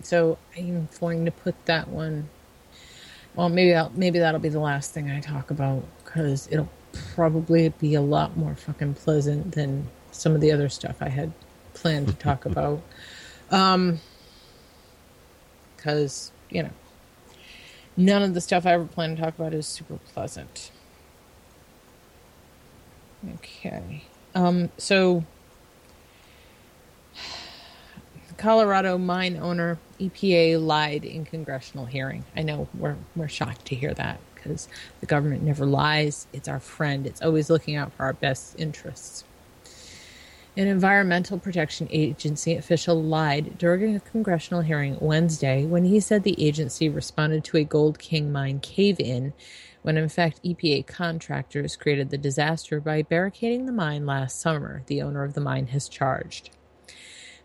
So 0.00 0.38
I'm 0.56 0.88
going 0.98 1.26
to 1.26 1.30
put 1.30 1.66
that 1.66 1.88
one 1.88 2.30
well 3.34 3.50
maybe 3.50 3.74
I'll, 3.74 3.92
maybe 3.94 4.20
that'll 4.20 4.40
be 4.40 4.48
the 4.48 4.58
last 4.58 4.94
thing 4.94 5.10
I 5.10 5.20
talk 5.20 5.50
about 5.50 5.84
cuz 6.06 6.48
it'll 6.50 6.70
probably 7.14 7.68
be 7.68 7.94
a 7.94 8.00
lot 8.00 8.36
more 8.36 8.54
fucking 8.54 8.94
pleasant 8.94 9.52
than 9.54 9.88
some 10.12 10.34
of 10.34 10.40
the 10.40 10.52
other 10.52 10.68
stuff 10.68 10.96
I 11.00 11.08
had 11.08 11.32
planned 11.74 12.08
to 12.08 12.14
talk 12.14 12.44
about. 12.46 12.82
Um 13.50 14.00
cuz, 15.76 16.32
you 16.50 16.62
know, 16.62 16.70
none 17.96 18.22
of 18.22 18.34
the 18.34 18.40
stuff 18.40 18.66
I 18.66 18.72
ever 18.72 18.86
plan 18.86 19.16
to 19.16 19.22
talk 19.22 19.38
about 19.38 19.54
is 19.54 19.66
super 19.66 19.98
pleasant. 20.12 20.70
Okay. 23.34 24.04
Um, 24.34 24.70
so, 24.76 25.24
Colorado 28.36 28.98
mine 28.98 29.36
owner 29.36 29.78
EPA 30.00 30.64
lied 30.64 31.04
in 31.04 31.24
congressional 31.24 31.86
hearing. 31.86 32.24
I 32.36 32.42
know 32.42 32.68
we're 32.74 32.96
we're 33.14 33.28
shocked 33.28 33.64
to 33.66 33.74
hear 33.74 33.94
that 33.94 34.18
because 34.44 34.68
the 35.00 35.06
government 35.06 35.42
never 35.42 35.66
lies. 35.66 36.26
It's 36.32 36.48
our 36.48 36.60
friend. 36.60 37.06
It's 37.06 37.22
always 37.22 37.50
looking 37.50 37.76
out 37.76 37.92
for 37.92 38.04
our 38.04 38.12
best 38.12 38.58
interests. 38.58 39.24
An 40.56 40.68
Environmental 40.68 41.38
Protection 41.38 41.88
Agency 41.90 42.54
official 42.54 43.02
lied 43.02 43.58
during 43.58 43.96
a 43.96 44.00
congressional 44.00 44.60
hearing 44.60 44.96
Wednesday 45.00 45.66
when 45.66 45.84
he 45.84 45.98
said 45.98 46.22
the 46.22 46.40
agency 46.40 46.88
responded 46.88 47.42
to 47.44 47.56
a 47.56 47.64
Gold 47.64 47.98
King 47.98 48.30
mine 48.30 48.60
cave 48.60 49.00
in, 49.00 49.32
when 49.82 49.96
in 49.96 50.08
fact 50.08 50.40
EPA 50.44 50.86
contractors 50.86 51.74
created 51.74 52.10
the 52.10 52.18
disaster 52.18 52.80
by 52.80 53.02
barricading 53.02 53.66
the 53.66 53.72
mine 53.72 54.06
last 54.06 54.40
summer, 54.40 54.84
the 54.86 55.02
owner 55.02 55.24
of 55.24 55.34
the 55.34 55.40
mine 55.40 55.66
has 55.68 55.88
charged. 55.88 56.50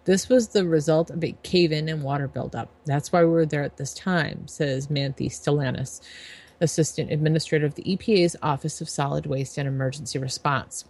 This 0.05 0.29
was 0.29 0.49
the 0.49 0.67
result 0.67 1.09
of 1.09 1.23
a 1.23 1.35
cave 1.43 1.71
in 1.71 1.89
and 1.89 2.03
water 2.03 2.27
buildup. 2.27 2.69
That's 2.85 3.11
why 3.11 3.23
we 3.23 3.31
were 3.31 3.45
there 3.45 3.63
at 3.63 3.77
this 3.77 3.93
time, 3.93 4.47
says 4.47 4.87
Manthe 4.87 5.29
Stellanis, 5.29 5.99
Assistant 6.61 7.11
Administrator 7.11 7.65
of 7.65 7.75
the 7.75 7.83
EPA's 7.83 8.35
Office 8.41 8.81
of 8.81 8.89
Solid 8.89 9.25
Waste 9.25 9.57
and 9.57 9.67
Emergency 9.67 10.19
Response. 10.19 10.85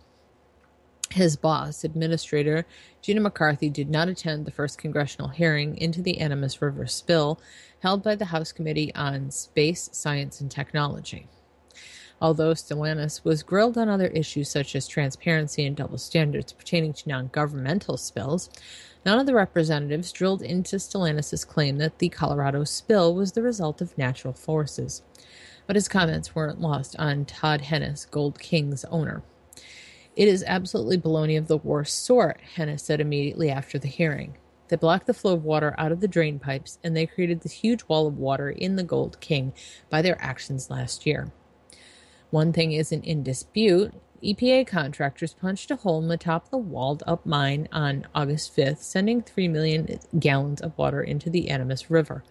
His 1.11 1.36
boss, 1.36 1.84
Administrator 1.84 2.65
Gina 3.01 3.22
McCarthy, 3.22 3.70
did 3.70 3.89
not 3.89 4.09
attend 4.09 4.45
the 4.45 4.51
first 4.51 4.78
congressional 4.78 5.30
hearing 5.30 5.76
into 5.78 6.03
the 6.03 6.20
Animas 6.20 6.61
River 6.61 6.86
spill 6.86 7.39
held 7.80 8.03
by 8.03 8.15
the 8.15 8.26
House 8.26 8.51
Committee 8.51 8.93
on 8.93 9.32
Space, 9.32 9.89
Science, 9.91 10.39
and 10.39 10.51
Technology. 10.51 11.28
Although 12.22 12.51
Stellanis 12.51 13.24
was 13.24 13.43
grilled 13.43 13.78
on 13.78 13.89
other 13.89 14.07
issues 14.07 14.49
such 14.49 14.76
as 14.76 14.88
transparency 14.88 15.65
and 15.65 15.76
double 15.76 15.97
standards 15.97 16.51
pertaining 16.51 16.93
to 16.93 17.09
non 17.09 17.30
governmental 17.30 17.97
spills, 17.97 18.49
none 19.05 19.20
of 19.20 19.26
the 19.26 19.34
representatives 19.34 20.11
drilled 20.11 20.41
into 20.41 20.76
Stellanis' 20.76 21.47
claim 21.47 21.78
that 21.78 21.99
the 21.99 22.09
Colorado 22.09 22.65
spill 22.65 23.15
was 23.15 23.32
the 23.32 23.41
result 23.41 23.82
of 23.82 23.97
natural 23.97 24.34
forces. 24.34 25.01
But 25.70 25.76
his 25.76 25.88
comments 25.88 26.34
weren't 26.34 26.59
lost 26.59 26.95
on 26.97 27.26
Todd 27.26 27.61
Hennis, 27.61 28.09
Gold 28.09 28.39
King's 28.39 28.86
owner. 28.86 29.22
It 30.15 30.28
is 30.28 30.43
absolutely 30.47 30.97
baloney 30.97 31.38
of 31.38 31.47
the 31.47 31.57
worst 31.57 32.03
sort, 32.03 32.41
Hennis 32.55 32.80
said 32.80 32.99
immediately 32.99 33.51
after 33.51 33.78
the 33.78 33.88
hearing. 33.88 34.36
They 34.70 34.78
blocked 34.78 35.05
the 35.05 35.13
flow 35.13 35.36
of 35.36 35.43
water 35.43 35.76
out 35.78 35.91
of 35.91 35.99
the 35.99 36.07
drain 36.07 36.39
pipes, 36.39 36.80
and 36.84 36.97
they 36.97 37.05
created 37.05 37.41
this 37.41 37.51
huge 37.51 37.84
wall 37.88 38.07
of 38.07 38.17
water 38.17 38.49
in 38.49 38.78
the 38.78 38.84
Gold 38.84 39.20
King 39.20 39.53
by 39.91 40.01
their 40.01 40.20
actions 40.20 40.72
last 40.72 41.05
year. 41.05 41.32
One 42.32 42.51
thing 42.51 42.72
isn't 42.72 43.05
in 43.05 43.22
dispute. 43.22 43.93
EPA 44.24 44.65
contractors 44.65 45.36
punched 45.36 45.70
a 45.70 45.76
hole 45.76 46.01
in 46.01 46.07
the 46.07 46.17
top 46.17 46.45
of 46.45 46.49
the 46.49 46.57
walled 46.57 47.03
up 47.05 47.28
mine 47.28 47.70
on 47.72 48.07
August 48.15 48.57
5th, 48.57 48.80
sending 48.80 49.22
3 49.22 49.47
million 49.47 49.99
gallons 50.17 50.61
of 50.61 50.76
water 50.80 51.03
into 51.03 51.30
the 51.30 51.47
Animas 51.47 51.91
River, 51.91 52.24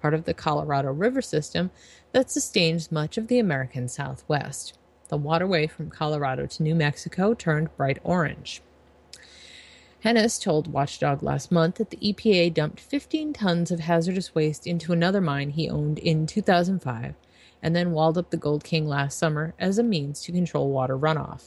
part 0.00 0.14
of 0.14 0.26
the 0.26 0.34
Colorado 0.34 0.92
River 0.92 1.20
system 1.20 1.72
that 2.14 2.30
sustains 2.30 2.92
much 2.92 3.18
of 3.18 3.26
the 3.26 3.40
American 3.40 3.88
Southwest. 3.88 4.78
The 5.08 5.16
waterway 5.16 5.66
from 5.66 5.90
Colorado 5.90 6.46
to 6.46 6.62
New 6.62 6.76
Mexico 6.76 7.34
turned 7.34 7.76
bright 7.76 7.98
orange. 8.04 8.62
Hennis 10.04 10.40
told 10.40 10.72
Watchdog 10.72 11.24
last 11.24 11.50
month 11.50 11.74
that 11.74 11.90
the 11.90 11.96
EPA 11.96 12.54
dumped 12.54 12.78
15 12.78 13.32
tons 13.32 13.72
of 13.72 13.80
hazardous 13.80 14.32
waste 14.32 14.64
into 14.64 14.92
another 14.92 15.20
mine 15.20 15.50
he 15.50 15.68
owned 15.68 15.98
in 15.98 16.24
2005 16.24 17.16
and 17.60 17.74
then 17.74 17.90
walled 17.90 18.16
up 18.16 18.30
the 18.30 18.36
Gold 18.36 18.62
King 18.62 18.86
last 18.86 19.18
summer 19.18 19.52
as 19.58 19.76
a 19.76 19.82
means 19.82 20.22
to 20.22 20.30
control 20.30 20.70
water 20.70 20.96
runoff. 20.96 21.46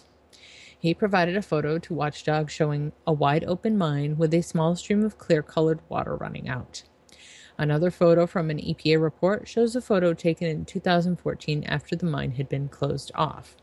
He 0.77 0.93
provided 0.93 1.37
a 1.37 1.41
photo 1.41 1.79
to 1.79 1.93
Watchdog 1.93 2.49
showing 2.49 2.91
a 3.05 3.13
wide 3.13 3.45
open 3.45 3.77
mine 3.77 4.17
with 4.17 4.33
a 4.33 4.41
small 4.41 4.75
stream 4.75 5.05
of 5.05 5.17
clear 5.17 5.41
colored 5.41 5.79
water 5.87 6.17
running 6.17 6.49
out. 6.49 6.83
Another 7.57 7.89
photo 7.89 8.27
from 8.27 8.49
an 8.49 8.59
EPA 8.59 9.01
report 9.01 9.47
shows 9.47 9.75
a 9.75 9.81
photo 9.81 10.13
taken 10.13 10.47
in 10.47 10.65
2014 10.65 11.63
after 11.63 11.95
the 11.95 12.05
mine 12.05 12.31
had 12.31 12.47
been 12.47 12.69
closed 12.69 13.11
off. 13.15 13.55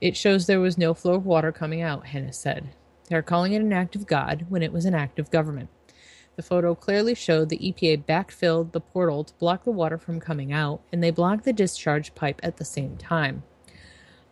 It 0.00 0.16
shows 0.16 0.46
there 0.46 0.60
was 0.60 0.78
no 0.78 0.94
flow 0.94 1.14
of 1.14 1.26
water 1.26 1.52
coming 1.52 1.82
out, 1.82 2.06
Hennis 2.06 2.36
said. 2.36 2.70
They're 3.08 3.22
calling 3.22 3.52
it 3.52 3.60
an 3.60 3.72
act 3.72 3.96
of 3.96 4.06
God 4.06 4.46
when 4.48 4.62
it 4.62 4.72
was 4.72 4.84
an 4.84 4.94
act 4.94 5.18
of 5.18 5.30
government. 5.30 5.68
The 6.36 6.42
photo 6.42 6.74
clearly 6.74 7.14
showed 7.14 7.48
the 7.48 7.58
EPA 7.58 8.04
backfilled 8.04 8.72
the 8.72 8.80
portal 8.80 9.24
to 9.24 9.34
block 9.34 9.64
the 9.64 9.72
water 9.72 9.98
from 9.98 10.20
coming 10.20 10.52
out, 10.52 10.80
and 10.92 11.02
they 11.02 11.10
blocked 11.10 11.44
the 11.44 11.52
discharge 11.52 12.14
pipe 12.14 12.40
at 12.42 12.58
the 12.58 12.64
same 12.64 12.96
time. 12.96 13.42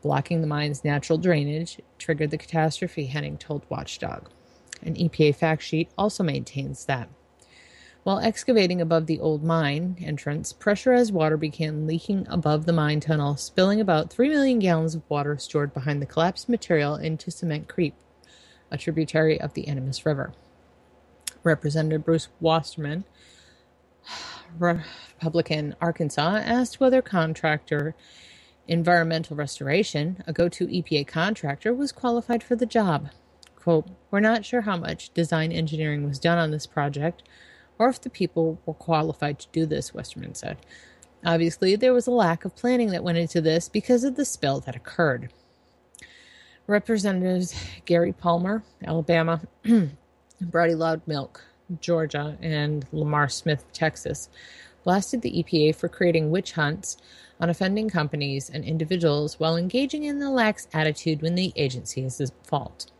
Blocking 0.02 0.40
the 0.40 0.46
mine's 0.46 0.84
natural 0.84 1.18
drainage 1.18 1.80
triggered 1.98 2.30
the 2.30 2.38
catastrophe, 2.38 3.08
Hennis 3.08 3.40
told 3.40 3.66
Watchdog. 3.68 4.30
An 4.82 4.94
EPA 4.94 5.34
fact 5.34 5.62
sheet 5.62 5.90
also 5.98 6.22
maintains 6.22 6.84
that. 6.84 7.08
While 8.06 8.20
excavating 8.20 8.80
above 8.80 9.06
the 9.06 9.18
old 9.18 9.42
mine 9.42 9.96
entrance, 10.00 10.52
pressurized 10.52 11.12
water 11.12 11.36
began 11.36 11.88
leaking 11.88 12.24
above 12.30 12.64
the 12.64 12.72
mine 12.72 13.00
tunnel, 13.00 13.36
spilling 13.36 13.80
about 13.80 14.10
3 14.10 14.28
million 14.28 14.60
gallons 14.60 14.94
of 14.94 15.02
water 15.08 15.36
stored 15.38 15.74
behind 15.74 16.00
the 16.00 16.06
collapsed 16.06 16.48
material 16.48 16.94
into 16.94 17.32
Cement 17.32 17.66
Creek, 17.66 17.94
a 18.70 18.78
tributary 18.78 19.40
of 19.40 19.54
the 19.54 19.66
Animas 19.66 20.06
River. 20.06 20.32
Representative 21.42 22.04
Bruce 22.04 22.28
Westerman, 22.40 23.02
Republican 24.56 25.74
Arkansas 25.80 26.42
asked 26.44 26.78
whether 26.78 27.02
contractor 27.02 27.96
Environmental 28.68 29.34
Restoration, 29.34 30.22
a 30.28 30.32
go 30.32 30.48
to 30.48 30.68
EPA 30.68 31.08
contractor, 31.08 31.74
was 31.74 31.90
qualified 31.90 32.44
for 32.44 32.54
the 32.54 32.66
job. 32.66 33.08
Quote, 33.56 33.88
We're 34.12 34.20
not 34.20 34.44
sure 34.44 34.60
how 34.60 34.76
much 34.76 35.12
design 35.12 35.50
engineering 35.50 36.06
was 36.06 36.20
done 36.20 36.38
on 36.38 36.52
this 36.52 36.68
project 36.68 37.24
or 37.78 37.88
if 37.88 38.00
the 38.00 38.10
people 38.10 38.60
were 38.66 38.74
qualified 38.74 39.38
to 39.38 39.48
do 39.52 39.66
this, 39.66 39.94
Westerman 39.94 40.34
said. 40.34 40.58
Obviously, 41.24 41.76
there 41.76 41.92
was 41.92 42.06
a 42.06 42.12
lack 42.12 42.44
of 42.44 42.54
planning 42.56 42.90
that 42.90 43.04
went 43.04 43.18
into 43.18 43.40
this 43.40 43.68
because 43.68 44.04
of 44.04 44.16
the 44.16 44.24
spill 44.24 44.60
that 44.60 44.76
occurred. 44.76 45.30
Representatives 46.66 47.54
Gary 47.84 48.12
Palmer, 48.12 48.62
Alabama, 48.84 49.40
Brady 49.64 50.74
Loudermilk, 50.74 51.40
Georgia, 51.80 52.36
and 52.40 52.86
Lamar 52.92 53.28
Smith, 53.28 53.64
Texas, 53.72 54.28
blasted 54.84 55.22
the 55.22 55.42
EPA 55.42 55.74
for 55.74 55.88
creating 55.88 56.30
witch 56.30 56.52
hunts 56.52 56.96
on 57.40 57.50
offending 57.50 57.88
companies 57.88 58.48
and 58.50 58.64
individuals 58.64 59.38
while 59.38 59.56
engaging 59.56 60.04
in 60.04 60.18
the 60.18 60.30
lax 60.30 60.68
attitude 60.72 61.22
when 61.22 61.34
the 61.34 61.52
agency 61.56 62.02
is 62.02 62.20
at 62.20 62.30
fault. 62.44 62.90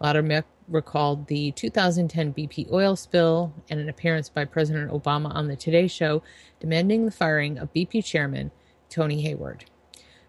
Loudermilk 0.00 0.44
recalled 0.68 1.26
the 1.28 1.52
2010 1.52 2.34
BP 2.34 2.70
oil 2.70 2.96
spill 2.96 3.52
and 3.70 3.80
an 3.80 3.88
appearance 3.88 4.28
by 4.28 4.44
President 4.44 4.90
Obama 4.90 5.34
on 5.34 5.48
the 5.48 5.56
Today 5.56 5.86
Show 5.86 6.22
demanding 6.60 7.04
the 7.04 7.10
firing 7.10 7.58
of 7.58 7.72
BP 7.72 8.04
chairman 8.04 8.50
Tony 8.90 9.22
Hayward. 9.22 9.64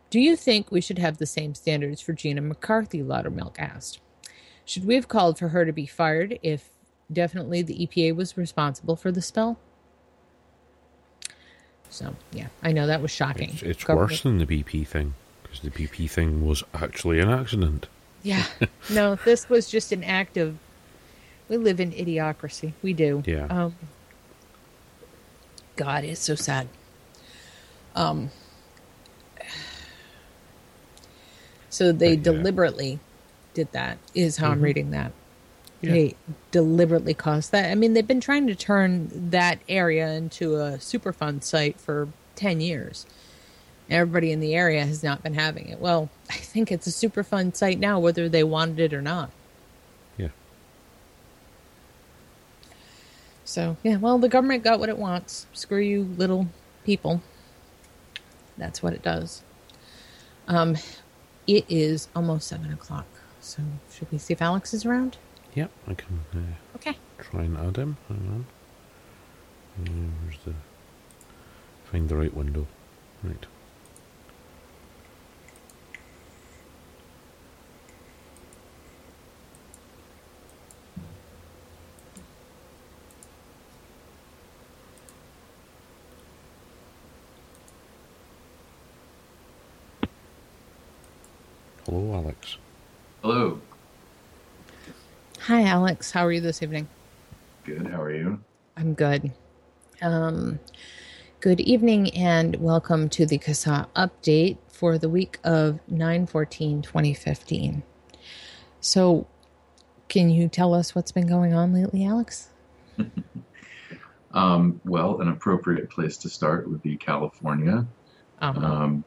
Do 0.09 0.19
you 0.19 0.35
think 0.35 0.71
we 0.71 0.81
should 0.81 0.97
have 0.97 1.17
the 1.17 1.25
same 1.25 1.53
standards 1.53 2.01
for 2.01 2.13
Gina 2.13 2.41
McCarthy? 2.41 3.01
Loudermilk 3.01 3.59
asked. 3.59 3.99
Should 4.65 4.85
we 4.85 4.95
have 4.95 5.07
called 5.07 5.37
for 5.37 5.49
her 5.49 5.65
to 5.65 5.73
be 5.73 5.85
fired 5.85 6.39
if 6.41 6.69
definitely 7.11 7.61
the 7.61 7.87
EPA 7.87 8.15
was 8.15 8.37
responsible 8.37 8.95
for 8.95 9.11
the 9.11 9.21
spill? 9.21 9.59
So, 11.89 12.15
yeah, 12.31 12.47
I 12.61 12.71
know 12.71 12.87
that 12.87 13.01
was 13.01 13.11
shocking. 13.11 13.49
It's, 13.49 13.63
it's 13.63 13.87
worse 13.87 14.21
than 14.21 14.37
the 14.37 14.45
BP 14.45 14.87
thing 14.87 15.15
because 15.41 15.61
the 15.61 15.71
BP 15.71 16.09
thing 16.09 16.45
was 16.45 16.63
actually 16.73 17.19
an 17.19 17.29
accident. 17.29 17.87
Yeah. 18.24 18.45
No, 18.91 19.15
this 19.15 19.47
was 19.49 19.70
just 19.70 19.91
an 19.91 20.03
act 20.03 20.36
of. 20.38 20.57
We 21.47 21.57
live 21.57 21.80
in 21.80 21.91
idiocracy. 21.91 22.74
We 22.82 22.93
do. 22.93 23.22
Yeah. 23.26 23.45
Um, 23.45 23.76
God, 25.76 26.03
it's 26.03 26.20
so 26.22 26.34
sad. 26.36 26.67
Um. 27.95 28.32
So 31.70 31.91
they 31.91 32.15
But, 32.15 32.17
yeah. 32.17 32.38
deliberately 32.38 32.99
did 33.53 33.72
that. 33.74 33.97
Is 34.15 34.38
how 34.38 34.51
I'm 34.51 34.59
Mhm. 34.59 34.63
reading 34.63 34.91
that. 34.91 35.11
Yeah. 35.82 35.91
They 35.91 36.15
deliberately 36.51 37.13
caused 37.13 37.51
that. 37.51 37.72
I 37.72 37.76
mean, 37.76 37.93
they've 37.93 38.05
been 38.07 38.20
trying 38.22 38.47
to 38.47 38.55
turn 38.55 39.30
that 39.30 39.59
area 39.70 40.11
into 40.13 40.55
a 40.55 40.72
Superfund 40.78 41.43
site 41.43 41.80
for 41.80 42.09
ten 42.36 42.59
years. 42.59 43.05
Everybody 43.89 44.31
in 44.31 44.39
the 44.39 44.53
area 44.55 44.85
has 44.85 45.03
not 45.03 45.23
been 45.23 45.33
having 45.33 45.67
it. 45.67 45.79
Well, 45.79 46.09
I 46.29 46.33
think 46.35 46.71
it's 46.71 46.85
a 46.85 46.91
super 46.91 47.23
fun 47.23 47.53
site 47.53 47.79
now, 47.79 47.99
whether 47.99 48.29
they 48.29 48.43
wanted 48.43 48.79
it 48.79 48.93
or 48.93 49.01
not. 49.01 49.31
Yeah. 50.17 50.27
So, 53.45 53.77
yeah, 53.83 53.97
well, 53.97 54.19
the 54.19 54.29
government 54.29 54.63
got 54.63 54.79
what 54.79 54.89
it 54.89 54.97
wants. 54.97 55.47
Screw 55.53 55.79
you, 55.79 56.03
little 56.17 56.47
people. 56.83 57.21
That's 58.57 58.83
what 58.83 58.93
it 58.93 59.01
does. 59.01 59.41
Um, 60.47 60.77
it 61.47 61.65
is 61.67 62.09
almost 62.15 62.47
seven 62.47 62.71
o'clock. 62.71 63.07
So, 63.41 63.63
should 63.91 64.11
we 64.11 64.17
see 64.19 64.33
if 64.33 64.41
Alex 64.41 64.73
is 64.73 64.85
around? 64.85 65.17
Yep, 65.55 65.71
I 65.87 65.93
can 65.95 66.19
uh, 66.33 66.75
Okay. 66.75 66.95
try 67.17 67.41
and 67.43 67.57
add 67.57 67.77
him. 67.77 67.97
Hang 68.07 68.17
on. 68.27 68.45
Uh, 69.87 70.11
Where's 70.23 70.37
the. 70.45 70.53
Find 71.91 72.07
the 72.07 72.15
right 72.17 72.33
window. 72.33 72.67
Right. 73.23 73.45
Hello, 91.89 92.13
Alex. 92.13 92.57
Hello. 93.23 93.59
Hi, 95.39 95.63
Alex. 95.63 96.11
How 96.11 96.23
are 96.23 96.31
you 96.31 96.39
this 96.39 96.61
evening? 96.61 96.87
Good. 97.63 97.87
How 97.87 97.99
are 97.99 98.13
you? 98.13 98.39
I'm 98.77 98.93
good. 98.93 99.31
Um, 99.99 100.59
good 101.39 101.59
evening 101.61 102.15
and 102.15 102.55
welcome 102.57 103.09
to 103.09 103.25
the 103.25 103.39
CASAA 103.39 103.87
update 103.95 104.57
for 104.67 104.99
the 104.99 105.09
week 105.09 105.39
of 105.43 105.79
9 105.87 106.27
14 106.27 106.83
2015. 106.83 107.81
So, 108.81 109.25
can 110.09 110.29
you 110.29 110.47
tell 110.47 110.75
us 110.75 110.93
what's 110.93 111.11
been 111.11 111.25
going 111.25 111.55
on 111.55 111.73
lately, 111.73 112.05
Alex? 112.05 112.49
Um, 114.31 114.79
well, 114.85 115.21
an 115.21 115.29
appropriate 115.29 115.89
place 115.89 116.15
to 116.17 116.29
start 116.29 116.69
would 116.69 116.83
be 116.83 116.95
California. 116.95 117.83
Um, 118.41 118.63
Um, 118.63 119.03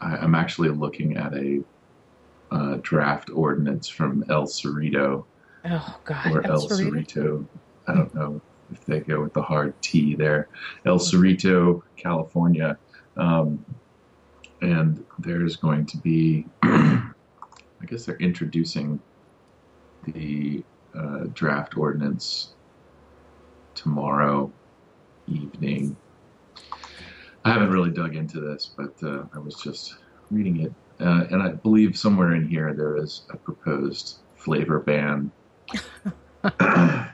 I, 0.00 0.16
I'm 0.16 0.34
actually 0.34 0.70
looking 0.70 1.18
at 1.18 1.34
a 1.34 1.62
uh, 2.52 2.78
draft 2.82 3.30
ordinance 3.30 3.88
from 3.88 4.24
El 4.28 4.44
Cerrito 4.44 5.24
oh, 5.64 6.00
God. 6.04 6.32
or 6.32 6.46
El 6.46 6.60
Cerrito? 6.60 7.06
Cerrito. 7.06 7.46
I 7.86 7.94
don't 7.94 8.14
know 8.14 8.40
if 8.70 8.84
they 8.84 9.00
go 9.00 9.20
with 9.22 9.32
the 9.32 9.42
hard 9.42 9.80
T 9.82 10.14
there. 10.14 10.48
El 10.84 10.98
Cerrito, 10.98 11.82
California. 11.96 12.78
Um, 13.16 13.64
and 14.60 15.04
there's 15.18 15.56
going 15.56 15.86
to 15.86 15.96
be, 15.98 16.46
I 16.62 17.02
guess 17.86 18.04
they're 18.04 18.16
introducing 18.16 19.00
the 20.06 20.62
uh, 20.94 21.24
draft 21.32 21.76
ordinance 21.76 22.54
tomorrow 23.74 24.52
evening. 25.26 25.96
I 27.44 27.52
haven't 27.52 27.70
really 27.70 27.90
dug 27.90 28.14
into 28.14 28.40
this, 28.40 28.70
but 28.76 28.94
uh, 29.02 29.24
I 29.34 29.38
was 29.38 29.56
just 29.56 29.96
reading 30.30 30.60
it. 30.60 30.72
Uh, 31.02 31.26
and 31.30 31.42
I 31.42 31.48
believe 31.48 31.98
somewhere 31.98 32.34
in 32.34 32.46
here 32.46 32.72
there 32.74 32.96
is 32.96 33.22
a 33.30 33.36
proposed 33.36 34.18
flavor 34.36 34.78
ban 34.78 35.32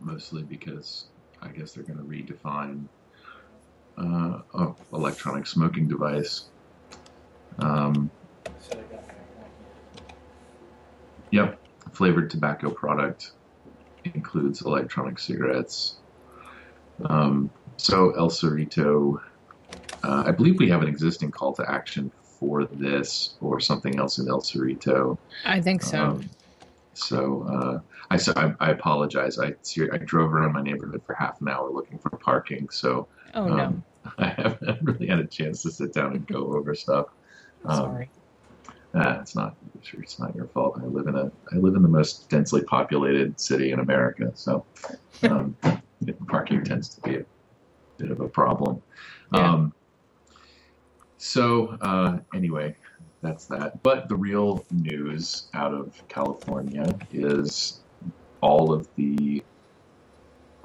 mostly 0.00 0.42
because 0.42 1.06
I 1.40 1.48
guess 1.48 1.72
they're 1.72 1.84
going 1.84 1.98
to 1.98 2.04
redefine 2.04 2.84
uh, 3.98 4.40
oh, 4.54 4.76
electronic 4.92 5.46
smoking 5.46 5.88
device. 5.88 6.44
Um, 7.58 8.10
yep, 11.30 11.60
flavored 11.92 12.30
tobacco 12.30 12.70
product 12.70 13.32
includes 14.04 14.62
electronic 14.62 15.18
cigarettes. 15.18 15.96
Um, 17.04 17.50
so 17.76 18.12
El 18.12 18.30
Cerrito, 18.30 19.20
uh, 20.02 20.24
I 20.26 20.32
believe 20.32 20.58
we 20.58 20.68
have 20.68 20.82
an 20.82 20.88
existing 20.88 21.30
call 21.30 21.52
to 21.54 21.70
action 21.70 22.10
for 22.22 22.64
this 22.64 23.34
or 23.40 23.60
something 23.60 23.98
else 23.98 24.18
in 24.18 24.28
El 24.28 24.40
Cerrito. 24.40 25.16
I 25.44 25.60
think 25.60 25.82
so. 25.82 26.02
Um, 26.02 26.30
so 26.94 27.46
uh, 27.48 27.80
I, 28.10 28.16
so 28.16 28.32
I 28.36 28.52
I 28.60 28.70
apologize. 28.70 29.38
I 29.38 29.54
I 29.92 29.98
drove 29.98 30.34
around 30.34 30.52
my 30.52 30.62
neighborhood 30.62 31.02
for 31.06 31.14
half 31.14 31.40
an 31.40 31.48
hour 31.48 31.70
looking 31.70 31.98
for 31.98 32.10
parking, 32.10 32.68
so 32.70 33.06
oh, 33.34 33.46
no. 33.46 33.58
um, 33.58 33.84
I 34.18 34.28
haven't 34.28 34.82
really 34.82 35.06
had 35.06 35.20
a 35.20 35.26
chance 35.26 35.62
to 35.62 35.70
sit 35.70 35.92
down 35.94 36.12
and 36.12 36.26
go 36.26 36.54
over 36.54 36.74
stuff. 36.74 37.06
Um, 37.64 37.76
Sorry. 37.76 38.10
it's 38.94 39.34
not 39.34 39.54
it's 39.92 40.18
not 40.18 40.34
your 40.34 40.46
fault. 40.48 40.80
I 40.82 40.86
live 40.86 41.06
in 41.06 41.14
a 41.14 41.30
I 41.52 41.56
live 41.56 41.76
in 41.76 41.82
the 41.82 41.88
most 41.88 42.28
densely 42.28 42.62
populated 42.62 43.40
city 43.40 43.72
in 43.72 43.78
America, 43.78 44.32
so 44.34 44.64
um, 45.22 45.56
parking 46.26 46.64
tends 46.64 46.88
to 46.90 47.00
be 47.02 47.16
a 47.16 47.24
bit 47.98 48.10
of 48.10 48.20
a 48.20 48.28
problem. 48.28 48.82
Yeah. 49.32 49.52
Um, 49.52 49.72
so 51.22 51.78
uh, 51.80 52.18
anyway, 52.34 52.74
that's 53.22 53.44
that. 53.44 53.80
But 53.84 54.08
the 54.08 54.16
real 54.16 54.64
news 54.72 55.44
out 55.54 55.72
of 55.72 56.02
California 56.08 56.98
is 57.12 57.78
all 58.40 58.72
of 58.72 58.88
the 58.96 59.40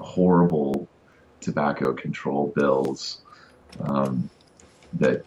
horrible 0.00 0.88
tobacco 1.40 1.92
control 1.92 2.52
bills 2.56 3.20
um, 3.82 4.28
that 4.94 5.24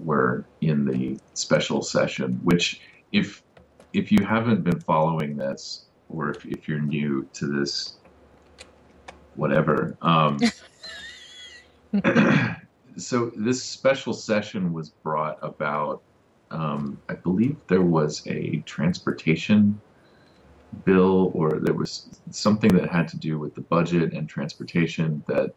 were 0.00 0.44
in 0.62 0.84
the 0.84 1.16
special 1.34 1.80
session. 1.82 2.40
Which, 2.42 2.80
if 3.12 3.40
if 3.92 4.10
you 4.10 4.24
haven't 4.24 4.64
been 4.64 4.80
following 4.80 5.36
this, 5.36 5.84
or 6.08 6.30
if, 6.30 6.44
if 6.44 6.66
you're 6.66 6.80
new 6.80 7.24
to 7.34 7.46
this, 7.46 7.98
whatever. 9.36 9.96
Um, 10.02 10.40
so 12.96 13.30
this 13.36 13.62
special 13.62 14.12
session 14.12 14.72
was 14.72 14.90
brought 14.90 15.38
about 15.42 16.02
um, 16.52 17.00
I 17.08 17.14
believe 17.14 17.56
there 17.68 17.82
was 17.82 18.26
a 18.26 18.58
transportation 18.66 19.80
bill, 20.84 21.30
or 21.34 21.58
there 21.60 21.74
was 21.74 22.20
something 22.30 22.74
that 22.76 22.90
had 22.90 23.08
to 23.08 23.16
do 23.16 23.38
with 23.38 23.54
the 23.54 23.60
budget 23.60 24.12
and 24.12 24.28
transportation 24.28 25.22
that 25.26 25.54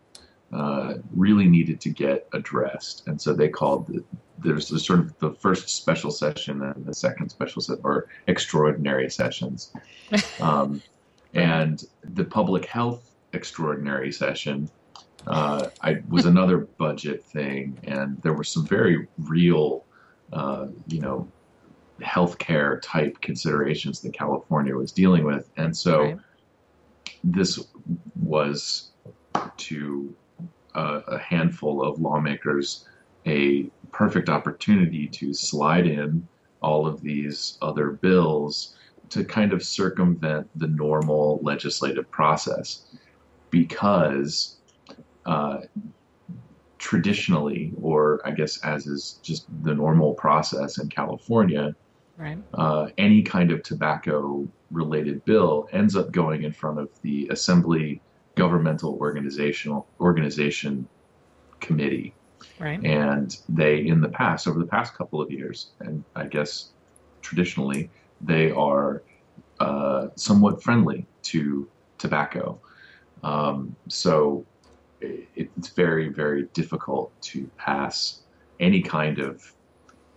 uh, 0.53 0.95
really 1.13 1.47
needed 1.47 1.81
to 1.81 1.89
get 1.89 2.27
addressed, 2.33 3.07
and 3.07 3.21
so 3.21 3.33
they 3.33 3.49
called 3.49 3.88
the, 3.88 4.03
there's 4.39 4.69
the 4.69 4.79
sort 4.79 4.99
of 4.99 5.17
the 5.19 5.31
first 5.31 5.69
special 5.69 6.11
session 6.11 6.61
and 6.61 6.86
the 6.86 6.93
second 6.93 7.29
special 7.29 7.61
se- 7.61 7.75
or 7.83 8.07
extraordinary 8.27 9.09
sessions, 9.09 9.73
um, 10.39 10.81
and 11.33 11.86
the 12.13 12.23
public 12.23 12.65
health 12.65 13.11
extraordinary 13.33 14.11
session 14.13 14.69
uh, 15.28 15.69
I 15.82 15.97
was 16.07 16.26
another 16.26 16.67
budget 16.78 17.23
thing, 17.23 17.80
and 17.84 18.17
there 18.23 18.34
were 18.34 18.43
some 18.43 18.65
very 18.67 19.07
real, 19.17 19.86
uh, 20.34 20.67
you 20.88 20.99
know, 21.01 21.32
healthcare 22.01 22.80
type 22.84 23.19
considerations 23.21 24.01
that 24.01 24.13
California 24.13 24.76
was 24.76 24.91
dealing 24.91 25.23
with, 25.23 25.49
and 25.57 25.76
so 25.76 26.01
Right. 26.01 26.17
this 27.23 27.59
was 28.15 28.91
to 29.57 30.15
uh, 30.76 31.01
a 31.07 31.17
handful 31.17 31.82
of 31.84 31.99
lawmakers 31.99 32.86
a 33.28 33.71
perfect 33.91 34.30
opportunity 34.30 35.07
to 35.07 35.34
slide 35.34 35.88
in 35.88 36.28
all 36.61 36.86
of 36.86 37.01
these 37.01 37.57
other 37.61 37.91
bills 37.91 38.76
to 39.09 39.23
kind 39.23 39.53
of 39.53 39.63
circumvent 39.63 40.47
the 40.55 40.67
normal 40.67 41.39
legislative 41.43 42.09
process 42.11 42.86
because 43.49 44.59
uh, 45.26 45.59
traditionally, 46.78 47.73
or 47.82 48.21
I 48.26 48.32
guess 48.32 48.63
as 48.63 48.88
is 48.88 49.19
just 49.23 49.47
the 49.63 49.73
normal 49.73 50.13
process 50.13 50.78
in 50.78 50.89
California, 50.89 51.76
Right. 52.17 52.38
uh, 52.53 52.88
any 52.97 53.21
kind 53.23 53.51
of 53.51 53.61
tobacco 53.63 54.47
related 54.71 55.26
bill 55.26 55.67
ends 55.73 55.95
up 55.95 56.11
going 56.11 56.43
in 56.43 56.53
front 56.53 56.80
of 56.80 56.89
the 57.01 57.28
Assembly 57.30 58.01
Governmental 58.36 58.97
Organizational 59.01 59.88
Organization 59.99 60.88
Committee. 61.59 62.13
Right. 62.59 62.84
And 62.86 63.36
they, 63.49 63.86
in 63.86 63.99
the 63.99 64.09
past, 64.09 64.47
over 64.47 64.59
the 64.59 64.65
past 64.67 64.93
couple 64.93 65.21
of 65.21 65.30
years, 65.32 65.71
and 65.82 66.03
I 66.15 66.28
guess 66.28 66.69
traditionally, 67.21 67.89
they 68.21 68.51
are 68.51 69.03
uh, 69.59 70.07
somewhat 70.15 70.63
friendly 70.63 71.05
to 71.23 71.67
tobacco. 71.97 72.59
Um, 73.23 73.76
so 73.89 74.45
it's 75.35 75.69
very, 75.69 76.09
very 76.09 76.43
difficult 76.53 77.11
to 77.21 77.49
pass 77.57 78.21
any 78.59 78.81
kind 78.81 79.19
of 79.19 79.53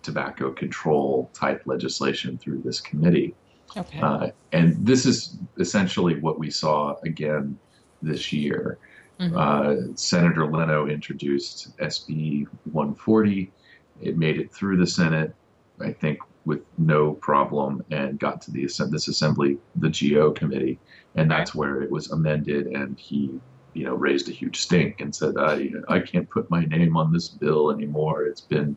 tobacco 0.02 0.52
control 0.52 1.30
type 1.34 1.62
legislation 1.66 2.38
through 2.38 2.62
this 2.62 2.80
committee. 2.80 3.34
Okay. 3.76 4.00
Uh, 4.00 4.28
and 4.52 4.74
this 4.86 5.04
is 5.04 5.36
essentially 5.58 6.18
what 6.20 6.38
we 6.38 6.50
saw 6.50 6.96
again 7.04 7.58
this 8.00 8.32
year. 8.32 8.78
Mhm. 9.20 9.36
Uh, 9.36 9.92
Senator 9.96 10.46
Leno 10.46 10.86
introduced 10.86 11.76
SB 11.78 12.46
140. 12.72 13.52
It 14.00 14.16
made 14.16 14.38
it 14.38 14.52
through 14.52 14.76
the 14.76 14.86
Senate, 14.86 15.34
I 15.80 15.92
think, 15.92 16.20
with 16.44 16.62
no 16.78 17.12
problem, 17.14 17.84
and 17.90 18.18
got 18.18 18.40
to 18.42 18.50
the 18.50 18.62
this 18.90 19.08
assembly, 19.08 19.58
the 19.76 19.90
GO 19.90 20.30
committee, 20.30 20.78
and 21.16 21.30
that's 21.30 21.54
where 21.54 21.82
it 21.82 21.90
was 21.90 22.10
amended. 22.10 22.68
And 22.68 22.98
he, 22.98 23.40
you 23.78 23.84
know, 23.84 23.94
raised 23.94 24.28
a 24.28 24.32
huge 24.32 24.58
stink 24.58 25.00
and 25.00 25.14
said, 25.14 25.34
"I 25.38 25.70
I 25.86 26.00
can't 26.00 26.28
put 26.28 26.50
my 26.50 26.64
name 26.64 26.96
on 26.96 27.12
this 27.12 27.28
bill 27.28 27.70
anymore. 27.70 28.24
It's 28.24 28.40
been, 28.40 28.76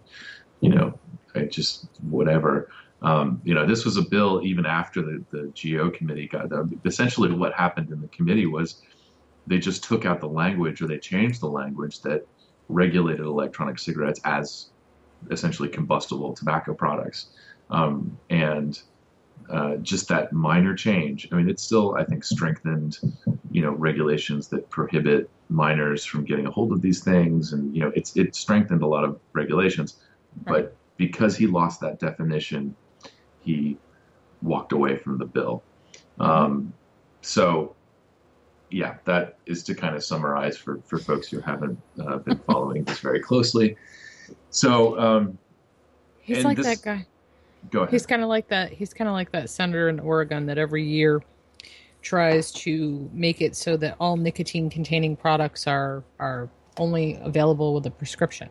you 0.59 0.69
know, 0.69 0.99
I 1.33 1.45
just 1.45 1.87
whatever." 2.01 2.69
Um, 3.01 3.41
you 3.43 3.55
know, 3.55 3.65
this 3.65 3.83
was 3.83 3.97
a 3.97 4.03
bill 4.03 4.41
even 4.43 4.67
after 4.67 5.01
the, 5.01 5.25
the 5.31 5.51
GO 5.59 5.89
committee 5.89 6.27
got 6.27 6.49
done. 6.49 6.79
Essentially, 6.85 7.31
what 7.31 7.51
happened 7.53 7.89
in 7.91 7.99
the 7.99 8.09
committee 8.09 8.45
was 8.45 8.83
they 9.47 9.57
just 9.57 9.83
took 9.83 10.05
out 10.05 10.19
the 10.21 10.29
language 10.29 10.83
or 10.83 10.87
they 10.87 10.99
changed 10.99 11.41
the 11.41 11.49
language 11.49 12.01
that 12.01 12.27
regulated 12.69 13.25
electronic 13.25 13.79
cigarettes 13.79 14.21
as 14.23 14.69
essentially 15.31 15.67
combustible 15.67 16.35
tobacco 16.35 16.75
products. 16.75 17.31
Um, 17.71 18.19
and 18.29 18.79
uh, 19.51 19.75
just 19.77 20.07
that 20.07 20.31
minor 20.31 20.73
change, 20.73 21.27
I 21.31 21.35
mean, 21.35 21.49
it 21.49 21.59
still, 21.59 21.95
I 21.95 22.05
think, 22.05 22.23
strengthened, 22.23 22.99
you 23.51 23.61
know, 23.61 23.71
regulations 23.71 24.47
that 24.47 24.69
prohibit 24.69 25.29
minors 25.49 26.05
from 26.05 26.23
getting 26.23 26.47
a 26.47 26.51
hold 26.51 26.71
of 26.71 26.81
these 26.81 27.03
things. 27.03 27.51
And, 27.51 27.75
you 27.75 27.81
know, 27.83 27.91
it's, 27.93 28.15
it 28.15 28.33
strengthened 28.33 28.81
a 28.81 28.87
lot 28.87 29.03
of 29.03 29.19
regulations. 29.33 29.97
But 30.45 30.75
because 30.95 31.35
he 31.35 31.47
lost 31.47 31.81
that 31.81 31.99
definition, 31.99 32.75
he 33.41 33.77
walked 34.41 34.71
away 34.71 34.95
from 34.95 35.17
the 35.17 35.25
bill. 35.25 35.63
Um, 36.19 36.73
so, 37.21 37.75
yeah, 38.69 38.95
that 39.03 39.37
is 39.45 39.63
to 39.63 39.75
kind 39.75 39.95
of 39.95 40.03
summarize 40.03 40.55
for, 40.57 40.79
for 40.85 40.97
folks 40.97 41.27
who 41.27 41.41
haven't 41.41 41.77
uh, 41.99 42.19
been 42.19 42.39
following 42.47 42.85
this 42.85 42.99
very 42.99 43.19
closely. 43.19 43.75
So, 44.49 44.97
um, 44.97 45.37
He's 46.21 46.45
like 46.45 46.55
this- 46.55 46.79
that 46.79 46.81
guy. 46.81 47.05
Go 47.69 47.81
ahead. 47.81 47.91
He's 47.91 48.05
kind 48.05 48.21
of 48.23 48.29
like 48.29 48.47
that. 48.49 48.71
He's 48.71 48.93
kind 48.93 49.07
of 49.07 49.13
like 49.13 49.31
that 49.31 49.49
senator 49.49 49.89
in 49.89 49.99
Oregon 49.99 50.45
that 50.47 50.57
every 50.57 50.83
year 50.83 51.21
tries 52.01 52.51
to 52.51 53.09
make 53.13 53.41
it 53.41 53.55
so 53.55 53.77
that 53.77 53.95
all 53.99 54.17
nicotine-containing 54.17 55.15
products 55.15 55.67
are 55.67 56.03
are 56.19 56.49
only 56.77 57.19
available 57.21 57.73
with 57.73 57.85
a 57.85 57.91
prescription. 57.91 58.49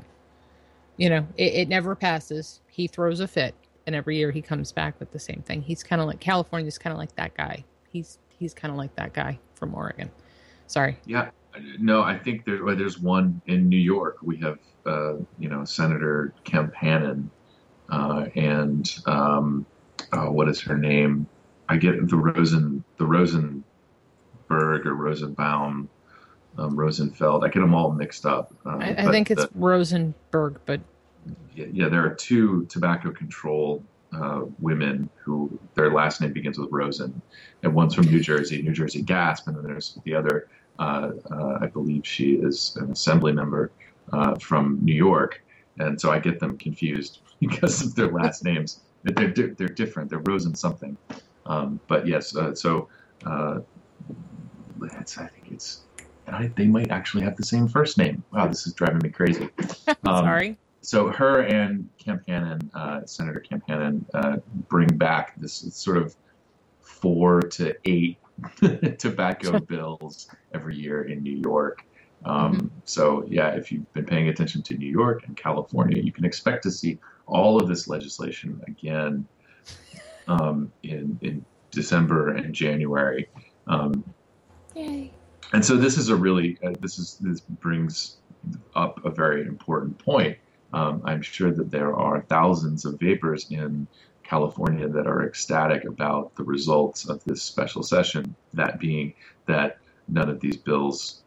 You 0.99 1.11
know, 1.11 1.27
it, 1.37 1.55
it 1.55 1.69
never 1.69 1.95
passes. 1.95 2.61
He 2.69 2.87
throws 2.87 3.21
a 3.21 3.27
fit, 3.27 3.55
and 3.87 3.97
every 3.97 4.19
year 4.19 4.31
he 4.31 4.43
comes 4.43 4.71
back 4.71 5.01
with 5.01 5.11
the 5.11 5.19
same 5.19 5.43
thing. 5.47 5.63
He's 5.63 5.83
kind 5.83 6.01
of 6.01 6.07
like 6.07 6.21
California's 6.21 6.79
kind 6.79 6.93
of 6.93 6.99
like 6.99 7.15
that 7.17 7.35
guy. 7.35 7.65
He's 7.91 8.19
he's 8.39 8.55
kind 8.55 8.71
of 8.71 8.79
like 8.79 8.95
that 8.97 9.13
guy 9.13 9.39
from 9.55 9.75
Oregon. 9.75 10.11
Sorry. 10.67 10.97
Yeah, 11.07 11.31
no, 11.79 12.03
I 12.03 12.17
think 12.17 12.45
there, 12.45 12.65
well, 12.65 12.77
there's 12.77 13.01
one 13.01 13.43
in 13.47 13.69
New 13.69 13.77
York. 13.77 14.19
We 14.23 14.37
have, 14.39 14.59
uh, 14.87 15.15
you 15.39 15.49
know, 15.49 15.65
Senator 15.65 16.33
Kemp 16.45 16.73
Hannon, 16.75 17.31
uh, 17.91 18.27
and 18.35 18.91
um, 19.07 19.67
uh, 20.13 20.27
what 20.27 20.49
is 20.49 20.61
her 20.63 20.77
name? 20.77 21.27
I 21.69 21.77
get 21.77 22.09
the 22.09 22.17
Rosen, 22.17 22.83
the 22.99 23.07
Rosenberg 23.07 23.65
or 24.51 24.95
Rosenbaum, 24.95 25.89
um, 26.59 26.77
Rosenfeld. 26.77 27.45
I 27.45 27.49
get 27.49 27.61
them 27.61 27.75
all 27.75 27.93
mixed 27.93 28.27
up. 28.27 28.53
Uh, 28.67 28.79
I, 28.81 28.95
I 28.99 29.11
think 29.11 29.31
it's 29.31 29.45
the- 29.45 29.51
Rosenberg, 29.55 30.61
but 30.67 30.81
yeah, 31.55 31.67
yeah, 31.73 31.89
there 31.89 32.05
are 32.05 32.15
two 32.15 32.65
tobacco 32.67 33.11
control 33.11 33.85
uh, 34.13 34.43
women 34.59 35.09
who 35.23 35.57
their 35.75 35.93
last 35.93 36.21
name 36.21 36.33
begins 36.33 36.59
with 36.59 36.69
Rosen, 36.73 37.21
and 37.63 37.75
one's 37.75 37.95
from 37.95 38.07
New 38.07 38.21
Jersey, 38.21 38.63
New 38.63 38.73
Jersey 38.73 39.03
GASP, 39.03 39.47
and 39.47 39.57
then 39.57 39.65
there's 39.65 39.99
the 40.05 40.15
other. 40.15 40.49
Uh, 40.79 41.11
uh, 41.31 41.59
I 41.61 41.67
believe 41.67 42.07
she 42.07 42.37
is 42.37 42.75
an 42.81 42.91
assembly 42.91 43.33
member 43.33 43.71
uh, 44.13 44.35
from 44.37 44.79
New 44.83 44.95
York, 44.95 45.43
and 45.79 46.01
so 46.01 46.11
I 46.11 46.19
get 46.19 46.41
them 46.41 46.57
confused 46.57 47.21
because 47.49 47.83
of 47.83 47.95
their 47.95 48.09
last 48.09 48.45
names. 48.45 48.81
They're 49.03 49.29
di- 49.31 49.55
they're 49.57 49.69
different. 49.69 50.11
They're 50.11 50.19
Rosen 50.21 50.55
something, 50.55 50.97
um, 51.47 51.81
but 51.89 52.07
yes. 52.07 52.37
Uh, 52.37 52.55
so 52.55 52.89
uh, 53.25 53.61
it's, 55.01 55.17
I 55.19 55.27
think 55.27 55.53
it's. 55.53 55.83
and 56.27 56.37
I, 56.37 56.51
they 56.57 56.67
might 56.67 56.91
actually 56.91 57.25
have 57.25 57.37
the 57.37 57.45
same 57.45 57.67
first 57.67 57.97
name. 57.99 58.23
Wow, 58.33 58.47
this 58.49 58.67
is 58.67 58.75
driving 58.75 59.01
me 59.03 59.09
crazy. 59.11 59.49
Um, 60.05 60.25
sorry. 60.25 60.59
so 60.83 61.09
her 61.09 61.41
and 61.43 61.89
Kemp 61.99 62.23
Hannon, 62.29 62.71
uh, 62.75 63.05
Senator 63.07 63.41
Kemp 63.41 63.65
Hannon, 63.69 64.05
uh, 64.15 64.37
bring 64.69 64.89
back 64.97 65.35
this 65.41 65.55
sort 65.75 65.99
of 65.99 66.15
four 66.81 67.41
to 67.43 67.75
eight 67.87 68.19
tobacco 68.99 69.59
bills 69.61 70.29
every 70.55 70.77
year 70.77 71.03
in 71.05 71.23
New 71.23 71.37
York. 71.45 71.85
Um, 72.25 72.71
So 72.85 73.25
yeah, 73.29 73.49
if 73.51 73.73
you've 73.73 73.91
been 73.95 74.05
paying 74.07 74.29
attention 74.29 74.63
to 74.63 74.75
New 74.77 74.91
York 74.91 75.27
and 75.27 75.37
California, 75.37 76.03
you 76.03 76.13
can 76.13 76.25
expect 76.25 76.63
to 76.65 76.71
see 76.71 76.99
all 77.31 77.61
of 77.61 77.69
this 77.69 77.89
legislation 77.89 78.61
again 78.67 79.27
um, 80.29 80.73
in 80.83 81.19
in 81.23 81.45
December 81.71 82.35
and 82.35 82.55
January. 82.55 83.29
Um, 83.67 84.05
Yay. 84.75 85.13
and 85.53 85.65
so 85.65 85.77
this 85.77 85.97
is 85.97 86.09
a 86.09 86.17
really 86.17 86.59
uh, 86.65 86.73
this 86.81 86.99
is 86.99 87.19
this 87.21 87.41
brings 87.41 88.17
up 88.75 89.05
a 89.05 89.11
very 89.11 89.43
important 89.43 89.99
point. 89.99 90.37
Um, 90.73 91.03
I'm 91.05 91.23
sure 91.23 91.51
that 91.53 91.71
there 91.71 91.95
are 91.95 92.23
thousands 92.29 92.85
of 92.85 92.99
vapers 93.01 93.51
in 93.51 93.87
California 94.23 94.89
that 94.89 95.07
are 95.07 95.27
ecstatic 95.27 95.85
about 95.85 96.35
the 96.37 96.45
results 96.45 97.09
of 97.09 97.23
this 97.25 97.43
special 97.43 97.83
session. 97.83 98.35
That 98.55 98.79
being 98.79 99.15
that 99.47 99.79
none 100.09 100.29
of 100.29 100.41
these 100.41 100.57
bills 100.57 101.23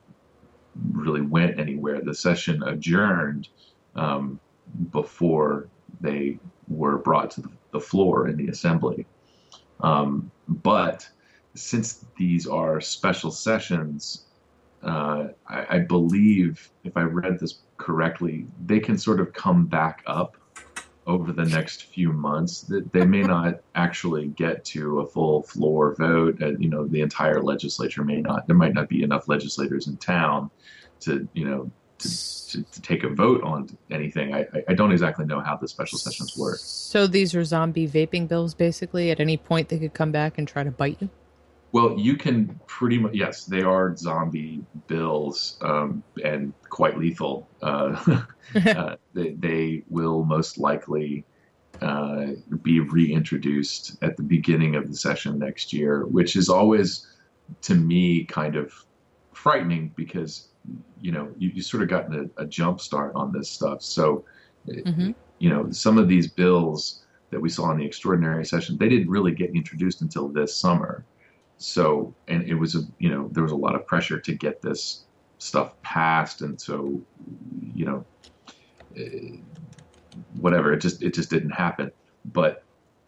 really 0.92 1.22
went 1.22 1.60
anywhere. 1.60 2.02
The 2.02 2.16
session 2.16 2.64
adjourned 2.64 3.50
um, 3.96 4.40
before 4.92 5.68
they 6.04 6.38
were 6.68 6.98
brought 6.98 7.32
to 7.32 7.42
the, 7.72 7.80
floor 7.80 8.28
in 8.28 8.38
the 8.38 8.50
assembly. 8.50 9.08
Um, 9.80 10.30
but 10.48 11.10
since 11.56 12.06
these 12.18 12.46
are 12.46 12.80
special 12.80 13.32
sessions, 13.32 14.26
uh, 14.84 15.30
I, 15.48 15.66
I 15.70 15.80
believe, 15.80 16.70
if 16.84 16.96
I 16.96 17.02
read 17.02 17.40
this 17.40 17.62
correctly, 17.78 18.46
they 18.68 18.80
can 18.80 18.96
sort 19.00 19.20
of 19.20 19.34
come 19.34 19.66
back 19.66 20.04
up 20.06 20.38
over 21.08 21.32
the 21.32 21.46
next 21.46 21.86
few 21.86 22.14
months. 22.14 22.62
That 22.62 22.94
they 22.94 23.06
may 23.06 23.24
not 23.24 23.62
actually 23.74 24.28
get 24.28 24.64
to 24.66 25.00
a 25.00 25.08
full 25.08 25.42
floor 25.42 25.96
vote. 25.96 26.42
Uh, 26.42 26.52
you 26.60 26.70
know, 26.70 26.88
the 26.88 27.02
entire 27.02 27.42
legislature 27.42 28.04
may 28.04 28.22
not. 28.22 28.46
There 28.46 28.56
might 28.56 28.76
not 28.76 28.88
be 28.88 29.02
enough 29.02 29.28
legislators 29.28 29.88
in 29.88 29.98
town 29.98 30.52
to 31.02 31.28
you 31.34 31.46
know 31.46 31.72
to, 32.00 32.10
to, 32.50 32.64
to 32.64 32.82
take 32.82 33.04
a 33.04 33.10
vote 33.10 33.44
on 33.44 33.70
anything. 33.92 34.34
I, 34.34 34.42
I- 34.54 34.64
I 34.70 34.74
don't 34.74 34.92
exactly 34.92 35.26
know 35.26 35.40
how 35.40 35.56
the 35.58 35.68
special 35.68 35.98
sessions 35.98 36.38
work. 36.38 36.58
So 36.60 37.08
these 37.08 37.34
are 37.36 37.44
zombie 37.44 37.88
vaping 37.88 38.28
bills, 38.28 38.54
basically. 38.54 39.12
At 39.12 39.20
any 39.20 39.38
point, 39.38 39.70
they 39.70 39.80
could 39.80 39.94
come 39.94 40.12
back 40.12 40.38
and 40.38 40.48
try 40.48 40.64
to 40.64 40.72
bite 40.72 40.98
you. 41.00 41.10
Well, 41.72 41.98
you 41.98 42.18
can 42.18 42.60
pretty 42.68 43.00
much 43.00 43.16
yes, 43.16 43.46
they 43.46 43.64
are 43.64 43.96
zombie 43.96 44.64
bills 44.86 45.58
um, 45.62 46.04
and 46.24 46.54
quite 46.70 47.00
lethal. 47.00 47.48
Uh, 47.64 48.22
uh, 48.68 48.96
they, 49.16 49.32
they 49.32 49.84
will 49.90 50.24
most 50.24 50.60
likely 50.60 51.26
uh, 51.82 52.28
be 52.62 52.80
reintroduced 52.80 53.98
at 54.04 54.18
the 54.18 54.24
beginning 54.24 54.76
of 54.76 54.88
the 54.88 54.96
session 54.96 55.40
next 55.40 55.74
year, 55.74 56.06
which 56.06 56.36
is 56.36 56.48
always 56.48 57.08
to 57.64 57.74
me 57.74 58.24
kind 58.26 58.56
of 58.56 58.72
frightening 59.34 59.92
because 59.96 60.50
you 61.00 61.12
know 61.12 61.34
you, 61.38 61.50
you 61.54 61.62
sort 61.62 61.84
of 61.84 61.90
gotten 61.90 62.32
a, 62.38 62.44
a 62.44 62.48
jump 62.48 62.80
start 62.80 63.14
on 63.16 63.32
this 63.32 63.54
stuff. 63.54 63.80
So 63.82 64.24
Mhm. 64.86 65.16
you 65.40 65.50
know 65.50 65.72
some 65.72 65.98
of 65.98 66.08
these 66.08 66.32
bills 66.34 67.02
that 67.32 67.42
we 67.42 67.50
saw 67.50 67.72
in 67.72 67.78
the 67.78 67.86
extraordinary 67.86 68.46
session 68.46 68.78
they 68.80 68.90
didn't 68.90 69.10
really 69.10 69.34
get 69.34 69.56
introduced 69.56 70.02
until 70.02 70.32
this 70.32 70.60
summer. 70.60 71.06
So 71.58 72.16
and 72.28 72.44
it 72.44 72.56
was 72.56 72.76
a 72.76 72.82
you 73.00 73.10
know 73.10 73.30
there 73.32 73.44
was 73.44 73.52
a 73.52 73.58
lot 73.58 73.76
of 73.76 73.86
pressure 73.88 74.20
to 74.22 74.38
get 74.38 74.56
this 74.64 75.06
stuff 75.40 75.74
passed, 75.84 76.42
and 76.42 76.60
so 76.60 77.02
you 77.62 77.86
know 77.86 78.06
eh, 78.96 79.42
whatever 80.34 80.74
it 80.74 80.82
just 80.82 81.02
it 81.04 81.14
just 81.14 81.30
didn't 81.30 81.52
happen. 81.52 81.92
But 82.26 82.58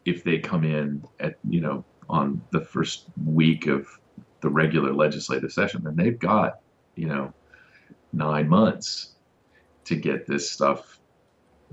if 0.06 0.24
they 0.24 0.40
come 0.40 0.64
in 0.64 1.04
at 1.20 1.36
you 1.48 1.62
know 1.62 1.86
on 2.10 2.44
the 2.52 2.62
first 2.62 3.06
week 3.26 3.68
of 3.68 3.86
the 4.42 4.50
regular 4.50 4.94
legislative 4.94 5.52
session, 5.52 5.84
then 5.84 5.96
they've 5.96 6.20
got 6.20 6.54
you 6.96 7.08
know 7.08 7.32
nine 8.16 8.48
months 8.48 9.16
to 9.86 9.96
get 9.96 10.26
this 10.26 10.50
stuff 10.50 11.00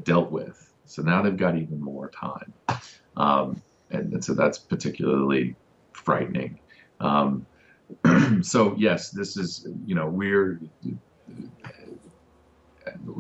dealt 0.03 0.31
with. 0.31 0.73
So 0.85 1.03
now 1.03 1.23
they've 1.23 1.37
got 1.37 1.57
even 1.57 1.81
more 1.81 2.11
time, 2.11 2.53
um, 3.17 3.63
and, 3.91 4.13
and 4.13 4.25
so 4.25 4.35
that's 4.35 4.59
particularly 4.59 5.55
frightening. 5.93 6.59
Um, 7.01 7.47
so 8.43 8.75
yes, 8.77 9.11
this 9.11 9.37
is 9.37 9.67
you 9.87 9.95
know 9.95 10.09
we're 10.09 10.61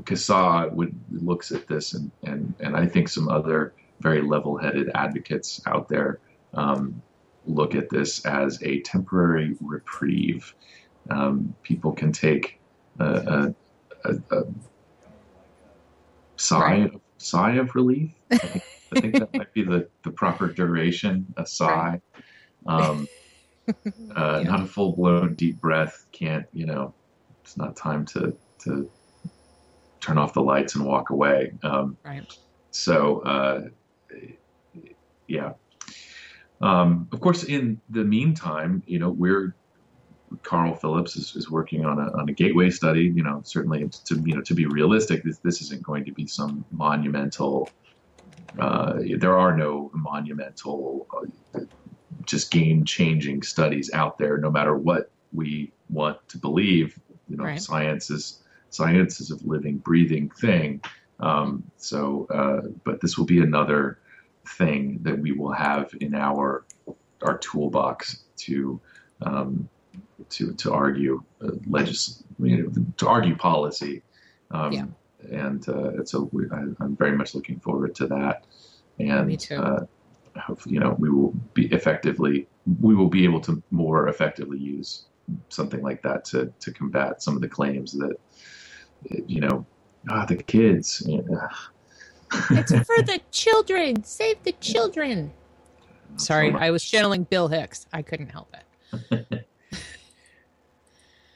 CASAA 0.04 0.72
would 0.72 0.94
looks 1.10 1.52
at 1.52 1.66
this 1.66 1.94
and, 1.94 2.10
and 2.24 2.54
and 2.60 2.76
I 2.76 2.86
think 2.86 3.08
some 3.08 3.28
other 3.28 3.74
very 4.00 4.20
level-headed 4.20 4.90
advocates 4.94 5.60
out 5.66 5.88
there 5.88 6.18
um, 6.54 7.00
look 7.46 7.74
at 7.74 7.88
this 7.88 8.24
as 8.26 8.60
a 8.62 8.80
temporary 8.80 9.56
reprieve. 9.60 10.54
Um, 11.10 11.54
people 11.62 11.92
can 11.92 12.12
take 12.12 12.60
a, 12.98 13.54
a, 14.04 14.10
a, 14.30 14.42
sigh 16.36 16.58
Right. 16.82 16.92
sigh 17.18 17.52
of 17.54 17.74
relief. 17.74 18.10
I 18.30 18.36
think, 18.38 18.64
I 18.96 19.00
think 19.00 19.18
that 19.18 19.34
might 19.34 19.52
be 19.54 19.62
the, 19.64 19.88
the 20.02 20.10
proper 20.10 20.48
duration. 20.48 21.32
A 21.36 21.46
sigh. 21.46 22.00
Um, 22.66 23.06
uh, 23.68 23.72
Yeah. 24.42 24.50
Not 24.50 24.60
a 24.62 24.66
full 24.66 24.92
blown 24.96 25.34
deep 25.34 25.60
breath. 25.60 26.06
Can't 26.12 26.46
you 26.52 26.66
know? 26.66 26.92
It's 27.42 27.56
not 27.56 27.76
time 27.76 28.04
to 28.06 28.36
to 28.60 28.90
turn 30.00 30.18
off 30.18 30.32
the 30.34 30.42
lights 30.42 30.74
and 30.74 30.84
walk 30.84 31.10
away. 31.10 31.52
Um, 31.62 31.96
Right. 32.04 32.30
so 32.72 33.20
uh, 33.20 33.68
yeah. 35.28 35.52
Um, 36.60 37.08
of 37.12 37.20
course, 37.20 37.44
in 37.44 37.80
the 37.90 38.04
meantime, 38.04 38.82
you 38.86 38.98
know, 38.98 39.10
we're 39.10 39.54
Carl 40.42 40.74
Phillips 40.74 41.16
is, 41.16 41.34
is 41.36 41.50
working 41.50 41.84
on 41.84 41.98
a 41.98 42.10
on 42.18 42.28
a 42.28 42.32
gateway 42.32 42.70
study. 42.70 43.12
You 43.14 43.22
know, 43.22 43.42
certainly 43.44 43.88
to 44.06 44.22
you 44.24 44.36
know 44.36 44.42
to 44.42 44.54
be 44.54 44.66
realistic, 44.66 45.22
this 45.24 45.38
this 45.44 45.60
isn't 45.62 45.82
going 45.82 46.04
to 46.04 46.12
be 46.12 46.26
some 46.26 46.64
monumental. 46.70 47.74
Uh, 48.60 48.94
there 49.18 49.38
are 49.38 49.56
no 49.56 49.90
monumental, 49.94 51.06
uh, 51.54 51.60
just 52.26 52.52
game 52.52 52.84
changing 52.84 53.42
studies 53.42 53.90
out 53.94 54.18
there. 54.18 54.36
No 54.38 54.50
matter 54.50 54.76
what 54.76 55.10
we 55.32 55.72
want 55.88 56.18
to 56.28 56.38
believe, 56.38 56.94
you 57.28 57.36
know, 57.36 57.44
Right. 57.44 57.60
science 57.60 58.10
is 58.10 58.42
science 58.70 59.20
is 59.20 59.30
a 59.30 59.36
living, 59.46 59.78
breathing 59.78 60.30
thing. 60.40 60.80
Um, 61.20 61.64
so, 61.76 62.26
uh, 62.34 62.68
but 62.84 63.00
this 63.00 63.16
will 63.16 63.26
be 63.26 63.40
another 63.40 63.98
thing 64.58 64.98
that 65.02 65.18
we 65.18 65.32
will 65.32 65.52
have 65.52 65.90
in 66.00 66.14
our 66.14 66.66
our 67.22 67.38
toolbox 67.38 68.24
to 68.36 68.80
um, 69.22 69.68
to 70.30 70.52
to 70.54 70.72
argue 70.72 71.22
uh, 71.42 71.50
legis- 71.66 72.22
you 72.38 72.56
know, 72.64 72.84
to 72.96 73.08
argue 73.08 73.36
policy. 73.36 74.02
Um, 74.50 74.72
Yeah. 74.72 74.86
And, 75.30 75.68
uh, 75.68 75.90
and 75.90 76.08
so 76.08 76.28
we, 76.32 76.50
I, 76.50 76.62
I'm 76.80 76.96
very 76.96 77.16
much 77.16 77.32
looking 77.36 77.60
forward 77.60 77.94
to 77.94 78.08
that. 78.08 78.44
And 78.98 79.28
Me 79.28 79.36
too. 79.36 79.54
Uh, 79.54 79.86
hopefully, 80.36 80.74
you 80.74 80.80
know, 80.80 80.96
we 80.98 81.10
will 81.10 81.32
be 81.54 81.66
effectively 81.72 82.48
we 82.80 82.94
will 82.94 83.08
be 83.08 83.24
able 83.24 83.40
to 83.40 83.62
more 83.70 84.08
effectively 84.08 84.58
use 84.58 85.04
something 85.48 85.82
like 85.82 86.02
that 86.02 86.24
to 86.26 86.52
to 86.60 86.72
combat 86.72 87.22
some 87.22 87.36
of 87.36 87.40
the 87.42 87.48
claims 87.48 87.92
that 87.92 88.16
you 89.26 89.40
know 89.40 89.64
ah 90.10 90.24
the 90.26 90.36
kids 90.36 91.02
you 91.06 91.22
know, 91.22 91.48
It's 92.50 92.72
for 92.88 93.02
the 93.02 93.20
children. 93.30 94.04
Save 94.04 94.42
the 94.42 94.52
children. 94.52 95.32
Sorry, 96.16 96.52
I 96.52 96.70
was 96.70 96.84
channeling 96.84 97.24
Bill 97.24 97.48
Hicks. 97.48 97.86
I 97.92 98.02
couldn't 98.02 98.28
help 98.28 98.54
it. 98.54 99.26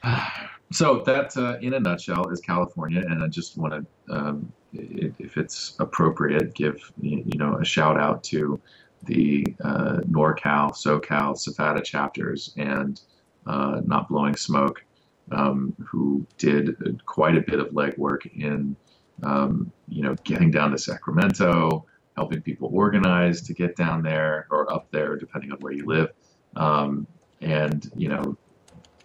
So 0.69 1.01
that, 1.05 1.37
uh, 1.37 1.57
in 1.61 1.75
a 1.75 1.79
nutshell, 1.79 2.27
is 2.27 2.41
California, 2.41 2.99
and 2.99 3.23
I 3.23 3.27
just 3.27 3.57
want 3.57 3.71
to, 3.73 4.13
um, 4.13 4.51
if 4.73 5.37
it's 5.37 5.77
appropriate, 5.79 6.53
give 6.53 6.91
you 6.99 7.37
know 7.37 7.55
a 7.55 7.63
shout 7.63 7.97
out 7.97 8.21
to 8.25 8.59
the 9.05 9.45
uh, 9.63 9.99
NorCal, 10.09 10.73
SoCal, 10.73 11.37
SFATA 11.37 11.81
chapters, 11.85 12.53
and 12.57 12.99
uh, 13.45 13.79
Not 13.85 14.09
Blowing 14.09 14.35
Smoke, 14.35 14.83
um, 15.31 15.73
who 15.89 16.27
did 16.37 16.75
quite 17.05 17.37
a 17.37 17.41
bit 17.41 17.61
of 17.61 17.67
legwork 17.67 18.25
in, 18.35 18.75
um, 19.23 19.71
you 19.87 20.03
know, 20.03 20.15
getting 20.25 20.51
down 20.51 20.71
to 20.71 20.77
Sacramento, 20.77 21.85
helping 22.17 22.41
people 22.41 22.69
organize 22.73 23.41
to 23.43 23.53
get 23.53 23.77
down 23.77 24.01
there 24.01 24.47
or 24.51 24.69
up 24.69 24.91
there, 24.91 25.15
depending 25.15 25.53
on 25.53 25.59
where 25.59 25.71
you 25.71 25.85
live, 25.85 26.09
um, 26.57 27.07
and 27.39 27.89
you 27.95 28.09
know, 28.09 28.37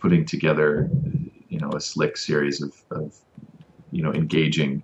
putting 0.03 0.27
together 0.27 0.91
you 1.49 1.61
know 1.61 1.71
a 1.77 1.81
slick 1.81 2.17
series 2.17 2.61
of, 2.61 2.75
of 2.91 3.15
you 3.93 4.03
know 4.03 4.13
engaging 4.13 4.83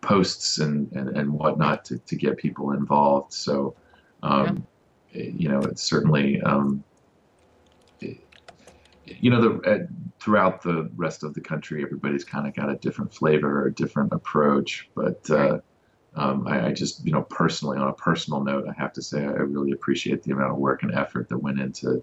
posts 0.00 0.58
and, 0.58 0.90
and, 0.92 1.16
and 1.16 1.30
whatnot 1.32 1.84
to, 1.84 1.98
to 2.06 2.16
get 2.16 2.36
people 2.36 2.72
involved. 2.72 3.32
So 3.32 3.76
um, 4.22 4.66
you 5.12 5.48
know 5.48 5.66
it's 5.66 5.82
certainly 5.88 6.40
um, 6.40 6.82
it- 8.00 8.22
you 9.04 9.30
know 9.30 9.40
the 9.40 9.70
uh, 9.70 9.78
throughout 10.20 10.62
the 10.62 10.90
rest 10.96 11.22
of 11.22 11.32
the 11.34 11.40
country 11.40 11.84
everybody's 11.84 12.24
kind 12.24 12.44
of 12.48 12.56
got 12.56 12.70
a 12.70 12.76
different 12.76 13.14
flavor 13.14 13.62
or 13.62 13.66
a 13.68 13.74
different 13.74 14.12
approach. 14.12 14.90
But 14.96 15.20
uh, 15.30 15.58
um, 16.16 16.48
I, 16.48 16.68
I 16.68 16.72
just 16.72 17.04
you 17.04 17.12
know 17.12 17.22
personally 17.22 17.78
on 17.78 17.88
a 17.88 17.92
personal 17.94 18.42
note 18.42 18.64
I 18.68 18.74
have 18.80 18.92
to 18.94 19.02
say 19.02 19.20
I 19.22 19.44
really 19.54 19.72
appreciate 19.72 20.22
the 20.24 20.32
amount 20.32 20.52
of 20.52 20.58
work 20.58 20.82
and 20.82 20.92
effort 20.92 21.28
that 21.28 21.38
went 21.38 21.60
into 21.60 22.02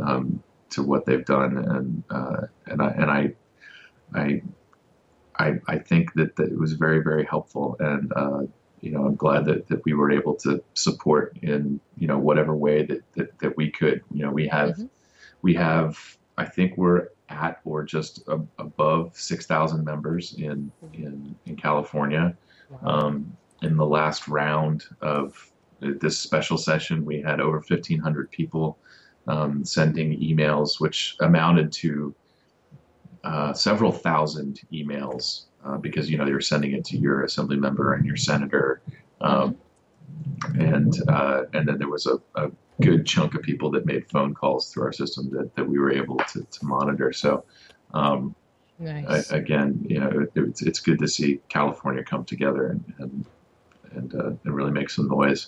um, 0.00 0.44
to 0.76 0.82
what 0.82 1.04
they've 1.06 1.24
done, 1.24 1.58
and 1.58 2.04
uh, 2.10 2.42
and 2.66 2.80
I 2.80 2.88
and 2.90 3.10
I, 3.10 3.32
I, 4.14 4.42
I, 5.38 5.54
I 5.66 5.78
think 5.78 6.14
that, 6.14 6.36
that 6.36 6.52
it 6.52 6.58
was 6.58 6.74
very 6.74 7.02
very 7.02 7.24
helpful, 7.24 7.76
and 7.80 8.12
uh, 8.14 8.42
you 8.80 8.92
know 8.92 9.04
I'm 9.06 9.16
glad 9.16 9.44
that, 9.46 9.66
that 9.68 9.84
we 9.84 9.94
were 9.94 10.10
able 10.12 10.34
to 10.36 10.62
support 10.74 11.36
in 11.42 11.80
you 11.98 12.06
know 12.06 12.18
whatever 12.18 12.54
way 12.54 12.84
that 12.86 13.00
that, 13.14 13.38
that 13.40 13.56
we 13.56 13.70
could. 13.70 14.02
You 14.12 14.24
know 14.24 14.30
we 14.30 14.46
have 14.48 14.76
Mhm. 14.76 14.88
we 15.42 15.54
have 15.54 15.98
I 16.38 16.44
think 16.44 16.76
we're 16.76 17.08
at 17.28 17.60
or 17.64 17.82
just 17.82 18.22
above 18.58 19.16
six 19.18 19.46
thousand 19.46 19.84
members 19.84 20.34
in 20.34 20.70
in 20.92 21.34
in 21.46 21.56
California. 21.56 22.36
Um, 22.82 23.36
in 23.62 23.76
the 23.76 23.86
last 23.86 24.28
round 24.28 24.84
of 25.00 25.50
this 25.80 26.18
special 26.18 26.58
session, 26.58 27.04
we 27.04 27.22
had 27.22 27.40
over 27.40 27.58
1,500 27.60 28.30
people 28.30 28.76
um, 29.26 29.64
sending 29.64 30.18
emails, 30.20 30.80
which 30.80 31.16
amounted 31.20 31.72
to 31.72 32.14
uh, 33.24 33.52
several 33.52 33.92
thousand 33.92 34.60
emails 34.72 35.44
uh, 35.64 35.76
because 35.76 36.08
you 36.10 36.16
know 36.16 36.26
you're 36.26 36.40
sending 36.40 36.72
it 36.72 36.84
to 36.84 36.96
your 36.96 37.24
assembly 37.24 37.56
member 37.56 37.94
and 37.94 38.06
your 38.06 38.16
senator, 38.16 38.80
um, 39.20 39.56
and 40.58 40.94
uh, 41.08 41.44
and 41.52 41.66
then 41.68 41.78
there 41.78 41.88
was 41.88 42.06
a, 42.06 42.20
a 42.40 42.50
good 42.80 43.06
chunk 43.06 43.34
of 43.34 43.42
people 43.42 43.70
that 43.70 43.86
made 43.86 44.08
phone 44.10 44.34
calls 44.34 44.72
through 44.72 44.84
our 44.84 44.92
system 44.92 45.30
that, 45.30 45.54
that 45.56 45.66
we 45.66 45.78
were 45.78 45.90
able 45.92 46.16
to, 46.16 46.42
to 46.50 46.64
monitor. 46.64 47.12
So. 47.12 47.44
Um, 47.94 48.34
Nice. 48.78 49.32
I, 49.32 49.38
again, 49.38 49.86
you 49.88 50.00
know, 50.00 50.10
it, 50.10 50.32
it's 50.34 50.60
it's 50.60 50.80
good 50.80 50.98
to 50.98 51.08
see 51.08 51.40
California 51.48 52.04
come 52.04 52.26
together 52.26 52.66
and 52.66 52.94
and 52.98 53.26
and, 53.92 54.14
uh, 54.14 54.26
and 54.44 54.54
really 54.54 54.70
make 54.70 54.90
some 54.90 55.08
noise. 55.08 55.46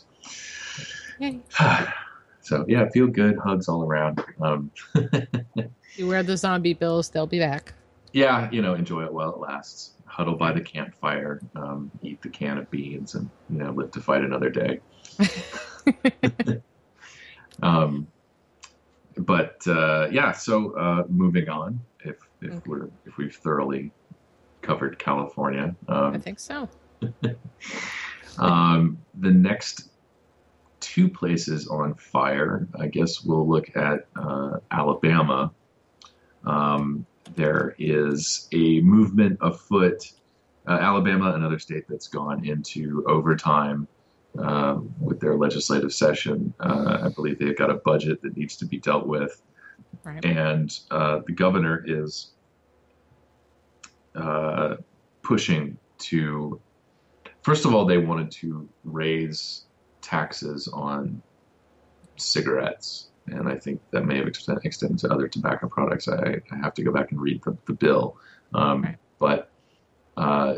Yay. 1.19 1.41
so 2.49 2.65
yeah, 2.69 2.89
feel 2.93 3.07
good, 3.09 3.37
hugs 3.45 3.69
all 3.69 3.85
around. 3.85 4.25
Um, 4.43 4.71
You 5.97 6.07
wear 6.07 6.23
the 6.23 6.37
zombie 6.37 6.73
bills, 6.75 7.11
they'll 7.11 7.27
be 7.27 7.39
back. 7.41 7.75
yeah, 8.13 8.49
you 8.51 8.63
know, 8.63 8.75
enjoy 8.75 9.05
it 9.05 9.13
while 9.13 9.31
it 9.35 9.39
lasts. 9.39 9.95
Huddle 10.07 10.37
by 10.37 10.53
the 10.53 10.61
campfire, 10.63 11.41
um, 11.57 11.91
eat 12.03 12.21
the 12.23 12.31
can 12.31 12.59
of 12.59 12.71
beans, 12.71 13.15
and 13.15 13.31
you 13.49 13.59
know, 13.59 13.71
live 13.73 13.91
to 13.93 14.01
fight 14.01 14.23
another 14.25 14.51
day. 14.51 14.81
um, 17.63 18.09
but 19.19 19.55
uh, 19.67 20.09
yeah, 20.11 20.33
so 20.33 20.73
uh, 20.79 21.03
moving 21.09 21.49
on, 21.49 21.81
if 22.05 22.17
if 22.41 22.55
Okay. 22.55 22.61
we're 22.67 22.87
if 23.05 23.17
we've 23.19 23.37
thoroughly 23.45 23.93
covered 24.63 24.99
California, 24.99 25.75
um, 25.89 26.15
I 26.15 26.19
think 26.19 26.39
so. 26.41 26.69
um, 28.39 28.99
the 29.19 29.31
next 29.31 29.91
two 30.81 31.09
places 31.09 31.69
on 31.69 31.95
fire, 31.95 32.67
I 32.79 32.87
guess 32.89 33.23
we'll 33.25 33.49
look 33.49 33.75
at 33.77 34.07
uh, 34.17 34.59
Alabama. 34.71 35.53
Um, 36.45 37.07
there 37.35 37.75
is 37.79 38.49
a 38.53 38.81
movement 38.81 39.39
afoot. 39.41 40.13
Uh, 40.67 40.79
Alabama, 40.81 41.33
another 41.33 41.59
state 41.59 41.85
that's 41.89 42.09
gone 42.09 42.45
into 42.45 43.05
overtime 43.09 43.89
uh, 44.39 44.79
with 45.01 45.21
their 45.21 45.37
legislative 45.37 45.93
session. 45.93 46.53
Uh, 46.61 46.99
I 47.03 47.09
believe 47.09 47.39
they've 47.39 47.57
got 47.57 47.71
a 47.71 47.75
budget 47.75 48.23
that 48.23 48.37
needs 48.37 48.57
to 48.57 48.67
be 48.67 48.79
dealt 48.79 49.07
with 49.07 49.43
Right. 50.05 50.25
and 50.25 50.79
uh, 50.91 51.21
the 51.27 51.33
governor 51.33 51.83
is 51.87 52.33
uh, 54.15 54.77
pushing 55.23 55.79
to. 55.99 56.61
First 57.43 57.65
of 57.65 57.75
all, 57.75 57.85
they 57.87 57.99
wanted 57.99 58.31
to 58.33 58.69
raise 58.85 59.65
taxes 60.09 60.69
on 60.69 61.23
cigarettes, 62.17 63.09
and 63.27 63.49
I 63.49 63.57
think 63.59 63.81
that 63.91 64.05
may 64.07 64.17
have 64.19 64.27
extend, 64.27 64.61
extended 64.65 64.99
to 65.01 65.13
other 65.13 65.29
tobacco 65.29 65.69
products. 65.69 66.09
I, 66.09 66.41
I 66.51 66.57
have 66.57 66.75
to 66.75 66.83
go 66.83 66.93
back 66.93 67.13
and 67.13 67.21
read 67.21 67.43
the, 67.45 67.57
the 67.67 67.75
bill, 67.75 68.17
um, 68.55 68.83
Right. 68.83 68.97
but 69.19 69.51
uh, 70.17 70.55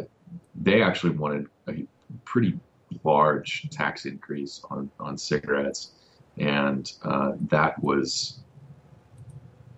they 0.55 0.83
actually 0.83 1.17
wanted 1.17 1.47
a 1.69 1.85
pretty 2.25 2.59
large 3.05 3.69
tax 3.71 4.05
increase 4.07 4.63
on 4.71 4.91
on 4.99 5.19
cigarettes, 5.19 5.93
and 6.39 6.93
uh, 7.03 7.33
that 7.49 7.83
was 7.83 8.41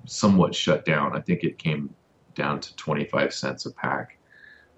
somewhat 0.07 0.55
shut 0.55 0.85
down. 0.85 1.17
I 1.17 1.21
think 1.21 1.45
it 1.45 1.59
came 1.59 1.95
down 2.35 2.61
to 2.61 2.75
25 2.77 3.33
cents 3.33 3.67
a 3.67 3.73
pack. 3.73 4.19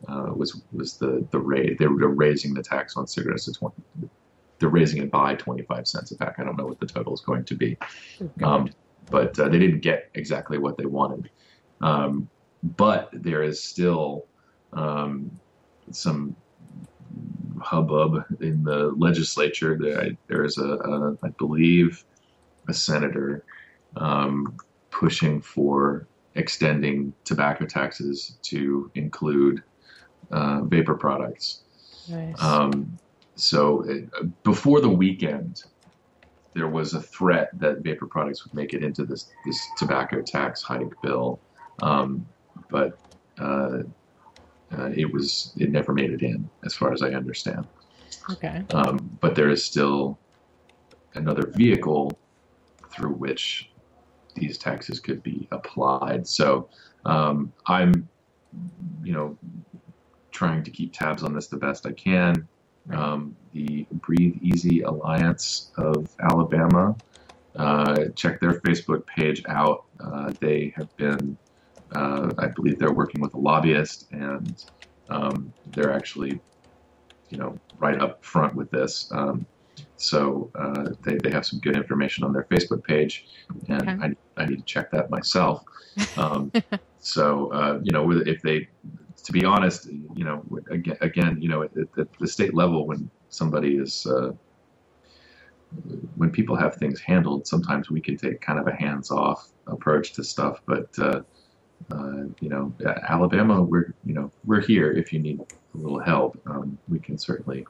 Uh, 0.09 0.31
was 0.35 0.61
was 0.73 0.99
the 0.99 1.27
the 1.31 1.39
rate 1.39 1.79
they 1.79 1.87
were 1.87 2.09
raising 2.09 2.53
the 2.55 2.63
tax 2.63 2.97
on 2.97 3.07
cigarettes 3.07 3.47
to 3.47 3.53
20. 3.53 3.75
They're 4.65 4.71
raising 4.71 5.03
it 5.03 5.11
by 5.11 5.35
25 5.35 5.87
cents 5.87 6.11
a 6.13 6.17
pack. 6.17 6.37
I 6.39 6.43
don't 6.43 6.57
know 6.57 6.65
what 6.65 6.81
the 6.81 6.87
total 6.87 7.13
is 7.13 7.21
going 7.21 7.45
to 7.45 7.55
be, 7.55 7.77
um, 8.43 8.71
but 9.11 9.39
uh, 9.39 9.51
they 9.51 9.59
didn't 9.59 9.81
get 9.81 10.09
exactly 10.15 10.57
what 10.57 10.79
they 10.79 10.87
wanted. 10.87 11.29
Um, 11.83 12.31
but 12.63 13.11
there 13.13 13.43
is 13.43 13.63
still 13.63 14.25
um, 14.73 15.31
some 15.91 16.35
hubbub 17.61 18.25
in 18.41 18.65
the 18.65 18.95
legislature. 18.97 19.77
There, 19.79 20.13
there 20.29 20.47
is 20.47 20.57
a, 20.57 20.79
a, 20.79 21.19
I 21.23 21.29
believe, 21.37 22.03
a 22.67 22.73
senator 22.73 23.45
um, 23.99 24.57
pushing 24.91 25.43
for 25.43 26.07
extending 26.37 27.13
tobacco 27.25 27.67
taxes 27.67 28.39
to 28.45 28.91
include 28.95 29.63
uh, 30.31 30.63
vapor 30.63 30.95
products. 30.95 31.65
Nice. 32.09 32.43
Um, 32.43 32.99
so 33.37 33.83
it, 33.83 34.43
before 34.43 34.81
the 34.81 34.89
weekend, 34.89 35.65
there 36.55 36.69
was 36.69 36.95
a 36.95 37.01
threat 37.03 37.51
that 37.59 37.81
vapor 37.81 38.07
products 38.07 38.45
would 38.45 38.55
make 38.55 38.75
it 38.75 38.83
into 38.85 39.05
this 39.05 39.31
this 39.45 39.61
tobacco 39.77 40.23
tax 40.23 40.63
hike 40.63 40.93
bill, 41.03 41.41
um, 41.83 42.25
but 42.71 42.99
uh, 43.39 43.79
uh, 44.79 44.91
it 44.97 45.13
was 45.13 45.53
it 45.57 45.71
never 45.71 45.93
made 45.93 46.11
it 46.11 46.23
in, 46.23 46.49
as 46.65 46.75
far 46.75 46.93
as 46.93 47.03
I 47.03 47.11
understand. 47.11 47.67
okay. 48.31 48.65
Um, 48.73 49.19
but 49.21 49.35
there 49.35 49.51
is 49.51 49.65
still 49.65 50.19
another 51.15 51.47
vehicle 51.55 52.19
through 52.91 53.13
which 53.15 53.71
these 54.35 54.59
taxes 54.59 55.01
could 55.01 55.23
be 55.23 55.49
applied. 55.51 56.27
So 56.27 56.69
um, 57.05 57.53
I'm, 57.67 58.09
you 59.03 59.13
know, 59.13 59.37
trying 60.31 60.63
to 60.65 60.71
keep 60.71 60.93
tabs 60.93 61.23
on 61.23 61.35
this 61.35 61.49
the 61.49 61.57
best 61.57 61.87
I 61.87 61.93
can. 61.93 62.49
Um, 62.93 63.37
the 63.53 63.87
Breathe 63.93 64.37
Easy 64.43 64.83
Alliance 64.83 65.71
of 65.79 66.09
Alabama, 66.21 66.95
uh, 67.57 68.07
check 68.15 68.41
their 68.41 68.61
Facebook 68.61 69.07
page 69.07 69.43
out. 69.49 69.85
Uh, 70.01 70.33
they 70.41 70.73
have 70.77 70.95
been, 70.97 71.37
uh, 71.95 72.33
I 72.39 72.49
believe, 72.49 72.79
they're 72.79 72.93
working 72.93 73.21
with 73.21 73.33
a 73.35 73.39
lobbyist, 73.39 74.09
and 74.13 74.65
um, 75.09 75.53
they're 75.73 75.93
actually, 75.93 76.41
you 77.31 77.39
know, 77.39 77.59
right 77.79 78.01
up 78.01 78.25
front 78.25 78.55
with 78.55 78.71
this. 78.71 79.11
Um, 79.13 79.47
so 79.97 80.51
uh, 80.55 80.91
they, 81.05 81.17
they 81.17 81.31
have 81.31 81.47
some 81.47 81.61
good 81.61 81.77
information 81.77 82.25
on 82.25 82.33
their 82.33 82.45
Facebook 82.45 82.85
page, 82.85 83.27
and 83.69 83.89
Okay. 83.89 84.15
I, 84.37 84.43
I 84.43 84.47
need 84.47 84.57
to 84.59 84.65
check 84.65 84.91
that 84.91 85.11
myself. 85.11 85.63
Um, 86.17 86.51
so 86.99 87.53
uh, 87.53 87.79
you 87.85 87.93
know, 87.93 88.11
if 88.11 88.43
they, 88.43 88.67
to 89.25 89.33
be 89.33 89.45
honest, 89.45 89.87
you 90.15 90.25
know, 90.25 90.45
again, 91.01 91.41
you 91.41 91.49
know, 91.49 91.63
at, 91.63 91.71
at 91.99 92.09
the 92.21 92.27
state 92.27 92.55
level, 92.55 92.87
when 92.87 93.11
somebody 93.31 93.77
is, 93.77 94.07
uh, 94.07 94.33
when 96.17 96.31
people 96.31 96.55
have 96.55 96.77
things 96.77 97.01
handled, 97.01 97.47
sometimes 97.47 97.91
we 97.91 98.01
can 98.01 98.17
take 98.19 98.41
kind 98.43 98.59
of 98.59 98.67
a 98.69 98.75
hands-off 98.75 99.49
approach 99.67 100.13
to 100.13 100.23
stuff. 100.23 100.61
But 100.67 100.89
uh, 100.99 101.23
uh, 101.91 102.25
you 102.41 102.51
know, 102.51 102.73
Alabama, 103.09 103.63
we're 103.63 103.95
you 104.05 104.13
know, 104.13 104.31
we're 104.45 104.61
here 104.61 104.93
if 104.93 105.11
you 105.13 105.19
need 105.21 105.41
a 105.41 105.79
little 105.79 106.01
help. 106.01 106.39
Um, 106.47 106.79
we 106.89 106.99
can 106.99 107.17
certainly 107.17 107.67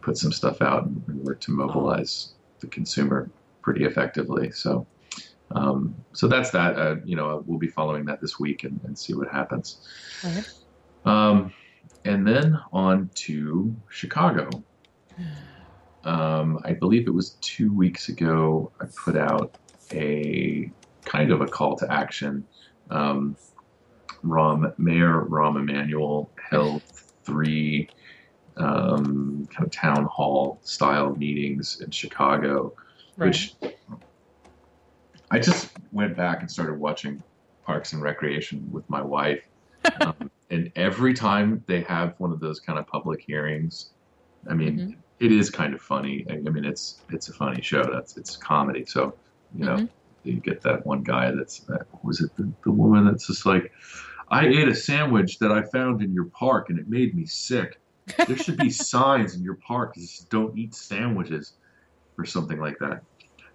put 0.00 0.16
some 0.16 0.32
stuff 0.32 0.62
out 0.62 0.86
and, 0.86 1.04
work 1.22 1.40
to 1.40 1.52
mobilize 1.52 2.32
the 2.60 2.66
consumer 2.66 3.30
pretty 3.62 3.84
effectively. 3.84 4.50
So. 4.50 4.86
Um, 5.52 5.96
so 6.12 6.28
that's 6.28 6.50
that. 6.50 6.78
Uh, 6.78 6.96
you 7.04 7.16
know, 7.16 7.42
we'll 7.44 7.58
be 7.58 7.66
following 7.66 8.04
that 8.04 8.20
this 8.20 8.38
week 8.38 8.62
and, 8.62 8.78
and 8.84 8.96
see 8.96 9.14
what 9.14 9.28
happens. 9.32 9.80
Um, 11.04 11.52
and 12.04 12.26
then 12.26 12.58
on 12.72 13.10
to 13.14 13.74
Chicago. 13.88 14.48
Um, 16.04 16.60
I 16.64 16.72
believe 16.72 17.06
it 17.06 17.14
was 17.14 17.36
two 17.40 17.72
weeks 17.72 18.08
ago. 18.08 18.72
I 18.80 18.86
put 19.04 19.16
out 19.16 19.56
a 19.92 20.70
kind 21.04 21.30
of 21.30 21.40
a 21.40 21.46
call 21.46 21.76
to 21.76 21.92
action. 21.92 22.44
Um, 22.90 23.36
Rom 24.22 24.72
Mayor 24.78 25.24
Rahm 25.28 25.58
Emanuel 25.58 26.30
held 26.50 26.82
three 27.24 27.88
um, 28.56 29.48
kind 29.54 29.66
of 29.66 29.70
town 29.70 30.04
hall 30.04 30.58
style 30.62 31.14
meetings 31.16 31.80
in 31.80 31.90
Chicago, 31.90 32.74
which 33.16 33.54
I 35.30 35.38
just 35.38 35.70
went 35.92 36.16
back 36.16 36.40
and 36.40 36.50
started 36.50 36.78
watching 36.78 37.22
Parks 37.64 37.92
and 37.92 38.02
Recreation 38.02 38.68
with 38.72 38.88
my 38.90 39.02
wife. 39.02 39.42
Um, 40.00 40.30
and 40.50 40.70
every 40.76 41.14
time 41.14 41.62
they 41.66 41.82
have 41.82 42.14
one 42.18 42.32
of 42.32 42.40
those 42.40 42.60
kind 42.60 42.78
of 42.78 42.86
public 42.86 43.20
hearings, 43.26 43.92
I 44.48 44.54
mean, 44.54 44.78
Mhm. 44.78 44.96
it 45.20 45.32
is 45.32 45.50
kind 45.50 45.74
of 45.74 45.80
funny. 45.82 46.26
I, 46.30 46.34
I 46.34 46.50
mean, 46.50 46.64
it's 46.64 47.04
it's 47.10 47.28
a 47.28 47.32
funny 47.34 47.62
show. 47.62 47.84
That's 47.84 48.16
it's 48.16 48.36
comedy. 48.36 48.84
So 48.86 49.18
you 49.54 49.64
know, 49.64 49.76
Mhm. 49.76 49.88
you 50.22 50.40
get 50.40 50.62
that 50.62 50.84
one 50.86 51.02
guy 51.02 51.30
that's 51.32 51.60
that 51.66 51.86
was 52.02 52.20
it 52.20 52.30
the, 52.36 52.52
the 52.64 52.72
woman 52.72 53.04
that's 53.06 53.26
just 53.26 53.46
like, 53.46 53.70
I 54.30 54.46
ate 54.46 54.68
a 54.68 54.74
sandwich 54.74 55.38
that 55.38 55.52
I 55.52 55.62
found 55.62 56.02
in 56.02 56.12
your 56.12 56.26
park 56.38 56.70
and 56.70 56.78
it 56.78 56.88
made 56.88 57.14
me 57.14 57.26
sick. 57.26 57.76
There 58.26 58.36
should 58.36 58.56
be 58.56 58.70
signs 58.92 59.34
in 59.34 59.42
your 59.42 59.58
park 59.66 59.94
that 59.94 60.00
says 60.00 60.26
don't 60.30 60.56
eat 60.58 60.74
sandwiches 60.74 61.54
or 62.18 62.24
something 62.24 62.58
like 62.60 62.78
that. 62.80 63.02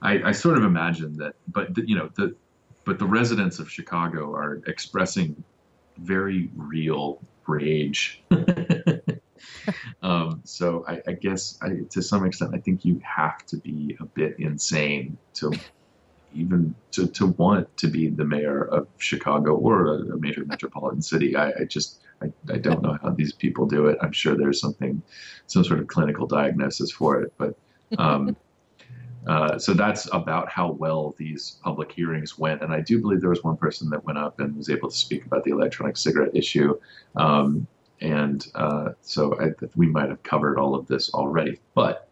I, 0.02 0.22
I 0.30 0.32
sort 0.34 0.58
of 0.58 0.64
imagine 0.64 1.16
that, 1.18 1.34
but 1.48 1.74
the, 1.74 1.88
you 1.88 1.96
know, 1.96 2.10
the 2.18 2.36
but 2.86 3.00
the 3.00 3.06
residents 3.08 3.58
of 3.60 3.72
Chicago 3.72 4.32
are 4.34 4.62
expressing 4.68 5.44
very 5.98 6.50
real 6.56 7.20
rage. 7.48 8.24
um, 10.02 10.42
so 10.44 10.86
I, 10.88 11.02
I 11.08 11.12
guess 11.14 11.58
I, 11.62 11.82
to 11.92 12.02
some 12.02 12.26
extent, 12.26 12.52
I 12.54 12.60
think 12.60 12.86
you 12.86 13.02
have 13.04 13.46
to 13.48 13.58
be 13.58 13.98
a 14.00 14.06
bit 14.06 14.40
insane 14.40 15.18
to 15.36 15.54
even 16.34 16.76
to, 16.92 17.08
to 17.08 17.28
want 17.28 17.76
to 17.78 17.88
be 17.88 18.10
the 18.10 18.26
mayor 18.26 18.66
of 18.66 18.88
Chicago 18.98 19.56
or 19.56 19.86
a, 19.88 20.00
a 20.14 20.18
major 20.18 20.44
metropolitan 20.46 21.02
city. 21.02 21.36
I, 21.36 21.50
I 21.50 21.64
just 21.66 22.02
I, 22.22 22.28
I 22.52 22.58
don't 22.58 22.82
know 22.82 22.98
how 23.02 23.12
these 23.12 23.34
people 23.34 23.66
do 23.66 23.88
it. 23.88 23.98
I'm 24.02 24.12
sure 24.12 24.36
there's 24.36 24.60
something, 24.60 25.02
some 25.48 25.64
sort 25.64 25.80
of 25.80 25.88
clinical 25.88 26.28
diagnosis 26.28 26.92
for 26.92 27.22
it, 27.22 27.34
but. 27.38 27.58
Um, 28.00 28.36
uh, 29.28 29.58
so 29.58 29.74
that's 29.74 30.08
about 30.14 30.50
how 30.50 30.72
well 30.72 31.16
these 31.18 31.58
public 31.64 31.92
hearings 31.92 32.38
went. 32.38 32.62
And 32.62 32.72
I 32.72 32.82
do 32.82 33.02
believe 33.02 33.22
there 33.22 33.30
was 33.30 33.44
one 33.44 33.58
person 33.58 33.90
that 33.90 34.04
went 34.06 34.18
up 34.18 34.40
and 34.40 34.56
was 34.56 34.70
able 34.70 34.90
to 34.90 34.96
speak 34.96 35.26
about 35.26 35.44
the 35.44 35.52
electronic 35.52 35.98
cigarette 35.98 36.36
issue. 36.36 36.80
Um, 37.16 37.68
and 38.02 38.46
uh, 38.56 38.90
so 39.02 39.40
I, 39.40 39.52
we 39.76 39.88
might 39.88 40.10
have 40.10 40.22
covered 40.24 40.60
all 40.60 40.76
of 40.76 40.88
this 40.88 41.14
already. 41.14 41.60
But 41.74 42.10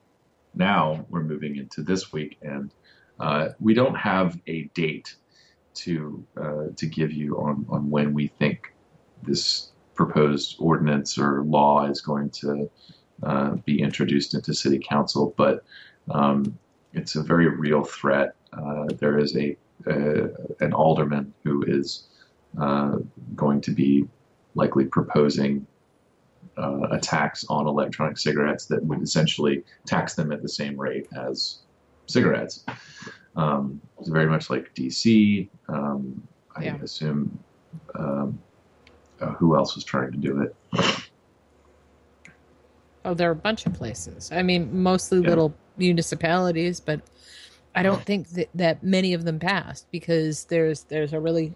now 0.55 1.05
we're 1.09 1.23
moving 1.23 1.57
into 1.57 1.81
this 1.81 2.11
week, 2.13 2.37
and 2.41 2.71
uh, 3.19 3.49
we 3.59 3.73
don't 3.73 3.95
have 3.95 4.39
a 4.47 4.63
date 4.73 5.15
to 5.75 6.23
uh, 6.37 6.65
to 6.75 6.85
give 6.85 7.11
you 7.11 7.37
on, 7.37 7.65
on 7.69 7.89
when 7.89 8.13
we 8.13 8.27
think 8.27 8.73
this 9.23 9.71
proposed 9.95 10.55
ordinance 10.59 11.17
or 11.17 11.43
law 11.43 11.85
is 11.85 12.01
going 12.01 12.29
to 12.29 12.69
uh, 13.23 13.51
be 13.65 13.81
introduced 13.81 14.33
into 14.33 14.53
city 14.53 14.79
council, 14.79 15.33
but 15.37 15.63
um, 16.11 16.57
it's 16.93 17.15
a 17.15 17.23
very 17.23 17.47
real 17.47 17.83
threat. 17.83 18.35
Uh, 18.53 18.85
there 18.99 19.17
is 19.17 19.35
a, 19.35 19.55
a 19.87 20.29
an 20.59 20.73
alderman 20.73 21.33
who 21.43 21.63
is 21.67 22.07
uh, 22.61 22.97
going 23.35 23.61
to 23.61 23.71
be 23.71 24.05
likely 24.55 24.85
proposing 24.85 25.65
uh, 26.57 26.81
a 26.91 26.99
tax 26.99 27.43
on 27.49 27.67
electronic 27.67 28.17
cigarettes 28.17 28.65
that 28.67 28.83
would 28.85 29.01
essentially 29.01 29.63
tax 29.87 30.13
them 30.13 30.31
at 30.31 30.41
the 30.41 30.49
same 30.49 30.79
rate 30.79 31.07
as 31.17 31.61
cigarettes. 32.07 32.63
Um, 33.35 33.81
it's 33.99 34.09
very 34.09 34.27
much 34.27 34.49
like 34.49 34.67
DC. 34.77 35.49
Um, 35.69 36.21
I 36.55 36.65
Yeah. 36.65 36.77
assume 36.83 37.43
um, 37.97 38.39
uh, 39.19 39.31
who 39.33 39.55
else 39.55 39.73
was 39.75 39.83
trying 39.83 40.11
to 40.11 40.17
do 40.17 40.41
it? 40.41 40.55
Oh, 43.05 43.13
there 43.13 43.27
are 43.29 43.33
a 43.33 43.35
bunch 43.35 43.65
of 43.65 43.73
places. 43.73 44.31
I 44.31 44.43
mean, 44.43 44.81
mostly 44.81 45.19
Yeah. 45.19 45.29
little 45.29 45.53
municipalities, 45.77 46.79
but 46.79 47.01
I 47.75 47.83
don't 47.83 48.03
think 48.03 48.29
that, 48.29 48.49
that 48.55 48.83
many 48.83 49.13
of 49.13 49.25
them 49.25 49.39
passed 49.39 49.87
because 49.91 50.45
there's 50.45 50.83
there's 50.83 51.13
a 51.13 51.19
really 51.19 51.53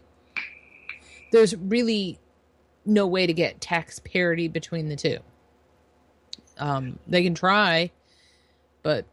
there's 1.31 1.55
really 1.55 2.19
no 2.85 3.05
way 3.05 3.27
to 3.27 3.33
get 3.33 3.59
tax 3.61 3.99
parity 3.99 4.47
between 4.47 4.87
the 4.89 4.95
two. 4.95 5.19
Um, 6.57 6.97
they 7.05 7.21
can 7.21 7.35
try, 7.35 7.91
but 8.81 9.05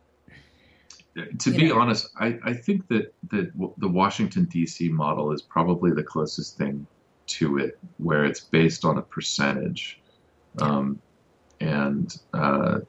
To 1.39 1.51
be 1.51 1.69
know. 1.69 1.79
honest, 1.79 2.09
I, 2.19 2.39
I 2.45 2.55
think 2.55 2.89
that, 2.89 3.13
that 3.31 3.53
w- 3.53 3.75
the 3.79 3.89
Washington, 3.89 4.47
D.C. 4.47 4.89
model 4.89 5.33
is 5.33 5.43
probably 5.43 5.91
the 5.91 6.03
closest 6.03 6.57
thing 6.57 6.87
to 7.27 7.59
it, 7.59 7.79
where 7.99 8.25
it's 8.25 8.41
based 8.41 8.85
on 8.85 8.97
a 8.99 9.03
percentage. 9.03 10.01
Um, 10.61 11.01
and 11.61 12.17
uh, 12.33 12.81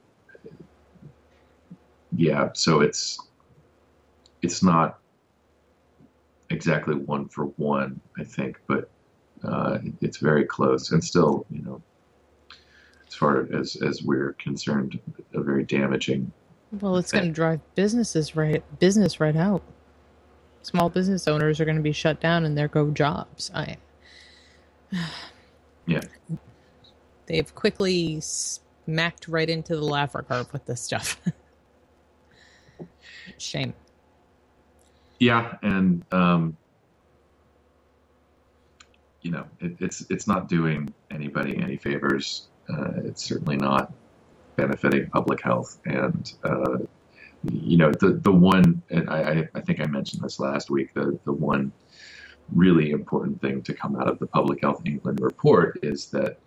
yeah, 2.16 2.50
so 2.54 2.82
it's 2.82 3.20
it's 4.42 4.64
not 4.64 5.00
exactly 6.50 6.96
one 6.96 7.28
for 7.28 7.46
one, 7.58 8.00
I 8.18 8.24
think, 8.24 8.60
but 8.68 8.90
uh, 9.44 9.80
it's 10.02 10.18
very 10.18 10.46
close 10.46 10.92
and 10.92 11.04
still, 11.04 11.46
you 11.50 11.62
know, 11.62 11.82
as 13.08 13.16
far 13.16 13.48
as 13.56 13.76
as 13.78 14.04
we're 14.04 14.34
concerned, 14.34 15.00
a 15.34 15.42
very 15.42 15.64
damaging 15.64 16.32
well, 16.82 16.98
it's 16.98 17.12
going 17.12 17.26
to 17.26 17.32
drive 17.32 17.62
businesses 17.76 18.36
right 18.36 18.64
business 18.80 19.20
right 19.20 19.36
out. 19.36 19.62
Small 20.62 20.90
business 20.90 21.28
owners 21.28 21.60
are 21.60 21.66
going 21.66 21.78
to 21.78 21.84
be 21.84 21.92
shut 21.92 22.20
down, 22.20 22.44
and 22.44 22.58
there 22.58 22.68
go 22.68 22.90
jobs. 22.92 23.52
I 23.54 23.78
yeah. 25.88 26.02
they've 27.28 27.54
quickly 27.54 28.20
smacked 28.22 29.28
right 29.28 29.50
into 29.50 29.76
the 29.76 29.82
Laffer 29.82 30.28
curve 30.28 30.52
with 30.52 30.66
this 30.66 30.82
stuff. 30.82 31.20
Shame. 33.38 33.74
Yeah, 35.20 35.58
and 35.62 36.04
um, 36.12 36.58
you 39.22 39.32
know, 39.32 39.46
it, 39.60 39.76
it's 39.80 40.06
it's 40.10 40.28
not 40.28 40.48
doing 40.48 40.94
anybody 41.12 41.58
any 41.58 41.78
favors. 41.78 42.48
Uh, 42.70 42.92
it's 43.06 43.24
certainly 43.24 43.58
not 43.58 43.94
benefiting 44.56 45.10
public 45.10 45.42
health, 45.42 45.80
and 45.86 46.34
uh, 46.44 46.78
you 47.44 47.78
know, 47.78 47.92
the 47.92 48.20
the 48.24 48.32
one, 48.32 48.82
and 48.90 49.10
I, 49.10 49.48
I 49.56 49.62
think 49.62 49.80
I 49.80 49.86
mentioned 49.86 50.22
this 50.24 50.40
last 50.40 50.70
week. 50.70 50.94
The 50.94 51.18
the 51.26 51.34
one 51.34 51.72
really 52.54 52.92
important 52.92 53.42
thing 53.42 53.62
to 53.64 53.74
come 53.74 53.96
out 53.96 54.08
of 54.08 54.20
the 54.20 54.28
Public 54.28 54.62
Health 54.62 54.82
England 54.86 55.20
report 55.20 55.80
is 55.82 56.08
that 56.08 56.38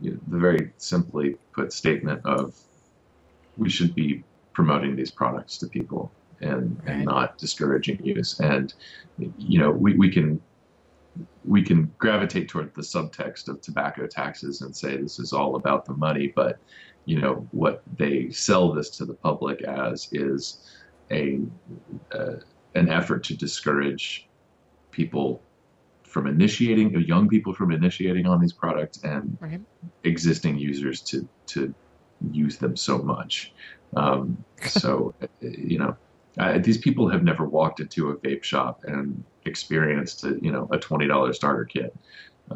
you 0.00 0.12
know, 0.12 0.18
the 0.28 0.38
very 0.38 0.70
simply 0.76 1.36
put 1.52 1.72
statement 1.72 2.24
of 2.24 2.54
we 3.56 3.68
should 3.68 3.94
be 3.94 4.22
promoting 4.58 4.96
these 4.96 5.12
products 5.12 5.56
to 5.56 5.68
people 5.68 6.12
and, 6.40 6.76
Right. 6.78 6.96
and 6.96 7.04
not 7.04 7.38
discouraging 7.38 8.00
use. 8.02 8.36
And 8.40 8.74
you 9.16 9.60
know, 9.60 9.70
we, 9.70 9.94
we 9.94 10.10
can 10.10 10.40
we 11.44 11.62
can 11.62 11.80
gravitate 11.98 12.48
toward 12.48 12.72
the 12.74 12.82
subtext 12.82 13.46
of 13.48 13.60
tobacco 13.60 14.08
taxes 14.10 14.60
and 14.62 14.74
say 14.74 14.96
this 14.96 15.20
is 15.20 15.32
all 15.32 15.54
about 15.54 15.84
the 15.84 15.94
money, 15.94 16.32
but 16.34 16.56
you 17.04 17.20
know 17.20 17.46
what 17.52 17.82
they 18.00 18.30
sell 18.30 18.72
this 18.72 18.90
to 18.96 19.04
the 19.06 19.18
public 19.28 19.62
as 19.62 20.08
is 20.10 20.60
a 21.12 21.38
uh, 22.12 22.38
an 22.74 22.88
effort 22.88 23.22
to 23.24 23.36
discourage 23.36 24.28
people 24.90 25.44
from 26.12 26.26
initiating 26.26 26.88
young 27.06 27.28
people 27.28 27.54
from 27.54 27.70
initiating 27.70 28.26
on 28.26 28.40
these 28.40 28.54
products 28.54 28.98
and 29.04 29.38
Right. 29.40 29.60
existing 30.02 30.58
users 30.58 31.02
to 31.10 31.28
to 31.52 31.60
use 32.32 32.58
them 32.58 32.76
so 32.76 32.98
much. 32.98 33.52
Um, 33.96 34.44
so 34.66 35.14
you 35.40 35.78
know, 35.78 35.96
uh, 36.38 36.58
these 36.58 36.78
people 36.78 37.08
have 37.08 37.22
never 37.22 37.44
walked 37.44 37.80
into 37.80 38.10
a 38.10 38.16
vape 38.16 38.44
shop 38.44 38.80
and 38.84 39.24
experienced 39.46 40.24
a, 40.24 40.38
you 40.42 40.52
know 40.52 40.68
a 40.70 40.78
twenty 40.78 41.06
dollar 41.06 41.32
starter 41.32 41.64
kit. 41.64 41.96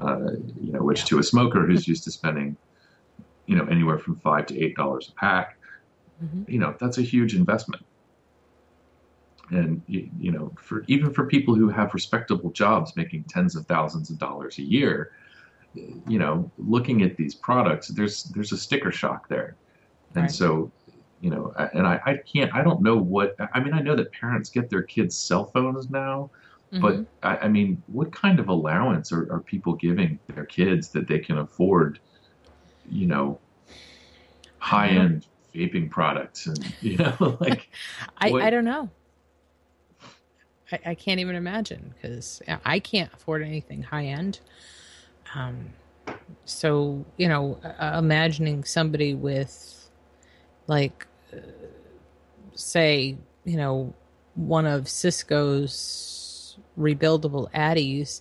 Uh, 0.00 0.32
you 0.60 0.72
know, 0.72 0.82
which 0.82 1.04
to 1.04 1.18
a 1.18 1.22
smoker 1.22 1.66
who's 1.66 1.86
used 1.92 2.04
to 2.04 2.10
spending 2.10 2.56
you 3.46 3.56
know 3.56 3.64
anywhere 3.66 3.98
from 3.98 4.16
five 4.16 4.46
to 4.46 4.58
eight 4.62 4.76
dollars 4.76 5.10
a 5.10 5.14
pack, 5.20 5.56
Mhm. 6.22 6.48
you 6.48 6.58
know 6.58 6.74
that's 6.80 6.98
a 6.98 7.02
huge 7.02 7.34
investment. 7.34 7.84
And 9.50 9.82
you, 9.86 10.08
you 10.18 10.30
know, 10.30 10.52
for 10.58 10.84
even 10.86 11.12
for 11.12 11.26
people 11.26 11.54
who 11.54 11.68
have 11.68 11.92
respectable 11.92 12.50
jobs 12.52 12.96
making 12.96 13.24
tens 13.28 13.54
of 13.54 13.66
thousands 13.66 14.08
of 14.10 14.18
dollars 14.18 14.58
a 14.58 14.62
year, 14.62 15.10
you 15.74 16.18
know, 16.18 16.50
looking 16.58 17.02
at 17.02 17.16
these 17.16 17.36
products, 17.36 17.88
there's 17.88 18.24
there's 18.34 18.52
a 18.52 18.56
sticker 18.58 18.92
shock 18.92 19.28
there, 19.28 19.56
and 20.14 20.24
Right. 20.24 20.30
so, 20.30 20.72
you 21.20 21.30
know, 21.30 21.52
and 21.74 21.86
I, 21.86 22.00
I 22.04 22.18
can't, 22.32 22.52
I 22.54 22.62
don't 22.62 22.82
know 22.82 22.96
what, 22.96 23.34
I 23.54 23.60
mean, 23.60 23.72
I 23.72 23.80
know 23.80 23.96
that 23.96 24.12
parents 24.12 24.50
get 24.50 24.68
their 24.70 24.82
kids 24.82 25.16
cell 25.18 25.46
phones 25.54 25.88
now, 25.90 26.30
but 26.80 26.94
Mhm. 26.96 27.06
I, 27.22 27.36
I 27.38 27.48
mean, 27.48 27.82
what 27.86 28.12
kind 28.12 28.40
of 28.40 28.48
allowance 28.48 29.12
are, 29.12 29.32
are 29.32 29.40
people 29.40 29.74
giving 29.74 30.18
their 30.34 30.46
kids 30.46 30.90
that 30.90 31.08
they 31.08 31.20
can 31.20 31.38
afford, 31.38 32.00
you 32.84 33.06
know, 33.06 33.40
high 34.58 34.88
end 34.90 35.26
vaping 35.54 35.90
products 35.90 36.46
and 36.46 36.64
you 36.80 36.96
know, 36.96 37.36
like 37.40 37.68
I, 38.18 38.30
what- 38.30 38.42
I 38.42 38.50
don't 38.50 38.64
know. 38.64 38.90
I, 40.70 40.78
I 40.86 40.94
can't 40.94 41.20
even 41.20 41.36
imagine 41.36 41.92
because 41.94 42.40
I 42.64 42.78
can't 42.78 43.12
afford 43.12 43.42
anything 43.42 43.82
high 43.82 44.06
end. 44.06 44.40
Um, 45.34 45.72
so 46.44 47.04
you 47.16 47.28
know, 47.28 47.58
uh, 47.64 47.96
imagining 47.98 48.64
somebody 48.64 49.14
with, 49.14 49.88
like, 50.66 51.06
uh, 51.32 51.38
say, 52.54 53.16
you 53.44 53.56
know, 53.56 53.94
one 54.34 54.66
of 54.66 54.88
Cisco's 54.88 56.58
rebuildable 56.78 57.50
Addies 57.52 58.20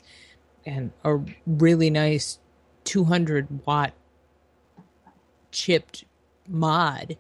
and 0.65 0.91
a 1.03 1.19
really 1.45 1.89
nice 1.89 2.39
200 2.83 3.65
watt 3.65 3.93
chipped 5.51 6.05
mod 6.47 7.17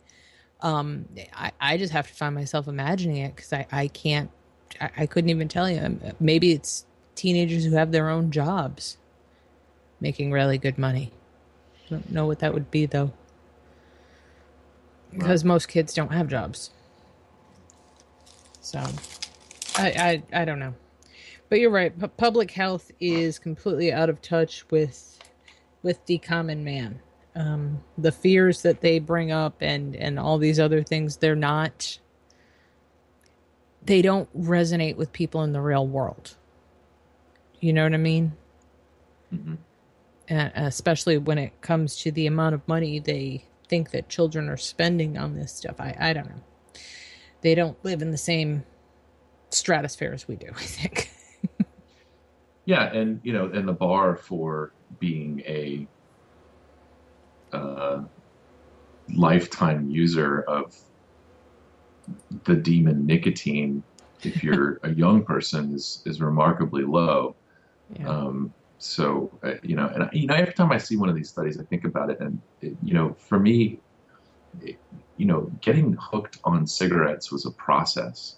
um 0.61 1.05
I, 1.33 1.51
I 1.59 1.77
just 1.77 1.93
have 1.93 2.07
to 2.07 2.13
find 2.13 2.33
myself 2.35 2.67
imagining 2.67 3.17
it 3.17 3.35
because 3.35 3.53
I, 3.53 3.67
I 3.71 3.87
can't 3.87 4.29
I, 4.79 4.89
I 4.99 5.05
couldn't 5.05 5.29
even 5.29 5.47
tell 5.47 5.69
you. 5.69 5.99
Maybe 6.19 6.51
it's 6.51 6.85
teenagers 7.15 7.65
who 7.65 7.71
have 7.73 7.91
their 7.91 8.09
own 8.09 8.31
jobs 8.31 8.97
making 10.01 10.31
really 10.31 10.57
good 10.57 10.77
money. 10.77 11.13
I 11.85 11.89
don't 11.91 12.11
know 12.11 12.25
what 12.25 12.39
that 12.39 12.53
would 12.53 12.69
be 12.71 12.85
though. 12.85 13.13
Because 15.13 15.43
most 15.43 15.67
kids 15.67 15.93
don't 15.93 16.11
have 16.11 16.27
jobs. 16.27 16.71
So 18.61 18.79
I, 19.77 20.23
I 20.33 20.41
I 20.41 20.45
don't 20.45 20.59
know. 20.59 20.73
But 21.49 21.59
you're 21.59 21.69
right. 21.69 21.97
Pu 21.97 22.07
public 22.07 22.51
health 22.51 22.91
is 22.99 23.39
completely 23.39 23.91
out 23.91 24.09
of 24.09 24.21
touch 24.21 24.65
with 24.71 25.19
with 25.83 26.05
the 26.05 26.17
common 26.17 26.63
man. 26.63 26.99
Um, 27.35 27.83
the 27.97 28.11
fears 28.11 28.61
that 28.63 28.81
they 28.81 28.99
bring 28.99 29.31
up 29.31 29.55
and 29.61 29.95
and 29.95 30.19
all 30.19 30.37
these 30.37 30.59
other 30.59 30.83
things 30.83 31.17
they're 31.17 31.35
not 31.35 31.99
they 33.83 34.01
don't 34.01 34.29
resonate 34.39 34.95
with 34.95 35.11
people 35.11 35.43
in 35.43 35.53
the 35.53 35.61
real 35.61 35.87
world. 35.87 36.35
You 37.59 37.73
know 37.73 37.83
what 37.83 37.93
i 37.93 37.97
mean? 37.97 38.33
Mhm. 39.33 39.57
And 40.31 40.51
especially 40.55 41.17
when 41.17 41.37
it 41.37 41.61
comes 41.61 41.95
to 41.97 42.11
the 42.11 42.25
amount 42.27 42.55
of 42.55 42.67
money 42.67 42.99
they 42.99 43.43
think 43.67 43.91
that 43.91 44.09
children 44.09 44.49
are 44.49 44.57
spending 44.57 45.17
on 45.17 45.35
this 45.35 45.53
stuff 45.53 45.75
i 45.79 45.95
i 45.99 46.13
don't 46.13 46.29
know 46.29 46.41
they 47.41 47.55
don't 47.55 47.83
live 47.83 48.01
in 48.01 48.11
the 48.11 48.17
same 48.17 48.63
stratosphere 49.49 50.13
as 50.13 50.27
we 50.27 50.35
do 50.35 50.47
i 50.55 50.61
think 50.63 51.11
Yeah, 52.65 52.93
and 52.93 53.19
you 53.23 53.33
know, 53.33 53.47
and 53.47 53.67
the 53.67 53.73
bar 53.73 54.15
for 54.15 54.73
being 54.99 55.41
a 55.47 55.87
uh, 57.53 58.03
lifetime 59.13 59.89
user 59.89 60.43
of 60.43 60.75
the 62.45 62.55
demon 62.55 63.05
nicotine, 63.05 63.83
if 64.21 64.43
you're 64.43 64.79
a 64.83 64.91
young 64.93 65.23
person, 65.23 65.73
is 65.73 66.03
is 66.05 66.21
remarkably 66.21 66.83
low. 66.83 67.35
yeah. 67.99 68.07
Um, 68.07 68.53
so 68.81 69.29
uh, 69.43 69.53
you 69.61 69.75
know, 69.75 69.87
and 69.93 70.09
you 70.11 70.25
know, 70.25 70.33
every 70.33 70.53
time 70.53 70.71
I 70.71 70.79
see 70.79 70.97
one 70.97 71.07
of 71.07 71.15
these 71.15 71.29
studies, 71.29 71.59
I 71.59 71.63
think 71.65 71.85
about 71.85 72.09
it, 72.09 72.19
and 72.19 72.41
it, 72.61 72.75
you 72.81 72.95
know, 72.95 73.13
for 73.13 73.39
me, 73.39 73.79
it, 74.59 74.77
you 75.17 75.27
know, 75.27 75.51
getting 75.61 75.95
hooked 75.99 76.39
on 76.45 76.65
cigarettes 76.65 77.31
was 77.31 77.45
a 77.45 77.51
process. 77.51 78.37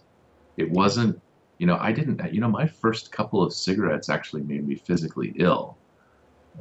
It 0.57 0.69
wasn't, 0.69 1.21
you 1.59 1.65
know, 1.65 1.77
I 1.79 1.93
didn't, 1.93 2.21
you 2.33 2.41
know, 2.41 2.49
my 2.49 2.67
first 2.67 3.13
couple 3.13 3.41
of 3.41 3.53
cigarettes 3.53 4.09
actually 4.09 4.43
made 4.43 4.67
me 4.67 4.75
physically 4.75 5.33
ill. 5.37 5.77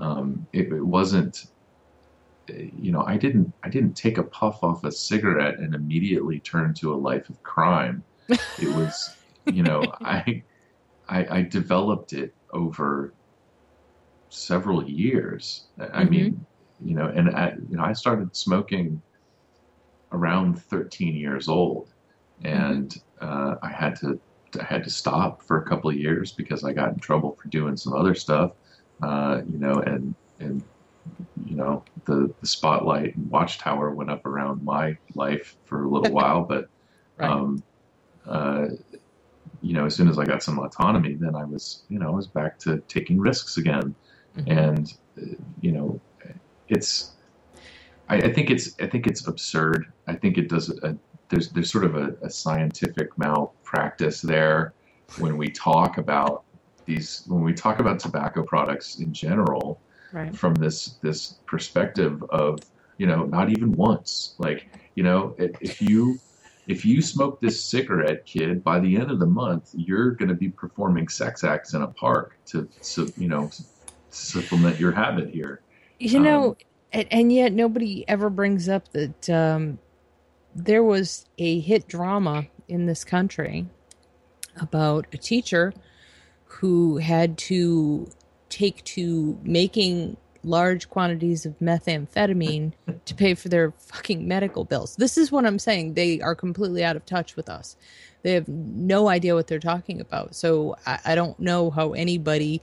Um, 0.00 0.46
it, 0.52 0.72
it 0.72 0.86
wasn't, 0.86 1.36
uh, 2.50 2.54
you 2.56 2.92
know, 2.92 3.02
I 3.02 3.16
didn't, 3.16 3.52
I 3.64 3.68
didn't 3.68 3.94
take 3.94 4.16
a 4.16 4.22
puff 4.22 4.62
off 4.62 4.84
a 4.84 4.92
cigarette 4.92 5.58
and 5.58 5.74
immediately 5.74 6.38
turn 6.38 6.72
to 6.74 6.94
a 6.94 6.96
life 6.96 7.28
of 7.28 7.42
crime. 7.42 8.04
It 8.28 8.68
was, 8.68 9.16
you 9.46 9.64
know, 9.64 9.82
I, 10.00 10.44
I, 11.08 11.38
I 11.38 11.42
developed 11.42 12.12
it 12.12 12.32
over 12.52 13.12
several 14.32 14.88
years. 14.88 15.68
I 15.92 16.04
Mhm. 16.04 16.10
mean, 16.10 16.46
you 16.78 16.94
know, 16.94 17.06
and 17.06 17.30
I, 17.36 17.52
you 17.68 17.76
know, 17.76 17.84
I 17.84 17.92
started 17.92 18.34
smoking 18.34 19.02
around 20.12 20.62
13 20.70 21.16
years 21.16 21.48
old, 21.48 21.88
and 22.44 22.92
uh, 23.20 23.54
I 23.62 23.68
had 23.70 23.96
to 24.00 24.20
I 24.60 24.64
had 24.64 24.84
to 24.84 24.90
stop 24.90 25.38
for 25.46 25.62
a 25.62 25.66
couple 25.68 25.90
of 25.90 25.96
years 25.96 26.34
because 26.36 26.62
I 26.64 26.72
got 26.72 26.92
in 26.92 26.98
trouble 27.00 27.36
for 27.42 27.48
doing 27.48 27.76
some 27.76 27.94
other 27.94 28.14
stuff, 28.14 28.50
uh, 29.02 29.40
you 29.48 29.58
know, 29.58 29.74
and 29.86 30.14
and 30.38 30.62
you 31.36 31.56
know 31.56 31.84
the 32.06 32.28
the 32.40 32.46
spotlight 32.48 33.16
and 33.16 33.30
watchtower 33.30 33.94
went 33.94 34.10
up 34.10 34.24
around 34.26 34.62
my 34.64 34.94
life 35.14 35.56
for 35.66 35.84
a 35.84 35.90
little 35.90 36.10
while, 36.12 36.44
but 36.46 36.66
Right. 37.18 37.30
um, 37.30 37.64
uh, 38.26 38.66
you 39.60 39.74
know, 39.74 39.86
as 39.86 39.94
soon 39.94 40.08
as 40.08 40.18
I 40.18 40.24
got 40.24 40.42
some 40.42 40.58
autonomy, 40.58 41.16
then 41.18 41.34
I 41.34 41.44
was 41.44 41.84
you 41.88 41.98
know 41.98 42.08
I 42.08 42.14
was 42.14 42.28
back 42.28 42.58
to 42.60 42.80
taking 42.88 43.18
risks 43.20 43.56
again, 43.56 43.96
Mhm. 44.36 44.58
and 44.58 44.92
uh, 45.18 45.34
you 45.60 45.72
know, 45.72 46.00
it's 46.68 47.12
I, 48.08 48.16
I 48.16 48.32
think 48.32 48.50
it's 48.50 48.74
I 48.80 48.86
think 48.86 49.06
it's 49.06 49.26
absurd. 49.26 49.92
I 50.06 50.14
think 50.14 50.38
it 50.38 50.48
does 50.48 50.68
a, 50.82 50.96
there's 51.28 51.50
there's 51.50 51.70
sort 51.70 51.84
of 51.84 51.94
a, 51.96 52.14
a 52.22 52.30
scientific 52.30 53.16
malpractice 53.18 54.20
there 54.20 54.74
when 55.18 55.36
we 55.36 55.50
talk 55.50 55.98
about 55.98 56.44
these 56.86 57.24
when 57.26 57.42
we 57.42 57.52
talk 57.54 57.78
about 57.78 57.98
tobacco 57.98 58.42
products 58.42 58.98
in 58.98 59.12
general 59.12 59.80
Right. 60.12 60.36
from 60.36 60.54
this 60.54 60.98
this 61.02 61.38
perspective 61.46 62.22
of 62.28 62.58
you 62.98 63.06
know 63.06 63.24
not 63.24 63.48
even 63.48 63.72
once 63.72 64.34
like 64.38 64.68
you 64.94 65.02
know 65.02 65.34
if, 65.38 65.52
if 65.62 65.80
you 65.80 66.20
if 66.66 66.84
you 66.84 67.00
smoke 67.00 67.40
this 67.40 67.64
cigarette 67.64 68.26
kid 68.26 68.62
by 68.62 68.78
the 68.78 68.96
end 68.96 69.10
of 69.10 69.18
the 69.20 69.26
month 69.26 69.70
you're 69.72 70.10
going 70.10 70.28
to 70.28 70.34
be 70.34 70.50
performing 70.50 71.08
sex 71.08 71.44
acts 71.44 71.72
in 71.72 71.80
a 71.80 71.88
park 71.88 72.36
to 72.44 72.68
so 72.82 73.10
you 73.16 73.26
know 73.26 73.48
supplement 74.14 74.78
your 74.80 74.92
habit 74.92 75.30
here 75.30 75.62
You 75.98 76.18
Um, 76.18 76.24
know, 76.24 76.56
and, 76.92 77.06
and 77.10 77.32
yet 77.32 77.52
nobody 77.52 78.04
ever 78.08 78.30
brings 78.30 78.68
up 78.68 78.90
that 78.92 79.30
um, 79.30 79.78
there 80.54 80.82
was 80.84 81.26
a 81.38 81.60
hit 81.60 81.88
drama 81.88 82.46
in 82.68 82.86
this 82.86 83.04
country 83.04 83.66
about 84.60 85.06
a 85.12 85.16
teacher 85.18 85.72
who 86.44 86.98
had 86.98 87.38
to 87.38 88.08
take 88.50 88.84
to 88.84 89.38
making 89.42 90.16
large 90.44 90.90
quantities 90.90 91.46
of 91.46 91.58
methamphetamine 91.60 92.72
to 93.06 93.14
pay 93.14 93.34
for 93.34 93.48
their 93.48 93.72
fucking 93.78 94.26
medical 94.28 94.64
bills. 94.64 94.96
This 94.96 95.16
is 95.16 95.32
what 95.32 95.46
I'm 95.46 95.58
saying. 95.58 95.94
They 95.94 96.20
are 96.20 96.34
completely 96.34 96.84
out 96.84 96.96
of 96.96 97.06
touch 97.06 97.36
with 97.36 97.48
us. 97.48 97.76
They 98.22 98.32
have 98.34 98.48
no 98.48 99.08
idea 99.08 99.34
what 99.34 99.46
they're 99.46 99.58
talking 99.60 100.00
about. 100.00 100.34
So 100.34 100.76
I, 100.86 100.98
I 101.06 101.14
don't 101.14 101.38
know 101.40 101.70
how 101.70 101.92
anybody 101.92 102.62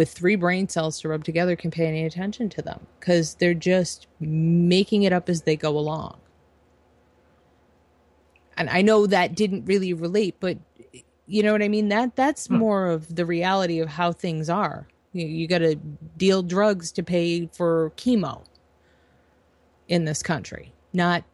with 0.00 0.10
three 0.10 0.34
brain 0.34 0.66
cells 0.66 0.98
to 0.98 1.10
rub 1.10 1.22
together 1.22 1.54
can 1.54 1.70
pay 1.70 1.84
any 1.86 2.06
attention 2.06 2.48
to 2.48 2.62
them 2.62 2.86
because 2.98 3.34
they're 3.34 3.52
just 3.52 4.06
making 4.18 5.02
it 5.02 5.12
up 5.12 5.28
as 5.28 5.42
they 5.42 5.54
go 5.54 5.76
along. 5.76 6.18
And 8.56 8.70
I 8.70 8.80
know 8.80 9.06
that 9.06 9.34
didn't 9.34 9.66
really 9.66 9.92
relate, 9.92 10.36
but 10.40 10.56
you 11.26 11.42
know 11.42 11.52
what 11.52 11.60
I 11.60 11.68
mean. 11.68 11.90
That 11.90 12.16
that's 12.16 12.46
Hmm. 12.46 12.56
more 12.56 12.86
of 12.86 13.14
the 13.14 13.26
reality 13.26 13.78
of 13.78 13.90
how 13.90 14.10
things 14.10 14.48
are. 14.48 14.88
You, 15.12 15.26
you 15.26 15.46
got 15.46 15.58
to 15.58 15.74
deal 16.16 16.42
drugs 16.42 16.92
to 16.92 17.02
pay 17.02 17.48
for 17.52 17.92
chemo 17.98 18.44
in 19.86 20.06
this 20.06 20.22
country. 20.22 20.72
Not 20.94 21.24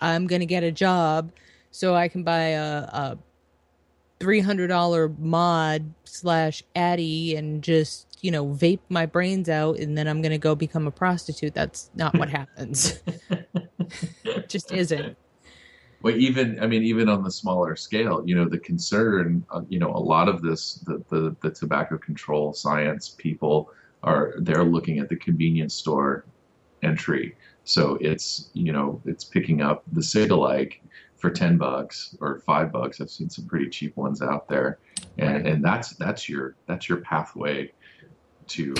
I'm 0.00 0.26
going 0.26 0.40
to 0.40 0.46
get 0.46 0.64
a 0.64 0.72
job 0.72 1.30
so 1.70 1.94
I 1.94 2.08
can 2.08 2.24
buy 2.24 2.46
a, 2.48 2.66
a 2.82 3.18
three 4.22 4.40
hundred 4.40 4.68
dollar 4.68 5.08
mod 5.18 5.92
slash 6.04 6.62
addy 6.76 7.34
and 7.34 7.60
just 7.60 8.18
you 8.20 8.30
know 8.30 8.46
vape 8.46 8.78
my 8.88 9.04
brains 9.04 9.48
out 9.48 9.78
and 9.80 9.98
then 9.98 10.06
I'm 10.06 10.22
gonna 10.22 10.38
go 10.38 10.54
become 10.54 10.86
a 10.86 10.92
prostitute. 10.92 11.54
That's 11.54 11.90
not 11.96 12.16
what 12.16 12.30
happens. 12.38 13.02
It 14.24 14.48
just 14.48 14.70
isn't. 14.70 15.18
Well, 16.02 16.16
even 16.16 16.60
I 16.60 16.68
mean, 16.68 16.84
even 16.84 17.08
on 17.08 17.24
the 17.24 17.32
smaller 17.32 17.74
scale, 17.74 18.22
you 18.24 18.36
know, 18.36 18.48
the 18.48 18.58
concern, 18.58 19.44
uh, 19.50 19.62
you 19.68 19.80
know, 19.80 19.90
a 19.90 19.98
lot 19.98 20.28
of 20.28 20.40
this, 20.40 20.74
the, 20.86 21.02
the 21.10 21.36
the 21.42 21.50
tobacco 21.50 21.98
control 21.98 22.52
science 22.52 23.16
people 23.18 23.70
are 24.04 24.34
they're 24.38 24.64
looking 24.64 25.00
at 25.00 25.08
the 25.08 25.16
convenience 25.16 25.74
store 25.74 26.24
entry. 26.84 27.34
So 27.64 27.98
it's 28.00 28.50
you 28.52 28.72
know 28.72 29.00
it's 29.04 29.24
picking 29.24 29.62
up 29.62 29.82
the 29.90 30.00
Cigalike 30.00 30.78
for 31.22 31.30
ten 31.30 31.56
bucks 31.56 32.16
or 32.20 32.40
five 32.40 32.72
bucks. 32.72 33.00
I've 33.00 33.08
seen 33.08 33.30
some 33.30 33.46
pretty 33.46 33.70
cheap 33.70 33.96
ones 33.96 34.20
out 34.20 34.48
there, 34.48 34.80
and 35.18 35.46
and 35.46 35.64
that's 35.64 35.90
that's 35.90 36.28
your 36.28 36.56
that's 36.66 36.88
your 36.88 36.98
pathway 36.98 37.72
to 38.48 38.74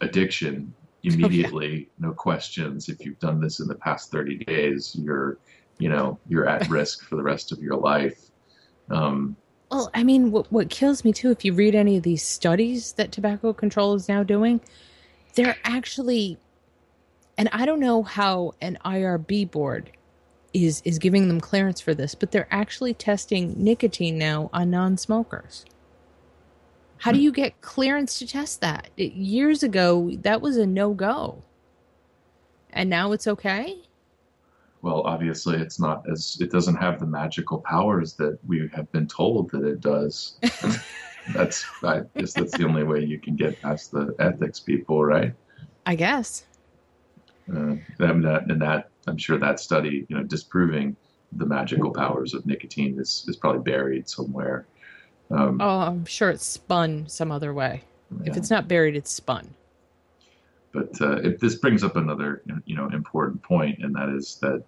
addiction 0.00 0.74
immediately, 1.02 1.90
no 1.98 2.12
questions. 2.12 2.88
If 2.88 3.04
you've 3.04 3.18
done 3.18 3.38
this 3.38 3.60
in 3.60 3.68
the 3.68 3.74
past 3.74 4.10
thirty 4.10 4.38
days, 4.38 4.96
you're 4.98 5.36
you 5.78 5.90
know 5.90 6.18
you're 6.26 6.48
at 6.48 6.66
risk 6.70 7.04
for 7.04 7.16
the 7.16 7.22
rest 7.22 7.52
of 7.52 7.58
your 7.62 7.76
life. 7.76 8.18
Um, 8.90 9.36
Well, 9.70 9.90
I 9.92 10.04
mean, 10.04 10.30
what 10.30 10.50
what 10.50 10.70
kills 10.70 11.04
me 11.04 11.12
too, 11.12 11.30
if 11.30 11.44
you 11.44 11.52
read 11.52 11.74
any 11.74 11.98
of 11.98 12.02
these 12.02 12.22
studies 12.22 12.92
that 12.94 13.12
tobacco 13.12 13.52
control 13.52 13.92
is 13.94 14.08
now 14.08 14.22
doing, 14.22 14.58
they're 15.34 15.56
actually, 15.64 16.38
and 17.36 17.50
I 17.52 17.66
don't 17.66 17.80
know 17.80 18.02
how 18.02 18.54
an 18.62 18.78
IRB 18.86 19.50
board 19.50 19.90
is 20.54 20.80
is 20.84 20.98
giving 20.98 21.28
them 21.28 21.40
clearance 21.40 21.80
for 21.80 21.94
this, 21.94 22.14
but 22.14 22.30
they're 22.32 22.48
actually 22.50 22.94
testing 22.94 23.54
nicotine 23.62 24.18
now 24.18 24.50
on 24.52 24.70
non-smokers. 24.70 25.64
How 26.98 27.12
do 27.12 27.20
you 27.20 27.32
get 27.32 27.60
clearance 27.60 28.18
to 28.20 28.26
test 28.26 28.60
that? 28.62 28.88
It- 28.96 29.12
years 29.14 29.62
ago, 29.62 30.10
that 30.22 30.40
was 30.40 30.56
a 30.56 30.66
no 30.66 30.94
go, 30.94 31.42
and 32.72 32.88
now 32.88 33.12
it's 33.12 33.26
okay. 33.26 33.78
well, 34.82 35.02
obviously, 35.02 35.56
it's 35.58 35.80
not 35.80 36.04
as 36.10 36.36
it 36.40 36.50
doesn't 36.50 36.76
have 36.76 37.00
the 37.00 37.06
magical 37.06 37.58
powers 37.60 38.14
that 38.14 38.38
we 38.46 38.68
have 38.74 38.90
been 38.92 39.06
told 39.08 39.50
that 39.50 39.64
it 39.64 39.80
does. 39.80 40.38
that's 41.34 41.64
I 41.82 42.02
guess 42.16 42.34
that's 42.34 42.56
the 42.56 42.66
only 42.66 42.84
way 42.84 43.02
you 43.02 43.18
can 43.18 43.34
get 43.36 43.60
past 43.62 43.92
the 43.92 44.14
ethics 44.18 44.60
people, 44.60 45.04
right? 45.04 45.32
I 45.86 45.94
guess. 45.96 46.44
Uh, 47.48 47.76
and 47.98 48.24
that, 48.24 48.50
and 48.50 48.60
that 48.62 48.90
I'm 49.06 49.18
sure 49.18 49.38
that 49.38 49.60
study, 49.60 50.06
you 50.08 50.16
know, 50.16 50.22
disproving 50.22 50.96
the 51.32 51.46
magical 51.46 51.90
powers 51.90 52.32
of 52.32 52.46
nicotine 52.46 52.98
is 52.98 53.24
is 53.28 53.36
probably 53.36 53.62
buried 53.62 54.08
somewhere. 54.08 54.66
Um, 55.30 55.60
Oh, 55.60 55.80
I'm 55.80 56.04
sure 56.04 56.30
it's 56.30 56.44
spun 56.46 57.08
some 57.08 57.30
other 57.30 57.52
way. 57.52 57.82
If 58.24 58.36
it's 58.36 58.50
not 58.50 58.68
buried, 58.68 58.96
it's 58.96 59.10
spun. 59.10 59.54
But 60.72 61.00
uh, 61.00 61.16
if 61.16 61.40
this 61.40 61.56
brings 61.56 61.82
up 61.84 61.96
another, 61.96 62.42
you 62.64 62.76
know, 62.76 62.88
important 62.88 63.42
point, 63.42 63.78
and 63.82 63.94
that 63.94 64.08
is 64.08 64.36
that, 64.42 64.62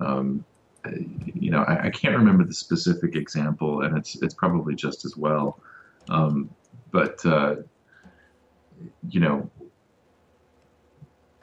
um, 0.00 0.44
you 1.34 1.50
know, 1.50 1.62
I, 1.62 1.86
I 1.86 1.90
can't 1.90 2.16
remember 2.16 2.44
the 2.44 2.54
specific 2.54 3.14
example, 3.16 3.82
and 3.82 3.96
it's 3.96 4.20
it's 4.22 4.34
probably 4.34 4.74
just 4.74 5.04
as 5.04 5.16
well. 5.16 5.60
Um, 6.08 6.50
but 6.90 7.24
uh, 7.24 7.56
you 9.08 9.20
know, 9.20 9.50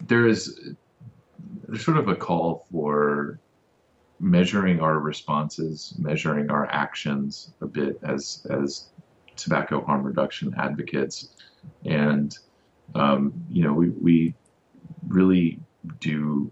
there 0.08 0.28
is 0.28 0.76
sort 1.78 1.98
of 1.98 2.08
a 2.08 2.16
call 2.16 2.66
for 2.72 3.40
measuring 4.20 4.80
our 4.80 5.00
responses, 5.00 5.94
measuring 5.98 6.50
our 6.50 6.66
actions 6.72 7.54
a 7.62 7.66
bit 7.66 8.00
as 8.04 8.46
as 8.50 8.90
tobacco 9.36 9.84
harm 9.86 10.04
reduction 10.04 10.54
advocates, 10.58 11.34
and 11.86 12.38
um, 12.96 13.34
you 13.50 13.64
know, 13.64 13.74
we, 13.74 13.90
we 13.90 14.34
really 15.08 15.60
do 16.00 16.52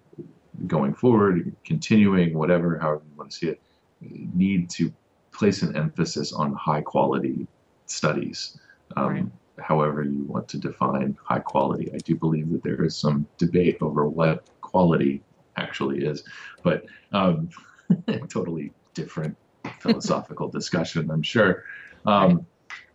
going 0.66 0.94
forward, 0.94 1.56
continuing, 1.66 2.38
whatever, 2.38 2.78
however 2.80 3.04
you 3.10 3.18
want 3.18 3.32
to 3.32 3.38
see 3.38 3.48
it, 3.48 3.62
need 4.02 4.70
to 4.72 4.92
place 5.32 5.62
an 5.62 5.76
emphasis 5.76 6.34
on 6.34 6.54
high 6.54 6.82
quality 6.82 7.48
studies. 7.86 8.60
Um, 8.96 9.08
Right. 9.08 9.26
However, 9.60 10.04
you 10.04 10.24
want 10.26 10.48
to 10.50 10.58
define 10.58 11.18
high 11.24 11.40
quality. 11.40 11.92
I 11.94 11.98
do 11.98 12.16
believe 12.16 12.52
that 12.52 12.64
there 12.64 12.84
is 12.84 13.00
some 13.00 13.28
debate 13.38 13.78
over 13.82 14.08
what 14.08 14.50
quality 14.62 15.24
actually 15.58 16.06
is, 16.06 16.24
but 16.64 16.84
um, 17.12 17.50
totally 18.30 18.74
different 18.94 19.36
philosophical 19.80 20.50
discussion, 20.50 21.10
I'm 21.12 21.24
sure. 21.24 21.64
Um, 22.06 22.46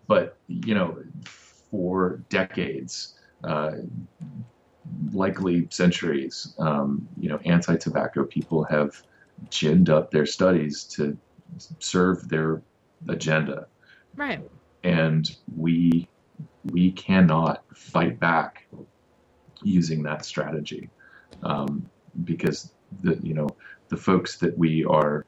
But, 0.08 0.36
you 0.48 0.74
know, 0.74 0.98
for 1.24 2.22
decades, 2.28 3.14
uh, 3.44 3.72
likely 5.12 5.68
centuries. 5.70 6.54
Um, 6.58 7.06
you 7.18 7.28
know, 7.28 7.38
anti-tobacco 7.44 8.24
people 8.24 8.64
have 8.64 8.90
ginned 9.50 9.88
up 9.90 10.10
their 10.10 10.26
studies 10.26 10.84
to 10.96 11.16
serve 11.78 12.28
their 12.28 12.62
agenda, 13.08 13.66
Right. 14.16 14.40
and 14.82 15.28
we 15.56 16.08
we 16.64 16.92
cannot 16.92 17.60
fight 17.74 18.18
back 18.20 18.56
using 19.62 20.02
that 20.02 20.24
strategy 20.24 20.90
um, 21.42 21.90
because 22.24 22.72
the 23.00 23.18
you 23.22 23.34
know 23.34 23.56
the 23.90 23.96
folks 23.96 24.38
that 24.38 24.56
we 24.56 24.84
are 24.84 25.26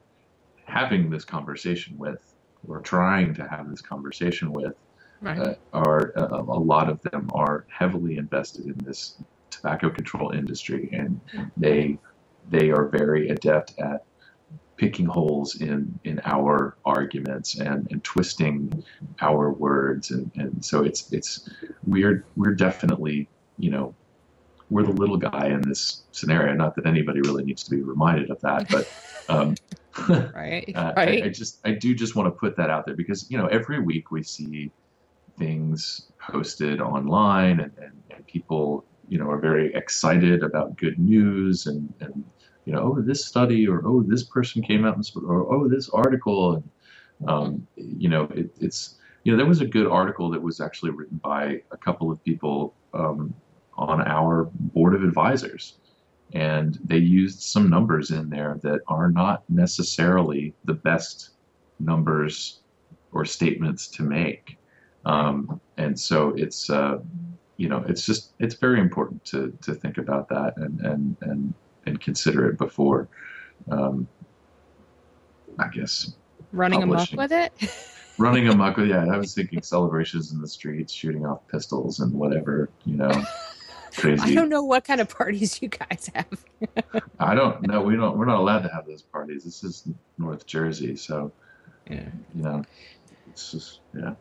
having 0.65 1.09
this 1.09 1.25
conversation 1.25 1.95
with 1.97 2.21
or 2.67 2.81
trying 2.81 3.33
to 3.33 3.47
have 3.47 3.69
this 3.69 3.81
conversation 3.81 4.51
with 4.53 4.73
Right. 5.21 5.39
uh, 5.39 5.53
are 5.73 6.11
uh, 6.17 6.43
a 6.43 6.59
lot 6.59 6.89
of 6.89 6.99
them 7.11 7.29
are 7.33 7.65
heavily 7.69 8.17
invested 8.17 8.65
in 8.65 8.75
this 8.83 9.21
tobacco 9.49 9.89
control 9.89 10.31
industry 10.31 10.89
and 10.91 11.21
they 11.57 11.97
they 12.47 12.69
are 12.69 12.89
very 12.89 13.29
adept 13.29 13.73
at 13.79 14.01
picking 14.77 15.05
holes 15.05 15.61
in 15.61 15.97
in 16.03 16.19
our 16.25 16.75
arguments 16.85 17.57
and 17.59 17.87
and 17.91 18.03
twisting 18.03 18.83
our 19.21 19.51
words 19.51 20.11
and 20.11 20.29
and 20.35 20.63
so 20.63 20.83
it's 20.83 21.11
it's 21.13 21.49
we're 21.85 22.25
we're 22.35 22.53
definitely 22.53 23.27
you 23.57 23.69
know 23.69 23.93
we're 24.69 24.83
the 24.83 24.91
little 24.91 25.17
guy 25.17 25.47
in 25.47 25.61
this 25.61 26.03
scenario 26.11 26.53
not 26.53 26.75
that 26.75 26.85
anybody 26.85 27.21
really 27.21 27.43
needs 27.43 27.63
to 27.63 27.71
be 27.71 27.81
reminded 27.81 28.29
of 28.29 28.39
that 28.41 28.67
but 28.69 28.89
um 29.29 29.55
right. 30.09 30.71
uh, 30.75 30.93
right. 30.95 31.23
I, 31.23 31.25
I 31.27 31.29
just 31.29 31.59
I 31.65 31.71
do 31.71 31.95
just 31.95 32.15
want 32.15 32.27
to 32.27 32.31
put 32.31 32.55
that 32.57 32.69
out 32.69 32.85
there 32.85 32.95
because 32.95 33.29
you 33.29 33.37
know 33.37 33.47
every 33.47 33.79
week 33.79 34.11
we 34.11 34.23
see 34.23 34.71
things 35.37 36.11
posted 36.19 36.81
online 36.81 37.59
and, 37.59 37.71
and, 37.77 37.91
and 38.09 38.27
people 38.27 38.85
you 39.07 39.17
know 39.17 39.29
are 39.29 39.39
very 39.39 39.73
excited 39.73 40.43
about 40.43 40.75
good 40.77 40.99
news 40.99 41.67
and, 41.67 41.93
and 41.99 42.23
you 42.65 42.73
know 42.73 42.81
oh 42.81 43.01
this 43.01 43.25
study 43.25 43.67
or 43.67 43.85
oh 43.85 44.03
this 44.03 44.23
person 44.23 44.61
came 44.61 44.85
out 44.85 44.95
and 44.95 45.09
or 45.23 45.53
oh 45.53 45.67
this 45.67 45.89
article 45.89 46.55
and 46.55 46.69
um, 47.29 47.67
you 47.75 48.09
know 48.09 48.23
it, 48.35 48.49
it's 48.59 48.95
you 49.23 49.31
know 49.31 49.37
there 49.37 49.45
was 49.45 49.61
a 49.61 49.65
good 49.65 49.87
article 49.87 50.29
that 50.29 50.41
was 50.41 50.59
actually 50.59 50.91
written 50.91 51.19
by 51.23 51.61
a 51.71 51.77
couple 51.77 52.11
of 52.11 52.23
people 52.23 52.73
um, 52.93 53.33
on 53.77 54.01
our 54.01 54.49
board 54.53 54.95
of 54.95 55.03
advisors. 55.03 55.77
And 56.33 56.77
they 56.83 56.97
used 56.97 57.41
some 57.41 57.69
numbers 57.69 58.11
in 58.11 58.29
there 58.29 58.59
that 58.63 58.81
are 58.87 59.11
not 59.11 59.43
necessarily 59.49 60.53
the 60.65 60.73
best 60.73 61.31
numbers 61.79 62.59
or 63.11 63.25
statements 63.25 63.87
to 63.89 64.03
make. 64.03 64.57
Um, 65.05 65.61
and 65.77 65.97
so 65.97 66.33
it's 66.35 66.69
uh, 66.69 66.99
you 67.57 67.69
know 67.69 67.85
it's 67.87 68.05
just 68.05 68.33
it's 68.39 68.55
very 68.55 68.79
important 68.79 69.23
to 69.25 69.57
to 69.61 69.73
think 69.73 69.97
about 69.97 70.27
that 70.29 70.57
and 70.57 70.79
and 70.81 71.15
and, 71.21 71.53
and 71.85 71.99
consider 71.99 72.49
it 72.49 72.57
before 72.57 73.07
um, 73.71 74.07
I 75.59 75.67
guess 75.69 76.13
Running 76.51 76.83
amok 76.83 77.11
with 77.11 77.31
it. 77.31 77.51
running 78.17 78.47
amok 78.47 78.77
with 78.77 78.87
yeah 78.87 79.05
I 79.11 79.17
was 79.17 79.33
thinking 79.33 79.61
celebrations 79.61 80.31
in 80.31 80.39
the 80.39 80.47
streets 80.47 80.93
shooting 80.93 81.25
off 81.25 81.47
pistols 81.49 81.99
and 81.99 82.13
whatever 82.13 82.69
you 82.85 82.95
know 82.95 83.11
crazy 83.97 84.31
I 84.31 84.33
don't 84.33 84.49
know 84.49 84.63
what 84.63 84.85
kind 84.85 85.01
of 85.01 85.09
parties 85.09 85.61
you 85.61 85.67
guys 85.69 86.09
have. 86.13 86.27
I 87.19 87.33
don't 87.35 87.65
know. 87.67 87.81
We 87.81 87.95
don't. 87.95 88.17
We're 88.17 88.25
not 88.25 88.39
allowed 88.39 88.63
to 88.63 88.69
have 88.69 88.85
those 88.85 89.01
parties. 89.01 89.43
This 89.45 89.63
is 89.63 89.87
North 90.17 90.45
Jersey, 90.45 90.95
so 90.97 91.31
Yeah. 91.89 92.09
you 92.33 92.43
know, 92.43 92.63
it's 93.29 93.51
just 93.51 93.79
yeah. 93.93 94.13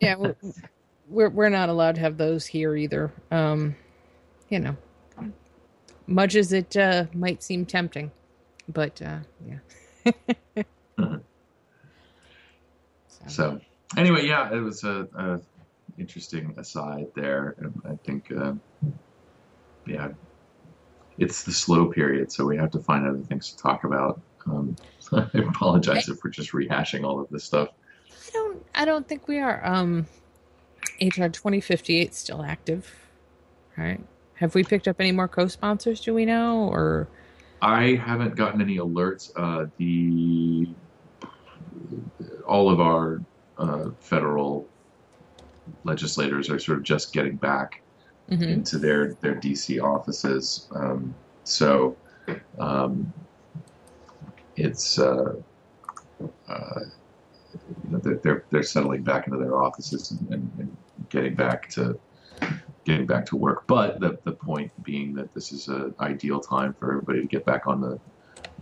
Yeah. 0.00 0.16
We're, 0.16 0.34
we're 1.08 1.28
we're 1.30 1.48
not 1.50 1.68
allowed 1.68 1.94
to 1.96 2.00
have 2.00 2.16
those 2.16 2.46
here 2.46 2.74
either. 2.76 3.12
Um, 3.30 3.76
you 4.48 4.58
know, 4.58 4.76
much 6.06 6.34
as 6.34 6.52
it 6.52 6.76
uh, 6.76 7.06
might 7.12 7.42
seem 7.42 7.64
tempting, 7.66 8.10
but 8.68 9.00
uh, 9.02 9.18
yeah. 9.46 10.64
so 13.26 13.60
anyway, 13.96 14.26
yeah, 14.26 14.52
it 14.52 14.60
was 14.60 14.84
a, 14.84 15.08
a 15.16 15.40
interesting 15.98 16.54
aside 16.58 17.06
there, 17.14 17.54
and 17.58 17.80
I 17.88 17.96
think 18.04 18.30
uh, 18.32 18.54
yeah, 19.86 20.08
it's 21.18 21.44
the 21.44 21.52
slow 21.52 21.86
period, 21.86 22.32
so 22.32 22.44
we 22.44 22.56
have 22.56 22.70
to 22.72 22.80
find 22.80 23.06
other 23.06 23.22
things 23.22 23.52
to 23.52 23.62
talk 23.62 23.84
about. 23.84 24.20
Um, 24.46 24.76
so 24.98 25.18
I 25.34 25.38
apologize 25.38 26.08
if 26.08 26.18
we're 26.24 26.30
just 26.30 26.52
rehashing 26.52 27.04
all 27.04 27.20
of 27.20 27.28
this 27.30 27.44
stuff. 27.44 27.68
I 28.10 28.30
don't. 28.32 28.66
I 28.74 28.84
don't 28.84 29.08
think 29.08 29.28
we 29.28 29.38
are. 29.38 29.64
Um, 29.64 30.06
HR 31.00 31.26
twenty 31.26 31.60
fifty 31.60 31.98
eight 31.98 32.14
still 32.14 32.42
active, 32.42 32.94
right? 33.76 34.00
Have 34.34 34.54
we 34.54 34.64
picked 34.64 34.88
up 34.88 34.96
any 34.98 35.12
more 35.12 35.28
co-sponsors? 35.28 36.00
Do 36.00 36.14
we 36.14 36.24
know? 36.24 36.68
Or 36.68 37.08
I 37.60 37.94
haven't 37.94 38.36
gotten 38.36 38.60
any 38.60 38.76
alerts. 38.78 39.30
Uh, 39.36 39.66
the 39.78 40.74
all 42.46 42.70
of 42.70 42.80
our 42.80 43.20
uh, 43.58 43.90
federal 44.00 44.68
legislators 45.84 46.50
are 46.50 46.58
sort 46.58 46.78
of 46.78 46.84
just 46.84 47.12
getting 47.12 47.36
back 47.36 47.70
Mhm. 48.30 48.50
into 48.52 48.78
their 48.78 49.14
their 49.22 49.34
DC 49.40 49.80
offices. 49.80 50.68
Um, 50.74 51.14
so 51.44 51.98
um, 52.58 53.12
it's 54.56 54.98
uh, 54.98 55.32
uh, 56.48 56.80
you 57.84 57.90
know, 57.90 58.00
they're, 58.02 58.20
they're 58.22 58.44
they're 58.50 58.62
settling 58.62 59.02
back 59.02 59.26
into 59.26 59.38
their 59.38 59.62
offices 59.62 60.10
and, 60.10 60.32
and, 60.34 60.52
and 60.58 60.76
getting 61.10 61.34
back 61.34 61.68
to 61.70 61.94
getting 62.84 63.06
back 63.06 63.26
to 63.26 63.36
work. 63.36 63.66
But 63.66 64.00
the 64.00 64.18
the 64.24 64.32
point 64.32 64.70
being 64.82 65.14
that 65.14 65.32
this 65.34 65.52
is 65.52 65.68
an 65.68 65.94
ideal 66.00 66.40
time 66.40 66.74
for 66.74 66.90
everybody 66.92 67.20
to 67.20 67.26
get 67.26 67.44
back 67.44 67.66
on 67.66 67.80
the 67.80 67.98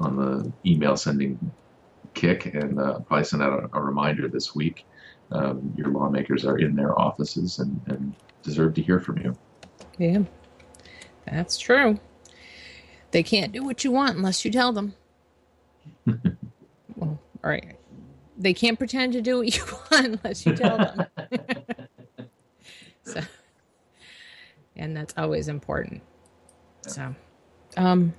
on 0.00 0.16
the 0.16 0.52
email 0.68 0.96
sending 0.96 1.38
kick 2.14 2.46
and 2.46 2.78
uh, 2.78 3.00
probably 3.00 3.24
send 3.24 3.42
out 3.42 3.52
a, 3.52 3.78
a 3.78 3.80
reminder 3.80 4.28
this 4.28 4.54
week. 4.54 4.84
Um, 5.30 5.72
your 5.76 5.88
lawmakers 5.88 6.44
are 6.44 6.58
in 6.58 6.76
their 6.76 6.98
offices 7.00 7.58
and, 7.58 7.80
and 7.86 8.14
deserve 8.42 8.74
to 8.74 8.82
hear 8.82 9.00
from 9.00 9.18
you. 9.18 9.34
yeah, 9.98 10.18
that's 11.24 11.58
true. 11.58 11.98
They 13.12 13.22
can't 13.22 13.52
do 13.52 13.62
what 13.62 13.84
you 13.84 13.92
want 13.92 14.16
unless 14.16 14.44
you 14.44 14.50
tell 14.50 14.72
them. 14.72 14.94
well, 16.06 16.18
all 17.00 17.18
right. 17.42 17.76
They 18.38 18.54
can't 18.54 18.78
pretend 18.78 19.12
to 19.12 19.22
do 19.22 19.38
what 19.38 19.56
you 19.56 19.64
want 19.90 20.06
unless 20.06 20.44
you 20.44 20.54
tell 20.54 20.78
them. 20.78 21.06
so, 23.04 23.20
and 24.82 24.96
that's 24.96 25.14
always 25.16 25.46
important. 25.46 26.02
So, 26.88 27.14
um, 27.76 28.12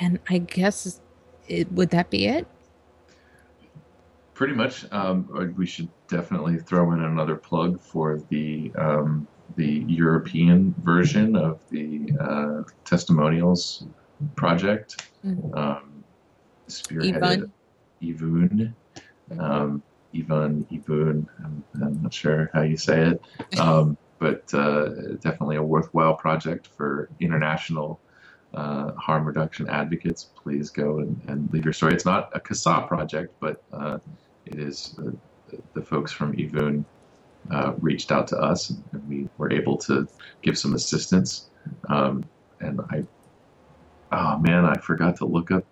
and 0.00 0.18
I 0.28 0.38
guess 0.38 1.00
it 1.46 1.70
would 1.70 1.90
that 1.90 2.10
be 2.10 2.26
it? 2.26 2.48
Pretty 4.34 4.54
much, 4.54 4.84
um, 4.92 5.54
we 5.56 5.64
should 5.64 5.88
definitely 6.08 6.58
throw 6.58 6.90
in 6.92 7.04
another 7.04 7.36
plug 7.36 7.80
for 7.80 8.20
the 8.28 8.72
um, 8.76 9.28
the 9.56 9.84
European 9.86 10.74
version 10.82 11.36
of 11.36 11.60
the 11.70 12.10
uh, 12.18 12.62
testimonials 12.84 13.86
project, 14.34 15.06
Mhm. 15.24 15.56
um, 15.56 16.04
spearheaded 16.68 17.50
Yvonne, 18.00 18.74
um, 19.38 19.82
Yvonne, 20.12 20.66
Yvonne. 20.72 21.28
I'm, 21.44 21.64
I'm 21.80 22.02
not 22.02 22.12
sure 22.12 22.50
how 22.52 22.62
you 22.62 22.76
say 22.76 23.10
it, 23.10 23.60
um, 23.60 23.96
but 24.18 24.52
uh, 24.54 24.88
definitely 25.20 25.56
a 25.56 25.62
worthwhile 25.62 26.14
project 26.14 26.68
for 26.76 27.08
international 27.20 28.00
uh, 28.54 28.92
harm 28.92 29.24
reduction 29.24 29.68
advocates. 29.68 30.30
Please 30.36 30.70
go 30.70 30.98
and, 30.98 31.20
and 31.28 31.52
leave 31.52 31.64
your 31.64 31.72
story. 31.72 31.94
It's 31.94 32.04
not 32.04 32.30
a 32.34 32.40
CASAA 32.40 32.86
project, 32.86 33.34
but 33.40 33.62
uh, 33.72 33.98
it 34.46 34.58
is 34.58 34.96
uh, 34.98 35.10
the 35.74 35.82
folks 35.82 36.12
from 36.12 36.34
Yvonne 36.38 36.84
uh, 37.50 37.74
reached 37.80 38.12
out 38.12 38.28
to 38.28 38.38
us, 38.38 38.72
and 38.92 39.08
we 39.08 39.28
were 39.38 39.52
able 39.52 39.76
to 39.78 40.06
give 40.42 40.56
some 40.56 40.74
assistance. 40.74 41.48
Um, 41.88 42.24
and 42.60 42.80
I, 42.90 43.04
oh 44.12 44.38
man, 44.38 44.64
I 44.64 44.78
forgot 44.78 45.16
to 45.16 45.26
look 45.26 45.50
up 45.50 45.64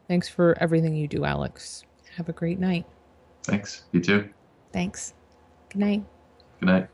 thanks 0.09 0.27
for 0.27 0.57
everything 0.59 0.93
you 0.93 1.07
do, 1.07 1.23
Alex. 1.23 1.85
Have 2.17 2.27
a 2.27 2.33
great 2.33 2.59
night. 2.59 2.85
Thanks. 3.43 3.83
You 3.93 4.01
too. 4.01 4.29
Thanks. 4.73 5.13
Good 5.69 5.79
night. 5.79 6.03
Good 6.59 6.65
night. 6.65 6.89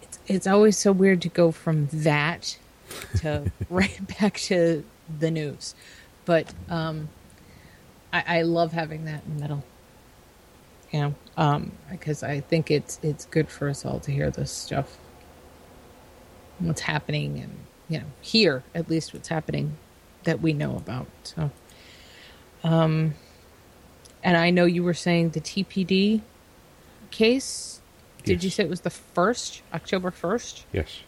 it's 0.00 0.18
it's 0.28 0.46
always 0.46 0.78
so 0.78 0.92
weird 0.92 1.20
to 1.20 1.28
go 1.28 1.50
from 1.50 1.88
that 1.92 2.56
to 3.18 3.52
right 3.68 4.00
back 4.18 4.38
to 4.38 4.82
the 5.18 5.30
news 5.30 5.74
but 6.24 6.54
um 6.70 7.10
i 8.14 8.38
i 8.38 8.42
love 8.42 8.72
having 8.72 9.04
that 9.04 9.22
in 9.26 9.34
the 9.34 9.42
middle 9.42 9.62
you 10.92 11.00
know 11.00 11.14
um 11.36 11.72
because 11.90 12.22
i 12.22 12.40
think 12.40 12.70
it's 12.70 12.98
it's 13.02 13.24
good 13.26 13.48
for 13.48 13.68
us 13.68 13.84
all 13.84 14.00
to 14.00 14.10
hear 14.10 14.30
this 14.30 14.50
stuff. 14.50 14.96
What's 16.58 16.82
happening 16.82 17.38
and 17.38 17.52
you 17.88 17.98
know 18.00 18.06
hear 18.20 18.62
at 18.74 18.90
least 18.90 19.14
what's 19.14 19.28
happening 19.28 19.76
that 20.24 20.40
we 20.40 20.52
know 20.52 20.76
about 20.76 21.06
so. 21.24 21.50
Um 22.62 23.14
and 24.22 24.36
i 24.36 24.50
know 24.50 24.66
you 24.66 24.82
were 24.82 24.94
saying 24.94 25.30
the 25.30 25.40
tpd 25.40 26.20
case. 27.10 27.80
Did 28.22 28.44
you 28.44 28.50
say 28.50 28.64
it 28.64 28.70
was 28.70 28.82
the 28.82 28.90
first 28.90 29.62
october 29.72 30.10
1st 30.10 30.64
Yes. 30.72 31.00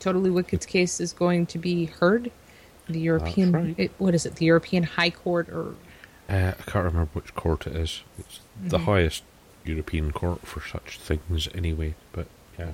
totally 0.00 0.30
wicked's 0.30 0.66
case 0.66 1.00
is 1.00 1.12
going 1.12 1.46
to 1.46 1.58
be 1.58 1.86
heard. 1.86 2.30
The 2.86 3.00
european 3.00 3.52
right. 3.52 3.74
it, 3.78 3.92
what 3.98 4.14
is 4.14 4.26
it? 4.26 4.34
The 4.36 4.44
european 4.44 4.82
high 4.82 5.10
court 5.10 5.48
or 5.48 5.74
Uh, 6.28 6.52
I 6.58 6.62
can't 6.70 6.84
remember 6.84 7.10
which 7.12 7.34
court 7.34 7.66
it 7.66 7.76
is. 7.76 8.02
It's 8.18 8.40
the 8.60 8.76
Mm-hmm. 8.78 8.86
highest 8.86 9.22
European 9.64 10.12
court 10.12 10.46
for 10.46 10.60
such 10.60 10.98
things, 10.98 11.48
anyway. 11.54 11.94
But 12.12 12.26
yeah, 12.58 12.72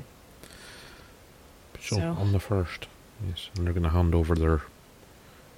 so, 1.80 1.96
So- 1.96 2.02
on 2.12 2.32
the 2.32 2.40
first, 2.40 2.86
yes, 3.26 3.48
and 3.56 3.66
they're 3.66 3.72
going 3.74 3.84
to 3.84 3.90
hand 3.90 4.14
over 4.14 4.34
their 4.34 4.62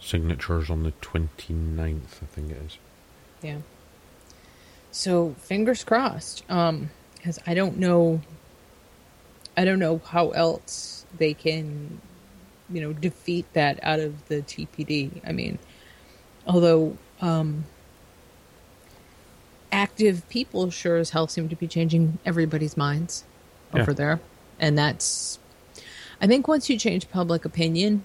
signatures 0.01 0.69
on 0.71 0.83
the 0.83 0.93
29th, 1.01 2.23
I 2.23 2.27
think 2.27 2.51
it 2.51 2.59
is. 2.67 2.79
yeah 3.43 3.59
so 4.95 5.35
fingers 5.39 5.85
crossed 5.85 6.45
um 6.51 6.91
because 7.17 7.39
i 7.47 7.55
don't 7.55 7.79
know 7.79 8.21
i 9.57 9.65
don't 9.65 9.79
know 9.79 10.01
how 10.05 10.31
else 10.31 11.07
they 11.17 11.33
can 11.33 11.99
you 12.71 12.81
know 12.81 12.93
defeat 12.93 13.47
that 13.55 13.79
out 13.83 14.01
of 14.01 14.29
the 14.29 14.43
tpd 14.43 15.11
i 15.27 15.33
mean 15.33 15.59
although 16.47 16.97
um 17.23 17.65
active 19.73 20.29
people 20.29 20.71
sure 20.71 20.97
as 20.99 21.11
hell 21.11 21.27
seem 21.27 21.49
to 21.49 21.57
be 21.57 21.67
changing 21.67 22.19
everybody's 22.27 22.77
minds 22.77 23.25
Yeah. 23.75 23.81
over 23.83 23.95
there 23.95 24.21
and 24.61 24.77
that's 24.77 25.39
i 26.21 26.27
think 26.27 26.47
once 26.47 26.69
you 26.71 26.79
change 26.79 27.11
public 27.11 27.45
opinion 27.45 28.05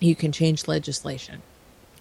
you 0.00 0.14
can 0.14 0.30
change 0.32 0.68
legislation 0.68 1.42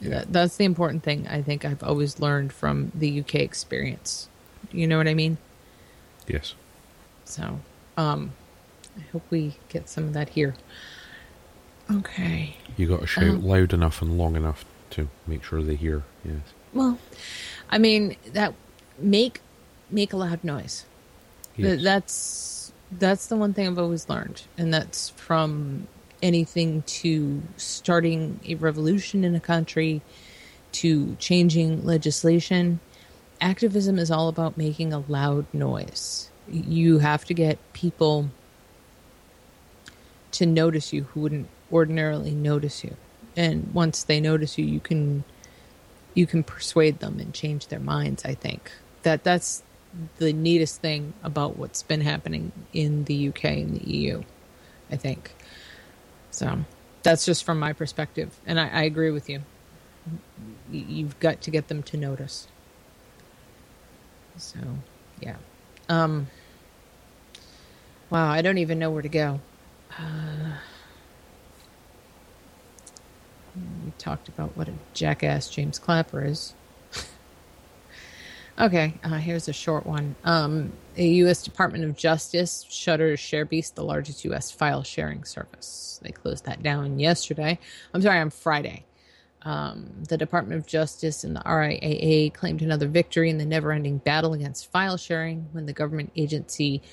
that, 0.02 0.32
that's 0.32 0.58
the 0.58 0.66
important 0.66 1.02
thing 1.04 1.28
i 1.28 1.42
think 1.42 1.66
i've 1.66 1.82
always 1.84 2.20
learned 2.20 2.54
from 2.54 2.92
the 2.94 3.20
uk 3.22 3.34
experience 3.36 4.28
you 4.72 4.86
know 4.88 4.98
what 4.98 5.08
i 5.08 5.14
mean 5.14 5.38
Yes. 6.28 6.54
so 7.26 7.60
um 7.98 8.32
i 8.98 9.02
hope 9.12 9.24
we 9.32 9.56
get 9.70 9.90
some 9.90 10.04
of 10.06 10.14
that 10.14 10.30
here 10.30 10.56
okay 11.92 12.56
You 12.78 12.88
got 12.88 13.02
to 13.02 13.08
shout 13.08 13.24
Um, 13.24 13.44
loud 13.46 13.74
enough 13.74 14.02
and 14.02 14.18
long 14.18 14.36
enough 14.36 14.66
to 14.92 15.10
make 15.28 15.44
sure 15.44 15.62
they 15.64 15.76
hear. 15.76 16.04
Yes. 16.24 16.42
well 16.74 16.98
i 17.70 17.78
mean 17.78 18.16
that 18.34 18.54
make 18.98 19.42
make 19.90 20.14
a 20.14 20.18
loud 20.18 20.44
noise 20.44 20.86
Yes. 21.56 21.84
That's 21.84 22.74
that's 22.92 23.28
the 23.28 23.36
one 23.36 23.54
thing 23.54 23.68
I've 23.68 23.80
always 23.80 24.10
learned, 24.10 24.44
and 24.58 24.74
that's 24.74 25.10
from 25.10 25.88
anything 26.22 26.84
to 26.84 27.42
starting 27.58 28.40
a 28.48 28.56
revolution 28.56 29.24
in 29.24 29.36
a 29.36 29.40
country 29.40 30.02
to 30.74 31.16
changing 31.16 31.86
legislation. 31.86 32.80
Activism 33.42 34.00
is 34.00 34.10
all 34.10 34.30
about 34.30 34.58
making 34.58 34.94
a 34.94 35.00
loud 35.00 35.46
noise. 35.54 36.30
You 36.50 37.00
have 37.00 37.26
to 37.26 37.34
get 37.34 37.58
people 37.74 38.30
to 40.32 40.46
notice 40.46 40.94
you 40.94 41.04
who 41.04 41.22
wouldn't 41.22 41.48
ordinarily 41.72 42.32
notice 42.32 42.84
you, 42.84 42.96
and 43.36 43.72
once 43.74 44.04
they 44.04 44.20
notice 44.20 44.58
you, 44.58 44.66
you 44.66 44.80
can 44.80 45.24
you 46.16 46.26
can 46.26 46.44
persuade 46.44 47.00
them 47.00 47.20
and 47.20 47.34
change 47.34 47.68
their 47.68 47.80
minds. 47.80 48.24
I 48.26 48.34
think 48.34 48.72
that 49.04 49.24
that's 49.24 49.64
the 50.18 50.34
neatest 50.34 50.82
thing 50.82 51.14
about 51.24 51.58
what's 51.58 51.84
been 51.84 52.02
happening 52.02 52.52
in 52.74 53.04
the 53.06 53.30
UK 53.30 53.46
and 53.46 53.80
the 53.80 53.90
EU. 53.90 54.24
I 54.92 54.96
think 54.96 55.34
so. 56.32 56.60
That's 57.04 57.26
just 57.26 57.44
from 57.44 57.60
my 57.60 57.74
perspective, 57.74 58.40
and 58.46 58.60
I, 58.60 58.68
I 58.70 58.84
agree 58.84 59.12
with 59.12 59.30
you. 59.30 59.42
You've 60.72 61.20
got 61.20 61.42
to 61.42 61.52
get 61.52 61.68
them 61.68 61.84
to 61.84 61.98
notice. 61.98 62.48
So, 64.38 64.60
yeah. 65.22 65.36
Um. 65.90 66.28
Wow, 68.10 68.30
I 68.30 68.42
don't 68.42 68.60
even 68.60 68.78
know 68.80 68.92
where 68.92 69.02
to 69.02 69.10
go. 69.10 69.40
Uh, 69.98 70.58
we 73.56 73.92
talked 73.98 74.28
about 74.28 74.56
what 74.56 74.68
a 74.68 74.74
jackass 74.94 75.50
James 75.50 75.80
Clapper 75.80 76.24
is. 76.24 76.54
Okay, 78.60 78.94
uh, 79.04 79.18
here's 79.18 79.50
a 79.50 79.54
short 79.54 79.86
one. 79.86 80.16
Um, 80.24 80.74
a 80.96 81.06
U.S. 81.08 81.42
Department 81.42 81.86
of 81.86 81.98
Justice 81.98 82.66
shutters 82.70 83.20
ShareBeast, 83.20 83.74
the 83.74 83.84
largest 83.84 84.24
U.S. 84.26 84.52
file 84.52 84.84
sharing 84.84 85.24
service. 85.24 86.00
They 86.04 86.12
closed 86.12 86.46
that 86.46 86.62
down 86.62 87.00
yesterday. 87.00 87.58
I'm 87.94 88.02
sorry, 88.04 88.20
on 88.20 88.30
Friday. 88.30 88.86
Um, 89.42 89.90
the 90.08 90.18
Department 90.18 90.62
of 90.62 90.68
Justice 90.68 91.24
and 91.24 91.36
the 91.36 91.42
RIAA 91.42 92.34
claimed 92.34 92.62
another 92.62 92.88
victory 92.88 93.30
in 93.32 93.40
the 93.40 93.46
never 93.46 93.72
ending 93.72 93.98
battle 93.98 94.34
against 94.34 94.72
file 94.72 94.98
sharing 94.98 95.48
when 95.52 95.66
the 95.66 95.74
government 95.74 96.12
agency 96.16 96.84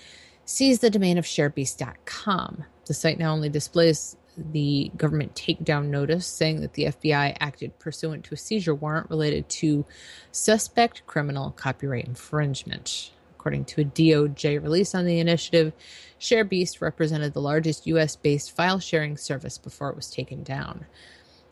seized 0.47 0.81
the 0.81 0.91
domain 0.91 1.19
of 1.19 1.27
sharebeast.com. 1.27 2.65
The 2.87 2.95
site 2.95 3.19
now 3.19 3.33
only 3.33 3.51
displays 3.51 4.17
the 4.37 4.91
government 4.97 5.35
takedown 5.35 5.87
notice 5.87 6.27
saying 6.27 6.61
that 6.61 6.75
the 6.75 6.85
FBI 6.85 7.37
acted 7.41 7.79
pursuant 7.79 8.25
to 8.25 8.35
a 8.35 8.39
seizure 8.39 8.75
warrant 8.75 9.11
related 9.11 9.49
to 9.49 9.85
suspect 10.33 11.07
criminal 11.07 11.51
copyright 11.51 12.07
infringement. 12.07 13.11
According 13.39 13.65
to 13.67 13.81
a 13.81 13.85
DOJ 13.85 14.63
release 14.63 14.95
on 14.95 15.07
the 15.07 15.19
initiative, 15.19 15.73
ShareBeast 16.21 16.81
represented 16.81 17.33
the 17.33 17.41
largest 17.41 17.87
US 17.87 18.17
based 18.17 18.55
file 18.55 18.79
sharing 18.79 19.17
service 19.17 19.57
before 19.59 19.89
it 19.89 19.97
was 19.97 20.11
taken 20.11 20.43
down. 20.43 20.87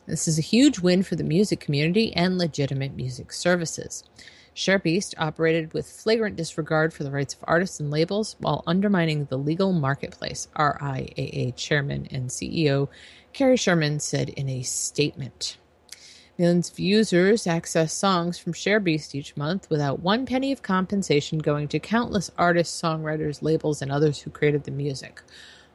This 0.07 0.29
is 0.29 0.39
a 0.39 0.43
huge 0.43 0.79
win 0.79 1.03
for 1.03 1.17
the 1.17 1.25
music 1.25 1.61
community 1.61 2.15
and 2.15 2.39
legitimate 2.39 2.95
music 2.95 3.33
services. 3.33 4.05
ShareBeast 4.59 5.15
operated 5.19 5.73
with 5.73 5.87
flagrant 5.87 6.35
disregard 6.35 6.93
for 6.93 7.05
the 7.05 7.13
rights 7.13 7.33
of 7.33 7.45
artists 7.45 7.79
and 7.79 7.93
labels 7.93 8.35
while 8.41 8.65
undermining 8.67 9.27
the 9.27 9.39
legal 9.39 9.73
marketplace, 9.73 10.49
RIAA 10.57 11.55
chairman 11.55 12.09
and 12.11 12.29
CEO 12.29 12.89
Cary 13.33 13.57
Sherman 13.57 14.01
said 14.01 14.31
in 14.31 14.49
a 14.49 14.63
statement. 14.63 15.59
Millions 16.37 16.73
of 16.73 16.81
users 16.81 17.47
access 17.47 17.93
songs 17.93 18.37
from 18.37 18.53
ShareBeast 18.53 19.15
each 19.15 19.37
month 19.37 19.71
without 19.71 20.01
one 20.01 20.27
penny 20.27 20.51
of 20.51 20.61
compensation 20.61 21.39
going 21.39 21.69
to 21.69 21.79
countless 21.79 22.33
artists, 22.37 22.83
songwriters, 22.83 23.43
labels, 23.43 23.81
and 23.81 23.93
others 23.93 24.19
who 24.23 24.31
created 24.31 24.65
the 24.65 24.73
music. 24.73 25.23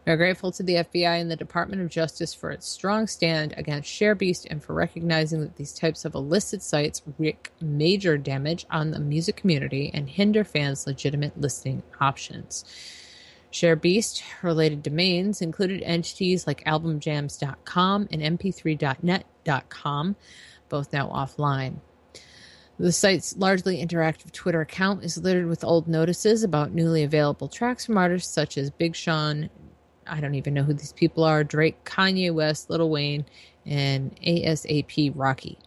We 0.06 0.12
are 0.12 0.18
grateful 0.18 0.52
to 0.52 0.64
the 0.64 0.76
FBI 0.76 1.22
and 1.22 1.32
the 1.32 1.38
Department 1.38 1.82
of 1.82 1.88
Justice 1.88 2.34
for 2.34 2.52
its 2.52 2.68
strong 2.68 3.08
stand 3.08 3.54
against 3.56 3.90
ShareBeast 3.90 4.48
and 4.50 4.62
for 4.62 4.74
recognizing 4.74 5.40
that 5.40 5.56
these 5.56 5.72
types 5.72 6.04
of 6.04 6.14
illicit 6.14 6.62
sites 6.62 7.02
wreak 7.18 7.52
major 7.62 8.18
damage 8.18 8.66
on 8.70 8.92
the 8.92 9.00
music 9.00 9.38
community 9.38 9.90
and 9.94 10.10
hinder 10.10 10.44
fans' 10.44 10.86
legitimate 10.86 11.40
listening 11.40 11.84
options. 12.02 12.66
ShareBeast 13.54 14.22
related 14.42 14.84
domains 14.84 15.42
included 15.42 15.82
entities 15.84 16.46
like 16.48 16.66
albumjams.com 16.66 18.10
and 18.12 18.40
mp3.net.com, 18.40 20.16
both 20.68 20.92
now 20.92 21.08
offline. 21.08 21.76
The 22.78 22.92
site's 22.92 23.38
largely 23.38 23.86
interactive 23.86 24.34
Twitter 24.34 24.60
account 24.60 25.06
is 25.06 25.18
littered 25.18 25.48
with 25.48 25.64
old 25.64 25.88
notices 25.88 26.44
about 26.44 26.74
newly 26.74 27.04
available 27.04 27.48
tracks 27.48 27.86
from 27.86 27.98
artists 27.98 28.34
such 28.34 28.58
as 28.58 28.70
Big 28.70 28.96
Sean, 28.96 29.50
I 30.08 30.20
don't 30.20 30.36
even 30.36 30.54
know 30.54 30.64
who 30.64 30.74
these 30.74 30.94
people 30.94 31.24
are, 31.24 31.44
Drake, 31.44 31.84
Kanye 31.86 32.34
West, 32.34 32.70
Lil 32.70 32.90
Wayne, 32.90 33.26
and 33.66 34.16
ASAP 34.22 35.14
Rocky. 35.16 35.58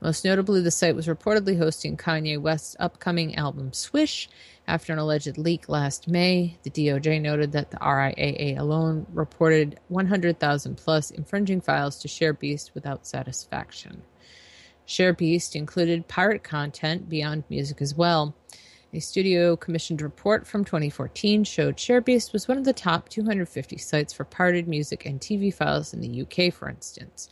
Most 0.00 0.24
notably, 0.24 0.60
the 0.60 0.70
site 0.70 0.94
was 0.94 1.06
reportedly 1.06 1.58
hosting 1.58 1.96
Kanye 1.96 2.38
West's 2.38 2.76
upcoming 2.78 3.34
album 3.34 3.72
Swish. 3.72 4.28
After 4.68 4.92
an 4.92 4.98
alleged 4.98 5.38
leak 5.38 5.68
last 5.68 6.08
May, 6.08 6.58
the 6.64 6.70
DOJ 6.70 7.20
noted 7.20 7.52
that 7.52 7.70
the 7.70 7.78
RIAA 7.78 8.58
alone 8.58 9.06
reported 9.12 9.80
100,000 9.88 10.76
plus 10.76 11.10
infringing 11.10 11.60
files 11.60 11.98
to 12.00 12.08
ShareBeast 12.08 12.74
without 12.74 13.06
satisfaction. 13.06 14.02
ShareBeast 14.86 15.54
included 15.56 16.08
pirate 16.08 16.44
content 16.44 17.08
beyond 17.08 17.44
music 17.48 17.80
as 17.80 17.94
well. 17.94 18.34
A 18.96 18.98
studio 18.98 19.56
commissioned 19.56 20.00
report 20.00 20.46
from 20.46 20.64
2014 20.64 21.44
showed 21.44 21.76
ShareBeast 21.76 22.32
was 22.32 22.48
one 22.48 22.56
of 22.56 22.64
the 22.64 22.72
top 22.72 23.10
250 23.10 23.76
sites 23.76 24.14
for 24.14 24.24
pirated 24.24 24.66
music 24.66 25.04
and 25.04 25.20
TV 25.20 25.52
files 25.52 25.92
in 25.92 26.00
the 26.00 26.22
UK, 26.22 26.50
for 26.50 26.70
instance. 26.70 27.28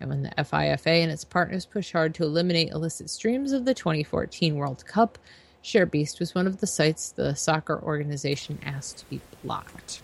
And 0.00 0.10
when 0.10 0.24
the 0.24 0.30
FIFA 0.30 1.04
and 1.04 1.12
its 1.12 1.22
partners 1.22 1.66
pushed 1.66 1.92
hard 1.92 2.16
to 2.16 2.24
eliminate 2.24 2.72
illicit 2.72 3.10
streams 3.10 3.52
of 3.52 3.64
the 3.64 3.74
2014 3.74 4.56
World 4.56 4.84
Cup, 4.86 5.16
ShareBeast 5.62 6.18
was 6.18 6.34
one 6.34 6.48
of 6.48 6.58
the 6.58 6.66
sites 6.66 7.12
the 7.12 7.34
soccer 7.36 7.80
organization 7.80 8.58
asked 8.64 8.98
to 8.98 9.04
be 9.08 9.20
blocked. 9.44 10.02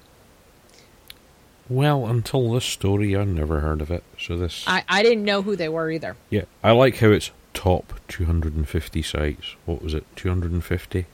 Well, 1.68 2.06
until 2.06 2.52
this 2.52 2.64
story, 2.64 3.16
I 3.16 3.24
never 3.24 3.58
heard 3.58 3.80
of 3.80 3.90
it. 3.90 4.04
So 4.16 4.36
this, 4.36 4.62
I, 4.64 4.84
I 4.88 5.02
didn't 5.02 5.24
know 5.24 5.42
who 5.42 5.56
they 5.56 5.68
were 5.68 5.90
either. 5.90 6.16
yeah, 6.30 6.44
I 6.62 6.70
like 6.70 6.98
how 6.98 7.08
it's 7.08 7.32
top 7.54 7.94
250 8.08 9.02
sites. 9.02 9.56
What 9.66 9.82
was 9.82 9.94
it, 9.94 10.04
250 10.16 11.06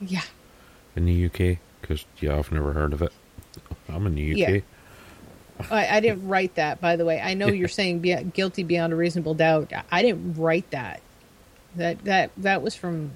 Yeah. 0.00 0.22
in 0.96 1.04
the 1.06 1.26
UK? 1.26 1.58
Because 1.80 2.04
yeah, 2.20 2.36
I've 2.38 2.52
never 2.52 2.72
heard 2.72 2.92
of 2.92 3.02
it. 3.02 3.12
I'm 3.88 4.06
in 4.06 4.14
the 4.14 4.32
UK. 4.32 4.38
Yeah. 4.48 4.60
I, 5.70 5.96
I 5.96 6.00
didn't 6.00 6.26
write 6.26 6.54
that, 6.54 6.80
by 6.80 6.96
the 6.96 7.04
way. 7.04 7.20
I 7.20 7.34
know 7.34 7.48
you're 7.48 7.68
saying 7.80 7.98
be, 8.00 8.14
guilty 8.14 8.62
beyond 8.62 8.92
a 8.92 8.96
reasonable 8.96 9.34
doubt. 9.34 9.72
I 9.90 10.02
didn't 10.02 10.34
write 10.34 10.70
that. 10.70 11.00
That 11.76 12.02
that 12.04 12.30
that 12.36 12.62
was 12.62 12.74
from 12.74 13.12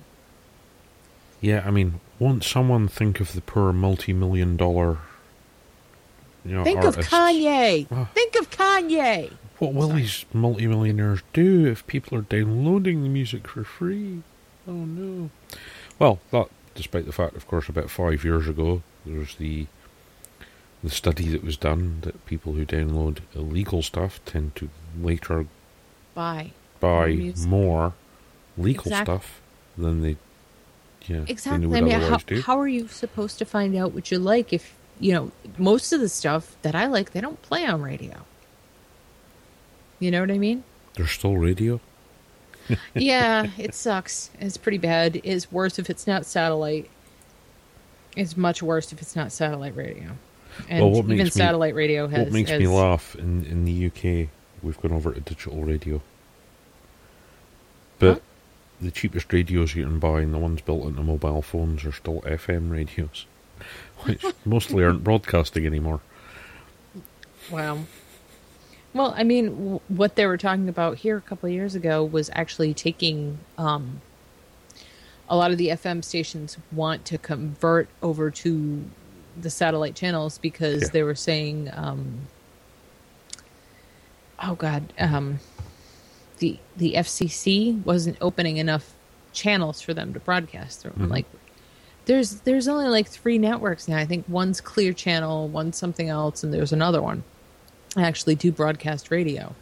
Yeah, 1.41 1.63
I 1.67 1.71
mean, 1.73 2.01
won't 2.21 2.45
someone 2.45 2.87
think 2.87 3.19
of 3.21 3.33
the 3.33 3.41
poor 3.41 3.73
multi-million 3.73 4.57
dollar, 4.57 4.99
you 6.45 6.53
know, 6.55 6.63
Think 6.65 6.79
artists? 6.85 7.13
of 7.13 7.19
Kanye. 7.19 7.87
Ah. 7.91 8.09
Think 8.15 8.37
of 8.37 8.51
Kanye. 8.51 9.33
What 9.59 9.73
will 9.73 9.89
these 9.89 10.25
multimillionaires 10.33 11.23
do 11.33 11.67
if 11.67 11.87
people 11.87 12.19
are 12.19 12.23
downloading 12.23 13.03
the 13.03 13.09
music 13.09 13.47
for 13.49 13.65
free? 13.65 14.23
Oh 14.67 14.73
no. 14.73 15.31
Well, 15.99 16.19
that, 16.33 16.49
despite 16.75 17.07
the 17.07 17.13
fact, 17.13 17.37
of 17.37 17.47
course, 17.47 17.69
about 17.69 17.89
five 17.91 18.25
years 18.25 18.49
ago, 18.49 18.83
there 19.07 19.19
was 19.19 19.37
the 19.37 19.67
the 20.83 20.91
study 20.91 21.29
that 21.29 21.43
was 21.45 21.57
done 21.57 21.99
that 22.03 22.27
people 22.27 22.53
who 22.55 22.67
download 22.67 23.19
illegal 23.35 23.81
stuff 23.81 24.21
tend 24.27 24.55
to 24.57 24.69
later 25.01 25.47
buy 26.15 26.51
Music. 26.83 27.49
more 27.49 27.95
legal 28.59 28.85
Exact- 28.85 29.07
stuff 29.07 29.41
than 29.79 30.03
they 30.03 30.17
yeah 31.07 31.21
they 31.21 31.33
Exactly. 31.33 31.67
would 31.67 31.79
I 31.79 31.81
mean, 31.81 32.01
how, 32.01 32.19
do. 32.19 32.41
how 32.43 32.59
are 32.61 32.69
you 32.69 32.87
supposed 32.89 33.39
to 33.39 33.45
find 33.47 33.75
out 33.75 33.93
what 33.93 34.11
you 34.11 34.19
like 34.19 34.53
if 34.53 34.75
you 35.01 35.13
know 35.15 35.33
most 35.57 35.93
of 35.93 36.01
the 36.01 36.09
stuff 36.11 36.55
that 36.63 36.75
I 36.75 36.87
like 36.87 37.13
they 37.13 37.21
don't 37.23 37.41
play 37.43 37.65
on 37.65 37.81
radio? 37.81 38.27
You 40.05 40.11
know 40.11 40.21
what 40.21 40.31
I 40.31 40.37
mean? 40.37 40.63
There's 40.97 41.13
still 41.13 41.39
radio. 41.39 41.81
yeah, 42.95 43.49
it 43.57 43.75
sucks. 43.75 44.29
It's 44.39 44.59
pretty 44.59 44.77
bad. 44.77 45.19
It's 45.25 45.51
worse 45.51 45.79
if 45.79 45.89
it's 45.89 46.07
not 46.07 46.27
satellite. 46.27 46.91
It's 48.15 48.37
much 48.37 48.63
worse 48.63 48.93
if 48.93 49.01
it's 49.01 49.17
not 49.17 49.33
satellite 49.33 49.75
radio. 49.75 50.11
And 50.69 50.81
Well, 50.83 50.91
what 50.91 51.05
even 51.07 51.17
makes 51.17 51.35
me- 51.35 51.41
satellite 51.41 51.75
radio 51.75 52.07
has. 52.07 52.25
what 52.27 52.33
makes 52.35 52.51
has 52.51 52.61
me 52.61 52.67
laugh 52.67 53.15
in 53.17 53.47
in 53.47 53.65
the 53.65 53.87
UK, 53.87 54.29
we've 54.63 54.79
gone 54.83 54.93
over 54.93 55.11
to 55.15 55.21
digital 55.21 55.63
radio, 55.65 56.03
but 57.99 58.15
Huh? 58.17 58.21
the 58.83 58.91
cheapest 58.91 59.33
radios 59.33 59.75
you 59.75 59.85
can 59.85 59.99
buy 59.99 60.21
and 60.21 60.35
the 60.35 60.39
ones 60.39 60.61
built 60.61 60.85
into 60.87 61.03
mobile 61.03 61.41
phones 61.41 61.83
are 61.87 61.93
still 61.93 62.21
FM 62.27 62.71
radios, 62.71 63.25
which 64.05 64.23
mostly 64.45 64.85
aren't 64.85 65.03
broadcasting 65.03 65.65
anymore. 65.65 66.01
Wow. 67.51 67.85
Well, 68.95 69.13
I 69.17 69.25
mean, 69.25 69.47
w- 69.51 69.81
what 69.89 70.15
they 70.15 70.25
were 70.27 70.37
talking 70.39 70.69
about 70.69 70.99
here 70.99 71.17
a 71.17 71.21
couple 71.21 71.49
of 71.49 71.53
years 71.53 71.75
ago 71.75 72.05
was 72.05 72.31
actually 72.33 72.73
taking 72.75 73.39
um, 73.59 74.01
a 75.29 75.37
lot 75.37 75.51
of 75.51 75.59
the 75.59 75.69
FM 75.69 76.05
stations 76.05 76.57
want 76.71 77.05
to 77.07 77.19
convert 77.19 77.89
over 78.03 78.31
to 78.31 78.85
the 79.41 79.51
satellite 79.51 79.97
channels 79.97 80.39
because 80.39 80.83
Yeah. 80.83 80.89
they 80.93 81.03
were 81.03 81.17
saying, 81.17 81.71
um, 81.75 82.29
oh 84.43 84.55
God, 84.55 84.93
um, 84.99 85.41
the 86.39 86.59
the 86.77 86.95
FCC 86.95 87.85
wasn't 87.85 88.17
opening 88.21 88.59
enough 88.59 88.93
channels 89.33 89.81
for 89.81 89.93
them 89.93 90.13
to 90.15 90.21
broadcast 90.21 90.85
Mhm. 90.85 91.09
Like, 91.11 91.27
there's 92.07 92.41
there's 92.43 92.69
only 92.69 92.87
like 92.87 93.09
three 93.09 93.39
networks 93.39 93.89
now. 93.89 93.97
I 93.99 94.05
think 94.05 94.25
one's 94.29 94.61
Clear 94.61 94.93
Channel, 94.93 95.49
one's 95.49 95.77
something 95.77 96.09
else, 96.09 96.45
and 96.45 96.55
there's 96.55 96.73
another 96.73 97.03
one. 97.03 97.25
I 97.97 98.03
actually 98.03 98.35
do 98.35 98.51
broadcast 98.53 99.11
radio, 99.11 99.55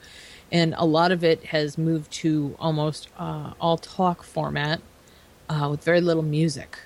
and 0.50 0.74
a 0.76 0.84
lot 0.86 1.12
of 1.12 1.22
it 1.24 1.44
has 1.46 1.76
moved 1.78 2.10
to 2.12 2.56
almost 2.58 3.08
uh, 3.18 3.52
all 3.60 3.76
talk 3.78 4.22
format 4.22 4.80
uh, 5.48 5.68
with 5.70 5.84
very 5.84 6.00
little 6.00 6.22
music. 6.22 6.78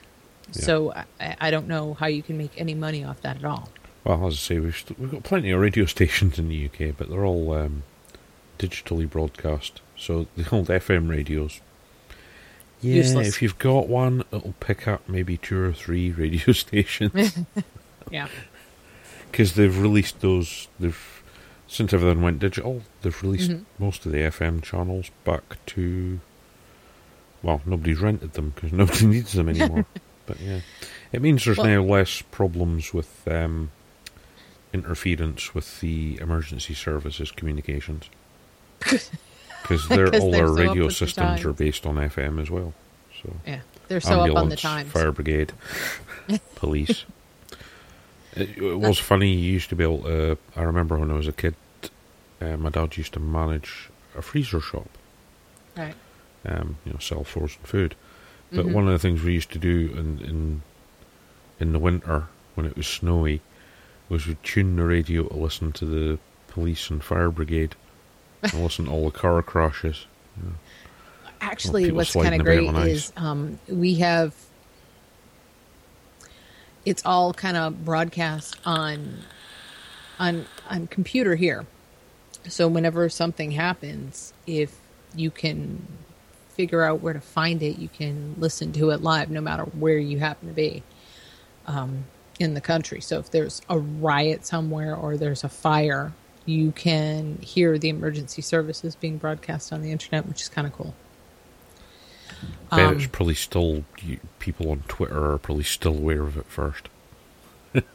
So 0.52 0.92
I, 1.20 1.36
I 1.40 1.50
don't 1.50 1.66
know 1.68 1.94
how 1.94 2.06
you 2.06 2.22
can 2.22 2.38
make 2.38 2.52
any 2.56 2.74
money 2.74 3.04
off 3.04 3.20
that 3.22 3.36
at 3.38 3.44
all. 3.44 3.68
Well, 4.04 4.26
as 4.28 4.34
I 4.34 4.36
say, 4.36 4.58
we've 4.60 4.76
st- 4.76 4.98
we've 4.98 5.10
got 5.10 5.24
plenty 5.24 5.50
of 5.50 5.60
radio 5.60 5.84
stations 5.96 6.38
in 6.38 6.48
the 6.48 6.66
UK, 6.66 6.96
but 6.96 7.08
they're 7.10 7.24
all 7.24 7.52
um, 7.52 7.82
digitally 8.58 9.08
broadcast. 9.10 9.80
So 9.96 10.26
the 10.36 10.48
old 10.52 10.68
FM 10.68 11.10
radios. 11.10 11.60
Yeah, 12.80 12.96
Useless. 12.96 13.28
if 13.28 13.42
you've 13.42 13.58
got 13.58 13.88
one, 13.88 14.22
it'll 14.30 14.54
pick 14.60 14.86
up 14.86 15.08
maybe 15.08 15.38
two 15.38 15.58
or 15.60 15.72
three 15.72 16.12
radio 16.16 16.52
stations. 16.52 17.38
Yeah. 18.10 18.28
because 19.32 19.54
they've 19.54 19.76
released 19.76 20.20
those. 20.20 20.68
They've 20.78 21.15
since 21.68 21.92
everything 21.92 22.22
went 22.22 22.38
digital, 22.38 22.82
they've 23.02 23.22
released 23.22 23.50
Mhm. 23.50 23.64
most 23.78 24.06
of 24.06 24.12
the 24.12 24.18
FM 24.22 24.60
channels 24.62 25.10
back 25.24 25.64
to. 25.66 26.20
Well, 27.42 27.60
nobody's 27.66 27.98
rented 28.00 28.32
them 28.34 28.50
because 28.54 28.72
nobody 28.82 29.06
needs 29.06 29.32
them 29.32 29.48
anymore. 29.48 29.84
but 30.26 30.40
yeah, 30.40 30.60
it 31.12 31.22
means 31.22 31.44
there's 31.44 31.58
Well- 31.58 31.66
now 31.66 31.82
less 31.82 32.22
problems 32.22 32.92
with 32.94 33.26
um, 33.28 33.70
interference 34.72 35.54
with 35.54 35.80
the 35.80 36.18
emergency 36.20 36.74
services 36.74 37.30
communications 37.30 38.04
because 38.80 39.88
their 39.88 40.10
'Cause 40.10 40.20
all 40.20 40.30
they're 40.30 40.46
their 40.46 40.48
so 40.48 40.54
radio 40.54 40.88
systems 40.88 41.44
are 41.44 41.52
based 41.52 41.86
on 41.86 41.96
FM 41.96 42.38
as 42.40 42.50
well. 42.50 42.74
So 43.22 43.34
Yeah. 43.46 43.60
They're 43.88 44.00
so 44.00 44.14
up 44.14 44.18
on 44.20 44.24
the 44.28 44.34
ambulance, 44.40 44.60
times. 44.62 44.90
fire 44.92 45.12
brigade, 45.12 45.52
police. 46.56 47.04
It, 48.36 48.56
it 48.58 48.74
was 48.78 48.98
funny. 48.98 49.32
You 49.32 49.52
used 49.52 49.68
to 49.70 49.76
be 49.76 49.84
able 49.84 50.02
to. 50.02 50.38
I 50.54 50.62
remember 50.62 50.98
when 50.98 51.10
I 51.10 51.14
was 51.14 51.26
a 51.28 51.32
kid, 51.32 51.54
uh, 52.40 52.56
my 52.56 52.70
dad 52.70 52.96
used 52.96 53.12
to 53.14 53.20
manage 53.20 53.88
a 54.16 54.22
freezer 54.22 54.60
shop. 54.60 54.88
Right. 55.76 55.94
Um, 56.44 56.76
you 56.84 56.92
know, 56.92 56.98
sell 56.98 57.24
frozen 57.24 57.60
food. 57.64 57.94
But 58.52 58.66
Mhm. 58.66 58.72
one 58.72 58.86
of 58.86 58.92
the 58.92 58.98
things 58.98 59.22
we 59.22 59.32
used 59.34 59.50
to 59.52 59.58
do 59.58 59.90
in 59.96 60.20
in 60.24 60.62
in 61.58 61.72
the 61.72 61.78
winter 61.78 62.26
when 62.54 62.66
it 62.66 62.76
was 62.76 62.86
snowy 62.86 63.40
was 64.08 64.26
we'd 64.26 64.42
tune 64.44 64.76
the 64.76 64.84
radio 64.84 65.24
to 65.24 65.36
listen 65.36 65.72
to 65.72 65.84
the 65.84 66.18
police 66.48 66.88
and 66.90 67.02
fire 67.02 67.30
brigade 67.30 67.74
and 68.42 68.54
listen 68.62 68.84
to 68.84 68.90
all 68.90 69.04
the 69.10 69.18
car 69.18 69.42
crashes. 69.42 70.06
Actually, 71.40 71.90
what's 71.92 72.12
kind 72.12 72.34
of 72.34 72.44
great 72.44 72.62
is 72.88 73.12
um, 73.16 73.58
we 73.68 73.94
have 73.96 74.34
it's 76.86 77.04
all 77.04 77.34
kind 77.34 77.58
of 77.58 77.84
broadcast 77.84 78.56
on 78.64 79.18
on 80.18 80.46
on 80.70 80.86
computer 80.86 81.34
here. 81.34 81.66
So 82.48 82.68
whenever 82.68 83.08
something 83.10 83.50
happens, 83.50 84.32
if 84.46 84.74
you 85.14 85.30
can 85.30 85.86
figure 86.56 86.82
out 86.82 87.02
where 87.02 87.12
to 87.12 87.20
find 87.20 87.62
it. 87.62 87.78
You 87.78 87.88
can 87.88 88.34
listen 88.38 88.72
to 88.72 88.90
it 88.90 89.02
live 89.02 89.30
no 89.30 89.40
matter 89.40 89.64
where 89.64 89.98
you 89.98 90.18
happen 90.18 90.48
to 90.48 90.54
be 90.54 90.82
um, 91.66 92.04
in 92.40 92.54
the 92.54 92.60
country. 92.60 93.00
So 93.00 93.18
if 93.18 93.30
there's 93.30 93.60
a 93.68 93.78
riot 93.78 94.46
somewhere 94.46 94.96
or 94.96 95.16
there's 95.18 95.44
a 95.44 95.50
fire, 95.50 96.12
you 96.46 96.72
can 96.72 97.38
hear 97.42 97.78
the 97.78 97.90
emergency 97.90 98.40
services 98.40 98.96
being 98.96 99.18
broadcast 99.18 99.72
on 99.72 99.82
the 99.82 99.92
internet, 99.92 100.26
which 100.26 100.42
is 100.42 100.48
kind 100.48 100.66
of 100.66 100.72
cool. 100.72 100.94
Um, 102.70 102.96
it's 102.96 103.06
probably 103.06 103.34
still 103.34 103.84
people 104.38 104.70
on 104.70 104.82
Twitter 104.88 105.32
are 105.32 105.38
probably 105.38 105.64
still 105.64 105.96
aware 105.96 106.22
of 106.22 106.36
it 106.36 106.46
first. 106.46 106.88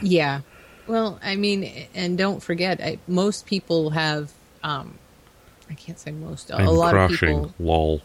Yeah. 0.00 0.40
Well, 0.86 1.20
I 1.22 1.36
mean, 1.36 1.86
and 1.94 2.16
don't 2.16 2.42
forget, 2.42 2.80
I, 2.80 2.98
most 3.06 3.46
people 3.46 3.90
have. 3.90 4.32
Um, 4.62 4.98
I 5.68 5.74
can't 5.74 5.98
say 5.98 6.12
most. 6.12 6.50
A 6.50 6.56
I'm 6.56 6.66
lot 6.66 6.94
of 6.94 7.10
people. 7.10 7.52
lol 7.58 8.02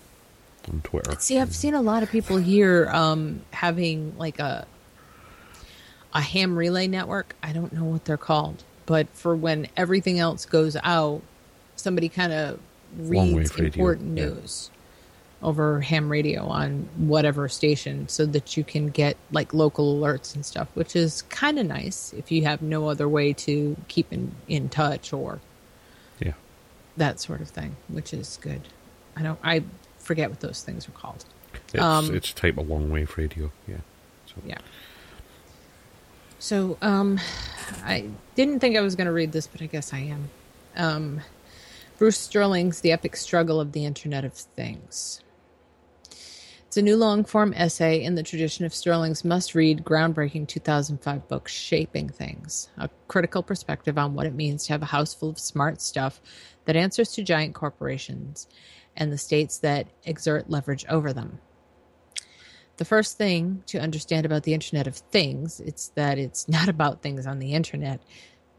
on 0.68 0.82
Twitter. 0.82 1.16
See, 1.20 1.40
I've 1.40 1.56
seen 1.56 1.74
a 1.74 1.82
lot 1.82 2.04
of 2.04 2.10
people 2.10 2.38
here 2.38 2.90
um, 2.90 3.42
having 3.52 4.18
like 4.18 4.40
a 4.40 4.66
a 6.14 6.22
ham 6.22 6.58
relay 6.58 6.88
network. 6.88 7.36
I 7.44 7.52
don't 7.52 7.74
know 7.74 7.84
what 7.84 8.06
they're 8.06 8.18
called, 8.18 8.64
but 8.86 9.08
for 9.10 9.36
when 9.36 9.68
everything 9.76 10.20
else 10.20 10.46
goes 10.46 10.78
out, 10.84 11.22
somebody 11.76 12.10
kind 12.10 12.32
of 12.32 12.60
reads 12.98 13.58
important 13.58 14.18
yeah. 14.18 14.26
news 14.26 14.72
over 15.44 15.82
ham 15.82 16.10
radio 16.10 16.46
on 16.48 16.90
whatever 16.98 17.48
station 17.48 18.08
so 18.10 18.26
that 18.26 18.58
you 18.58 18.64
can 18.64 18.90
get 18.90 19.16
like 19.32 19.54
local 19.54 19.96
alerts 20.00 20.34
and 20.34 20.44
stuff, 20.46 20.68
which 20.74 20.96
is 20.96 21.22
kind 21.24 21.60
of 21.60 21.66
nice 21.68 22.12
if 22.14 22.32
you 22.32 22.44
have 22.44 22.62
no 22.62 22.90
other 22.90 23.08
way 23.08 23.34
to 23.34 23.78
keep 23.88 24.12
in, 24.12 24.32
in 24.48 24.68
touch 24.68 25.14
or 25.14 25.40
Yeah. 26.20 26.34
that 26.98 27.20
sort 27.20 27.42
of 27.42 27.50
thing, 27.50 27.76
which 27.88 28.14
is 28.14 28.40
good. 28.42 28.62
I 29.16 29.22
don't, 29.22 29.40
I 29.44 29.64
forget 30.00 30.30
what 30.32 30.40
those 30.40 30.64
things 30.64 30.88
are 30.88 30.92
called. 30.94 31.24
It's, 31.74 31.84
um, 31.84 32.16
it's 32.16 32.34
type 32.34 32.58
of 32.58 32.68
long 32.68 32.90
wave 32.90 33.16
radio. 33.18 33.52
Yeah. 33.68 33.78
So, 34.26 34.36
Yeah. 34.46 34.58
So, 36.40 36.78
um, 36.82 37.20
I 37.84 38.06
didn't 38.36 38.60
think 38.60 38.78
I 38.78 38.82
was 38.82 38.96
going 38.96 39.08
to 39.08 39.12
read 39.14 39.32
this, 39.32 39.48
but 39.48 39.62
I 39.62 39.66
guess 39.66 39.92
I 39.94 40.00
am. 40.00 40.30
Um, 40.76 41.22
Bruce 41.98 42.18
Sterling's 42.20 42.82
The 42.82 42.92
Epic 42.92 43.16
Struggle 43.16 43.60
of 43.60 43.72
the 43.72 43.86
Internet 43.86 44.24
of 44.24 44.34
Things. 44.34 45.22
It's 46.78 46.84
a 46.84 46.86
new 46.86 46.96
long 46.96 47.24
form 47.24 47.56
essay 47.56 48.04
in 48.04 48.14
the 48.14 48.22
tradition 48.22 48.64
of 48.64 48.72
Sterling's 48.72 49.26
must 49.26 49.56
read, 49.56 49.84
groundbreaking 49.84 50.48
2005 50.48 51.28
book, 51.28 51.48
Shaping 51.48 52.08
Things, 52.08 52.70
a 52.78 52.88
critical 53.08 53.42
perspective 53.42 53.98
on 53.98 54.14
what 54.14 54.28
it 54.28 54.36
means 54.36 54.64
to 54.68 54.74
have 54.74 54.84
a 54.84 54.86
house 54.94 55.12
full 55.12 55.32
of 55.32 55.40
smart 55.40 55.82
stuff 55.82 56.22
that 56.66 56.76
answers 56.76 57.14
to 57.14 57.24
giant 57.24 57.56
corporations 57.56 58.48
and 58.96 59.12
the 59.12 59.18
states 59.18 59.58
that 59.58 59.88
exert 60.04 60.52
leverage 60.52 60.86
over 60.88 61.14
them. 61.14 61.40
The 62.76 62.86
first 62.86 63.18
thing 63.18 63.64
to 63.66 63.80
understand 63.80 64.28
about 64.28 64.44
the 64.44 64.54
Internet 64.54 64.86
of 64.86 64.98
Things 64.98 65.60
it's 65.60 65.88
that 65.96 66.20
it's 66.20 66.48
not 66.48 66.70
about 66.70 67.02
things 67.02 67.26
on 67.26 67.40
the 67.40 67.56
internet. 67.56 68.04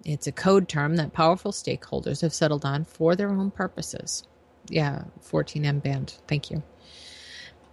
It's 0.04 0.26
a 0.26 0.32
code 0.32 0.68
term 0.68 0.96
that 0.96 1.12
powerful 1.12 1.52
stakeholders 1.52 2.22
have 2.22 2.34
settled 2.34 2.64
on 2.64 2.84
for 2.84 3.14
their 3.14 3.30
own 3.30 3.52
purposes. 3.52 4.26
Yeah, 4.68 5.04
14M 5.22 5.80
band. 5.84 6.14
Thank 6.26 6.50
you. 6.50 6.64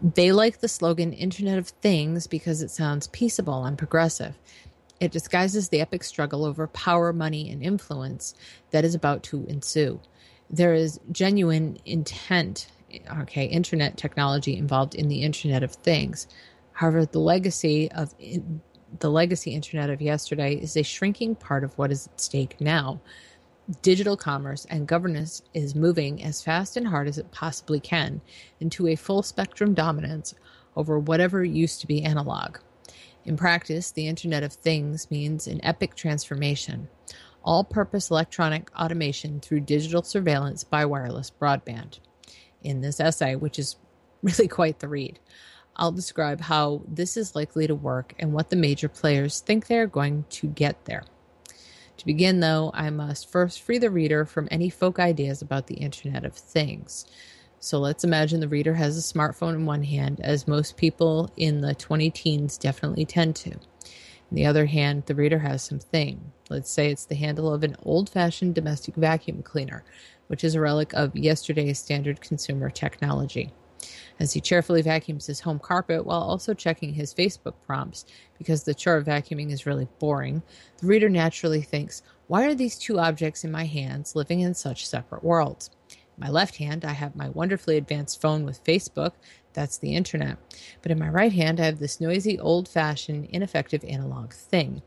They 0.02 0.32
like 0.32 0.60
the 0.60 0.68
slogan 0.68 1.14
Internet 1.14 1.58
of 1.58 1.70
Things 1.70 2.28
because 2.28 2.62
it 2.62 2.72
sounds 2.72 3.08
peaceable 3.08 3.66
and 3.66 3.78
progressive. 3.78 4.36
It 5.00 5.12
disguises 5.12 5.70
the 5.70 5.82
epic 5.82 6.04
struggle 6.04 6.46
over 6.46 6.68
power, 6.68 7.12
money, 7.12 7.50
and 7.50 7.62
influence 7.64 8.34
that 8.72 8.86
is 8.86 8.96
about 8.96 9.24
to 9.24 9.46
ensue. 9.48 10.00
There 10.50 10.74
is 10.74 11.00
genuine 11.12 11.78
intent, 11.86 12.68
okay, 13.22 13.46
internet 13.46 13.98
technology 13.98 14.56
involved 14.58 14.96
in 14.96 15.08
the 15.08 15.24
Internet 15.24 15.64
of 15.64 15.74
Things. 15.74 16.28
However, 16.74 17.06
the 17.06 17.20
legacy 17.20 17.92
of 17.92 18.14
the 19.00 19.10
legacy 19.10 19.52
internet 19.52 19.90
of 19.90 20.02
yesterday 20.02 20.56
is 20.56 20.78
a 20.78 20.84
shrinking 20.84 21.36
part 21.36 21.64
of 21.64 21.78
what 21.78 21.92
is 21.92 22.08
at 22.08 22.22
stake 22.22 22.60
now. 22.62 23.02
Digital 23.82 24.16
commerce 24.16 24.66
and 24.70 24.88
governance 24.88 25.42
is 25.54 25.74
moving 25.74 26.24
as 26.24 26.44
fast 26.44 26.78
and 26.78 26.88
hard 26.88 27.08
as 27.08 27.18
it 27.18 27.32
possibly 27.32 27.80
can 27.80 28.22
into 28.60 28.88
a 28.88 28.96
full 28.96 29.24
spectrum 29.24 29.74
dominance 29.74 30.36
over 30.76 31.00
whatever 31.00 31.44
used 31.44 31.82
to 31.82 31.88
be 31.88 32.04
analog. 32.04 32.58
In 33.24 33.36
practice, 33.36 33.90
the 33.90 34.08
Internet 34.08 34.44
of 34.44 34.54
Things 34.54 35.10
means 35.10 35.48
an 35.48 35.60
epic 35.64 35.96
transformation 35.96 36.90
all 37.46 37.64
purpose 37.64 38.10
electronic 38.10 38.72
automation 38.76 39.40
through 39.40 39.60
digital 39.60 40.02
surveillance 40.02 40.64
by 40.64 40.84
wireless 40.84 41.32
broadband. 41.40 42.00
In 42.64 42.82
this 42.82 43.00
essay, 43.00 43.36
which 43.36 43.60
is 43.60 43.76
really 44.24 44.48
quite 44.48 44.80
the 44.80 44.88
read, 44.88 45.20
I'll 45.76 45.92
describe 45.92 46.42
how 46.42 46.82
this 46.88 47.16
is 47.16 47.36
likely 47.36 47.68
to 47.68 47.76
work 47.76 48.14
and 48.18 48.34
what 48.34 48.50
the 48.50 48.56
major 48.56 48.90
players 48.90 49.40
think 49.40 49.68
they're 49.68 49.88
going 49.88 50.26
to 50.32 50.48
get 50.48 50.86
there. 50.86 51.04
To 51.98 52.06
begin, 52.06 52.40
though, 52.40 52.72
I 52.74 52.90
must 52.90 53.32
first 53.32 53.62
free 53.62 53.78
the 53.78 53.90
reader 53.90 54.26
from 54.26 54.48
any 54.52 54.70
folk 54.70 55.00
ideas 55.00 55.42
about 55.42 55.68
the 55.68 55.76
Internet 55.76 56.26
of 56.26 56.34
Things. 56.36 57.06
So 57.60 57.80
let's 57.80 58.04
imagine 58.04 58.42
the 58.42 58.48
reader 58.48 58.76
has 58.76 58.98
a 58.98 59.02
smartphone 59.02 59.56
in 59.56 59.66
one 59.66 59.84
hand, 59.84 60.20
as 60.22 60.48
most 60.48 60.78
people 60.78 61.32
in 61.38 61.62
the 61.62 61.74
20 61.74 62.12
teens 62.12 62.58
definitely 62.58 63.06
tend 63.06 63.36
to. 63.38 63.52
On 63.52 64.36
the 64.36 64.46
other 64.46 64.66
hand, 64.66 65.04
the 65.06 65.16
reader 65.16 65.40
has 65.40 65.64
something. 65.64 66.32
Let's 66.50 66.70
say 66.70 66.92
it's 66.92 67.06
the 67.06 67.16
handle 67.16 67.54
of 67.54 67.64
an 67.64 67.76
old 67.84 68.10
fashioned 68.10 68.56
domestic 68.56 68.96
vacuum 68.96 69.42
cleaner, 69.42 69.84
which 70.28 70.44
is 70.44 70.54
a 70.56 70.62
relic 70.62 70.94
of 70.94 71.16
yesterday's 71.16 71.80
standard 71.80 72.22
consumer 72.22 72.70
technology. 72.70 73.52
As 74.18 74.32
he 74.32 74.40
cheerfully 74.40 74.82
vacuums 74.82 75.26
his 75.26 75.42
home 75.42 75.60
carpet 75.60 76.06
while 76.06 76.22
also 76.22 76.54
checking 76.54 76.94
his 76.94 77.14
Facebook 77.14 77.56
prompts, 77.66 78.06
because 78.38 78.64
the 78.64 78.74
chore 78.74 78.96
of 78.96 79.06
vacuuming 79.06 79.52
is 79.52 79.66
really 79.66 79.88
boring, 80.00 80.42
the 80.78 80.88
reader 80.88 81.10
naturally 81.10 81.62
thinks, 81.62 82.02
Why 82.28 82.46
are 82.46 82.56
these 82.56 82.78
two 82.78 82.98
objects 82.98 83.44
in 83.44 83.52
my 83.52 83.66
hands 83.66 84.16
living 84.16 84.40
in 84.40 84.54
such 84.54 84.88
separate 84.88 85.24
worlds? 85.24 85.70
In 85.90 86.24
my 86.24 86.30
left 86.30 86.56
hand, 86.56 86.86
I 86.86 86.94
have 86.94 87.16
my 87.16 87.28
wonderfully 87.28 87.76
advanced 87.76 88.22
phone 88.22 88.46
with 88.46 88.64
Facebook. 88.64 89.12
That's 89.52 89.78
the 89.78 89.96
internet. 89.96 90.38
But 90.82 90.92
in 90.92 91.00
my 91.00 91.10
right 91.10 91.34
hand, 91.34 91.60
I 91.60 91.66
have 91.66 91.80
this 91.80 92.00
noisy, 92.00 92.40
old 92.40 92.70
fashioned, 92.70 93.28
ineffective 93.32 93.84
analog 93.84 94.32
thing. 94.32 94.82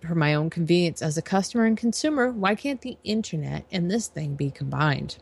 For 0.00 0.14
my 0.14 0.34
own 0.34 0.50
convenience 0.50 1.00
as 1.00 1.16
a 1.16 1.22
customer 1.22 1.64
and 1.64 1.76
consumer, 1.76 2.30
why 2.30 2.54
can't 2.54 2.80
the 2.82 2.98
internet 3.02 3.64
and 3.70 3.90
this 3.90 4.08
thing 4.08 4.34
be 4.34 4.50
combined? 4.50 5.16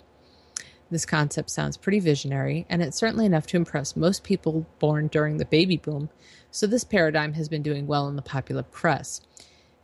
This 0.91 1.07
concept 1.07 1.51
sounds 1.51 1.77
pretty 1.77 2.01
visionary, 2.01 2.67
and 2.69 2.83
it's 2.83 2.97
certainly 2.97 3.25
enough 3.25 3.47
to 3.49 3.57
impress 3.57 3.95
most 3.95 4.25
people 4.25 4.67
born 4.81 5.07
during 5.07 5.37
the 5.37 5.45
baby 5.45 5.77
boom, 5.77 6.11
so 6.51 6.67
this 6.67 6.83
paradigm 6.83 7.35
has 7.35 7.49
been 7.49 7.63
doing 7.63 7.87
well 7.87 8.09
in 8.09 8.17
the 8.17 8.23
popular 8.23 8.65
press. 8.65 9.21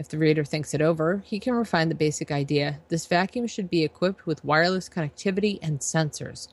If 0.01 0.09
the 0.09 0.19
reader 0.19 0.45
thinks 0.45 0.74
it 0.74 0.83
over, 0.83 1.23
he 1.24 1.39
can 1.39 1.55
refine 1.55 1.89
the 1.91 1.95
basic 1.95 2.33
idea 2.33 2.81
this 2.89 3.07
vacuum 3.07 3.47
should 3.47 3.70
be 3.70 3.85
equipped 3.85 4.27
with 4.27 4.45
wireless 4.45 4.89
connectivity 4.89 5.61
and 5.62 5.78
sensors. 5.78 6.49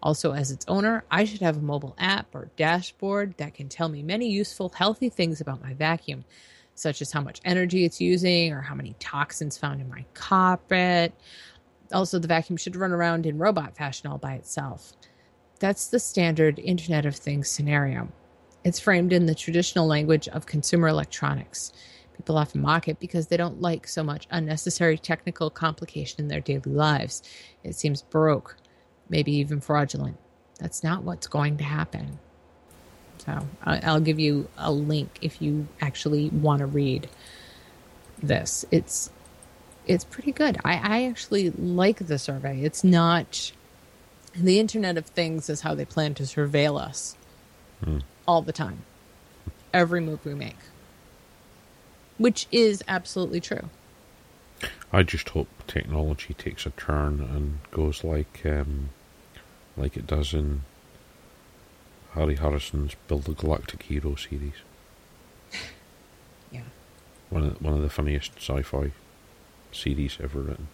Also, 0.00 0.32
as 0.32 0.52
its 0.52 0.64
owner, 0.68 1.04
I 1.10 1.24
should 1.24 1.40
have 1.40 1.56
a 1.56 1.60
mobile 1.60 1.96
app 1.98 2.32
or 2.32 2.50
dashboard 2.56 3.34
that 3.38 3.54
can 3.54 3.68
tell 3.68 3.88
me 3.88 4.04
many 4.04 4.30
useful, 4.30 4.68
healthy 4.68 5.08
things 5.08 5.40
about 5.40 5.62
my 5.62 5.74
vacuum, 5.74 6.24
such 6.76 7.02
as 7.02 7.10
how 7.10 7.22
much 7.22 7.40
energy 7.44 7.84
it's 7.84 8.00
using 8.00 8.52
or 8.52 8.60
how 8.60 8.74
many 8.76 8.94
toxins 9.00 9.58
found 9.58 9.80
in 9.80 9.88
my 9.88 10.04
carpet. 10.14 11.12
Also, 11.92 12.18
the 12.18 12.28
vacuum 12.28 12.56
should 12.56 12.76
run 12.76 12.92
around 12.92 13.26
in 13.26 13.38
robot 13.38 13.76
fashion 13.76 14.10
all 14.10 14.18
by 14.18 14.34
itself. 14.34 14.92
That's 15.58 15.86
the 15.86 15.98
standard 15.98 16.58
Internet 16.58 17.06
of 17.06 17.16
Things 17.16 17.48
scenario. 17.48 18.08
It's 18.64 18.80
framed 18.80 19.12
in 19.12 19.26
the 19.26 19.34
traditional 19.34 19.86
language 19.86 20.28
of 20.28 20.46
consumer 20.46 20.88
electronics. 20.88 21.72
People 22.16 22.38
often 22.38 22.62
mock 22.62 22.88
it 22.88 22.98
because 22.98 23.28
they 23.28 23.36
don't 23.36 23.60
like 23.60 23.86
so 23.86 24.02
much 24.02 24.26
unnecessary 24.30 24.98
technical 24.98 25.50
complication 25.50 26.20
in 26.20 26.28
their 26.28 26.40
daily 26.40 26.72
lives. 26.72 27.22
It 27.62 27.74
seems 27.74 28.02
baroque, 28.02 28.56
maybe 29.08 29.32
even 29.36 29.60
fraudulent. 29.60 30.16
That's 30.58 30.82
not 30.82 31.04
what's 31.04 31.26
going 31.26 31.58
to 31.58 31.64
happen. 31.64 32.18
So 33.18 33.46
I'll 33.64 34.00
give 34.00 34.18
you 34.18 34.48
a 34.56 34.72
link 34.72 35.18
if 35.20 35.40
you 35.42 35.68
actually 35.80 36.30
want 36.30 36.60
to 36.60 36.66
read 36.66 37.08
this. 38.22 38.64
It's 38.70 39.10
it's 39.86 40.04
pretty 40.04 40.32
good. 40.32 40.58
I, 40.64 40.74
I 40.82 41.04
actually 41.04 41.50
like 41.50 42.06
the 42.06 42.18
survey. 42.18 42.62
It's 42.62 42.82
not 42.84 43.52
the 44.34 44.58
Internet 44.58 44.98
of 44.98 45.06
Things 45.06 45.48
is 45.48 45.62
how 45.62 45.74
they 45.74 45.84
plan 45.84 46.14
to 46.14 46.24
surveil 46.24 46.80
us 46.80 47.16
all 48.26 48.42
the 48.42 48.52
time, 48.52 48.82
every 49.72 50.00
move 50.00 50.24
we 50.24 50.34
make, 50.34 50.56
which 52.18 52.46
is 52.50 52.82
absolutely 52.88 53.40
true. 53.40 53.70
I 54.92 55.02
just 55.02 55.28
hope 55.30 55.48
technology 55.66 56.34
takes 56.34 56.66
a 56.66 56.70
turn 56.70 57.20
and 57.20 57.58
goes 57.70 58.02
like 58.02 58.42
um, 58.44 58.90
like 59.76 59.96
it 59.96 60.06
does 60.06 60.32
in 60.32 60.62
Harry 62.12 62.36
Harrison's 62.36 62.94
Bill 63.06 63.18
the 63.18 63.32
Galactic 63.32 63.82
Hero 63.82 64.14
series. 64.14 64.54
Yeah. 66.52 66.62
One 67.28 67.42
of 67.42 67.60
one 67.60 67.74
of 67.74 67.82
the 67.82 67.90
funniest 67.90 68.36
sci-fi 68.36 68.92
series 69.76 70.18
ever 70.22 70.40
written. 70.40 70.68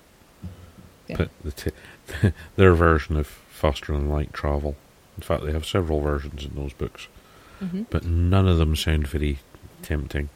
Yeah. 1.08 1.16
But 1.18 1.30
the 1.44 1.50
t- 1.52 2.32
their 2.56 2.74
version 2.74 3.16
of 3.16 3.26
faster 3.26 3.92
than 3.92 4.08
light 4.08 4.32
travel. 4.32 4.76
In 5.16 5.22
fact, 5.22 5.44
they 5.44 5.52
have 5.52 5.66
several 5.66 6.00
versions 6.00 6.44
in 6.44 6.54
those 6.54 6.72
books, 6.72 7.08
Mm-hmm. 7.62 7.82
but 7.90 8.04
none 8.04 8.48
of 8.48 8.58
them 8.58 8.74
sound 8.74 9.06
very 9.06 9.38
tempting. 9.82 10.30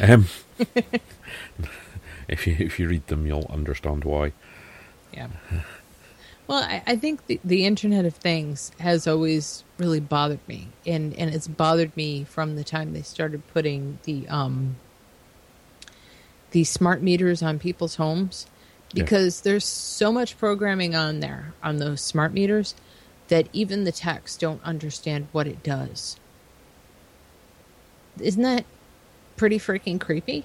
Um, 0.00 0.26
if 2.28 2.46
you 2.46 2.56
if 2.58 2.78
you 2.78 2.88
read 2.88 3.06
them, 3.08 3.26
you'll 3.26 3.46
understand 3.50 4.04
why. 4.04 4.32
Yeah. 5.12 5.28
Well, 6.46 6.62
I, 6.62 6.82
I 6.86 6.96
think 6.96 7.26
the, 7.26 7.38
the 7.44 7.64
Internet 7.64 8.04
of 8.06 8.14
Things 8.14 8.72
has 8.80 9.06
always 9.06 9.62
really 9.78 10.00
bothered 10.00 10.40
me, 10.48 10.68
and 10.86 11.14
and 11.14 11.34
it's 11.34 11.48
bothered 11.48 11.96
me 11.96 12.24
from 12.24 12.56
the 12.56 12.64
time 12.64 12.92
they 12.92 13.02
started 13.02 13.46
putting 13.48 13.98
the 14.04 14.26
um 14.28 14.76
the 16.50 16.64
smart 16.64 17.02
meters 17.02 17.42
on 17.42 17.58
people's 17.58 17.96
homes, 17.96 18.46
Yeah. 18.92 19.02
because 19.04 19.42
there's 19.42 19.64
so 19.64 20.12
much 20.12 20.36
programming 20.38 20.94
on 20.94 21.20
there 21.20 21.54
on 21.62 21.76
those 21.78 22.00
smart 22.00 22.32
meters 22.32 22.74
that 23.28 23.48
even 23.52 23.84
the 23.84 23.92
techs 23.92 24.36
don't 24.36 24.62
understand 24.64 25.28
what 25.32 25.46
it 25.46 25.62
does. 25.62 26.16
Isn't 28.20 28.42
that 28.42 28.64
pretty 29.36 29.58
freaking 29.58 30.00
creepy? 30.00 30.44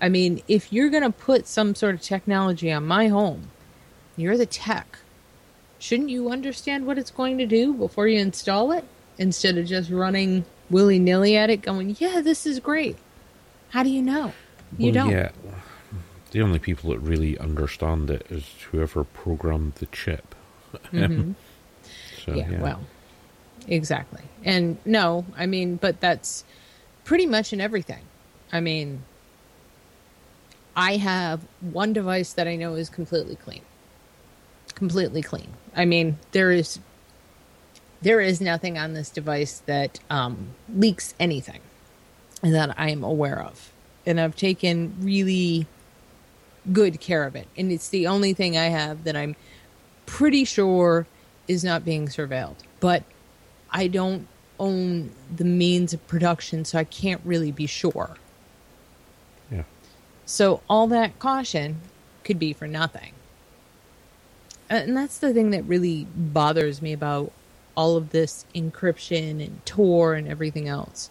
I 0.00 0.08
mean, 0.08 0.42
if 0.48 0.72
you're 0.72 0.90
going 0.90 1.02
to 1.02 1.10
put 1.10 1.46
some 1.46 1.74
sort 1.74 1.94
of 1.94 2.00
technology 2.02 2.70
on 2.70 2.86
my 2.86 3.08
home, 3.08 3.50
you're 4.16 4.36
the 4.36 4.46
tech. 4.46 4.98
Shouldn't 5.78 6.10
you 6.10 6.30
understand 6.30 6.86
what 6.86 6.98
it's 6.98 7.10
going 7.10 7.38
to 7.38 7.46
do 7.46 7.74
before 7.74 8.08
you 8.08 8.20
install 8.20 8.72
it 8.72 8.84
instead 9.18 9.58
of 9.58 9.66
just 9.66 9.90
running 9.90 10.44
willy 10.70 10.98
nilly 10.98 11.36
at 11.36 11.50
it, 11.50 11.62
going, 11.62 11.96
yeah, 11.98 12.20
this 12.20 12.46
is 12.46 12.58
great? 12.60 12.96
How 13.70 13.82
do 13.82 13.90
you 13.90 14.02
know? 14.02 14.32
You 14.78 14.86
Well, 14.86 14.92
don't. 14.92 15.10
Yeah, 15.12 15.30
the 16.30 16.42
only 16.42 16.58
people 16.58 16.90
that 16.90 16.98
really 16.98 17.38
understand 17.38 18.10
it 18.10 18.26
is 18.30 18.44
whoever 18.70 19.04
programmed 19.04 19.74
the 19.76 19.86
chip. 19.86 20.34
Mhm. 20.92 21.34
So 22.24 22.34
yeah, 22.34 22.50
yeah, 22.50 22.60
well, 22.60 22.80
exactly. 23.68 24.22
And 24.42 24.78
no, 24.84 25.24
I 25.36 25.46
mean, 25.46 25.76
but 25.76 26.00
that's 26.00 26.44
pretty 27.04 27.26
much 27.26 27.52
in 27.52 27.60
everything. 27.60 28.02
I 28.52 28.60
mean, 28.60 29.04
I 30.74 30.96
have 30.96 31.42
one 31.60 31.92
device 31.92 32.32
that 32.32 32.48
I 32.48 32.56
know 32.56 32.74
is 32.74 32.88
completely 32.88 33.36
clean. 33.36 33.62
Completely 34.74 35.22
clean. 35.22 35.48
I 35.76 35.84
mean, 35.84 36.18
there 36.32 36.50
is 36.50 36.80
there 38.02 38.20
is 38.20 38.40
nothing 38.40 38.76
on 38.76 38.92
this 38.94 39.08
device 39.10 39.62
that 39.66 39.98
um, 40.10 40.48
leaks 40.74 41.14
anything 41.18 41.60
that 42.42 42.74
I 42.78 42.90
am 42.90 43.02
aware 43.02 43.40
of, 43.40 43.72
and 44.06 44.20
I've 44.20 44.36
taken 44.36 44.94
really 45.00 45.66
good 46.72 47.00
care 47.00 47.24
of 47.24 47.36
it. 47.36 47.48
And 47.56 47.70
it's 47.70 47.88
the 47.88 48.06
only 48.06 48.32
thing 48.32 48.56
I 48.56 48.66
have 48.66 49.04
that 49.04 49.16
I'm 49.16 49.36
pretty 50.06 50.44
sure 50.44 51.06
is 51.48 51.64
not 51.64 51.84
being 51.84 52.08
surveilled. 52.08 52.56
But 52.80 53.04
I 53.70 53.88
don't 53.88 54.26
own 54.58 55.10
the 55.34 55.44
means 55.44 55.92
of 55.92 56.06
production, 56.06 56.64
so 56.64 56.78
I 56.78 56.84
can't 56.84 57.20
really 57.24 57.52
be 57.52 57.66
sure. 57.66 58.16
yeah. 59.50 59.64
So 60.26 60.62
all 60.68 60.86
that 60.88 61.18
caution 61.18 61.80
could 62.22 62.38
be 62.38 62.52
for 62.52 62.66
nothing. 62.66 63.12
Uh, 64.70 64.74
and 64.74 64.96
that's 64.96 65.18
the 65.18 65.32
thing 65.34 65.50
that 65.50 65.64
really 65.64 66.06
bothers 66.16 66.80
me 66.80 66.92
about 66.92 67.32
all 67.76 67.96
of 67.96 68.10
this 68.10 68.46
encryption 68.54 69.44
and 69.44 69.64
Tor 69.66 70.14
and 70.14 70.28
everything 70.28 70.68
else. 70.68 71.10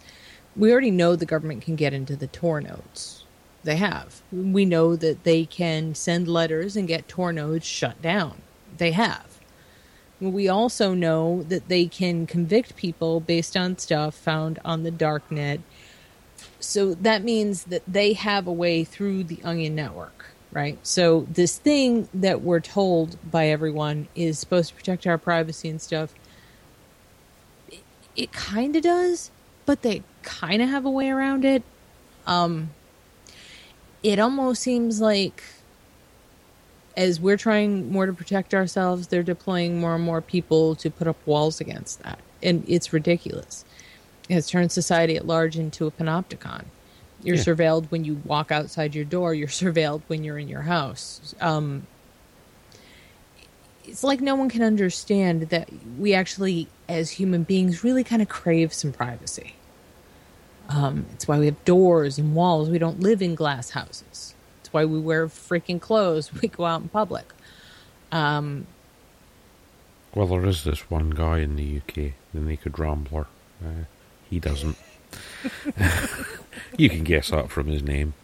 We 0.56 0.70
already 0.70 0.90
know 0.90 1.16
the 1.16 1.26
government 1.26 1.62
can 1.62 1.76
get 1.76 1.92
into 1.92 2.16
the 2.16 2.26
Tor 2.28 2.60
nodes. 2.60 3.24
They 3.64 3.76
have. 3.76 4.22
We 4.30 4.64
know 4.64 4.94
that 4.96 5.24
they 5.24 5.46
can 5.46 5.94
send 5.94 6.28
letters 6.28 6.76
and 6.76 6.86
get 6.86 7.08
Tor 7.08 7.32
nodes 7.32 7.64
shut 7.64 8.00
down. 8.02 8.42
They 8.76 8.92
have. 8.92 9.38
We 10.20 10.48
also 10.48 10.94
know 10.94 11.42
that 11.44 11.68
they 11.68 11.86
can 11.86 12.26
convict 12.26 12.76
people 12.76 13.20
based 13.20 13.56
on 13.56 13.78
stuff 13.78 14.14
found 14.14 14.58
on 14.64 14.82
the 14.82 14.90
dark 14.90 15.30
net 15.30 15.60
so 16.60 16.94
that 16.94 17.22
means 17.22 17.64
that 17.64 17.82
they 17.86 18.12
have 18.14 18.46
a 18.46 18.52
way 18.52 18.84
through 18.84 19.24
the 19.24 19.38
onion 19.44 19.74
network 19.74 20.26
right 20.52 20.78
so 20.82 21.26
this 21.30 21.58
thing 21.58 22.08
that 22.14 22.40
we're 22.40 22.60
told 22.60 23.16
by 23.30 23.48
everyone 23.48 24.08
is 24.14 24.38
supposed 24.38 24.70
to 24.70 24.74
protect 24.74 25.06
our 25.06 25.18
privacy 25.18 25.68
and 25.68 25.80
stuff 25.80 26.14
it, 27.68 27.82
it 28.16 28.32
kind 28.32 28.74
of 28.76 28.82
does 28.82 29.30
but 29.66 29.82
they 29.82 30.02
kind 30.24 30.60
of 30.62 30.68
have 30.68 30.84
a 30.84 30.90
way 30.90 31.10
around 31.10 31.44
it 31.44 31.62
um 32.26 32.70
it 34.02 34.18
almost 34.18 34.62
seems 34.62 35.00
like 35.00 35.42
as 36.96 37.20
we're 37.20 37.36
trying 37.36 37.90
more 37.90 38.06
to 38.06 38.12
protect 38.12 38.54
ourselves 38.54 39.08
they're 39.08 39.22
deploying 39.22 39.80
more 39.80 39.94
and 39.94 40.04
more 40.04 40.20
people 40.20 40.74
to 40.74 40.90
put 40.90 41.06
up 41.06 41.16
walls 41.26 41.60
against 41.60 42.02
that 42.02 42.18
and 42.42 42.64
it's 42.68 42.92
ridiculous 42.92 43.64
It 44.28 44.34
has 44.34 44.48
turned 44.48 44.72
society 44.72 45.16
at 45.16 45.26
large 45.26 45.56
into 45.56 45.86
a 45.86 45.90
panopticon. 45.90 46.64
You're 47.22 47.36
Yeah. 47.36 47.42
surveilled 47.44 47.90
when 47.90 48.04
you 48.04 48.20
walk 48.24 48.50
outside 48.50 48.94
your 48.94 49.04
door. 49.04 49.34
You're 49.34 49.48
surveilled 49.48 50.02
when 50.08 50.24
you're 50.24 50.38
in 50.38 50.48
your 50.48 50.62
house. 50.62 51.34
Um, 51.40 51.86
it's 53.84 54.02
like 54.02 54.20
no 54.22 54.34
one 54.34 54.48
can 54.48 54.62
understand 54.62 55.50
that 55.50 55.68
we 55.98 56.14
actually, 56.14 56.68
as 56.88 57.10
human 57.12 57.42
beings, 57.44 57.84
really 57.84 58.02
kind 58.02 58.22
of 58.22 58.28
crave 58.28 58.72
some 58.72 58.92
privacy. 58.92 59.54
Um, 60.68 61.06
it's 61.12 61.28
why 61.28 61.38
we 61.38 61.46
have 61.46 61.62
doors 61.64 62.18
and 62.18 62.34
walls. 62.34 62.70
We 62.70 62.78
don't 62.78 63.00
live 63.00 63.20
in 63.22 63.34
glass 63.34 63.70
houses. 63.70 64.34
It's 64.60 64.72
why 64.72 64.84
we 64.84 64.98
wear 64.98 65.26
freaking 65.28 65.80
clothes. 65.80 66.30
We 66.42 66.48
go 66.48 66.64
out 66.64 66.82
in 66.82 66.88
public. 66.88 67.32
Um, 68.12 68.66
Well, 70.14 70.26
there 70.26 70.46
is 70.46 70.64
this 70.64 70.90
one 70.90 71.10
guy 71.10 71.38
in 71.40 71.56
the 71.56 71.78
UK, 71.78 72.12
the 72.32 72.40
Naked 72.40 72.78
Rambler. 72.78 73.26
Uh, 73.64 73.84
he 74.30 74.38
doesn't. 74.40 74.76
you 76.78 76.88
can 76.88 77.04
guess 77.04 77.30
that 77.30 77.50
from 77.50 77.66
his 77.66 77.82
name. 77.82 78.14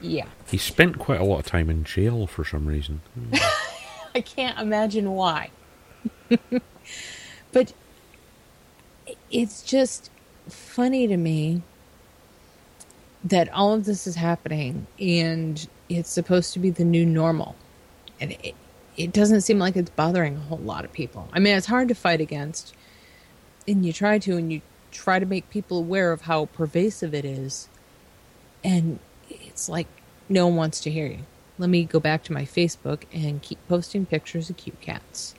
yeah. 0.00 0.26
He 0.48 0.58
spent 0.58 0.98
quite 0.98 1.20
a 1.20 1.24
lot 1.24 1.38
of 1.40 1.46
time 1.46 1.70
in 1.70 1.82
jail 1.84 2.26
for 2.26 2.44
some 2.44 2.66
reason. 2.66 3.00
I 4.14 4.20
can't 4.20 4.58
imagine 4.58 5.12
why. 5.12 5.50
but 7.52 7.72
it's 9.30 9.62
just 9.62 10.10
funny 10.48 11.06
to 11.06 11.16
me 11.16 11.62
that 13.24 13.48
all 13.52 13.72
of 13.72 13.84
this 13.84 14.06
is 14.06 14.16
happening 14.16 14.86
and 15.00 15.66
it's 15.88 16.10
supposed 16.10 16.52
to 16.52 16.58
be 16.58 16.70
the 16.70 16.84
new 16.84 17.06
normal. 17.06 17.56
And 18.20 18.32
it, 18.42 18.54
it 18.96 19.12
doesn't 19.12 19.40
seem 19.40 19.58
like 19.58 19.76
it's 19.76 19.90
bothering 19.90 20.36
a 20.36 20.40
whole 20.40 20.58
lot 20.58 20.84
of 20.84 20.92
people. 20.92 21.28
I 21.32 21.38
mean, 21.38 21.56
it's 21.56 21.66
hard 21.66 21.88
to 21.88 21.94
fight 21.94 22.20
against, 22.20 22.74
and 23.66 23.84
you 23.84 23.92
try 23.92 24.18
to, 24.20 24.36
and 24.36 24.52
you 24.52 24.60
try 24.92 25.18
to 25.18 25.26
make 25.26 25.50
people 25.50 25.78
aware 25.78 26.12
of 26.12 26.22
how 26.22 26.46
pervasive 26.46 27.14
it 27.14 27.24
is. 27.24 27.68
And 28.62 28.98
it's 29.28 29.68
like 29.68 29.88
no 30.28 30.46
one 30.46 30.56
wants 30.56 30.80
to 30.80 30.90
hear 30.90 31.06
you. 31.06 31.20
Let 31.58 31.70
me 31.70 31.84
go 31.84 32.00
back 32.00 32.22
to 32.24 32.32
my 32.32 32.42
Facebook 32.42 33.04
and 33.12 33.42
keep 33.42 33.58
posting 33.68 34.06
pictures 34.06 34.50
of 34.50 34.56
cute 34.56 34.80
cats. 34.80 35.34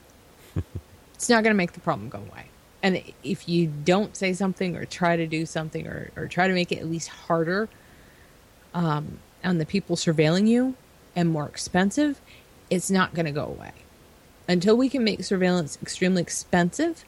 it's 1.14 1.28
not 1.28 1.42
going 1.42 1.54
to 1.54 1.56
make 1.56 1.72
the 1.72 1.80
problem 1.80 2.08
go 2.08 2.18
away. 2.18 2.46
And 2.82 3.02
if 3.24 3.48
you 3.48 3.66
don't 3.66 4.16
say 4.16 4.32
something 4.32 4.76
or 4.76 4.84
try 4.84 5.16
to 5.16 5.26
do 5.26 5.46
something 5.46 5.86
or, 5.86 6.10
or 6.16 6.28
try 6.28 6.46
to 6.46 6.54
make 6.54 6.70
it 6.70 6.78
at 6.78 6.90
least 6.90 7.08
harder 7.08 7.68
um, 8.74 9.18
on 9.42 9.58
the 9.58 9.66
people 9.66 9.96
surveilling 9.96 10.46
you 10.46 10.74
and 11.14 11.28
more 11.28 11.46
expensive, 11.46 12.20
it's 12.70 12.90
not 12.90 13.14
going 13.14 13.26
to 13.26 13.32
go 13.32 13.44
away. 13.44 13.72
Until 14.48 14.76
we 14.76 14.88
can 14.88 15.02
make 15.02 15.24
surveillance 15.24 15.78
extremely 15.82 16.22
expensive, 16.22 17.04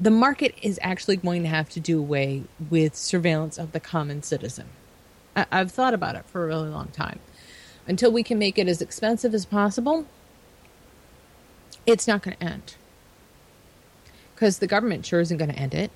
the 0.00 0.10
market 0.10 0.54
is 0.62 0.78
actually 0.82 1.16
going 1.16 1.42
to 1.42 1.48
have 1.48 1.68
to 1.70 1.80
do 1.80 1.98
away 1.98 2.44
with 2.70 2.94
surveillance 2.94 3.58
of 3.58 3.72
the 3.72 3.80
common 3.80 4.22
citizen. 4.22 4.66
I- 5.34 5.46
I've 5.50 5.72
thought 5.72 5.94
about 5.94 6.16
it 6.16 6.24
for 6.26 6.44
a 6.44 6.46
really 6.46 6.68
long 6.68 6.88
time. 6.88 7.20
Until 7.86 8.12
we 8.12 8.22
can 8.22 8.38
make 8.38 8.58
it 8.58 8.68
as 8.68 8.82
expensive 8.82 9.32
as 9.32 9.46
possible, 9.46 10.06
it's 11.86 12.06
not 12.06 12.22
going 12.22 12.36
to 12.36 12.42
end. 12.42 12.74
Because 14.38 14.60
the 14.60 14.68
government 14.68 15.04
sure 15.04 15.18
isn't 15.18 15.36
going 15.36 15.50
to 15.50 15.58
end 15.58 15.74
it. 15.74 15.90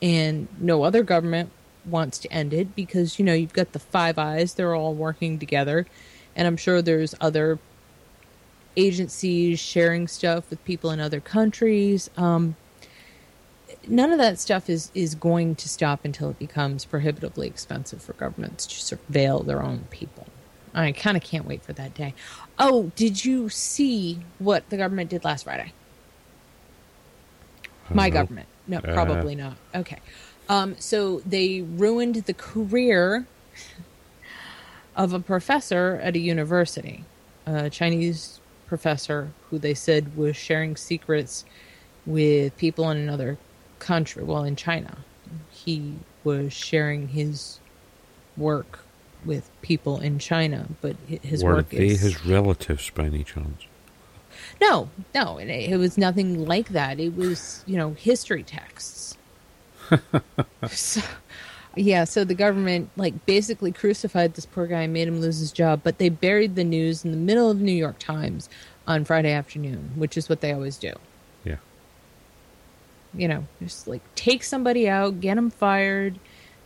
And 0.00 0.46
no 0.60 0.84
other 0.84 1.02
government 1.02 1.50
wants 1.84 2.18
to 2.20 2.32
end 2.32 2.54
it 2.54 2.76
because, 2.76 3.18
you 3.18 3.24
know, 3.24 3.34
you've 3.34 3.52
got 3.52 3.72
the 3.72 3.80
Five 3.80 4.18
Eyes, 4.18 4.54
they're 4.54 4.72
all 4.72 4.94
working 4.94 5.36
together. 5.40 5.84
And 6.36 6.46
I'm 6.46 6.56
sure 6.56 6.80
there's 6.80 7.12
other 7.20 7.58
agencies 8.76 9.58
sharing 9.58 10.06
stuff 10.06 10.48
with 10.48 10.64
people 10.64 10.92
in 10.92 11.00
other 11.00 11.18
countries. 11.18 12.08
Um, 12.16 12.54
none 13.88 14.12
of 14.12 14.18
that 14.18 14.38
stuff 14.38 14.70
is 14.70 14.92
is 14.94 15.16
going 15.16 15.56
to 15.56 15.68
stop 15.68 16.04
until 16.04 16.30
it 16.30 16.38
becomes 16.38 16.84
prohibitively 16.84 17.48
expensive 17.48 18.00
for 18.00 18.12
governments 18.12 18.64
to 18.66 18.96
surveil 18.96 19.44
their 19.44 19.60
own 19.60 19.86
people. 19.90 20.28
I 20.72 20.92
kind 20.92 21.16
of 21.16 21.24
can't 21.24 21.46
wait 21.46 21.64
for 21.64 21.72
that 21.72 21.94
day. 21.94 22.14
Oh, 22.60 22.92
did 22.94 23.24
you 23.24 23.48
see 23.48 24.20
what 24.38 24.70
the 24.70 24.76
government 24.76 25.10
did 25.10 25.24
last 25.24 25.42
Friday? 25.42 25.72
My 27.94 28.08
No. 28.08 28.14
government. 28.14 28.48
No, 28.66 28.78
Uh. 28.78 28.92
probably 28.94 29.34
not. 29.34 29.56
Okay. 29.74 29.98
Um, 30.48 30.76
so 30.78 31.20
they 31.26 31.60
ruined 31.62 32.16
the 32.16 32.34
career 32.34 33.26
of 34.96 35.12
a 35.12 35.20
professor 35.20 36.00
at 36.02 36.16
a 36.16 36.18
university, 36.18 37.04
a 37.46 37.70
Chinese 37.70 38.40
professor 38.66 39.30
who 39.50 39.58
they 39.58 39.74
said 39.74 40.16
was 40.16 40.36
sharing 40.36 40.76
secrets 40.76 41.44
with 42.06 42.56
people 42.56 42.90
in 42.90 42.96
another 42.96 43.38
country, 43.78 44.22
well, 44.22 44.44
in 44.44 44.56
China. 44.56 44.98
He 45.50 45.94
was 46.24 46.52
sharing 46.52 47.08
his 47.08 47.60
work 48.36 48.80
with 49.24 49.48
people 49.62 50.00
in 50.00 50.18
China, 50.18 50.66
but 50.80 50.96
hi- 51.08 51.20
his 51.22 51.42
Were 51.44 51.56
work 51.56 51.70
they 51.70 51.88
is 51.88 52.00
his 52.00 52.24
relatives 52.26 52.90
by 52.90 53.04
any 53.06 53.22
chance? 53.24 53.62
No, 54.60 54.90
no, 55.14 55.38
it, 55.38 55.48
it 55.48 55.76
was 55.78 55.96
nothing 55.96 56.46
like 56.46 56.70
that. 56.70 57.00
It 57.00 57.16
was, 57.16 57.64
you 57.66 57.76
know, 57.76 57.90
history 57.92 58.42
texts. 58.42 59.16
so, 60.68 61.00
yeah, 61.76 62.04
so 62.04 62.24
the 62.24 62.34
government 62.34 62.90
like 62.96 63.26
basically 63.26 63.72
crucified 63.72 64.34
this 64.34 64.46
poor 64.46 64.66
guy 64.66 64.82
and 64.82 64.92
made 64.92 65.08
him 65.08 65.20
lose 65.20 65.38
his 65.38 65.52
job, 65.52 65.80
but 65.82 65.98
they 65.98 66.08
buried 66.08 66.56
the 66.56 66.64
news 66.64 67.04
in 67.04 67.10
the 67.10 67.16
middle 67.16 67.50
of 67.50 67.60
New 67.60 67.72
York 67.72 67.98
Times 67.98 68.48
on 68.86 69.04
Friday 69.04 69.32
afternoon, 69.32 69.92
which 69.94 70.16
is 70.16 70.28
what 70.28 70.40
they 70.40 70.52
always 70.52 70.76
do. 70.76 70.92
Yeah. 71.44 71.56
You 73.14 73.28
know, 73.28 73.46
just 73.62 73.88
like 73.88 74.02
take 74.14 74.44
somebody 74.44 74.88
out, 74.88 75.20
get 75.20 75.36
them 75.36 75.50
fired. 75.50 76.18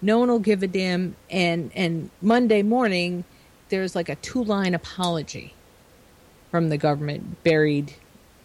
No 0.03 0.19
one 0.19 0.29
will 0.29 0.39
give 0.39 0.63
a 0.63 0.67
damn. 0.67 1.17
And 1.31 1.71
and 1.75 2.11
Monday 2.21 2.63
morning, 2.63 3.25
there's 3.69 3.95
like 3.95 4.09
a 4.09 4.17
two-line 4.17 4.75
apology 4.75 5.55
from 6.55 6.69
the 6.69 6.79
government 6.79 7.43
buried 7.43 7.93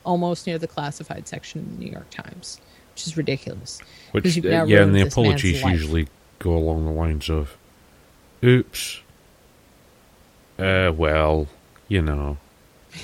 almost 0.03 0.47
near 0.47 0.57
the 0.57 0.65
classified 0.65 1.27
section 1.27 1.61
of 1.61 1.77
the 1.77 1.85
New 1.85 1.91
York 1.91 2.09
Times, 2.09 2.59
which 2.95 3.05
is 3.05 3.15
ridiculous. 3.15 3.79
Which, 4.13 4.43
uh, 4.43 4.65
yeah, 4.65 4.81
and 4.81 4.95
the 4.95 5.01
apologies 5.01 5.61
usually 5.61 6.07
go 6.39 6.57
along 6.57 6.85
the 6.85 6.91
lines 6.91 7.29
of, 7.29 7.55
"Oops, 8.43 9.01
uh, 10.57 10.91
well, 10.95 11.49
you 11.87 12.01
know," 12.01 12.37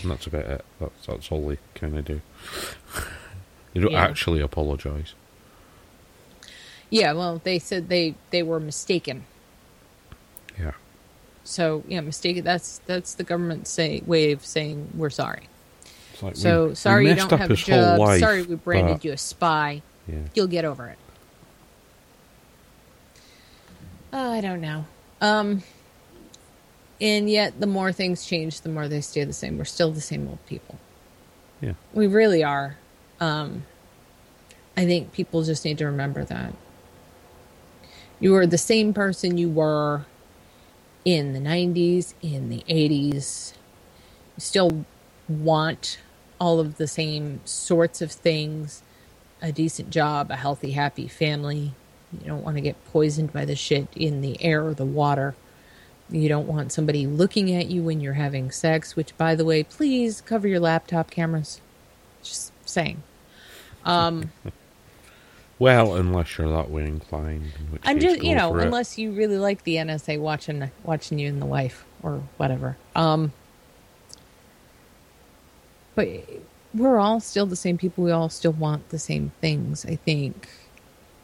and 0.01 0.09
that's 0.09 0.25
about 0.25 0.45
it. 0.45 0.65
That's 0.79 1.05
that's 1.05 1.31
all 1.31 1.49
they 1.49 1.59
kind 1.75 1.95
of 1.99 2.03
do. 2.05 2.21
they 3.75 3.81
don't 3.81 3.91
Yeah. 3.91 4.03
actually 4.05 4.41
apologize. 4.41 5.13
Yeah, 6.89 7.13
well, 7.13 7.39
they 7.43 7.59
said 7.59 7.89
they 7.89 8.15
they 8.31 8.41
were 8.41 8.59
mistaken. 8.59 9.25
So 11.45 11.83
yeah, 11.87 12.01
mistake. 12.01 12.43
That's 12.43 12.79
that's 12.85 13.13
the 13.13 13.23
government's 13.23 13.69
say 13.69 14.01
way 14.05 14.31
of 14.33 14.45
saying 14.45 14.89
we're 14.95 15.09
sorry. 15.09 15.47
like 16.21 16.35
So 16.35 16.63
we, 16.63 16.69
we 16.69 16.75
sorry 16.75 17.07
you 17.07 17.15
don't 17.15 17.31
have 17.31 17.49
a 17.51 17.55
job. 17.55 17.99
life, 17.99 18.19
sorry 18.19 18.43
we 18.43 18.55
branded 18.55 18.95
but- 18.97 19.05
you 19.05 19.11
a 19.13 19.17
spy. 19.17 19.81
Yeah, 20.07 20.19
You'll 20.35 20.47
get 20.47 20.65
over 20.65 20.87
it. 20.87 20.97
Uh, 24.13 24.17
I 24.29 24.41
don't 24.41 24.61
know. 24.61 24.85
Um, 25.21 25.63
and 27.01 27.29
yet, 27.29 27.59
the 27.59 27.67
more 27.67 27.91
things 27.91 28.25
change, 28.25 28.61
the 28.61 28.69
more 28.69 28.87
they 28.87 29.01
stay 29.01 29.23
the 29.23 29.33
same. 29.33 29.57
We're 29.57 29.65
still 29.65 29.91
the 29.91 30.01
same 30.01 30.27
old 30.27 30.45
people. 30.45 30.77
yeah. 31.61 31.73
We 31.93 32.07
really 32.07 32.43
are. 32.43 32.77
Um, 33.19 33.65
I 34.77 34.85
think 34.85 35.11
people 35.11 35.43
just 35.43 35.65
need 35.65 35.77
to 35.79 35.85
remember 35.85 36.23
that. 36.25 36.53
You 38.19 38.35
are 38.35 38.45
the 38.47 38.57
same 38.57 38.93
person 38.93 39.37
you 39.37 39.49
were 39.49 40.05
in 41.05 41.33
the 41.33 41.39
90s, 41.39 42.15
in 42.21 42.49
the 42.49 42.63
80s. 42.67 43.53
You 44.35 44.41
still 44.41 44.85
want 45.29 45.99
all 46.39 46.59
of 46.59 46.77
the 46.77 46.87
same 46.87 47.39
sorts 47.45 48.01
of 48.01 48.11
things 48.11 48.81
a 49.41 49.51
decent 49.51 49.91
job, 49.91 50.31
a 50.31 50.35
healthy, 50.35 50.71
happy 50.71 51.07
family. 51.07 51.73
You 52.11 52.27
don't 52.27 52.43
want 52.43 52.57
to 52.57 52.61
get 52.61 52.83
poisoned 52.85 53.31
by 53.31 53.45
the 53.45 53.55
shit 53.55 53.87
in 53.95 54.21
the 54.21 54.41
air 54.43 54.65
or 54.65 54.73
the 54.73 54.85
water. 54.85 55.35
You 56.09 56.29
don't 56.29 56.47
want 56.47 56.71
somebody 56.71 57.05
looking 57.05 57.51
at 57.53 57.67
you 57.67 57.83
when 57.83 57.99
you're 57.99 58.13
having 58.13 58.49
sex, 58.51 58.95
which, 58.95 59.15
by 59.17 59.35
the 59.35 59.45
way, 59.45 59.63
please 59.63 60.21
cover 60.21 60.47
your 60.47 60.59
laptop 60.59 61.11
cameras. 61.11 61.61
Just 62.23 62.53
saying. 62.65 63.03
Um, 63.83 64.31
Well, 65.57 65.95
unless 65.95 66.37
you're 66.37 66.51
that 66.51 66.69
way 66.69 66.83
inclined, 66.83 67.53
in 67.57 67.71
which 67.71 67.81
I'm 67.85 67.99
just, 67.99 68.21
you 68.21 68.35
know, 68.35 68.51
for 68.51 68.59
it. 68.59 68.65
unless 68.65 68.97
you 68.97 69.11
really 69.13 69.37
like 69.37 69.63
the 69.63 69.75
NSA 69.75 70.19
watching 70.19 70.69
watching 70.83 71.17
you 71.17 71.29
and 71.29 71.41
the 71.41 71.45
wife 71.45 71.85
or 72.03 72.21
whatever. 72.37 72.77
Um, 72.93 73.31
but 75.95 76.07
we're 76.73 76.97
all 76.97 77.21
still 77.21 77.45
the 77.45 77.55
same 77.55 77.77
people. 77.77 78.03
We 78.03 78.11
all 78.11 78.29
still 78.29 78.51
want 78.51 78.89
the 78.89 78.99
same 78.99 79.31
things. 79.39 79.85
I 79.85 79.95
think 79.95 80.49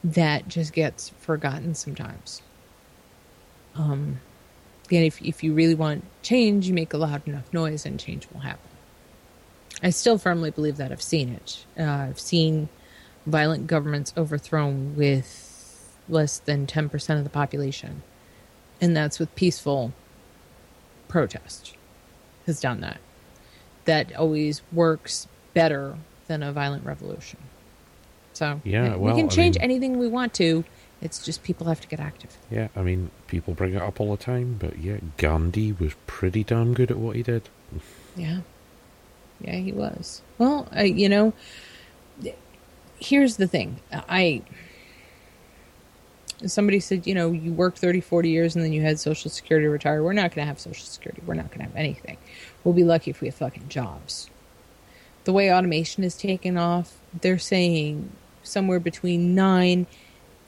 that 0.04 0.48
just 0.48 0.72
gets 0.72 1.10
forgotten 1.20 1.76
sometimes. 1.76 2.42
Um, 3.76 4.22
and 4.90 5.06
if 5.06 5.22
if 5.22 5.44
you 5.44 5.54
really 5.54 5.76
want 5.76 6.06
change, 6.22 6.68
you 6.68 6.74
make 6.74 6.94
a 6.94 6.98
loud 6.98 7.28
enough 7.28 7.52
noise, 7.54 7.86
and 7.86 8.00
change 8.00 8.28
will 8.32 8.42
happen. 8.42 8.70
I 9.84 9.90
still 9.90 10.18
firmly 10.18 10.52
believe 10.52 10.78
that. 10.78 10.92
I've 10.92 11.02
seen 11.02 11.30
it. 11.34 11.66
Uh, 11.78 11.84
I've 11.84 12.20
seen 12.20 12.70
violent 13.26 13.68
governments 13.68 14.14
overthrown 14.18 14.96
with 14.96 15.98
less 16.10 16.40
than 16.40 16.66
10% 16.68 17.18
of 17.18 17.24
the 17.24 17.30
population. 17.30 18.02
And 18.80 18.96
that's 18.98 19.20
with 19.20 19.34
peaceful 19.36 19.94
protest 21.08 21.76
has 22.46 22.60
done 22.60 22.82
that. 22.82 23.00
That 23.86 24.16
always 24.16 24.62
works 24.72 25.28
better 25.54 25.98
than 26.28 26.42
a 26.44 26.52
violent 26.52 26.86
revolution. 26.86 27.40
So 28.34 28.62
Yeah, 28.64 28.94
we 28.96 29.00
well, 29.00 29.16
can 29.16 29.26
I 29.26 29.30
change 29.30 29.56
mean- 29.56 29.64
anything 29.64 30.00
we 30.00 30.08
want 30.08 30.34
to. 30.36 30.64
It's 31.02 31.24
just 31.26 31.42
people 31.44 31.66
have 31.68 31.82
to 31.82 31.88
get 31.88 32.00
active. 32.00 32.38
Yeah, 32.52 32.68
I 32.76 32.82
mean, 32.84 33.10
people 33.26 33.56
bring 33.56 33.74
it 33.74 33.82
up 33.82 34.00
all 34.00 34.16
the 34.16 34.24
time, 34.24 34.58
but 34.60 34.78
yeah, 34.78 34.98
Gandhi 35.18 35.72
was 35.74 35.94
pretty 36.06 36.44
damn 36.44 36.76
good 36.76 36.92
at 36.92 36.98
what 36.98 37.16
he 37.16 37.24
did. 37.24 37.50
Yeah. 38.16 38.42
Yeah, 39.40 39.56
he 39.56 39.72
was. 39.72 40.22
Well, 40.38 40.68
I, 40.72 40.84
you 40.84 41.10
know, 41.10 41.34
here's 43.02 43.38
the 43.38 43.48
thing. 43.48 43.80
I 43.92 44.44
somebody 46.48 46.80
said, 46.80 47.06
you 47.06 47.14
know, 47.14 47.32
you 47.32 47.54
worked 47.54 47.78
30, 47.78 48.02
40 48.02 48.30
years 48.30 48.56
and 48.56 48.64
then 48.66 48.74
you 48.74 48.82
had 48.82 49.00
social 49.00 49.30
security 49.30 49.68
retire. 49.68 50.02
We're 50.02 50.14
not 50.14 50.34
going 50.34 50.46
to 50.46 50.48
have 50.48 50.60
social 50.60 50.86
security. 50.86 51.22
We're 51.26 51.36
not 51.36 51.50
going 51.50 51.60
to 51.60 51.66
have 51.66 51.76
anything. 51.76 52.18
We'll 52.64 52.74
be 52.74 52.84
lucky 52.84 53.12
if 53.12 53.22
we 53.22 53.28
have 53.28 53.36
fucking 53.36 53.70
jobs. 53.70 54.30
The 55.24 55.34
way 55.34 55.54
automation 55.54 56.04
is 56.04 56.16
taken 56.18 56.58
off, 56.58 57.00
they're 57.22 57.38
saying 57.38 58.12
somewhere 58.42 58.80
between 58.80 59.36
9 59.36 59.86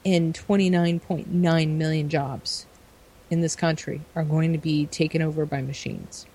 and 0.05 0.34
29.9 0.34 1.67
million 1.69 2.09
jobs 2.09 2.65
in 3.30 3.41
this 3.41 3.55
country 3.55 4.01
are 4.15 4.23
going 4.23 4.51
to 4.51 4.57
be 4.57 4.88
taken 4.88 5.21
over 5.21 5.45
by 5.45 5.61
machines. 5.61 6.25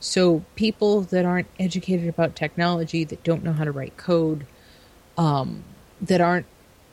So 0.00 0.44
people 0.54 1.00
that 1.02 1.24
aren't 1.24 1.48
educated 1.58 2.08
about 2.08 2.36
technology, 2.36 3.02
that 3.04 3.24
don't 3.24 3.42
know 3.42 3.52
how 3.52 3.64
to 3.64 3.72
write 3.72 3.96
code, 3.96 4.46
um, 5.18 5.64
that 6.00 6.22
aren't 6.22 6.46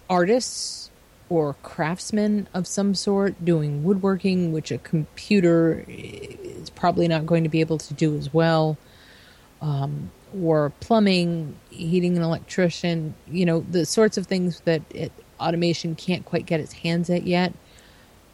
artists 0.10 0.90
or 1.30 1.56
craftsmen 1.64 2.48
of 2.54 2.68
some 2.68 2.94
sort 2.94 3.44
doing 3.46 3.84
woodworking, 3.84 4.52
which 4.52 4.72
a 4.72 4.78
computer 4.80 5.86
is 5.88 6.70
probably 6.72 7.08
not 7.08 7.26
going 7.26 7.44
to 7.44 7.50
be 7.50 7.62
able 7.62 7.78
to 7.78 7.94
do 7.94 8.16
as 8.18 8.34
well, 8.34 8.78
um, 9.62 10.12
or 10.40 10.72
plumbing, 10.82 11.56
heating, 11.70 12.16
and 12.16 12.24
electrician, 12.24 13.16
you 13.28 13.46
know, 13.46 13.62
the 13.72 13.86
sorts 13.86 14.18
of 14.18 14.28
things 14.28 14.60
that 14.62 14.82
it, 14.90 15.12
automation 15.40 15.96
can't 15.96 16.26
quite 16.26 16.46
get 16.46 16.60
its 16.60 16.74
hands 16.74 17.10
at 17.10 17.26
yet. 17.26 17.54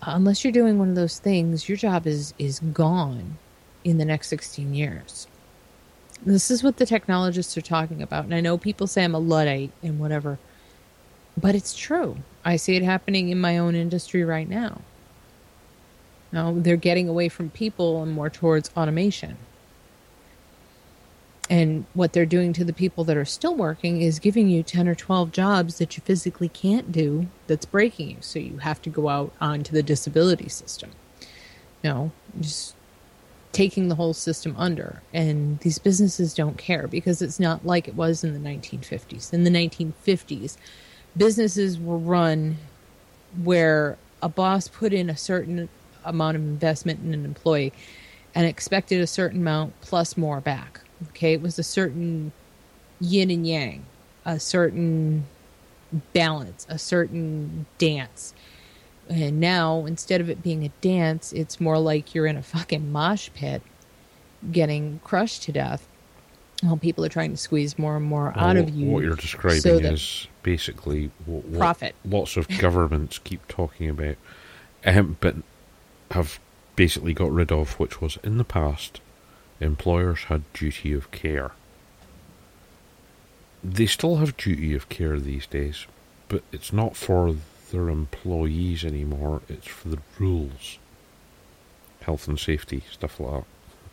Unless 0.01 0.43
you're 0.43 0.51
doing 0.51 0.79
one 0.79 0.89
of 0.89 0.95
those 0.95 1.19
things, 1.19 1.69
your 1.69 1.77
job 1.77 2.07
is 2.07 2.33
is 2.39 2.59
gone 2.59 3.37
in 3.83 3.97
the 3.99 4.05
next 4.05 4.29
16 4.29 4.73
years. 4.73 5.27
This 6.23 6.51
is 6.51 6.63
what 6.63 6.77
the 6.77 6.85
technologists 6.85 7.57
are 7.57 7.61
talking 7.61 8.01
about. 8.01 8.25
And 8.25 8.33
I 8.33 8.41
know 8.41 8.57
people 8.57 8.87
say 8.87 9.03
I'm 9.03 9.15
a 9.15 9.19
Luddite 9.19 9.71
and 9.81 9.99
whatever, 9.99 10.37
but 11.35 11.55
it's 11.55 11.75
true. 11.75 12.17
I 12.45 12.55
see 12.57 12.75
it 12.75 12.83
happening 12.83 13.29
in 13.29 13.41
my 13.41 13.57
own 13.57 13.75
industry 13.75 14.23
right 14.23 14.47
now. 14.47 14.81
Now 16.31 16.53
they're 16.55 16.77
getting 16.77 17.09
away 17.09 17.27
from 17.29 17.49
people 17.49 18.01
and 18.03 18.11
more 18.11 18.29
towards 18.29 18.69
automation. 18.77 19.37
And 21.49 21.85
what 21.93 22.13
they're 22.13 22.25
doing 22.25 22.53
to 22.53 22.63
the 22.63 22.71
people 22.71 23.03
that 23.03 23.17
are 23.17 23.25
still 23.25 23.55
working 23.55 24.01
is 24.01 24.19
giving 24.19 24.47
you 24.47 24.63
10 24.63 24.87
or 24.87 24.95
12 24.95 25.33
jobs 25.33 25.79
that 25.79 25.97
you 25.97 26.03
physically 26.05 26.47
can't 26.47 26.93
do 26.93 27.27
that's 27.47 27.65
breaking 27.65 28.11
you. 28.11 28.17
So 28.21 28.39
you 28.39 28.59
have 28.59 28.81
to 28.83 28.89
go 28.89 29.09
out 29.09 29.33
onto 29.41 29.73
the 29.73 29.83
disability 29.83 30.47
system. 30.47 30.91
Know, 31.83 32.11
just 32.39 32.75
taking 33.51 33.89
the 33.89 33.95
whole 33.95 34.13
system 34.13 34.55
under. 34.57 35.01
And 35.13 35.59
these 35.59 35.79
businesses 35.79 36.33
don't 36.33 36.57
care 36.57 36.87
because 36.87 37.21
it's 37.21 37.39
not 37.39 37.65
like 37.65 37.87
it 37.87 37.95
was 37.95 38.23
in 38.23 38.33
the 38.33 38.49
1950s. 38.49 39.33
In 39.33 39.43
the 39.43 39.49
1950s, 39.49 40.57
businesses 41.17 41.79
were 41.79 41.97
run 41.97 42.57
where 43.43 43.97
a 44.21 44.29
boss 44.29 44.67
put 44.67 44.93
in 44.93 45.09
a 45.09 45.17
certain 45.17 45.69
amount 46.05 46.37
of 46.37 46.43
investment 46.43 46.99
in 47.03 47.13
an 47.13 47.25
employee 47.25 47.73
and 48.33 48.45
expected 48.45 49.01
a 49.01 49.07
certain 49.07 49.41
amount 49.41 49.79
plus 49.81 50.15
more 50.15 50.39
back. 50.39 50.81
Okay, 51.09 51.33
it 51.33 51.41
was 51.41 51.59
a 51.59 51.63
certain 51.63 52.31
yin 52.99 53.31
and 53.31 53.45
yang, 53.45 53.85
a 54.25 54.39
certain 54.39 55.25
balance, 56.13 56.65
a 56.69 56.77
certain 56.77 57.65
dance. 57.77 58.33
And 59.09 59.39
now, 59.39 59.85
instead 59.85 60.21
of 60.21 60.29
it 60.29 60.41
being 60.41 60.63
a 60.63 60.69
dance, 60.81 61.33
it's 61.33 61.59
more 61.59 61.77
like 61.79 62.15
you're 62.15 62.27
in 62.27 62.37
a 62.37 62.43
fucking 62.43 62.91
mosh 62.91 63.29
pit 63.33 63.61
getting 64.51 64.99
crushed 65.03 65.43
to 65.43 65.51
death. 65.51 65.87
well, 66.63 66.77
people 66.77 67.03
are 67.03 67.09
trying 67.09 67.31
to 67.31 67.37
squeeze 67.37 67.77
more 67.77 67.97
and 67.97 68.05
more 68.05 68.29
out 68.37 68.55
Well, 68.55 68.63
of 68.63 68.69
you. 68.69 68.89
What 68.89 69.03
you're 69.03 69.15
describing 69.15 69.61
so 69.61 69.77
is 69.77 70.27
basically 70.43 71.11
what, 71.25 71.45
what 71.45 71.59
Profit. 71.59 71.95
lots 72.05 72.37
of 72.37 72.47
governments 72.59 73.19
keep 73.19 73.45
talking 73.47 73.89
about, 73.89 74.15
um, 74.85 75.17
but 75.19 75.35
have 76.11 76.39
basically 76.75 77.13
got 77.13 77.31
rid 77.31 77.51
of, 77.51 77.79
which 77.79 77.99
was 78.01 78.17
in 78.23 78.37
the 78.37 78.43
past, 78.43 79.01
employers 79.59 80.21
had 80.25 80.43
duty 80.53 80.93
of 80.93 81.11
care. 81.11 81.51
They 83.63 83.85
still 83.85 84.17
have 84.17 84.37
duty 84.37 84.73
of 84.73 84.89
care 84.89 85.19
these 85.19 85.45
days, 85.45 85.85
but 86.29 86.43
it's 86.51 86.73
not 86.73 86.95
for 86.95 87.35
their 87.71 87.89
employees 87.89 88.83
anymore, 88.85 89.41
it's 89.49 89.67
for 89.67 89.89
the 89.89 89.99
rules. 90.19 90.77
Health 92.01 92.27
and 92.27 92.39
safety, 92.39 92.83
stuff 92.91 93.19
like 93.19 93.43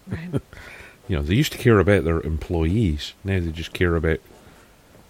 that. 0.09 0.17
Right. 0.33 0.43
You 1.09 1.17
know, 1.17 1.23
they 1.23 1.37
used 1.37 1.53
to 1.53 1.59
care 1.59 1.79
about 1.79 2.05
their 2.05 2.21
employees. 2.21 3.15
Now 3.25 3.41
they 3.41 3.51
just 3.51 3.73
care 3.73 3.97
about 3.97 4.19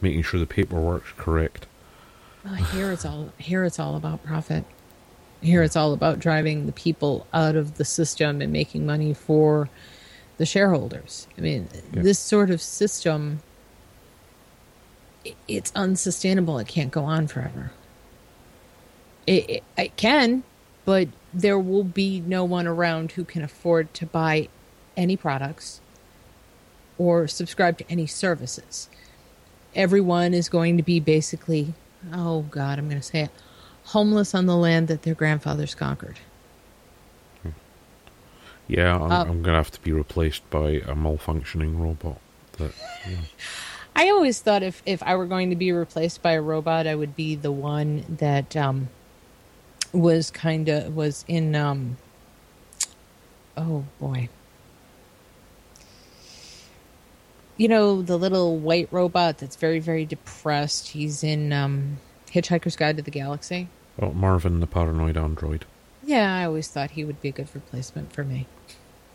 making 0.00 0.22
sure 0.22 0.38
the 0.38 0.46
paperwork's 0.46 1.10
correct. 1.16 1.66
Well, 2.44 2.54
here 2.54 2.92
it's 2.92 3.04
all 3.04 3.32
here 3.36 3.64
it's 3.64 3.80
all 3.80 3.96
about 3.96 4.22
profit. 4.22 4.64
Here 5.42 5.60
it's 5.64 5.74
all 5.74 5.92
about 5.92 6.20
driving 6.20 6.66
the 6.66 6.72
people 6.72 7.26
out 7.34 7.56
of 7.56 7.78
the 7.78 7.84
system 7.84 8.40
and 8.40 8.52
making 8.52 8.86
money 8.86 9.12
for 9.12 9.68
the 10.36 10.46
shareholders. 10.46 11.26
I 11.36 11.40
mean, 11.40 11.66
Yeah. 11.92 12.02
this 12.02 12.20
sort 12.20 12.50
of 12.50 12.62
system 12.62 13.40
it's 15.48 15.72
unsustainable. 15.74 16.58
It 16.60 16.68
can't 16.68 16.92
go 16.92 17.02
on 17.02 17.26
forever. 17.26 17.72
It, 19.28 19.50
it, 19.50 19.64
it 19.76 19.96
can, 19.96 20.42
but 20.84 21.08
there 21.34 21.58
will 21.58 21.84
be 21.84 22.20
no 22.20 22.44
one 22.44 22.66
around 22.66 23.12
who 23.12 23.24
can 23.24 23.42
afford 23.42 23.92
to 23.94 24.06
buy 24.06 24.48
any 24.96 25.16
products 25.16 25.80
or 26.96 27.28
subscribe 27.28 27.78
to 27.78 27.90
any 27.90 28.06
services 28.06 28.88
everyone 29.74 30.34
is 30.34 30.48
going 30.48 30.76
to 30.76 30.82
be 30.82 31.00
basically, 31.00 31.74
oh 32.12 32.42
God, 32.42 32.78
I'm 32.78 32.88
going 32.88 33.00
to 33.00 33.06
say 33.06 33.22
it, 33.22 33.30
homeless 33.84 34.34
on 34.34 34.46
the 34.46 34.56
land 34.56 34.88
that 34.88 35.02
their 35.02 35.14
grandfathers 35.14 35.74
conquered. 35.74 36.18
Yeah, 38.66 38.96
I'm, 38.96 39.10
Uh, 39.10 39.22
I'm 39.22 39.42
going 39.42 39.44
to 39.44 39.52
have 39.52 39.70
to 39.70 39.80
be 39.80 39.92
replaced 39.92 40.48
by 40.50 40.72
a 40.72 40.94
malfunctioning 40.94 41.78
robot. 41.78 42.18
That, 42.58 42.72
know, 43.06 43.18
I 43.96 44.10
always 44.10 44.40
thought 44.40 44.62
if, 44.62 44.82
if 44.84 45.02
I 45.02 45.16
were 45.16 45.26
going 45.26 45.48
to 45.50 45.56
be 45.56 45.72
replaced 45.72 46.22
by 46.22 46.32
a 46.32 46.42
robot, 46.42 46.86
I 46.86 46.94
would 46.94 47.16
be 47.16 47.34
the 47.34 47.50
one 47.50 48.04
that 48.18 48.54
um, 48.56 48.88
was 49.92 50.30
kind 50.30 50.68
of 50.68 50.94
was 50.94 51.24
in. 51.28 51.54
Um, 51.54 51.96
oh 53.56 53.84
boy, 54.00 54.28
you 57.56 57.68
know 57.68 58.02
the 58.02 58.16
little 58.16 58.58
white 58.58 58.88
robot 58.90 59.38
that's 59.38 59.56
very 59.56 59.78
very 59.78 60.04
depressed. 60.04 60.88
He's 60.88 61.24
in 61.24 61.52
um, 61.52 61.98
Hitchhiker's 62.30 62.76
Guide 62.76 62.96
to 62.96 63.02
the 63.02 63.10
Galaxy. 63.10 63.68
oh, 64.00 64.12
Marvin 64.12 64.60
the 64.60 64.66
paranoid 64.66 65.16
android. 65.16 65.64
Yeah, 66.04 66.34
I 66.34 66.44
always 66.44 66.68
thought 66.68 66.92
he 66.92 67.04
would 67.04 67.20
be 67.20 67.28
a 67.28 67.32
good 67.32 67.48
replacement 67.54 68.12
for 68.12 68.24
me. 68.24 68.46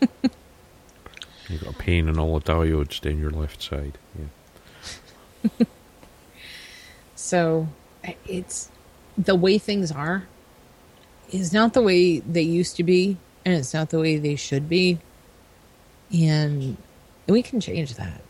You've 1.48 1.62
got 1.64 1.74
a 1.74 1.76
pain 1.76 2.08
in 2.08 2.18
all 2.18 2.38
the 2.38 2.44
diodes 2.52 3.00
down 3.00 3.18
your 3.18 3.30
left 3.30 3.62
side. 3.62 3.98
Yeah. 4.18 5.66
So 7.16 7.68
it's 8.26 8.70
the 9.16 9.34
way 9.34 9.56
things 9.56 9.90
are 9.90 10.26
is 11.40 11.52
not 11.52 11.74
the 11.74 11.82
way 11.82 12.20
they 12.20 12.42
used 12.42 12.76
to 12.76 12.84
be, 12.84 13.16
and 13.44 13.54
it's 13.54 13.74
not 13.74 13.90
the 13.90 13.98
way 13.98 14.16
they 14.18 14.36
should 14.36 14.68
be. 14.68 14.98
And 16.12 16.76
we 17.26 17.42
can 17.42 17.60
change 17.60 17.94
that. 17.94 18.20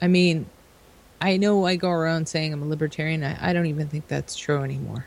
I 0.00 0.08
mean, 0.08 0.46
I 1.20 1.36
know 1.36 1.66
I 1.66 1.76
go 1.76 1.90
around 1.90 2.28
saying 2.28 2.52
I'm 2.52 2.62
a 2.62 2.66
libertarian. 2.66 3.22
I, 3.22 3.50
I 3.50 3.52
don't 3.52 3.66
even 3.66 3.88
think 3.88 4.08
that's 4.08 4.36
true 4.36 4.62
anymore. 4.62 5.06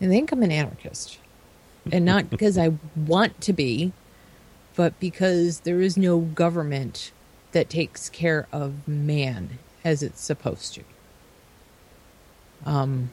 I 0.00 0.06
think 0.06 0.32
I'm 0.32 0.42
an 0.42 0.50
anarchist. 0.50 1.18
And 1.90 2.04
not 2.04 2.30
because 2.30 2.58
I 2.58 2.72
want 2.96 3.40
to 3.42 3.52
be, 3.52 3.92
but 4.74 4.98
because 4.98 5.60
there 5.60 5.80
is 5.80 5.96
no 5.96 6.18
government 6.18 7.12
that 7.52 7.70
takes 7.70 8.08
care 8.08 8.48
of 8.50 8.88
man 8.88 9.58
as 9.84 10.02
it's 10.02 10.20
supposed 10.20 10.74
to. 10.74 10.82
Um, 12.64 13.10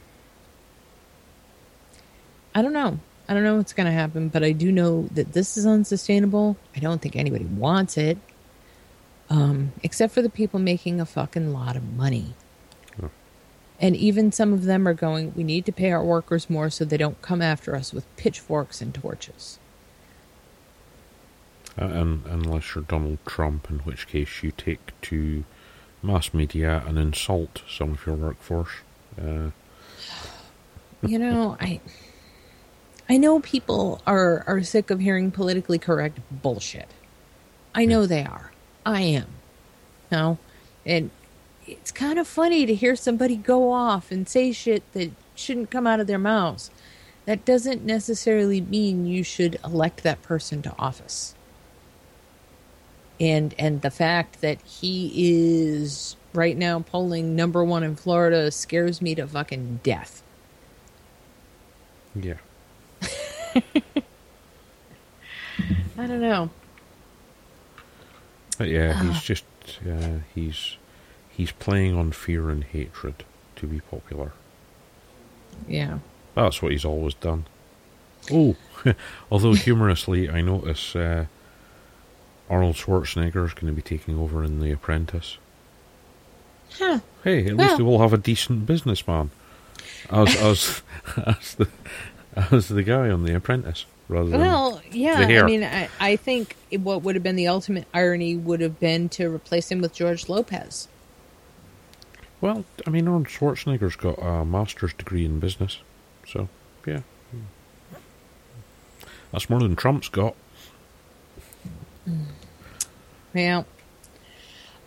I 2.53 2.61
don't 2.61 2.73
know. 2.73 2.99
I 3.27 3.33
don't 3.33 3.43
know 3.43 3.57
what's 3.57 3.73
going 3.73 3.85
to 3.85 3.91
happen, 3.91 4.29
but 4.29 4.43
I 4.43 4.51
do 4.53 4.71
know 4.71 5.03
that 5.11 5.33
this 5.33 5.55
is 5.55 5.65
unsustainable. 5.65 6.57
I 6.75 6.79
don't 6.79 6.99
think 6.99 7.15
anybody 7.15 7.45
wants 7.45 7.95
it, 7.95 8.17
um, 9.29 9.71
except 9.83 10.13
for 10.13 10.23
the 10.23 10.31
people 10.31 10.59
making 10.59 10.99
a 10.99 11.05
fucking 11.05 11.53
lot 11.53 11.75
of 11.75 11.83
money. 11.93 12.33
Yeah. 12.99 13.09
And 13.79 13.95
even 13.95 14.31
some 14.31 14.51
of 14.51 14.63
them 14.63 14.87
are 14.87 14.95
going, 14.95 15.33
we 15.35 15.43
need 15.43 15.65
to 15.67 15.71
pay 15.71 15.91
our 15.91 16.03
workers 16.03 16.49
more 16.49 16.71
so 16.71 16.85
they 16.85 16.97
don't 16.97 17.21
come 17.21 17.41
after 17.41 17.75
us 17.75 17.93
with 17.93 18.03
pitchforks 18.17 18.81
and 18.81 18.95
torches. 18.95 19.59
Uh, 21.79 21.85
and 21.85 22.25
unless 22.25 22.73
you're 22.73 22.83
Donald 22.83 23.19
Trump, 23.27 23.69
in 23.69 23.77
which 23.79 24.07
case 24.07 24.41
you 24.41 24.51
take 24.51 24.99
to 25.01 25.43
mass 26.01 26.33
media 26.33 26.83
and 26.87 26.97
insult 26.97 27.61
some 27.69 27.91
of 27.91 28.05
your 28.05 28.15
workforce. 28.15 28.71
Uh, 29.21 29.51
you 31.05 31.19
know, 31.19 31.57
I 31.59 31.79
I 33.09 33.17
know 33.17 33.39
people 33.39 34.01
are 34.05 34.43
are 34.47 34.63
sick 34.63 34.91
of 34.91 34.99
hearing 34.99 35.31
politically 35.31 35.79
correct 35.79 36.19
bullshit. 36.31 36.89
I 37.73 37.85
know 37.85 38.05
they 38.05 38.23
are. 38.23 38.51
I 38.85 39.01
am. 39.01 39.27
No. 40.11 40.37
And 40.85 41.11
it's 41.67 41.91
kind 41.91 42.19
of 42.19 42.27
funny 42.27 42.65
to 42.65 42.75
hear 42.75 42.95
somebody 42.95 43.35
go 43.35 43.71
off 43.71 44.11
and 44.11 44.27
say 44.27 44.51
shit 44.51 44.83
that 44.93 45.11
shouldn't 45.35 45.71
come 45.71 45.87
out 45.87 45.99
of 45.99 46.07
their 46.07 46.19
mouths. 46.19 46.71
That 47.25 47.45
doesn't 47.45 47.83
necessarily 47.85 48.61
mean 48.61 49.05
you 49.05 49.23
should 49.23 49.59
elect 49.63 50.03
that 50.03 50.21
person 50.23 50.61
to 50.63 50.75
office. 50.79 51.35
And 53.19 53.53
and 53.59 53.81
the 53.81 53.91
fact 53.91 54.41
that 54.41 54.61
he 54.61 55.11
is 55.15 56.15
right 56.33 56.57
now 56.57 56.79
polling 56.81 57.35
number 57.35 57.63
1 57.63 57.83
in 57.83 57.95
Florida 57.95 58.51
scares 58.51 59.01
me 59.01 59.15
to 59.15 59.27
fucking 59.27 59.81
death. 59.83 60.23
yeah. 62.15 62.35
I 65.97 66.07
don't 66.07 66.21
know. 66.21 66.49
But 68.57 68.69
yeah, 68.69 68.93
Ah. 68.95 69.03
he's 69.03 69.21
just 69.21 69.43
uh, 69.89 70.19
he's 70.33 70.77
he's 71.29 71.51
playing 71.51 71.95
on 71.97 72.11
fear 72.11 72.49
and 72.49 72.63
hatred 72.63 73.23
to 73.57 73.67
be 73.67 73.79
popular. 73.81 74.31
Yeah. 75.67 75.99
That's 76.35 76.61
what 76.61 76.71
he's 76.71 76.85
always 76.85 77.13
done. 77.15 77.45
Oh, 78.31 78.55
although 79.31 79.53
humorously, 79.53 80.29
I 80.29 80.41
notice 80.41 80.95
uh, 80.95 81.25
Arnold 82.49 82.75
Schwarzenegger 82.75 83.45
is 83.45 83.53
going 83.53 83.67
to 83.67 83.73
be 83.73 83.81
taking 83.81 84.17
over 84.17 84.43
in 84.43 84.59
The 84.59 84.71
Apprentice. 84.71 85.37
Huh. 86.77 86.99
Hey, 87.23 87.47
at 87.47 87.55
Well- 87.55 87.67
least 87.69 87.81
we'll 87.81 87.99
have 87.99 88.13
a 88.13 88.17
decent 88.17 88.65
businessman 88.65 89.31
as 90.11 90.35
as 90.37 90.81
as 91.25 91.55
the 91.55 91.67
as 92.51 92.67
the 92.67 92.83
guy 92.83 93.09
on 93.09 93.23
The 93.23 93.35
Apprentice, 93.35 93.85
rather 94.07 94.29
than 94.29 94.41
Well, 94.41 94.81
yeah. 94.91 95.19
I 95.43 95.43
mean, 95.43 95.63
I, 95.63 95.89
I 95.99 96.15
think 96.15 96.55
it- 96.71 96.81
what 96.81 97.03
would 97.03 97.15
have 97.15 97.23
been 97.23 97.35
the 97.35 97.47
ultimate 97.47 97.85
irony 97.93 98.35
would 98.35 98.61
have 98.61 98.79
been 98.79 99.09
to 99.09 99.33
replace 99.33 99.71
him 99.71 99.81
with 99.81 99.93
George 99.93 100.29
Lopez. 100.29 100.87
Well, 102.41 102.63
I 102.87 102.89
mean, 102.89 103.07
Arnold 103.07 103.27
Schwarzenegger's 103.27 103.95
got 103.97 104.17
a 104.21 104.45
master's 104.45 104.93
degree 104.93 105.25
in 105.25 105.39
business, 105.39 105.79
so 106.25 106.47
yeah, 106.87 107.01
that's 109.31 109.49
more 109.49 109.59
than 109.59 109.75
Trump's 109.75 110.07
got. 110.07 110.35
Mm. 112.07 112.25
Yeah. 113.33 113.63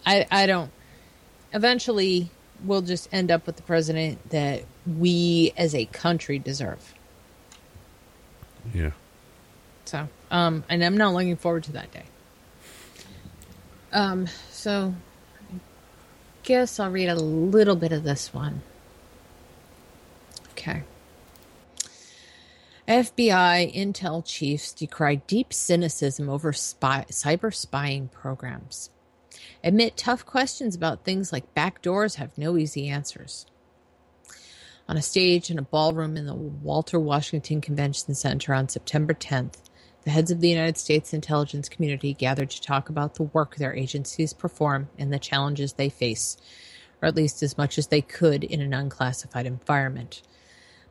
I 0.06 0.26
I 0.30 0.46
don't. 0.46 0.70
Eventually, 1.52 2.30
we'll 2.64 2.80
just 2.82 3.08
end 3.12 3.30
up 3.30 3.46
with 3.46 3.56
the 3.56 3.62
president 3.62 4.30
that 4.30 4.64
we 4.86 5.52
as 5.56 5.74
a 5.74 5.84
country 5.86 6.38
deserve. 6.38 6.94
Yeah, 8.72 8.90
So, 9.84 10.08
um, 10.30 10.64
and 10.68 10.84
I'm 10.84 10.96
not 10.96 11.14
looking 11.14 11.36
forward 11.36 11.64
to 11.64 11.72
that 11.72 11.92
day. 11.92 12.04
Um, 13.92 14.26
so 14.50 14.94
I 15.50 15.56
guess 16.42 16.80
I'll 16.80 16.90
read 16.90 17.08
a 17.08 17.14
little 17.14 17.76
bit 17.76 17.92
of 17.92 18.04
this 18.04 18.32
one. 18.32 18.62
Okay. 20.52 20.82
FBI 22.88 23.74
intel 23.74 24.24
chiefs 24.24 24.72
decry 24.72 25.16
deep 25.16 25.52
cynicism 25.52 26.28
over 26.28 26.52
spy, 26.52 27.04
cyber 27.10 27.54
spying 27.54 28.08
programs. 28.08 28.90
Admit 29.64 29.96
tough 29.96 30.26
questions 30.26 30.74
about 30.74 31.04
things 31.04 31.32
like 31.32 31.54
backdoors 31.54 32.16
have 32.16 32.36
no 32.36 32.56
easy 32.56 32.88
answers. 32.88 33.46
On 34.92 34.98
a 34.98 35.00
stage 35.00 35.50
in 35.50 35.58
a 35.58 35.62
ballroom 35.62 36.18
in 36.18 36.26
the 36.26 36.34
Walter 36.34 37.00
Washington 37.00 37.62
Convention 37.62 38.14
Center 38.14 38.52
on 38.52 38.68
September 38.68 39.14
10th, 39.14 39.56
The 40.04 40.10
heads 40.10 40.30
of 40.30 40.42
the 40.42 40.50
United 40.50 40.76
States 40.76 41.14
intelligence 41.14 41.70
community 41.70 42.12
gathered 42.12 42.50
to 42.50 42.60
talk 42.60 42.90
about 42.90 43.14
the 43.14 43.22
work 43.22 43.56
their 43.56 43.74
agencies 43.74 44.34
perform 44.34 44.90
and 44.98 45.10
the 45.10 45.18
challenges 45.18 45.72
they 45.72 45.88
face, 45.88 46.36
or 47.00 47.08
at 47.08 47.16
least 47.16 47.42
as 47.42 47.56
much 47.56 47.78
as 47.78 47.86
they 47.86 48.02
could 48.02 48.44
in 48.44 48.60
an 48.60 48.74
unclassified 48.74 49.46
environment. 49.46 50.20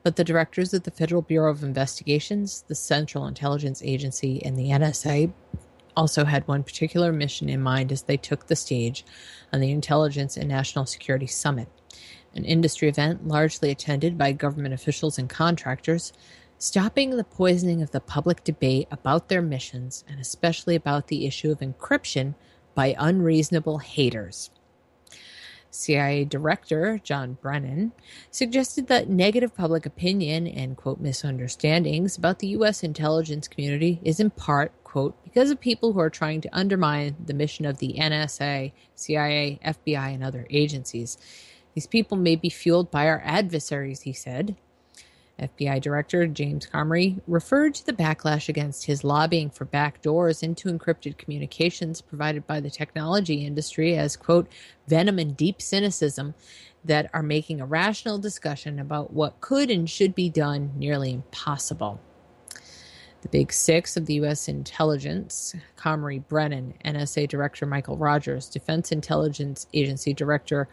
But 0.02 0.16
the 0.16 0.24
directors 0.24 0.74
of 0.74 0.82
the 0.82 0.90
Federal 0.90 1.22
Bureau 1.22 1.52
of 1.52 1.62
Investigations, 1.62 2.66
the 2.68 2.74
Central 2.74 3.28
Intelligence 3.28 3.84
Agency, 3.84 4.44
and 4.44 4.58
the 4.58 4.72
NSA 4.72 5.32
also 5.96 6.26
had 6.26 6.48
one 6.48 6.64
particular 6.64 7.12
mission 7.12 7.50
in 7.50 7.62
mind 7.62 7.92
as 7.92 8.02
they 8.02 8.18
took 8.18 8.48
the 8.48 8.56
stage 8.56 9.06
on 9.54 9.60
the 9.60 9.70
Intelligence 9.70 10.38
and 10.38 10.50
National 10.50 10.88
Security 10.88 11.28
Summit, 11.28 11.70
an 12.36 12.46
industry 12.46 12.88
event 12.88 13.28
largely 13.28 13.72
attended 13.72 14.18
by 14.18 14.32
government 14.32 14.74
officials 14.74 15.18
and 15.18 15.30
contractors, 15.30 16.14
stopping 16.58 17.12
the 17.12 17.24
poisoning 17.24 17.82
of 17.82 17.92
the 17.92 18.00
public 18.00 18.44
debate 18.44 18.88
about 18.92 19.30
their 19.30 19.42
missions 19.42 20.04
and 20.08 20.20
especially 20.20 20.76
about 20.76 21.08
the 21.08 21.26
issue 21.26 21.52
of 21.52 21.60
encryption 21.60 22.36
by 22.76 22.96
unreasonable 22.98 23.80
haters. 23.80 24.50
CIA 25.72 26.26
Director 26.26 27.00
John 27.04 27.38
Brennan 27.42 27.94
suggested 28.30 28.88
that 28.88 29.10
negative 29.10 29.56
public 29.56 29.86
opinion 29.86 30.46
and, 30.46 30.76
quote, 30.76 31.00
misunderstandings 31.00 32.18
about 32.18 32.40
the 32.40 32.48
U.S. 32.48 32.84
intelligence 32.84 33.48
community 33.48 34.00
is 34.04 34.20
in 34.20 34.30
part, 34.32 34.72
quote, 34.84 35.22
because 35.24 35.50
of 35.50 35.60
people 35.60 35.94
who 35.94 36.00
are 36.00 36.10
trying 36.10 36.42
to 36.42 36.56
undermine 36.56 37.16
the 37.26 37.34
mission 37.34 37.66
of 37.66 37.78
the 37.78 37.96
NSA, 37.98 38.74
CIA, 38.96 39.60
FBI, 39.66 40.14
and 40.14 40.24
other 40.24 40.46
agencies. 40.50 41.18
These 41.74 41.88
people 41.88 42.18
may 42.18 42.36
be 42.36 42.50
fueled 42.50 42.92
by 42.92 43.08
our 43.08 43.22
adversaries, 43.24 44.02
he 44.02 44.14
said. 44.14 44.56
FBI 45.40 45.82
Director 45.82 46.28
James 46.28 46.68
Comey 46.72 47.20
referred 47.28 47.74
to 47.74 47.86
the 47.86 47.94
backlash 47.94 48.48
against 48.48 48.86
his 48.86 49.04
lobbying 49.04 49.50
for 49.50 49.66
backdoors 49.66 50.44
into 50.44 50.70
encrypted 50.70 51.18
communications 51.18 52.02
provided 52.02 52.46
by 52.46 52.60
the 52.60 52.70
technology 52.70 53.46
industry 53.46 53.96
as, 53.98 54.16
quote, 54.16 54.48
venom 54.88 55.18
and 55.18 55.36
deep 55.36 55.62
cynicism 55.62 56.36
that 56.86 57.10
are 57.14 57.24
making 57.24 57.60
a 57.60 57.66
rational 57.66 58.20
discussion 58.20 58.80
about 58.80 59.14
what 59.14 59.42
could 59.42 59.72
and 59.72 59.90
should 59.90 60.14
be 60.14 60.30
done 60.30 60.72
nearly 60.76 61.12
impossible. 61.14 62.00
The 63.22 63.30
Big 63.30 63.54
Six 63.54 63.98
of 63.98 64.08
the 64.08 64.16
U.S. 64.16 64.48
intelligence 64.48 65.56
Comey 65.78 66.28
Brennan, 66.28 66.74
NSA 66.84 67.28
Director 67.28 67.66
Michael 67.68 67.98
Rogers, 67.98 68.50
Defense 68.50 68.92
Intelligence 68.92 69.68
Agency 69.74 70.14
Director 70.14 70.68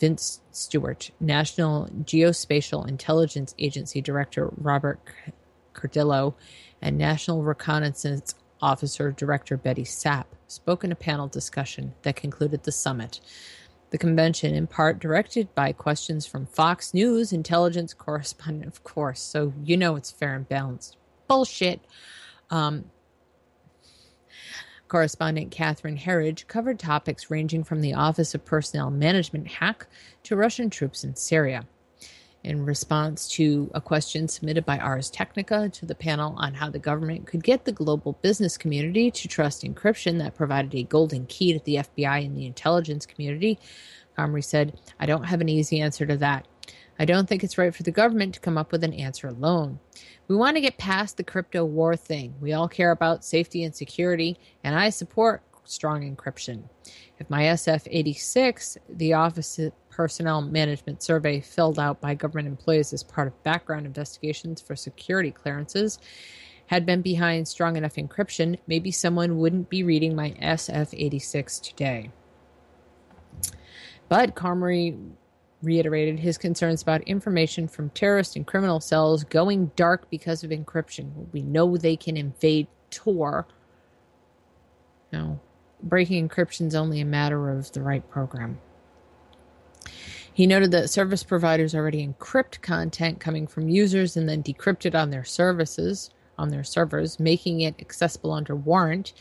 Vince 0.00 0.40
Stewart, 0.50 1.10
National 1.20 1.86
Geospatial 2.04 2.88
Intelligence 2.88 3.54
Agency 3.58 4.00
Director 4.00 4.50
Robert 4.56 4.98
Cardillo, 5.74 6.34
and 6.80 6.96
National 6.96 7.42
Reconnaissance 7.42 8.34
Officer 8.62 9.12
Director 9.12 9.58
Betty 9.58 9.84
Sapp 9.84 10.24
spoke 10.48 10.84
in 10.84 10.92
a 10.92 10.96
panel 10.96 11.28
discussion 11.28 11.92
that 12.02 12.16
concluded 12.16 12.62
the 12.62 12.72
summit. 12.72 13.20
The 13.90 13.98
convention, 13.98 14.54
in 14.54 14.66
part 14.66 15.00
directed 15.00 15.54
by 15.54 15.72
questions 15.72 16.24
from 16.24 16.46
Fox 16.46 16.94
News 16.94 17.32
intelligence 17.32 17.92
correspondent, 17.92 18.66
of 18.66 18.82
course, 18.84 19.20
so 19.20 19.52
you 19.64 19.76
know 19.76 19.96
it's 19.96 20.10
fair 20.10 20.34
and 20.34 20.48
balanced. 20.48 20.96
Bullshit. 21.28 21.80
Um, 22.50 22.84
Correspondent 24.90 25.52
Catherine 25.52 25.96
Herridge 25.96 26.48
covered 26.48 26.80
topics 26.80 27.30
ranging 27.30 27.62
from 27.62 27.80
the 27.80 27.94
Office 27.94 28.34
of 28.34 28.44
Personnel 28.44 28.90
Management 28.90 29.46
hack 29.46 29.86
to 30.24 30.34
Russian 30.34 30.68
troops 30.68 31.04
in 31.04 31.14
Syria. 31.14 31.64
In 32.42 32.64
response 32.64 33.28
to 33.28 33.70
a 33.72 33.80
question 33.80 34.26
submitted 34.26 34.66
by 34.66 34.80
Ars 34.80 35.08
Technica 35.08 35.68
to 35.68 35.86
the 35.86 35.94
panel 35.94 36.34
on 36.38 36.54
how 36.54 36.70
the 36.70 36.80
government 36.80 37.28
could 37.28 37.44
get 37.44 37.66
the 37.66 37.72
global 37.72 38.18
business 38.20 38.58
community 38.58 39.12
to 39.12 39.28
trust 39.28 39.62
encryption 39.62 40.18
that 40.18 40.34
provided 40.34 40.74
a 40.74 40.82
golden 40.82 41.24
key 41.26 41.52
to 41.52 41.60
the 41.64 41.76
FBI 41.76 42.26
and 42.26 42.36
the 42.36 42.46
intelligence 42.46 43.06
community, 43.06 43.60
Comey 44.18 44.42
said, 44.42 44.76
I 44.98 45.06
don't 45.06 45.24
have 45.24 45.40
an 45.40 45.48
easy 45.48 45.80
answer 45.80 46.04
to 46.04 46.16
that. 46.16 46.48
I 47.00 47.06
don't 47.06 47.26
think 47.26 47.42
it's 47.42 47.56
right 47.56 47.74
for 47.74 47.82
the 47.82 47.90
government 47.90 48.34
to 48.34 48.40
come 48.40 48.58
up 48.58 48.72
with 48.72 48.84
an 48.84 48.92
answer 48.92 49.26
alone. 49.26 49.80
We 50.28 50.36
want 50.36 50.58
to 50.58 50.60
get 50.60 50.76
past 50.76 51.16
the 51.16 51.24
crypto 51.24 51.64
war 51.64 51.96
thing. 51.96 52.34
We 52.42 52.52
all 52.52 52.68
care 52.68 52.90
about 52.90 53.24
safety 53.24 53.64
and 53.64 53.74
security, 53.74 54.38
and 54.62 54.78
I 54.78 54.90
support 54.90 55.42
strong 55.64 56.02
encryption. 56.14 56.64
If 57.18 57.30
my 57.30 57.44
SF 57.44 57.88
86, 57.90 58.76
the 58.90 59.14
Office 59.14 59.58
of 59.58 59.72
Personnel 59.88 60.42
Management 60.42 61.02
Survey 61.02 61.40
filled 61.40 61.78
out 61.78 62.02
by 62.02 62.14
government 62.14 62.48
employees 62.48 62.92
as 62.92 63.02
part 63.02 63.28
of 63.28 63.42
background 63.44 63.86
investigations 63.86 64.60
for 64.60 64.76
security 64.76 65.30
clearances, 65.30 65.98
had 66.66 66.84
been 66.84 67.00
behind 67.00 67.48
strong 67.48 67.78
enough 67.78 67.94
encryption, 67.94 68.58
maybe 68.66 68.90
someone 68.90 69.38
wouldn't 69.38 69.70
be 69.70 69.82
reading 69.82 70.14
my 70.14 70.32
SF 70.32 70.92
86 70.92 71.60
today. 71.60 72.10
But 74.10 74.34
Comey 74.34 75.14
reiterated 75.62 76.18
his 76.18 76.38
concerns 76.38 76.82
about 76.82 77.02
information 77.02 77.68
from 77.68 77.90
terrorist 77.90 78.36
and 78.36 78.46
criminal 78.46 78.80
cells 78.80 79.24
going 79.24 79.70
dark 79.76 80.08
because 80.10 80.42
of 80.42 80.50
encryption. 80.50 81.30
We 81.32 81.42
know 81.42 81.76
they 81.76 81.96
can 81.96 82.16
invade 82.16 82.66
Tor. 82.90 83.46
No, 85.12 85.40
breaking 85.82 86.28
encryption 86.28 86.66
is 86.66 86.74
only 86.74 87.00
a 87.00 87.04
matter 87.04 87.50
of 87.50 87.72
the 87.72 87.82
right 87.82 88.08
program. 88.10 88.58
He 90.32 90.46
noted 90.46 90.70
that 90.70 90.88
service 90.88 91.22
providers 91.22 91.74
already 91.74 92.06
encrypt 92.06 92.62
content 92.62 93.20
coming 93.20 93.46
from 93.46 93.68
users 93.68 94.16
and 94.16 94.28
then 94.28 94.42
decrypt 94.42 94.86
it 94.86 94.94
on 94.94 95.10
their 95.10 95.24
services, 95.24 96.10
on 96.38 96.48
their 96.48 96.64
servers, 96.64 97.20
making 97.20 97.60
it 97.60 97.74
accessible 97.80 98.32
under 98.32 98.56
warrant. 98.56 99.12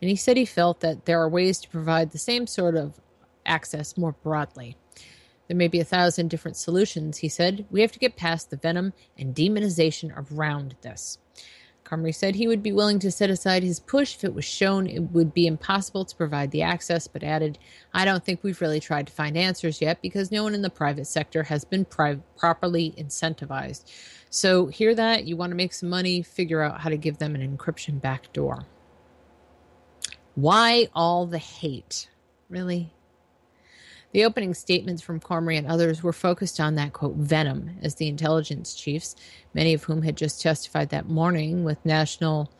And 0.00 0.08
he 0.08 0.16
said 0.16 0.36
he 0.36 0.44
felt 0.44 0.80
that 0.80 1.06
there 1.06 1.20
are 1.20 1.28
ways 1.28 1.58
to 1.60 1.68
provide 1.68 2.12
the 2.12 2.18
same 2.18 2.46
sort 2.46 2.76
of 2.76 3.00
access 3.44 3.96
more 3.96 4.12
broadly. 4.12 4.76
There 5.48 5.56
may 5.56 5.68
be 5.68 5.80
a 5.80 5.84
thousand 5.84 6.28
different 6.28 6.56
solutions, 6.56 7.18
he 7.18 7.28
said. 7.28 7.66
We 7.70 7.80
have 7.80 7.92
to 7.92 7.98
get 7.98 8.16
past 8.16 8.50
the 8.50 8.56
venom 8.56 8.92
and 9.16 9.34
demonization 9.34 10.12
around 10.14 10.76
this. 10.82 11.18
Comey 11.88 12.14
said 12.14 12.34
he 12.34 12.46
would 12.46 12.62
be 12.62 12.72
willing 12.72 12.98
to 12.98 13.10
set 13.10 13.30
aside 13.30 13.62
his 13.62 13.80
push 13.80 14.14
if 14.14 14.24
it 14.24 14.34
was 14.34 14.44
shown 14.44 14.86
it 14.86 15.10
would 15.12 15.32
be 15.32 15.46
impossible 15.46 16.04
to 16.04 16.16
provide 16.16 16.50
the 16.50 16.60
access, 16.60 17.06
but 17.06 17.22
added, 17.22 17.58
I 17.94 18.04
don't 18.04 18.22
think 18.22 18.42
we've 18.42 18.60
really 18.60 18.80
tried 18.80 19.06
to 19.06 19.12
find 19.12 19.38
answers 19.38 19.80
yet 19.80 20.02
because 20.02 20.30
no 20.30 20.42
one 20.42 20.54
in 20.54 20.60
the 20.60 20.68
private 20.68 21.06
sector 21.06 21.42
has 21.44 21.64
been 21.64 21.86
pri- 21.86 22.20
properly 22.36 22.94
incentivized. 22.98 23.90
So, 24.28 24.66
hear 24.66 24.94
that? 24.94 25.24
You 25.24 25.38
want 25.38 25.50
to 25.50 25.56
make 25.56 25.72
some 25.72 25.88
money? 25.88 26.20
Figure 26.20 26.60
out 26.60 26.82
how 26.82 26.90
to 26.90 26.98
give 26.98 27.16
them 27.16 27.34
an 27.34 27.56
encryption 27.56 27.98
backdoor. 27.98 28.66
Why 30.34 30.88
all 30.94 31.24
the 31.24 31.38
hate? 31.38 32.10
Really? 32.50 32.92
The 34.12 34.24
opening 34.24 34.54
statements 34.54 35.02
from 35.02 35.20
Comey 35.20 35.58
and 35.58 35.66
others 35.66 36.02
were 36.02 36.14
focused 36.14 36.58
on 36.60 36.76
that 36.76 36.94
quote 36.94 37.16
venom 37.16 37.76
as 37.82 37.96
the 37.96 38.08
intelligence 38.08 38.74
chiefs, 38.74 39.14
many 39.52 39.74
of 39.74 39.84
whom 39.84 40.02
had 40.02 40.16
just 40.16 40.40
testified 40.40 40.88
that 40.90 41.08
morning 41.08 41.62
with 41.62 41.84
National 41.84 42.50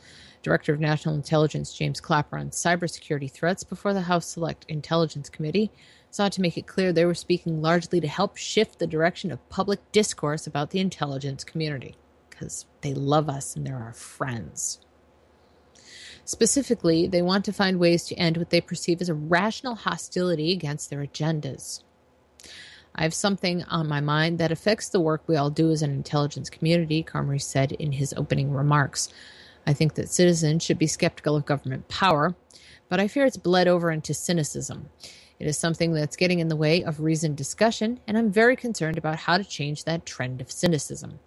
Director 0.42 0.74
of 0.74 0.80
National 0.80 1.14
Intelligence 1.14 1.72
James 1.72 2.02
Clapper 2.02 2.36
on 2.36 2.50
cybersecurity 2.50 3.30
threats 3.30 3.64
before 3.64 3.94
the 3.94 4.02
House 4.02 4.26
Select 4.26 4.66
Intelligence 4.68 5.30
Committee, 5.30 5.70
sought 6.10 6.32
to 6.32 6.42
make 6.42 6.58
it 6.58 6.66
clear 6.66 6.92
they 6.92 7.06
were 7.06 7.14
speaking 7.14 7.62
largely 7.62 7.98
to 8.00 8.08
help 8.08 8.36
shift 8.36 8.78
the 8.78 8.86
direction 8.86 9.32
of 9.32 9.48
public 9.48 9.80
discourse 9.90 10.46
about 10.46 10.70
the 10.70 10.80
intelligence 10.80 11.44
community 11.44 11.96
because 12.28 12.66
they 12.82 12.92
love 12.92 13.28
us 13.28 13.56
and 13.56 13.66
they're 13.66 13.76
our 13.76 13.92
friends. 13.94 14.80
Specifically, 16.28 17.06
they 17.06 17.22
want 17.22 17.46
to 17.46 17.55
find 17.55 17.80
ways 17.80 18.05
to 18.05 18.14
end 18.16 18.36
what 18.36 18.50
they 18.50 18.60
perceive 18.60 19.00
as 19.00 19.09
a 19.09 19.14
rational 19.14 19.74
hostility 19.74 20.52
against 20.52 20.90
their 20.90 21.02
agendas. 21.02 21.82
I 22.94 23.05
have 23.05 23.14
something 23.14 23.64
on 23.64 23.88
my 23.88 24.02
mind 24.02 24.38
that 24.38 24.52
affects 24.52 24.90
the 24.90 25.00
work 25.00 25.22
we 25.26 25.36
all 25.36 25.48
do 25.48 25.70
as 25.70 25.80
an 25.80 25.90
intelligence 25.90 26.50
community, 26.50 27.02
Comey 27.02 27.40
said 27.40 27.72
in 27.72 27.92
his 27.92 28.12
opening 28.14 28.52
remarks. 28.52 29.09
I 29.66 29.72
think 29.72 29.94
that 29.94 30.10
citizens 30.10 30.62
should 30.62 30.78
be 30.78 30.86
skeptical 30.86 31.34
of 31.34 31.46
government 31.46 31.88
power, 31.88 32.36
but 32.90 33.00
I 33.00 33.09
fear 33.09 33.24
it's 33.24 33.38
bled 33.38 33.66
over 33.66 33.90
into 33.90 34.12
cynicism. 34.12 34.90
It 35.38 35.46
is 35.46 35.56
something 35.56 35.94
that's 35.94 36.16
getting 36.16 36.40
in 36.40 36.48
the 36.48 36.56
way 36.56 36.84
of 36.84 37.00
reasoned 37.00 37.38
discussion, 37.38 38.00
and 38.06 38.18
I'm 38.18 38.30
very 38.30 38.55
concerned 38.55 38.98
about 38.98 39.20
how 39.20 39.38
to 39.38 39.44
change 39.44 39.84
that 39.84 40.05
trend 40.05 40.42
of 40.42 40.52
cynicism. 40.52 41.20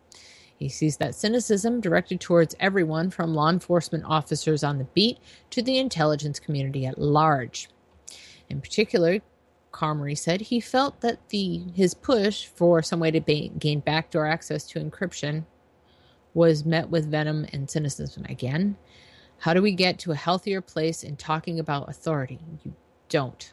He 0.61 0.69
sees 0.69 0.97
that 0.97 1.15
cynicism 1.15 1.81
directed 1.81 2.21
towards 2.21 2.55
everyone 2.59 3.09
from 3.09 3.33
law 3.33 3.49
enforcement 3.49 4.03
officers 4.05 4.63
on 4.63 4.77
the 4.77 4.83
beat 4.83 5.17
to 5.49 5.63
the 5.63 5.79
intelligence 5.79 6.39
community 6.39 6.85
at 6.85 6.99
large. 6.99 7.67
In 8.47 8.61
particular, 8.61 9.21
Comey 9.73 10.15
said 10.15 10.39
he 10.39 10.59
felt 10.59 11.01
that 11.01 11.29
the 11.29 11.63
his 11.73 11.95
push 11.95 12.45
for 12.45 12.83
some 12.83 12.99
way 12.99 13.09
to 13.09 13.19
ba- 13.19 13.49
gain 13.57 13.79
backdoor 13.79 14.27
access 14.27 14.67
to 14.67 14.79
encryption 14.79 15.45
was 16.35 16.63
met 16.63 16.87
with 16.91 17.09
venom 17.09 17.47
and 17.53 17.67
cynicism 17.67 18.23
again. 18.29 18.77
How 19.39 19.55
do 19.55 19.63
we 19.63 19.71
get 19.71 19.97
to 19.99 20.11
a 20.11 20.15
healthier 20.15 20.61
place 20.61 21.01
in 21.01 21.15
talking 21.15 21.59
about 21.59 21.89
authority? 21.89 22.37
You 22.63 22.75
don't. 23.09 23.51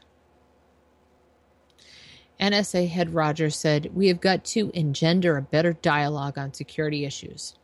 NSA 2.41 2.89
head 2.89 3.15
Rogers 3.15 3.57
said, 3.57 3.91
We 3.95 4.09
have 4.09 4.21
got 4.21 4.45
to 4.47 4.71
engender 4.73 5.37
a 5.37 5.43
better 5.43 5.73
dialogue 5.73 6.39
on 6.39 6.55
security 6.55 7.05
issues. 7.05 7.55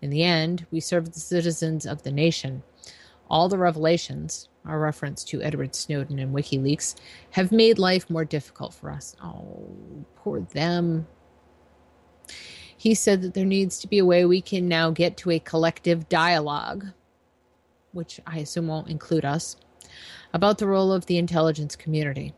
In 0.00 0.10
the 0.10 0.22
end, 0.22 0.66
we 0.70 0.80
serve 0.80 1.12
the 1.12 1.20
citizens 1.20 1.84
of 1.84 2.02
the 2.02 2.12
nation. 2.12 2.62
All 3.28 3.48
the 3.48 3.58
revelations, 3.58 4.48
our 4.64 4.78
reference 4.78 5.24
to 5.24 5.42
Edward 5.42 5.74
Snowden 5.74 6.18
and 6.18 6.34
WikiLeaks, 6.34 6.94
have 7.30 7.52
made 7.52 7.78
life 7.78 8.08
more 8.08 8.24
difficult 8.24 8.72
for 8.72 8.90
us. 8.90 9.16
Oh, 9.22 9.68
poor 10.16 10.40
them. 10.40 11.06
He 12.76 12.94
said 12.94 13.22
that 13.22 13.34
there 13.34 13.44
needs 13.44 13.78
to 13.80 13.88
be 13.88 13.98
a 13.98 14.06
way 14.06 14.24
we 14.24 14.40
can 14.40 14.68
now 14.68 14.90
get 14.90 15.16
to 15.18 15.30
a 15.30 15.38
collective 15.38 16.08
dialogue, 16.08 16.86
which 17.92 18.20
I 18.26 18.38
assume 18.38 18.68
won't 18.68 18.88
include 18.88 19.24
us, 19.24 19.56
about 20.32 20.58
the 20.58 20.66
role 20.66 20.92
of 20.92 21.06
the 21.06 21.18
intelligence 21.18 21.76
community. 21.76 22.32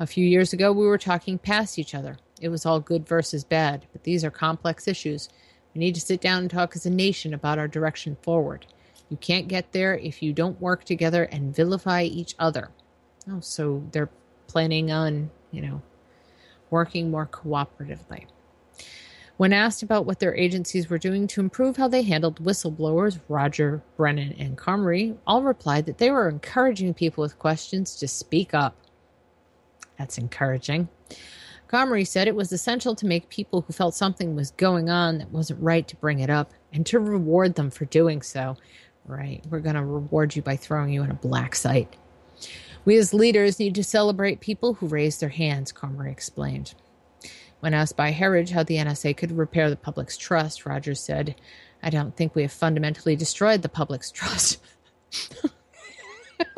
A 0.00 0.06
few 0.06 0.24
years 0.24 0.52
ago, 0.52 0.70
we 0.70 0.86
were 0.86 0.96
talking 0.96 1.38
past 1.38 1.76
each 1.76 1.92
other. 1.92 2.18
It 2.40 2.50
was 2.50 2.64
all 2.64 2.78
good 2.78 3.08
versus 3.08 3.42
bad, 3.42 3.84
but 3.92 4.04
these 4.04 4.24
are 4.24 4.30
complex 4.30 4.86
issues. 4.86 5.28
We 5.74 5.80
need 5.80 5.96
to 5.96 6.00
sit 6.00 6.20
down 6.20 6.42
and 6.42 6.50
talk 6.50 6.76
as 6.76 6.86
a 6.86 6.90
nation 6.90 7.34
about 7.34 7.58
our 7.58 7.66
direction 7.66 8.16
forward. 8.22 8.64
You 9.08 9.16
can't 9.16 9.48
get 9.48 9.72
there 9.72 9.98
if 9.98 10.22
you 10.22 10.32
don't 10.32 10.60
work 10.60 10.84
together 10.84 11.24
and 11.24 11.54
vilify 11.54 12.04
each 12.04 12.36
other. 12.38 12.70
Oh, 13.28 13.40
so 13.40 13.82
they're 13.90 14.10
planning 14.46 14.92
on, 14.92 15.30
you 15.50 15.62
know, 15.62 15.82
working 16.70 17.10
more 17.10 17.26
cooperatively. 17.26 18.26
When 19.36 19.52
asked 19.52 19.82
about 19.82 20.06
what 20.06 20.20
their 20.20 20.34
agencies 20.36 20.88
were 20.88 20.98
doing 20.98 21.26
to 21.28 21.40
improve 21.40 21.76
how 21.76 21.88
they 21.88 22.02
handled 22.02 22.44
whistleblowers, 22.44 23.18
Roger, 23.28 23.82
Brennan, 23.96 24.32
and 24.38 24.56
Comey 24.56 25.16
all 25.26 25.42
replied 25.42 25.86
that 25.86 25.98
they 25.98 26.12
were 26.12 26.28
encouraging 26.28 26.94
people 26.94 27.22
with 27.22 27.38
questions 27.38 27.96
to 27.96 28.06
speak 28.06 28.54
up. 28.54 28.76
That's 29.98 30.18
encouraging. 30.18 30.88
Comey 31.68 32.06
said 32.06 32.28
it 32.28 32.34
was 32.34 32.50
essential 32.50 32.94
to 32.94 33.06
make 33.06 33.28
people 33.28 33.60
who 33.60 33.72
felt 33.72 33.94
something 33.94 34.34
was 34.34 34.52
going 34.52 34.88
on 34.88 35.18
that 35.18 35.30
wasn't 35.30 35.62
right 35.62 35.86
to 35.86 35.96
bring 35.96 36.20
it 36.20 36.30
up 36.30 36.52
and 36.72 36.86
to 36.86 36.98
reward 36.98 37.56
them 37.56 37.70
for 37.70 37.84
doing 37.84 38.22
so. 38.22 38.56
Right, 39.04 39.42
we're 39.48 39.60
going 39.60 39.76
to 39.76 39.84
reward 39.84 40.36
you 40.36 40.42
by 40.42 40.56
throwing 40.56 40.90
you 40.90 41.02
in 41.02 41.10
a 41.10 41.14
black 41.14 41.54
site. 41.54 41.96
We 42.84 42.96
as 42.96 43.14
leaders 43.14 43.58
need 43.58 43.74
to 43.74 43.84
celebrate 43.84 44.40
people 44.40 44.74
who 44.74 44.86
raise 44.86 45.18
their 45.18 45.28
hands, 45.30 45.72
Comey 45.72 46.10
explained. 46.10 46.74
When 47.60 47.74
asked 47.74 47.96
by 47.96 48.12
Herridge 48.12 48.50
how 48.50 48.62
the 48.62 48.76
NSA 48.76 49.16
could 49.16 49.32
repair 49.32 49.68
the 49.68 49.76
public's 49.76 50.16
trust, 50.16 50.64
Rogers 50.64 51.00
said, 51.00 51.34
I 51.82 51.90
don't 51.90 52.16
think 52.16 52.34
we 52.34 52.42
have 52.42 52.52
fundamentally 52.52 53.16
destroyed 53.16 53.62
the 53.62 53.68
public's 53.68 54.10
trust. 54.12 54.58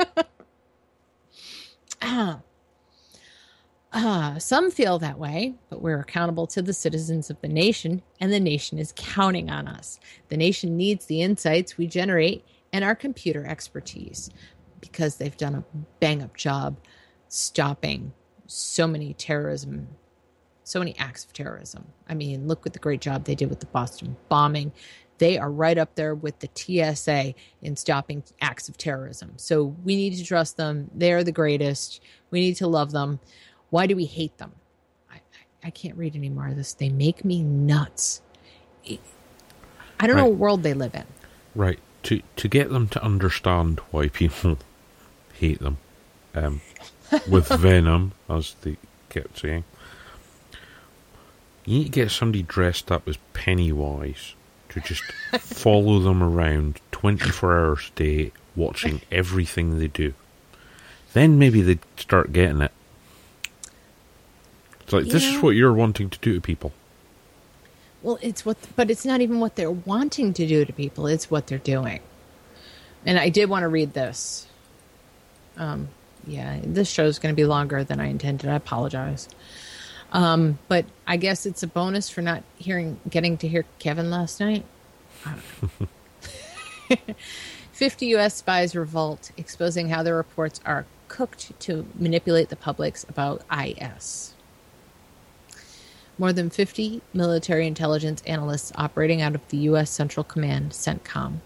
ah. 2.02 2.40
Ah, 3.92 4.36
some 4.38 4.70
feel 4.70 5.00
that 5.00 5.18
way, 5.18 5.54
but 5.68 5.82
we're 5.82 5.98
accountable 5.98 6.46
to 6.46 6.62
the 6.62 6.72
citizens 6.72 7.28
of 7.28 7.40
the 7.40 7.48
nation, 7.48 8.02
and 8.20 8.32
the 8.32 8.38
nation 8.38 8.78
is 8.78 8.94
counting 8.96 9.50
on 9.50 9.66
us. 9.66 9.98
The 10.28 10.36
nation 10.36 10.76
needs 10.76 11.06
the 11.06 11.22
insights 11.22 11.76
we 11.76 11.88
generate 11.88 12.44
and 12.72 12.84
our 12.84 12.94
computer 12.94 13.44
expertise 13.44 14.30
because 14.80 15.16
they've 15.16 15.36
done 15.36 15.56
a 15.56 15.64
bang 15.98 16.22
up 16.22 16.36
job 16.36 16.76
stopping 17.28 18.12
so 18.46 18.86
many 18.86 19.12
terrorism, 19.14 19.88
so 20.62 20.78
many 20.78 20.96
acts 20.96 21.24
of 21.24 21.32
terrorism. 21.32 21.84
I 22.08 22.14
mean, 22.14 22.46
look 22.46 22.66
at 22.66 22.72
the 22.72 22.78
great 22.78 23.00
job 23.00 23.24
they 23.24 23.34
did 23.34 23.50
with 23.50 23.60
the 23.60 23.66
Boston 23.66 24.16
bombing. 24.28 24.72
They 25.18 25.36
are 25.36 25.50
right 25.50 25.76
up 25.76 25.96
there 25.96 26.14
with 26.14 26.38
the 26.38 26.48
TSA 26.54 27.34
in 27.60 27.76
stopping 27.76 28.22
acts 28.40 28.68
of 28.68 28.76
terrorism. 28.76 29.32
So 29.36 29.64
we 29.84 29.96
need 29.96 30.16
to 30.16 30.24
trust 30.24 30.56
them. 30.56 30.90
They're 30.94 31.24
the 31.24 31.32
greatest. 31.32 32.00
We 32.30 32.40
need 32.40 32.54
to 32.56 32.66
love 32.66 32.92
them. 32.92 33.20
Why 33.70 33.86
do 33.86 33.96
we 33.96 34.04
hate 34.04 34.36
them? 34.38 34.52
I, 35.10 35.20
I, 35.64 35.70
can't 35.70 35.96
read 35.96 36.16
any 36.16 36.28
more 36.28 36.48
of 36.48 36.56
this. 36.56 36.74
They 36.74 36.88
make 36.88 37.24
me 37.24 37.42
nuts. 37.42 38.20
I 40.00 40.06
don't 40.06 40.16
know 40.16 40.26
what 40.26 40.38
world 40.38 40.62
they 40.62 40.74
live 40.74 40.94
in. 40.94 41.04
Right. 41.54 41.78
To 42.04 42.22
to 42.36 42.48
get 42.48 42.70
them 42.70 42.88
to 42.88 43.04
understand 43.04 43.80
why 43.90 44.08
people 44.08 44.58
hate 45.34 45.60
them, 45.60 45.76
um, 46.34 46.62
with 47.28 47.48
venom, 47.60 48.12
as 48.28 48.54
they 48.62 48.78
kept 49.10 49.38
saying, 49.38 49.64
you 51.66 51.78
need 51.78 51.84
to 51.84 51.90
get 51.90 52.10
somebody 52.10 52.42
dressed 52.42 52.90
up 52.90 53.06
as 53.06 53.18
Pennywise 53.34 54.34
to 54.70 54.80
just 54.80 55.02
follow 55.38 55.98
them 55.98 56.22
around 56.22 56.80
twenty 56.90 57.28
four 57.28 57.52
hours 57.52 57.90
a 57.94 57.98
day, 57.98 58.32
watching 58.56 59.02
everything 59.12 59.78
they 59.78 59.88
do. 59.88 60.14
Then 61.12 61.38
maybe 61.38 61.60
they'd 61.60 61.80
start 61.98 62.32
getting 62.32 62.62
it. 62.62 62.72
It's 64.90 64.92
like 64.92 65.12
this 65.12 65.22
Yeah. 65.22 65.36
is 65.36 65.42
what 65.42 65.50
you're 65.50 65.72
wanting 65.72 66.10
to 66.10 66.18
do 66.18 66.34
to 66.34 66.40
people. 66.40 66.72
Well, 68.02 68.18
it's 68.20 68.44
what, 68.44 68.56
but 68.74 68.90
it's 68.90 69.04
not 69.04 69.20
even 69.20 69.38
what 69.38 69.54
they're 69.54 69.70
wanting 69.70 70.32
to 70.34 70.44
do 70.48 70.64
to 70.64 70.72
people. 70.72 71.06
It's 71.06 71.30
what 71.30 71.46
they're 71.46 71.58
doing. 71.58 72.00
And 73.06 73.16
I 73.16 73.28
did 73.28 73.48
want 73.48 73.62
to 73.62 73.68
read 73.68 73.94
this. 73.94 74.48
Um, 75.56 75.90
yeah, 76.26 76.58
this 76.64 76.90
show 76.90 77.04
is 77.04 77.20
going 77.20 77.32
to 77.32 77.36
be 77.36 77.44
longer 77.44 77.84
than 77.84 78.00
I 78.00 78.06
intended. 78.06 78.50
I 78.50 78.56
apologize. 78.56 79.28
Um, 80.12 80.58
but 80.66 80.86
I 81.06 81.18
guess 81.18 81.46
it's 81.46 81.62
a 81.62 81.68
bonus 81.68 82.10
for 82.10 82.20
not 82.20 82.42
hearing, 82.58 82.98
getting 83.08 83.36
to 83.38 83.48
hear 83.48 83.66
Kevin 83.78 84.10
last 84.10 84.40
night. 84.40 84.64
I 85.24 85.36
don't 85.70 85.88
know. 86.98 87.14
50 87.72 88.06
U.S. 88.06 88.34
spies 88.34 88.74
revolt, 88.74 89.30
exposing 89.36 89.90
how 89.90 90.02
their 90.02 90.16
reports 90.16 90.60
are 90.66 90.84
cooked 91.06 91.52
to 91.60 91.86
manipulate 91.94 92.48
the 92.48 92.56
publics 92.56 93.04
about 93.08 93.42
IS. 93.56 94.34
More 96.20 96.34
than 96.34 96.50
50 96.50 97.00
military 97.14 97.66
intelligence 97.66 98.22
analysts 98.26 98.72
operating 98.74 99.22
out 99.22 99.34
of 99.34 99.48
the 99.48 99.56
U.S. 99.72 99.88
Central 99.88 100.22
Command, 100.22 100.72
CENTCOM, 100.72 101.38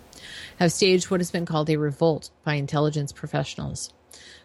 have 0.57 0.73
staged 0.73 1.13
what 1.13 1.21
has 1.21 1.31
been 1.31 1.47
called 1.47 1.71
a 1.71 1.77
revolt 1.77 2.31
by 2.43 2.55
intelligence 2.55 3.13
professionals. 3.13 3.93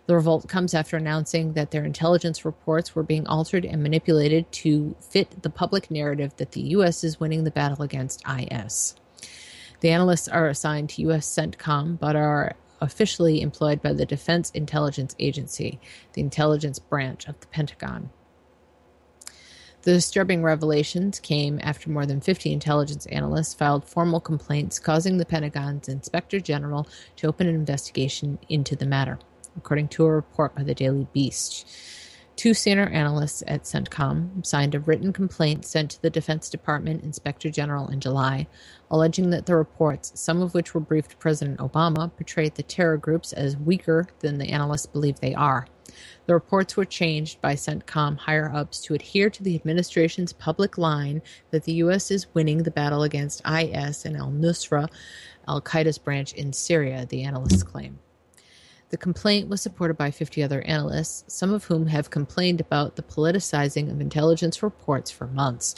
The 0.06 0.14
revolt 0.14 0.47
comes 0.47 0.76
after 0.76 0.97
announcing 0.97 1.53
that 1.53 1.72
their 1.72 1.84
intelligence 1.84 2.45
reports 2.45 2.93
were 2.93 3.01
being 3.01 3.26
altered 3.26 3.65
and 3.65 3.81
manipulated 3.81 4.51
to 4.51 4.95
fit 4.99 5.41
the 5.41 5.49
public 5.49 5.89
narrative 5.89 6.38
that 6.38 6.51
the 6.51 6.61
U.S. 6.77 7.03
is 7.03 7.19
winning 7.19 7.43
the 7.43 7.49
battle 7.49 7.81
against 7.81 8.23
IS. 8.30 8.93
The 9.80 9.89
analysts 9.89 10.27
are 10.27 10.47
assigned 10.47 10.91
to 10.91 11.01
U.S. 11.01 11.26
CENTCOM 11.26 11.97
but 11.97 12.15
are 12.15 12.56
officially 12.80 13.41
employed 13.41 13.81
by 13.81 13.93
the 13.93 14.06
Defense 14.06 14.51
Intelligence 14.51 15.15
Agency, 15.18 15.80
the 16.14 16.22
intelligence 16.22 16.77
branch 16.77 17.27
of 17.27 17.39
the 17.39 17.47
Pentagon. 17.47 18.11
The 19.84 19.93
disturbing 19.93 20.43
revelations 20.43 21.22
came 21.22 21.57
after 21.64 21.89
more 21.89 22.06
than 22.06 22.19
50 22.19 22.51
intelligence 22.51 23.06
analysts 23.06 23.53
filed 23.53 23.88
formal 23.88 24.19
complaints, 24.19 24.77
causing 24.77 25.18
the 25.18 25.26
Pentagon's 25.26 25.88
Inspector 25.88 26.38
General 26.41 26.85
to 27.15 27.27
open 27.27 27.47
an 27.47 27.56
investigation 27.56 28.39
into 28.49 28.76
the 28.76 28.85
matter, 28.85 29.19
according 29.56 29.88
to 29.89 30.03
a 30.03 30.11
report 30.11 30.53
by 30.53 30.64
the 30.64 30.76
Daily 30.76 31.07
Beast. 31.14 31.65
Two 32.35 32.53
senior 32.53 32.88
analysts 32.88 33.41
at 33.47 33.64
CENTCOM 33.64 34.45
signed 34.45 34.76
a 34.76 34.80
written 34.81 35.14
complaint 35.14 35.64
sent 35.65 35.91
to 35.91 36.01
the 36.01 36.10
Defense 36.10 36.49
Department 36.49 37.03
Inspector 37.03 37.49
General 37.49 37.88
in 37.88 38.01
July, 38.01 38.47
alleging 38.91 39.30
that 39.30 39.45
the 39.45 39.56
reports, 39.56 40.11
some 40.15 40.41
of 40.41 40.53
which 40.53 40.73
were 40.73 40.81
briefed 40.81 41.19
President 41.19 41.60
Obama, 41.60 42.14
portrayed 42.18 42.56
the 42.56 42.64
terror 42.64 42.97
groups 42.97 43.31
as 43.31 43.56
weaker 43.56 44.07
than 44.19 44.39
the 44.39 44.49
analysts 44.49 44.88
believe 44.88 45.22
they 45.22 45.34
are. 45.35 45.68
The 46.30 46.35
reports 46.35 46.77
were 46.77 46.85
changed 46.85 47.41
by 47.41 47.56
CENTCOM 47.56 48.19
higher 48.19 48.51
ups 48.53 48.81
to 48.81 48.93
adhere 48.93 49.31
to 49.31 49.41
the 49.41 49.56
administration's 49.56 50.31
public 50.31 50.77
line 50.77 51.23
that 51.49 51.64
the 51.64 51.73
U.S. 51.81 52.11
is 52.11 52.27
winning 52.35 52.61
the 52.61 52.69
battle 52.69 53.01
against 53.01 53.41
IS 53.47 54.06
and 54.06 54.15
al 54.15 54.30
Nusra, 54.30 54.89
Al 55.47 55.60
Qaeda's 55.60 55.97
branch 55.97 56.34
in 56.34 56.53
Syria, 56.53 57.07
the 57.10 57.23
analysts 57.23 57.64
claim. 57.64 57.97
The 58.91 58.97
complaint 58.97 59.49
was 59.49 59.64
supported 59.64 59.97
by 59.97 60.11
50 60.11 60.43
other 60.43 60.61
analysts, 60.61 61.23
some 61.34 61.51
of 61.51 61.64
whom 61.64 61.88
have 61.88 62.11
complained 62.11 62.61
about 62.61 62.95
the 62.95 63.01
politicizing 63.01 63.89
of 63.89 63.99
intelligence 63.99 64.61
reports 64.61 65.10
for 65.10 65.26
months. 65.26 65.73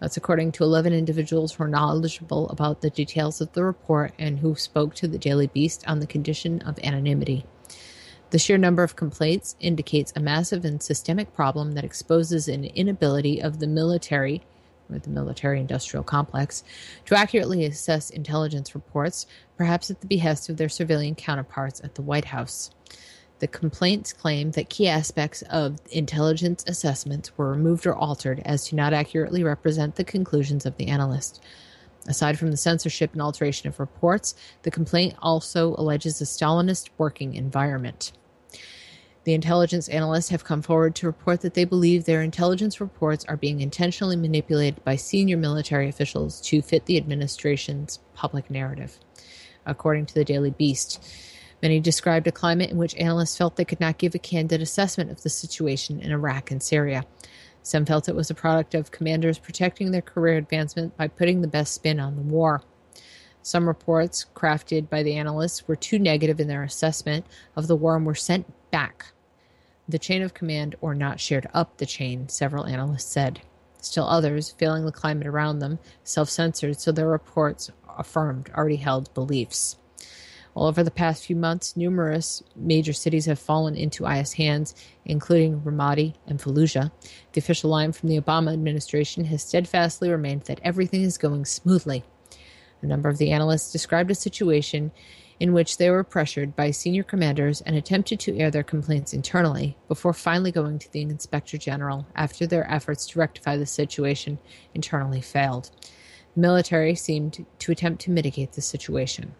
That's 0.00 0.16
according 0.16 0.52
to 0.52 0.64
11 0.64 0.94
individuals 0.94 1.52
who 1.52 1.64
are 1.64 1.68
knowledgeable 1.68 2.48
about 2.48 2.80
the 2.80 2.88
details 2.88 3.42
of 3.42 3.52
the 3.52 3.64
report 3.64 4.14
and 4.18 4.38
who 4.38 4.54
spoke 4.54 4.94
to 4.94 5.08
the 5.08 5.18
Daily 5.18 5.48
Beast 5.48 5.84
on 5.86 6.00
the 6.00 6.06
condition 6.06 6.62
of 6.62 6.78
anonymity. 6.78 7.44
The 8.30 8.38
sheer 8.38 8.58
number 8.58 8.84
of 8.84 8.94
complaints 8.94 9.56
indicates 9.58 10.12
a 10.14 10.20
massive 10.20 10.64
and 10.64 10.80
systemic 10.80 11.34
problem 11.34 11.72
that 11.72 11.82
exposes 11.82 12.46
an 12.46 12.64
inability 12.64 13.42
of 13.42 13.58
the 13.58 13.66
military, 13.66 14.42
or 14.88 15.00
the 15.00 15.10
military 15.10 15.58
industrial 15.58 16.04
complex, 16.04 16.62
to 17.06 17.16
accurately 17.16 17.64
assess 17.64 18.08
intelligence 18.08 18.72
reports, 18.72 19.26
perhaps 19.56 19.90
at 19.90 20.00
the 20.00 20.06
behest 20.06 20.48
of 20.48 20.58
their 20.58 20.68
civilian 20.68 21.16
counterparts 21.16 21.80
at 21.82 21.96
the 21.96 22.02
White 22.02 22.26
House. 22.26 22.70
The 23.40 23.48
complaints 23.48 24.12
claim 24.12 24.52
that 24.52 24.70
key 24.70 24.86
aspects 24.86 25.42
of 25.50 25.78
intelligence 25.90 26.62
assessments 26.68 27.36
were 27.36 27.50
removed 27.50 27.84
or 27.84 27.96
altered 27.96 28.42
as 28.44 28.68
to 28.68 28.76
not 28.76 28.92
accurately 28.92 29.42
represent 29.42 29.96
the 29.96 30.04
conclusions 30.04 30.64
of 30.64 30.76
the 30.76 30.86
analyst. 30.86 31.42
Aside 32.06 32.38
from 32.38 32.52
the 32.52 32.56
censorship 32.56 33.12
and 33.12 33.20
alteration 33.20 33.68
of 33.68 33.80
reports, 33.80 34.36
the 34.62 34.70
complaint 34.70 35.14
also 35.20 35.74
alleges 35.76 36.20
a 36.20 36.24
Stalinist 36.24 36.90
working 36.96 37.34
environment. 37.34 38.12
The 39.24 39.34
intelligence 39.34 39.88
analysts 39.88 40.30
have 40.30 40.44
come 40.44 40.62
forward 40.62 40.94
to 40.96 41.06
report 41.06 41.42
that 41.42 41.54
they 41.54 41.64
believe 41.64 42.04
their 42.04 42.22
intelligence 42.22 42.80
reports 42.80 43.24
are 43.26 43.36
being 43.36 43.60
intentionally 43.60 44.16
manipulated 44.16 44.82
by 44.82 44.96
senior 44.96 45.36
military 45.36 45.88
officials 45.88 46.40
to 46.42 46.62
fit 46.62 46.86
the 46.86 46.96
administration's 46.96 47.98
public 48.14 48.50
narrative. 48.50 48.98
According 49.66 50.06
to 50.06 50.14
the 50.14 50.24
Daily 50.24 50.50
Beast, 50.50 51.04
Many 51.62 51.78
described 51.78 52.26
a 52.26 52.32
climate 52.32 52.70
in 52.70 52.78
which 52.78 52.96
analysts 52.96 53.36
felt 53.36 53.56
they 53.56 53.64
could 53.64 53.80
not 53.80 53.98
give 53.98 54.14
a 54.14 54.18
candid 54.18 54.62
assessment 54.62 55.10
of 55.10 55.22
the 55.22 55.28
situation 55.28 56.00
in 56.00 56.10
Iraq 56.10 56.50
and 56.50 56.62
Syria. 56.62 57.04
Some 57.62 57.84
felt 57.84 58.08
it 58.08 58.14
was 58.14 58.30
a 58.30 58.34
product 58.34 58.74
of 58.74 58.90
commanders 58.90 59.38
protecting 59.38 59.90
their 59.90 60.00
career 60.00 60.38
advancement 60.38 60.96
by 60.96 61.08
putting 61.08 61.42
the 61.42 61.48
best 61.48 61.74
spin 61.74 62.00
on 62.00 62.16
the 62.16 62.22
war. 62.22 62.62
Some 63.42 63.68
reports, 63.68 64.26
crafted 64.34 64.88
by 64.88 65.02
the 65.02 65.16
analysts, 65.16 65.68
were 65.68 65.76
too 65.76 65.98
negative 65.98 66.40
in 66.40 66.48
their 66.48 66.62
assessment 66.62 67.26
of 67.56 67.66
the 67.66 67.76
war 67.76 67.96
and 67.96 68.06
were 68.06 68.14
sent 68.14 68.50
back. 68.70 69.12
The 69.88 69.98
chain 69.98 70.22
of 70.22 70.34
command, 70.34 70.76
or 70.80 70.94
not 70.94 71.20
shared 71.20 71.48
up 71.52 71.76
the 71.76 71.86
chain, 71.86 72.28
several 72.28 72.66
analysts 72.66 73.10
said. 73.10 73.40
Still 73.80 74.04
others, 74.04 74.50
feeling 74.50 74.84
the 74.84 74.92
climate 74.92 75.26
around 75.26 75.58
them, 75.58 75.78
self 76.04 76.28
censored 76.28 76.78
so 76.78 76.92
their 76.92 77.08
reports 77.08 77.70
affirmed 77.98 78.50
already 78.54 78.76
held 78.76 79.12
beliefs. 79.14 79.76
All 80.54 80.66
over 80.66 80.82
the 80.82 80.90
past 80.90 81.24
few 81.24 81.36
months, 81.36 81.76
numerous 81.76 82.42
major 82.56 82.92
cities 82.92 83.26
have 83.26 83.38
fallen 83.38 83.76
into 83.76 84.06
IS 84.06 84.34
hands, 84.34 84.74
including 85.04 85.60
Ramadi 85.60 86.14
and 86.26 86.40
Fallujah. 86.40 86.90
The 87.32 87.40
official 87.40 87.70
line 87.70 87.92
from 87.92 88.08
the 88.08 88.20
Obama 88.20 88.52
administration 88.52 89.24
has 89.26 89.42
steadfastly 89.42 90.10
remained 90.10 90.42
that 90.42 90.60
everything 90.62 91.02
is 91.02 91.18
going 91.18 91.44
smoothly. 91.44 92.04
A 92.82 92.86
number 92.86 93.08
of 93.08 93.18
the 93.18 93.30
analysts 93.30 93.72
described 93.72 94.10
a 94.10 94.14
situation 94.14 94.90
in 95.40 95.54
which 95.54 95.78
they 95.78 95.90
were 95.90 96.04
pressured 96.04 96.54
by 96.54 96.70
senior 96.70 97.02
commanders 97.02 97.62
and 97.62 97.74
attempted 97.74 98.20
to 98.20 98.38
air 98.38 98.50
their 98.50 98.62
complaints 98.62 99.14
internally 99.14 99.76
before 99.88 100.12
finally 100.12 100.52
going 100.52 100.78
to 100.78 100.92
the 100.92 101.00
inspector 101.00 101.56
general 101.56 102.06
after 102.14 102.46
their 102.46 102.70
efforts 102.70 103.06
to 103.06 103.18
rectify 103.18 103.56
the 103.56 103.66
situation 103.66 104.38
internally 104.74 105.22
failed. 105.22 105.70
The 106.34 106.42
military 106.42 106.94
seemed 106.94 107.46
to 107.58 107.72
attempt 107.72 108.02
to 108.02 108.10
mitigate 108.10 108.52
the 108.52 108.60
situation. 108.60 109.34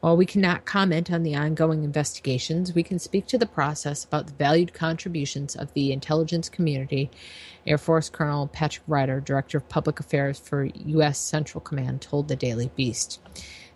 While 0.00 0.16
we 0.16 0.26
cannot 0.26 0.64
comment 0.64 1.10
on 1.10 1.24
the 1.24 1.34
ongoing 1.34 1.82
investigations, 1.82 2.72
we 2.72 2.84
can 2.84 3.00
speak 3.00 3.26
to 3.28 3.38
the 3.38 3.46
process 3.46 4.04
about 4.04 4.28
the 4.28 4.34
valued 4.34 4.72
contributions 4.72 5.56
of 5.56 5.72
the 5.72 5.90
intelligence 5.90 6.48
community. 6.48 7.10
Air 7.66 7.78
Force 7.78 8.08
Colonel 8.08 8.46
Patrick 8.46 8.84
Ryder, 8.86 9.20
Director 9.20 9.58
of 9.58 9.68
Public 9.68 9.98
Affairs 9.98 10.38
for 10.38 10.64
U.S. 10.64 11.18
Central 11.18 11.60
Command, 11.60 12.00
told 12.00 12.28
the 12.28 12.36
Daily 12.36 12.70
Beast. 12.76 13.18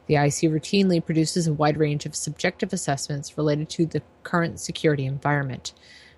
The 0.06 0.16
IC 0.16 0.50
routinely 0.50 1.04
produces 1.04 1.46
a 1.46 1.52
wide 1.52 1.76
range 1.76 2.06
of 2.06 2.16
subjective 2.16 2.72
assessments 2.72 3.38
related 3.38 3.68
to 3.70 3.86
the 3.86 4.02
current 4.22 4.60
security 4.60 5.06
environment. 5.06 5.72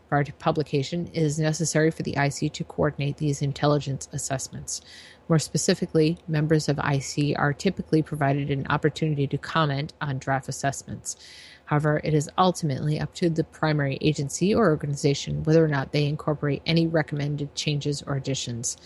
Prior 0.08 0.24
to 0.24 0.32
publication, 0.34 1.08
it 1.12 1.22
is 1.22 1.38
necessary 1.38 1.90
for 1.90 2.02
the 2.02 2.16
IC 2.16 2.52
to 2.52 2.64
coordinate 2.64 3.16
these 3.16 3.42
intelligence 3.42 4.08
assessments. 4.12 4.80
More 5.28 5.38
specifically, 5.38 6.18
members 6.28 6.68
of 6.68 6.78
IC 6.78 7.38
are 7.38 7.52
typically 7.52 8.02
provided 8.02 8.50
an 8.50 8.66
opportunity 8.68 9.26
to 9.26 9.38
comment 9.38 9.92
on 10.00 10.18
draft 10.18 10.48
assessments. 10.48 11.16
However, 11.64 12.00
it 12.04 12.12
is 12.12 12.30
ultimately 12.36 13.00
up 13.00 13.14
to 13.14 13.30
the 13.30 13.44
primary 13.44 13.96
agency 14.00 14.54
or 14.54 14.68
organization 14.68 15.42
whether 15.44 15.64
or 15.64 15.68
not 15.68 15.92
they 15.92 16.06
incorporate 16.06 16.62
any 16.66 16.86
recommended 16.86 17.54
changes 17.54 18.02
or 18.02 18.16
additions. 18.16 18.76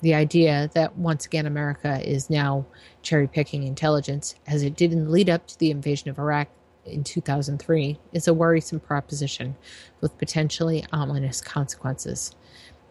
The 0.00 0.14
idea 0.14 0.70
that 0.74 0.96
once 0.96 1.24
again 1.24 1.46
America 1.46 2.00
is 2.06 2.28
now 2.28 2.66
cherry 3.02 3.26
picking 3.26 3.62
intelligence, 3.62 4.34
as 4.46 4.62
it 4.62 4.76
did 4.76 4.92
in 4.92 5.04
the 5.04 5.10
lead 5.10 5.30
up 5.30 5.46
to 5.46 5.58
the 5.58 5.70
invasion 5.70 6.10
of 6.10 6.18
Iraq 6.18 6.48
in 6.84 7.02
2003, 7.02 7.98
is 8.12 8.28
a 8.28 8.34
worrisome 8.34 8.80
proposition 8.80 9.56
with 10.00 10.18
potentially 10.18 10.84
ominous 10.92 11.40
consequences. 11.40 12.34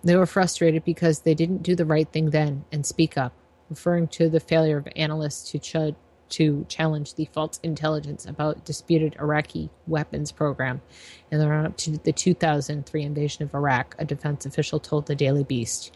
They 0.04 0.16
were 0.16 0.26
frustrated 0.26 0.84
because 0.84 1.20
they 1.20 1.36
didn't 1.36 1.64
do 1.64 1.76
the 1.76 1.86
right 1.86 2.08
thing 2.08 2.32
then 2.32 2.66
and 2.72 2.86
speak 2.86 3.18
up, 3.18 3.34
referring 3.70 4.08
to 4.10 4.28
the 4.30 4.40
failure 4.40 4.78
of 4.78 4.88
analysts 4.96 5.52
to, 5.52 5.60
ch- 5.60 5.96
to 6.30 6.66
challenge 6.70 7.14
the 7.14 7.26
false 7.26 7.60
intelligence 7.62 8.26
about 8.26 8.66
disputed 8.66 9.16
Iraqi 9.20 9.70
weapons 9.86 10.32
program 10.32 10.82
in 11.32 11.40
the 11.40 11.48
run 11.48 11.66
up 11.66 11.78
to 11.78 11.98
the 11.98 12.12
2003 12.12 13.04
invasion 13.04 13.44
of 13.44 13.54
Iraq, 13.54 13.96
a 14.00 14.06
defense 14.06 14.46
official 14.46 14.80
told 14.80 15.06
the 15.06 15.16
Daily 15.16 15.44
Beast. 15.44 15.92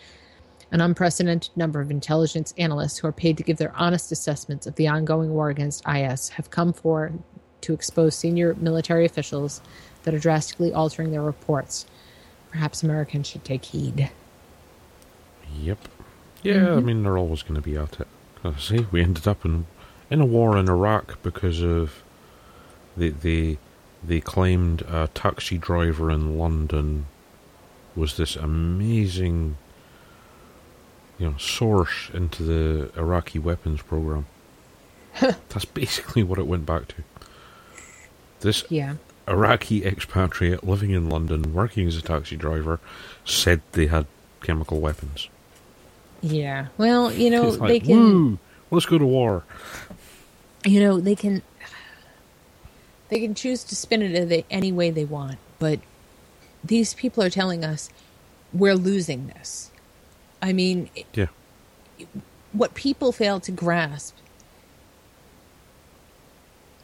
An 0.72 0.82
unprecedented 0.82 1.56
number 1.56 1.82
of 1.82 1.90
intelligence 1.90 2.54
analysts 2.58 3.00
who 3.00 3.08
are 3.08 3.12
paid 3.12 3.38
to 3.38 3.44
give 3.44 3.58
their 3.58 3.76
honest 3.76 4.12
assessments 4.12 4.68
of 4.68 4.76
the 4.76 4.88
ongoing 4.88 5.34
war 5.34 5.50
against 5.50 5.84
IS 5.88 6.30
have 6.30 6.52
come 6.52 6.74
forward 6.74 7.18
to 7.62 7.74
expose 7.74 8.16
senior 8.16 8.56
military 8.56 9.06
officials 9.06 9.62
that 10.04 10.14
are 10.14 10.20
drastically 10.20 10.74
altering 10.74 11.12
their 11.12 11.22
reports. 11.22 11.86
Perhaps 12.52 12.84
Americans 12.84 13.28
should 13.28 13.44
take 13.44 13.66
heed. 13.66 14.12
Yep. 15.60 15.80
Yeah, 16.44 16.74
I 16.74 16.80
mean 16.80 17.04
they're 17.04 17.18
always 17.18 17.42
going 17.42 17.56
to 17.56 17.62
be 17.62 17.76
at 17.76 18.00
it. 18.00 18.08
Uh, 18.44 18.56
see, 18.56 18.88
we 18.92 19.02
ended 19.02 19.28
up 19.28 19.44
in 19.44 19.66
in 20.10 20.22
a 20.22 20.26
war 20.26 20.58
in 20.58 20.70
Iraq 20.70 21.22
because 21.22 21.62
of 21.62 22.04
the 22.96 23.10
the 23.10 23.58
they 24.04 24.22
claimed 24.22 24.82
a 24.84 25.10
taxi 25.14 25.58
driver 25.58 26.10
in 26.10 26.38
London 26.38 27.08
was 27.96 28.16
this 28.16 28.36
amazing 28.36 29.58
you 31.20 31.30
know 31.30 31.38
source 31.38 32.10
into 32.14 32.44
the 32.44 32.92
Iraqi 32.98 33.40
weapons 33.40 33.82
program. 33.82 34.26
That's 35.20 35.66
basically 35.66 36.24
what 36.24 36.40
it 36.40 36.48
went 36.48 36.66
back 36.66 36.88
to. 36.90 36.96
This 38.40 38.64
Yeah. 38.70 38.96
Iraqi 39.28 39.86
expatriate 39.86 40.64
living 40.64 40.92
in 40.92 41.10
London, 41.10 41.54
working 41.54 41.88
as 41.88 41.96
a 41.98 42.02
taxi 42.02 42.36
driver, 42.36 42.80
said 43.26 43.62
they 43.74 43.86
had 43.88 44.08
chemical 44.42 44.80
weapons. 44.80 45.28
Yeah. 46.22 46.68
Well, 46.78 47.12
you 47.14 47.30
know, 47.36 47.50
like, 47.50 47.68
they 47.70 47.80
can 47.82 47.98
Woo, 47.98 48.40
let's 48.72 48.86
go 48.86 48.98
to 48.98 49.06
war. 49.06 49.44
you 50.66 50.80
know, 50.80 51.00
they 51.00 51.16
can 51.16 51.42
they 53.10 53.20
can 53.20 53.34
choose 53.36 53.64
to 53.66 53.76
spin 53.76 54.02
it 54.02 54.16
any- 54.16 54.46
any 54.52 54.72
way 54.72 54.90
they 54.92 55.06
want, 55.06 55.38
but 55.58 55.80
these 56.64 56.94
people 56.94 57.24
are 57.24 57.30
telling 57.30 57.64
us 57.66 57.90
we're 58.54 58.76
losing 58.76 59.28
this. 59.28 59.69
I 60.42 60.54
mean, 60.54 60.90
Yeah. 61.14 61.28
what 62.54 62.74
people 62.74 63.12
fail 63.12 63.40
to 63.42 63.52
grasp 63.52 64.16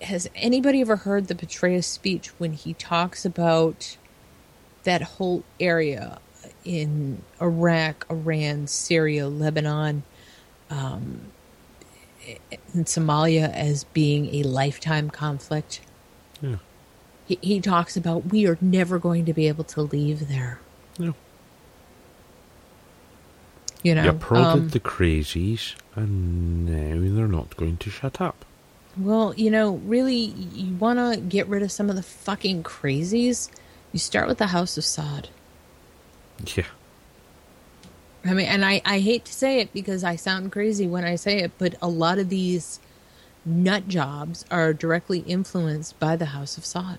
has 0.01 0.29
anybody 0.35 0.81
ever 0.81 0.97
heard 0.97 1.27
the 1.27 1.35
Petraeus 1.35 1.85
speech 1.85 2.27
when 2.37 2.53
he 2.53 2.73
talks 2.73 3.25
about 3.25 3.97
that 4.83 5.01
whole 5.01 5.43
area 5.59 6.19
in 6.63 7.21
Iraq, 7.41 8.05
Iran, 8.09 8.67
Syria, 8.67 9.27
Lebanon, 9.27 10.03
um, 10.69 11.21
and 12.73 12.85
Somalia 12.85 13.51
as 13.53 13.85
being 13.85 14.35
a 14.35 14.43
lifetime 14.43 15.09
conflict? 15.09 15.79
Yeah. 16.41 16.57
He, 17.25 17.39
he 17.41 17.61
talks 17.61 17.95
about 17.97 18.27
we 18.31 18.45
are 18.47 18.57
never 18.61 18.99
going 18.99 19.25
to 19.25 19.33
be 19.33 19.47
able 19.47 19.63
to 19.63 19.81
leave 19.81 20.27
there. 20.27 20.59
Yeah. 20.99 21.13
You 23.85 23.93
know, 23.93 24.03
you 24.05 24.13
prodded 24.13 24.63
um, 24.63 24.69
the 24.69 24.79
crazies, 24.79 25.75
and 25.95 26.65
now 26.65 27.15
they're 27.15 27.27
not 27.27 27.55
going 27.55 27.77
to 27.77 27.91
shut 27.91 28.19
up. 28.19 28.43
Well, 28.97 29.35
you 29.37 29.51
know, 29.51 29.75
really, 29.85 30.15
you 30.15 30.73
want 30.75 30.97
to 30.97 31.19
get 31.21 31.47
rid 31.47 31.61
of 31.61 31.71
some 31.71 31.91
of 31.91 31.95
the 31.95 32.01
fucking 32.01 32.63
crazies? 32.63 33.51
You 33.91 33.99
start 33.99 34.27
with 34.27 34.39
the 34.39 34.47
House 34.47 34.75
of 34.79 34.83
Saud. 34.85 35.27
Yeah. 36.57 36.63
I 38.25 38.33
mean, 38.33 38.47
and 38.47 38.65
I, 38.65 38.81
I 38.85 39.01
hate 39.01 39.25
to 39.25 39.33
say 39.33 39.59
it 39.59 39.71
because 39.71 40.03
I 40.03 40.15
sound 40.15 40.51
crazy 40.51 40.87
when 40.87 41.05
I 41.05 41.15
say 41.15 41.37
it, 41.43 41.51
but 41.59 41.75
a 41.79 41.87
lot 41.87 42.17
of 42.17 42.29
these 42.29 42.79
nut 43.45 43.87
jobs 43.87 44.45
are 44.49 44.73
directly 44.73 45.19
influenced 45.19 45.99
by 45.99 46.15
the 46.15 46.25
House 46.25 46.57
of 46.57 46.63
Saud. 46.63 46.97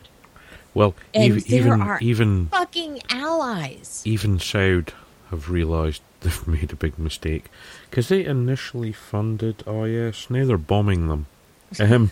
Well, 0.73 0.95
And 1.13 1.45
even 1.51 1.81
are- 1.83 1.99
even 2.01 2.47
Fucking 2.47 3.01
allies. 3.11 4.03
even 4.05 4.39
Saud 4.39 4.91
have 5.31 5.51
realised 5.51 6.01
they've 6.47 6.47
made 6.49 6.73
a 6.73 6.77
big 6.77 6.99
mistake 6.99 7.47
because 7.91 8.09
they 8.09 8.25
initially 8.25 8.93
funded 8.93 9.63
IS. 9.67 10.29
Now 10.31 10.45
they're 10.45 10.59
bombing 10.59 11.09
them. 11.09 11.27
Um, 11.81 12.11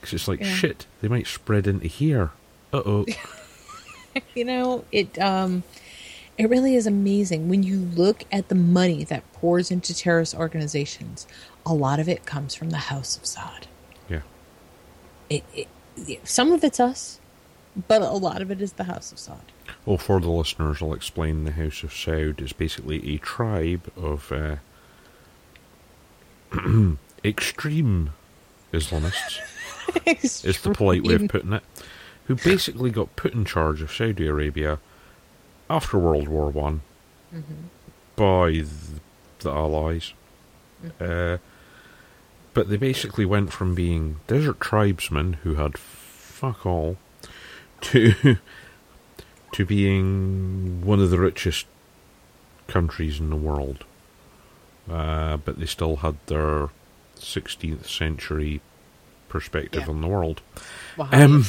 because 0.00 0.14
it's 0.14 0.28
like 0.28 0.40
Yeah. 0.40 0.54
shit. 0.54 0.86
They 1.00 1.08
might 1.08 1.26
spread 1.26 1.66
into 1.66 1.86
here. 1.86 2.30
Uh 2.72 2.82
oh. 2.86 3.06
you 4.34 4.44
know 4.44 4.84
it 4.90 5.18
um 5.20 5.62
it 6.36 6.48
really 6.48 6.74
is 6.74 6.86
amazing 6.86 7.48
when 7.48 7.62
you 7.62 7.78
look 7.78 8.24
at 8.32 8.48
the 8.48 8.54
money 8.54 9.04
that 9.04 9.30
pours 9.34 9.70
into 9.70 9.94
terrorist 9.94 10.34
organizations 10.34 11.26
a 11.64 11.72
lot 11.72 12.00
of 12.00 12.08
it 12.08 12.24
comes 12.26 12.54
from 12.54 12.70
the 12.70 12.76
house 12.78 13.16
of 13.16 13.22
Saud 13.22 13.64
yeah. 14.08 14.22
it, 15.28 15.44
it 15.54 15.68
some 16.24 16.50
of 16.52 16.64
it's 16.64 16.80
us 16.80 17.20
but 17.86 18.02
a 18.02 18.10
lot 18.10 18.42
of 18.42 18.50
it 18.50 18.60
is 18.60 18.72
the 18.72 18.84
house 18.84 19.12
of 19.12 19.18
Saud 19.18 19.42
Well, 19.84 19.98
for 19.98 20.20
the 20.20 20.30
listeners, 20.30 20.82
I'll 20.82 20.94
explain 20.94 21.44
the 21.44 21.52
House 21.52 21.82
of 21.82 21.90
Saud 21.90 22.40
is 22.40 22.52
basically 22.52 23.14
a 23.14 23.18
tribe 23.18 23.90
of 23.96 24.32
uh, 24.32 24.56
extreme 27.24 28.10
Islamists, 28.72 29.40
is 30.44 30.60
the 30.62 30.70
polite 30.70 31.04
way 31.04 31.14
of 31.14 31.28
putting 31.28 31.52
it, 31.52 31.62
who 32.26 32.36
basically 32.36 32.90
got 32.90 33.16
put 33.16 33.32
in 33.34 33.44
charge 33.44 33.82
of 33.82 33.92
Saudi 33.92 34.26
Arabia 34.26 34.78
after 35.68 35.98
World 35.98 36.28
War 36.28 36.50
One 36.50 36.82
by 38.16 38.50
the, 38.50 39.00
the 39.40 39.50
Allies. 39.50 40.12
Uh, 41.00 41.38
but 42.54 42.68
they 42.68 42.76
basically 42.76 43.24
went 43.24 43.52
from 43.52 43.74
being 43.74 44.20
desert 44.26 44.60
tribesmen 44.60 45.34
who 45.42 45.54
had 45.54 45.78
fuck 45.78 46.66
all 46.66 46.96
to 47.80 48.36
to 49.52 49.64
being 49.66 50.84
one 50.84 51.00
of 51.00 51.10
the 51.10 51.18
richest 51.18 51.66
countries 52.68 53.18
in 53.20 53.30
the 53.30 53.36
world. 53.36 53.84
Uh, 54.90 55.36
but 55.38 55.58
they 55.58 55.66
still 55.66 55.96
had 55.96 56.16
their 56.26 56.68
16th 57.18 57.86
century 57.88 58.60
perspective 59.28 59.82
Yeah. 59.86 59.90
on 59.90 60.00
the 60.00 60.08
world. 60.08 60.40
Wow. 60.96 61.08
Um, 61.12 61.44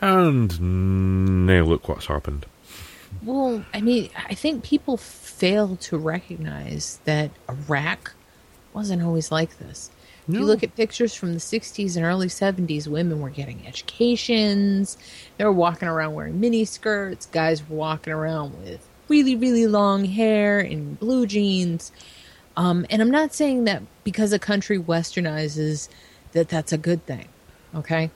and 0.00 1.46
now 1.46 1.62
look 1.64 1.88
what's 1.88 2.06
happened. 2.06 2.46
Well, 3.22 3.64
I 3.74 3.80
mean, 3.80 4.10
I 4.16 4.34
think 4.34 4.62
people 4.64 4.96
fail 4.96 5.76
to 5.76 5.98
recognize 5.98 7.00
that 7.04 7.30
Iraq 7.48 8.14
wasn't 8.72 9.02
always 9.02 9.32
like 9.32 9.58
this. 9.58 9.90
If 10.28 10.34
you 10.34 10.44
look 10.44 10.62
at 10.62 10.76
pictures 10.76 11.14
from 11.14 11.32
the 11.32 11.40
60s 11.40 11.96
and 11.96 12.04
early 12.04 12.26
70s, 12.26 12.86
women 12.86 13.20
were 13.20 13.30
getting 13.30 13.66
educations. 13.66 14.98
They 15.38 15.44
were 15.44 15.52
walking 15.52 15.88
around 15.88 16.12
wearing 16.12 16.38
mini 16.38 16.66
skirts. 16.66 17.24
Guys 17.26 17.66
were 17.66 17.76
walking 17.76 18.12
around 18.12 18.62
with 18.62 18.86
really, 19.08 19.34
really 19.36 19.66
long 19.66 20.04
hair 20.04 20.60
and 20.60 21.00
blue 21.00 21.26
jeans. 21.26 21.92
Um, 22.58 22.84
and 22.90 23.00
I'm 23.00 23.10
not 23.10 23.32
saying 23.32 23.64
that 23.64 23.82
because 24.04 24.34
a 24.34 24.38
country 24.38 24.78
westernizes 24.78 25.88
that 26.32 26.50
that's 26.50 26.72
a 26.72 26.78
good 26.78 27.06
thing. 27.06 27.28
Okay. 27.74 28.10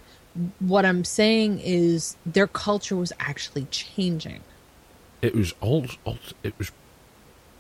What 0.58 0.84
I'm 0.84 1.04
saying 1.04 1.60
is 1.60 2.16
their 2.26 2.46
culture 2.46 2.96
was 2.96 3.12
actually 3.20 3.66
changing. 3.70 4.40
It 5.22 5.34
was 5.34 5.54
all, 5.62 5.86
all 6.04 6.18
it 6.42 6.58
was 6.58 6.72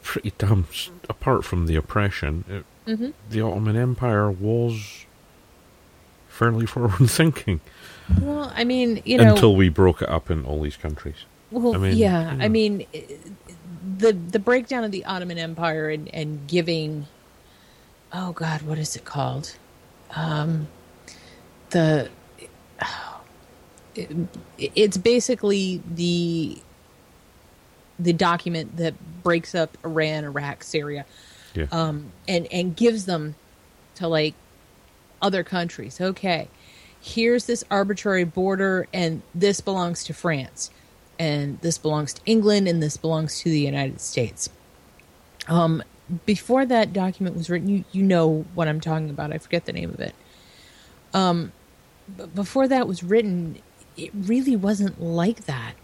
pretty 0.02 0.32
damn. 0.36 0.66
Apart 1.08 1.44
from 1.44 1.66
the 1.66 1.76
oppression, 1.76 2.44
it, 2.48 2.64
Mhm. 2.86 3.12
the 3.30 3.40
Ottoman 3.40 3.76
Empire 3.76 4.30
was 4.30 5.04
fairly 6.28 6.66
forward 6.66 7.08
thinking 7.10 7.60
Well, 8.20 8.52
I 8.54 8.64
mean, 8.64 9.00
you 9.04 9.18
know, 9.18 9.34
until 9.34 9.54
we 9.54 9.68
broke 9.68 10.02
it 10.02 10.08
up 10.08 10.30
in 10.30 10.44
all 10.44 10.60
these 10.60 10.76
countries. 10.76 11.24
well, 11.50 11.74
I 11.74 11.78
mean, 11.78 11.96
yeah, 11.96 12.34
you 12.34 12.42
I 12.42 12.48
mean, 12.48 12.86
the 13.98 14.12
the 14.12 14.38
breakdown 14.38 14.82
of 14.84 14.90
the 14.90 15.04
Ottoman 15.04 15.38
Empire 15.38 15.88
and 15.90 16.12
and 16.14 16.46
giving, 16.48 17.06
oh 18.12 18.32
God, 18.32 18.62
what 18.62 18.78
is 18.78 18.96
it 18.96 19.04
called? 19.04 19.54
Um, 20.16 20.66
the 21.70 22.08
it, 23.94 24.10
it's 24.58 24.96
basically 24.96 25.82
the 25.94 26.58
the 27.98 28.12
document 28.12 28.76
that 28.78 28.94
breaks 29.22 29.54
up 29.54 29.76
Iran, 29.84 30.24
Iraq, 30.24 30.64
Syria, 30.64 31.04
Yeah. 31.54 31.66
um, 31.70 32.12
and 32.26 32.46
and 32.52 32.76
gives 32.76 33.06
them 33.06 33.34
to 33.96 34.08
like 34.08 34.34
other 35.20 35.44
countries. 35.44 36.00
Okay, 36.00 36.48
here's 37.00 37.46
this 37.46 37.64
arbitrary 37.70 38.24
border, 38.24 38.88
and 38.92 39.22
this 39.34 39.60
belongs 39.60 40.04
to 40.04 40.14
France, 40.14 40.70
and 41.18 41.60
this 41.60 41.78
belongs 41.78 42.14
to 42.14 42.20
England, 42.26 42.68
and 42.68 42.82
this 42.82 42.96
belongs 42.96 43.40
to 43.40 43.50
the 43.50 43.60
United 43.60 44.00
States. 44.00 44.48
Um, 45.48 45.82
before 46.26 46.66
that 46.66 46.92
document 46.92 47.36
was 47.36 47.48
written, 47.50 47.68
you 47.68 47.84
you 47.92 48.02
know 48.02 48.44
what 48.54 48.68
I'm 48.68 48.80
talking 48.80 49.10
about. 49.10 49.32
I 49.32 49.38
forget 49.38 49.64
the 49.66 49.72
name 49.72 49.90
of 49.90 50.00
it. 50.00 50.14
Um, 51.14 51.52
but 52.16 52.34
before 52.34 52.68
that 52.68 52.88
was 52.88 53.02
written, 53.02 53.58
it 53.96 54.10
really 54.14 54.56
wasn't 54.56 55.00
like 55.02 55.44
that. 55.44 55.74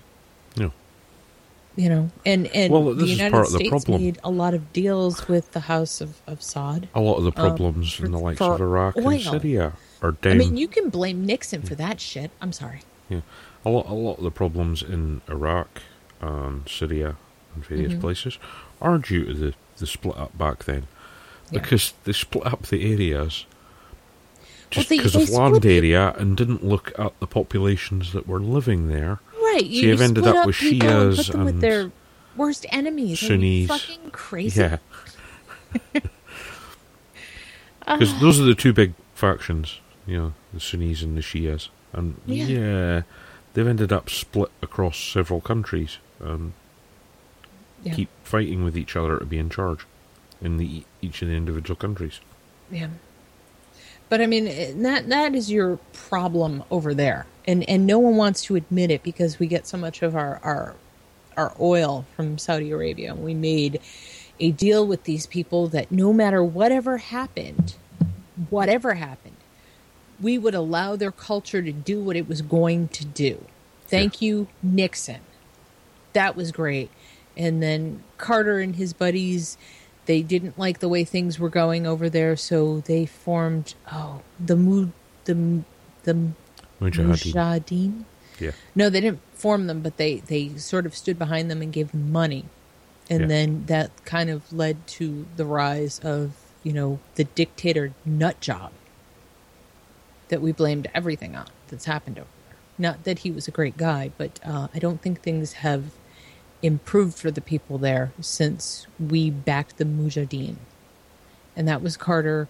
You 1.79 1.89
know, 1.89 2.11
and 2.27 2.49
and 2.49 2.73
Well, 2.73 2.93
the 2.93 3.07
United 3.07 3.31
part 3.31 3.47
of 3.47 3.53
the 3.53 3.59
States 3.59 3.71
problem. 3.71 4.03
made 4.03 4.19
a 4.25 4.31
lot 4.31 4.53
of 4.53 4.73
deals 4.73 5.29
with 5.29 5.53
the 5.53 5.61
House 5.61 6.01
of, 6.01 6.21
of 6.27 6.41
Saud. 6.41 6.89
A 6.93 7.01
lot 7.01 7.19
of 7.19 7.25
the 7.25 7.31
problems 7.31 7.93
for- 7.93 8.05
in 8.07 8.11
the 8.11 8.19
likes 8.19 8.41
of 8.41 8.61
Iraq 8.61 8.97
oil. 8.97 9.11
and 9.11 9.23
Syria 9.23 9.73
are 10.03 10.11
down. 10.13 10.33
I 10.33 10.39
mean, 10.39 10.57
you 10.57 10.67
can 10.67 10.91
blame 10.91 11.25
Nixon 11.25 11.63
for 11.63 11.77
that 11.77 12.01
shit. 12.01 12.33
I'm 12.43 12.53
sorry. 12.53 12.81
Yeah, 13.09 13.21
a 13.65 13.71
lot, 13.71 13.87
a 13.89 13.95
lot 13.95 14.19
of 14.19 14.25
the 14.25 14.33
problems 14.33 14.83
in 14.83 15.21
Iraq 15.29 15.83
and 16.21 16.69
Syria 16.69 17.15
and 17.55 17.65
various 17.65 17.93
Mm-hmm. 17.93 18.01
places 18.01 18.39
are 18.83 18.99
due 18.99 19.27
to 19.27 19.35
the, 19.35 19.55
the 19.79 19.87
split 19.87 20.17
up 20.19 20.37
back 20.37 20.65
then, 20.65 20.89
Yeah. 21.53 21.61
because 21.61 21.95
they 22.03 22.13
split 22.13 22.45
up 22.45 22.63
the 22.67 22.93
areas 22.93 23.47
just 24.71 24.89
because 24.89 25.13
they 25.15 25.23
of 25.23 25.31
land 25.31 25.65
area 25.65 26.13
and 26.19 26.37
didn't 26.37 26.65
look 26.65 26.93
at 26.99 27.19
the 27.21 27.27
populations 27.29 28.13
that 28.13 28.27
were 28.27 28.41
living 28.41 28.89
there. 28.89 29.21
Right. 29.63 29.67
So 29.67 29.71
you've 29.71 30.01
ended 30.01 30.25
split 30.25 30.37
up 30.37 30.47
with 30.47 30.63
and 30.63 30.81
Shias 30.83 31.17
put 31.17 31.27
them 31.33 31.45
with 31.45 31.55
and 31.55 31.63
their 31.63 31.91
worst 32.37 32.67
enemies. 32.71 33.23
You 33.23 33.29
Sunnis. 33.29 33.67
fucking 33.69 34.11
crazy. 34.11 34.61
Yeah, 34.61 34.79
because 37.81 38.21
those 38.21 38.39
are 38.41 38.45
the 38.45 38.55
two 38.55 38.73
big 38.73 38.95
factions. 39.15 39.81
You 40.07 40.17
know, 40.19 40.33
the 40.53 40.61
Sunnis 40.61 41.03
and 41.03 41.17
the 41.17 41.21
Shias, 41.21 41.69
and 41.93 42.17
Yeah. 42.27 42.45
yeah, 42.47 43.03
they've 43.55 43.67
ended 43.67 43.93
up 43.93 44.09
split 44.11 44.51
across 44.63 44.99
several 44.99 45.41
countries. 45.41 45.99
Um, 46.23 46.55
Yeah. 47.85 47.95
keep 47.95 48.09
fighting 48.25 48.65
with 48.65 48.77
each 48.77 48.97
other 48.97 49.19
to 49.19 49.25
be 49.25 49.39
in 49.39 49.51
charge 49.51 49.81
in 50.41 50.57
the 50.57 50.85
each 51.03 51.23
of 51.23 51.29
the 51.29 51.35
individual 51.35 51.77
countries. 51.77 52.21
Yeah. 52.71 52.89
But 54.09 54.21
I 54.21 54.27
mean, 54.27 54.83
that 54.83 55.09
that 55.09 55.35
is 55.35 55.51
your 55.51 55.79
problem 55.93 56.65
over 56.71 56.95
there, 56.95 57.27
and 57.47 57.69
and 57.69 57.87
no 57.87 57.99
one 57.99 58.17
wants 58.17 58.43
to 58.45 58.57
admit 58.57 58.91
it 58.91 59.03
because 59.03 59.39
we 59.39 59.47
get 59.47 59.67
so 59.67 59.77
much 59.77 60.03
of 60.03 60.17
our 60.17 60.41
our 60.43 60.77
our 61.37 61.55
oil 61.61 62.07
from 62.17 62.39
Saudi 62.39 62.71
Arabia. 62.71 63.15
We 63.15 63.35
made 63.35 63.81
a 64.41 64.51
deal 64.53 64.87
with 64.87 65.05
these 65.05 65.27
people 65.27 65.69
that 65.69 65.91
no 65.91 66.13
matter 66.13 66.43
whatever 66.43 66.99
happened, 66.99 67.77
whatever 68.51 68.95
happened, 68.95 69.37
we 70.21 70.39
would 70.39 70.55
allow 70.55 70.97
their 70.97 71.13
culture 71.13 71.63
to 71.63 71.73
do 71.73 72.01
what 72.01 72.17
it 72.17 72.29
was 72.29 72.43
going 72.43 72.89
to 72.89 73.05
do. 73.05 73.45
Thank 73.87 74.21
you, 74.21 74.49
Nixon. 74.63 75.21
That 76.13 76.37
was 76.37 76.53
great. 76.53 76.91
And 77.37 77.63
then 77.63 78.03
Carter 78.19 78.59
and 78.59 78.77
his 78.77 78.93
buddies, 78.93 79.57
they 80.09 80.23
didn't 80.23 80.59
like 80.59 80.81
the 80.81 80.89
way 80.89 81.05
things 81.05 81.39
were 81.39 81.51
going 81.51 81.87
over 81.87 82.09
there, 82.09 82.35
so 82.35 82.81
they 82.81 83.05
formed 83.07 83.75
oh 83.93 84.23
the 84.45 84.57
Mu 84.57 84.89
the 85.27 85.63
the 86.05 86.33
Mujahideen. 86.81 88.05
Yeah, 88.41 88.53
No, 88.75 88.89
they 88.89 89.01
didn't 89.01 89.21
form 89.35 89.67
them, 89.67 89.81
but 89.83 89.97
they 89.99 90.17
they 90.21 90.57
sort 90.57 90.87
of 90.87 90.97
stood 90.97 91.19
behind 91.19 91.51
them 91.51 91.61
and 91.61 91.73
gave 91.73 91.91
them 91.93 92.11
money, 92.11 92.45
and 93.11 93.23
Yeah. 93.23 93.27
then 93.27 93.65
that 93.67 93.91
kind 94.05 94.31
of 94.31 94.51
led 94.53 94.87
to 94.99 95.27
the 95.37 95.45
rise 95.45 95.99
of 96.01 96.33
you 96.63 96.73
know 96.73 96.99
the 97.17 97.25
dictator 97.25 97.93
nut 98.05 98.41
job 98.41 98.71
that 100.29 100.41
we 100.41 100.53
blamed 100.53 100.89
everything 100.95 101.35
on 101.37 101.49
that's 101.69 101.85
happened 101.87 102.19
over 102.19 102.29
there. 102.49 102.57
Not 102.79 103.05
that 103.05 103.21
he 103.21 103.31
was 103.31 103.49
a 103.49 103.51
great 103.51 103.77
guy, 103.77 104.11
but 104.17 104.39
uh, 104.45 104.69
I 104.75 104.79
don't 104.79 105.01
think 105.03 105.21
things 105.21 105.55
have 105.55 105.85
improved 106.63 107.17
for 107.17 107.31
the 107.31 107.41
people 107.41 107.79
there 107.79 108.13
since 108.21 108.87
we 108.99 109.31
backed 109.31 109.79
the 109.79 109.85
Mujahideen, 109.85 110.57
and 111.57 111.69
that 111.69 111.83
was 111.83 111.97
Carter. 111.97 112.49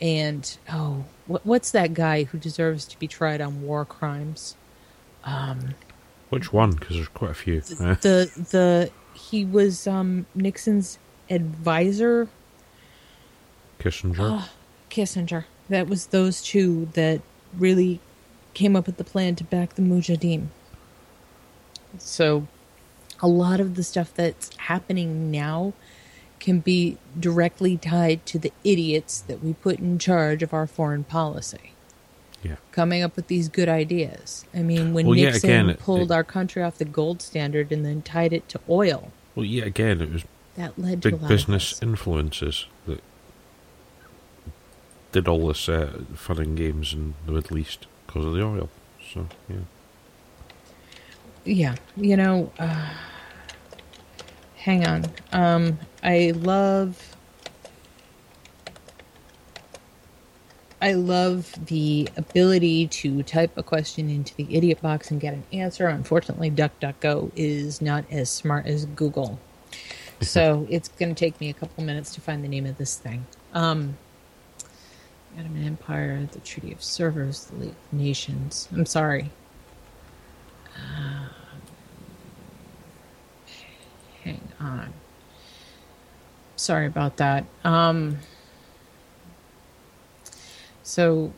And 0.00 0.56
oh, 0.70 1.04
what, 1.26 1.46
what's 1.46 1.70
that 1.70 1.94
guy 1.94 2.24
who 2.24 2.38
deserves 2.38 2.84
to 2.86 2.98
be 2.98 3.08
tried 3.08 3.40
on 3.40 3.62
war 3.62 3.84
crimes? 3.86 4.54
Um, 5.24 5.74
which 6.28 6.52
one? 6.52 6.72
Because 6.72 6.96
there's 6.96 7.08
quite 7.08 7.30
a 7.30 7.34
few. 7.34 7.56
Eh? 7.56 7.60
the 8.00 8.30
the 8.50 8.90
he 9.14 9.44
was 9.44 9.86
um 9.86 10.26
Nixon's 10.34 10.98
advisor 11.30 12.28
Kissinger. 13.78 14.44
Kissinger 14.90 15.44
that 15.68 15.88
was 15.88 16.06
those 16.06 16.42
two 16.42 16.86
that 16.92 17.20
really 17.56 18.00
came 18.54 18.76
up 18.76 18.86
with 18.86 18.96
the 18.96 19.04
plan 19.04 19.34
to 19.36 19.44
back 19.44 19.74
the 19.74 19.82
Mujahideen 19.82 20.48
so 21.98 22.46
a 23.20 23.28
lot 23.28 23.60
of 23.60 23.74
the 23.74 23.82
stuff 23.82 24.12
that's 24.14 24.54
happening 24.56 25.30
now 25.30 25.72
can 26.38 26.60
be 26.60 26.98
directly 27.18 27.76
tied 27.76 28.24
to 28.26 28.38
the 28.38 28.52
idiots 28.62 29.20
that 29.22 29.42
we 29.42 29.54
put 29.54 29.78
in 29.78 29.98
charge 29.98 30.42
of 30.42 30.52
our 30.52 30.66
foreign 30.66 31.02
policy 31.02 31.72
yeah, 32.42 32.56
coming 32.72 33.02
up 33.02 33.16
with 33.16 33.26
these 33.28 33.48
good 33.48 33.68
ideas. 33.68 34.44
I 34.54 34.62
mean, 34.62 34.92
when 34.92 35.06
Well, 35.06 35.16
yeah, 35.16 35.30
Nixon 35.30 35.50
again, 35.50 35.76
pulled 35.76 36.10
it- 36.10 36.14
our 36.14 36.24
country 36.24 36.62
off 36.62 36.78
the 36.78 36.84
gold 36.84 37.22
standard 37.22 37.72
and 37.72 37.84
then 37.84 38.02
tied 38.02 38.32
it 38.32 38.48
to 38.50 38.60
oil, 38.68 39.12
well, 39.34 39.44
yeah. 39.44 39.64
Again, 39.64 40.00
it 40.00 40.12
was 40.12 40.24
that 40.56 40.78
led 40.78 41.02
to 41.02 41.10
big 41.10 41.20
lot 41.20 41.28
business 41.28 41.82
influences 41.82 42.66
that 42.86 43.02
did 45.12 45.28
all 45.28 45.48
this 45.48 45.68
uh, 45.68 46.00
fun 46.14 46.38
and 46.38 46.56
games 46.56 46.92
in 46.92 47.14
the 47.26 47.32
Middle 47.32 47.58
East 47.58 47.86
because 48.06 48.24
of 48.24 48.32
the 48.32 48.42
oil. 48.42 48.68
So 49.12 49.28
yeah, 49.48 49.56
Yeah, 51.46 51.76
you 51.96 52.16
know, 52.16 52.52
uh, 52.58 52.92
hang 54.56 54.84
on. 54.84 55.04
Um, 55.32 55.78
I 56.02 56.32
love. 56.34 57.16
I 60.82 60.92
love 60.92 61.54
the 61.66 62.08
ability 62.16 62.88
to 62.88 63.22
type 63.22 63.56
a 63.56 63.62
question 63.62 64.10
into 64.10 64.34
the 64.34 64.54
idiot 64.54 64.82
box 64.82 65.10
and 65.10 65.20
get 65.20 65.32
an 65.34 65.44
answer. 65.52 65.86
Unfortunately, 65.86 66.50
DuckDuckGo 66.50 67.30
is 67.34 67.80
not 67.80 68.04
as 68.10 68.28
smart 68.28 68.66
as 68.66 68.84
Google. 68.86 69.38
So 70.22 70.66
it's 70.70 70.88
going 70.88 71.14
to 71.14 71.18
take 71.18 71.38
me 71.42 71.50
a 71.50 71.52
couple 71.52 71.84
minutes 71.84 72.14
to 72.14 72.22
find 72.22 72.42
the 72.42 72.48
name 72.48 72.64
of 72.64 72.78
this 72.78 72.96
thing. 72.96 73.26
Um, 73.52 73.98
Ottoman 75.38 75.62
Empire, 75.66 76.26
the 76.32 76.38
Treaty 76.40 76.72
of 76.72 76.78
Sèvres, 76.78 77.50
the 77.50 77.56
League 77.56 77.68
of 77.70 77.92
Nations. 77.92 78.66
I'm 78.72 78.86
sorry. 78.86 79.30
Um, 80.74 81.28
hang 84.26 84.40
on. 84.60 84.92
Sorry 86.56 86.86
about 86.86 87.18
that. 87.18 87.44
Um, 87.64 88.18
so, 90.82 91.32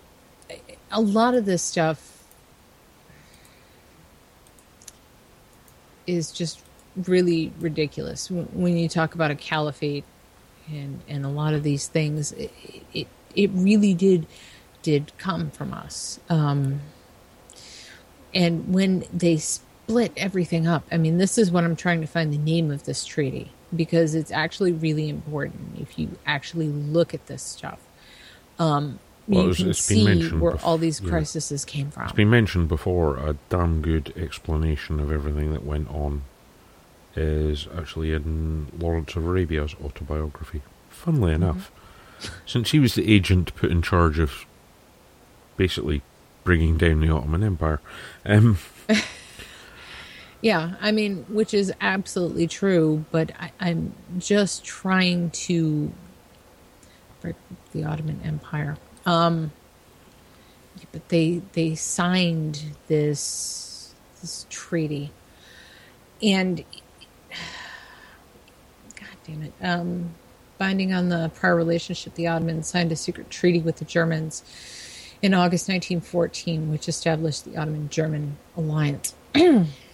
a 0.91 1.01
lot 1.01 1.35
of 1.35 1.45
this 1.45 1.63
stuff 1.63 2.25
is 6.07 6.31
just 6.33 6.63
really 6.97 7.53
ridiculous 7.61 8.31
When- 8.31 8.77
you 8.77 8.89
talk 8.89 9.15
about 9.15 9.31
a 9.31 9.37
caliphate 9.37 10.05
and 10.69 11.01
and 11.07 11.25
a 11.25 11.29
lot 11.29 11.55
of 11.55 11.63
these 11.63 11.87
things. 11.87 12.33
It 12.33 12.53
it, 12.95 13.07
it 13.35 13.51
really 13.53 13.95
did 13.95 14.27
did 14.83 15.13
come 15.19 15.51
from 15.51 15.73
us. 15.73 16.19
Um, 16.29 16.81
and 18.35 18.73
when 18.73 19.05
they 19.13 19.39
split 19.89 20.13
everything 20.19 20.67
up, 20.67 20.85
I 20.93 20.99
mean, 20.99 21.17
this 21.17 21.39
is 21.39 21.51
what 21.51 21.65
I'm 21.65 21.75
trying 21.75 22.03
to 22.03 22.07
find 22.07 22.31
the 22.33 22.37
name 22.39 22.71
of 22.71 22.85
this 22.85 23.07
treaty 23.07 23.51
because 23.75 24.15
it's 24.15 24.31
actually 24.31 24.73
really 24.73 25.09
important 25.09 25.79
if 25.81 25.99
you 25.99 26.11
actually 26.27 26.69
look 26.69 27.15
at 27.15 27.27
this 27.27 27.43
stuff. 27.43 27.79
Um, 28.59 28.99
Well, 29.27 29.45
you 29.45 29.49
it's- 29.51 29.59
can 29.63 29.71
it's 29.71 29.79
see 29.81 30.05
mentioned 30.05 30.41
where 30.43 30.53
bef- 30.53 30.65
all 30.65 30.77
these 30.79 31.01
yeah. 31.01 31.09
crises 31.09 31.65
came 31.65 31.91
from. 31.91 32.05
It's 32.05 32.13
been 32.13 32.29
mentioned 32.31 32.69
before, 32.69 33.17
a 33.17 33.37
damn 33.49 33.81
good 33.81 34.13
explanation 34.17 35.01
of 35.01 35.11
everything 35.11 35.53
that 35.53 35.65
went 35.65 35.89
on 35.91 36.23
is 37.17 37.67
actually 37.77 38.13
in 38.13 38.67
Lawrence 38.79 39.17
of 39.17 39.25
Arabia's 39.27 39.75
autobiography. 39.83 40.61
Funnily 40.91 41.33
Mm-hmm. 41.33 41.43
enough, 41.43 41.71
since 42.45 42.73
he 42.73 42.79
was 42.79 42.95
the 42.95 43.11
agent 43.11 43.55
put 43.57 43.71
in 43.71 43.81
charge 43.81 44.19
of 44.19 44.45
basically 45.57 46.03
bringing 46.45 46.77
down 46.77 47.01
the 47.01 47.11
Ottoman 47.11 47.43
Empire, 47.43 47.81
um, 48.27 48.59
Yeah, 50.41 50.75
I 50.81 50.93
mean, 50.93 51.25
which 51.29 51.53
is 51.53 51.73
absolutely 51.81 52.47
true, 52.47 53.05
but 53.11 53.33
I, 53.41 53.51
I'm 53.59 53.93
just 54.19 54.65
trying 54.65 55.31
to 55.31 55.93
break 57.21 57.35
the 57.73 57.85
Ottoman 57.85 58.21
Empire. 58.25 58.77
Um, 59.05 59.51
but 60.93 61.09
they 61.09 61.43
they 61.55 61.75
signed 61.75 62.77
this 62.87 63.95
this 64.21 64.47
treaty, 64.49 65.11
and 66.23 66.65
God 68.95 69.09
damn 69.27 69.43
it, 69.43 69.53
um, 69.61 70.15
binding 70.57 70.93
on 70.93 71.09
the 71.09 71.33
prior 71.35 71.57
relationship, 71.57 72.15
the 72.15 72.29
Ottomans 72.29 72.69
signed 72.69 72.93
a 72.93 72.97
secret 72.97 73.29
treaty 73.29 73.61
with 73.61 73.77
the 73.77 73.85
Germans 73.85 74.45
in 75.21 75.35
August 75.35 75.69
1914, 75.69 76.71
which 76.71 76.89
established 76.89 77.45
the 77.45 77.57
Ottoman-German 77.57 78.37
alliance 78.57 79.15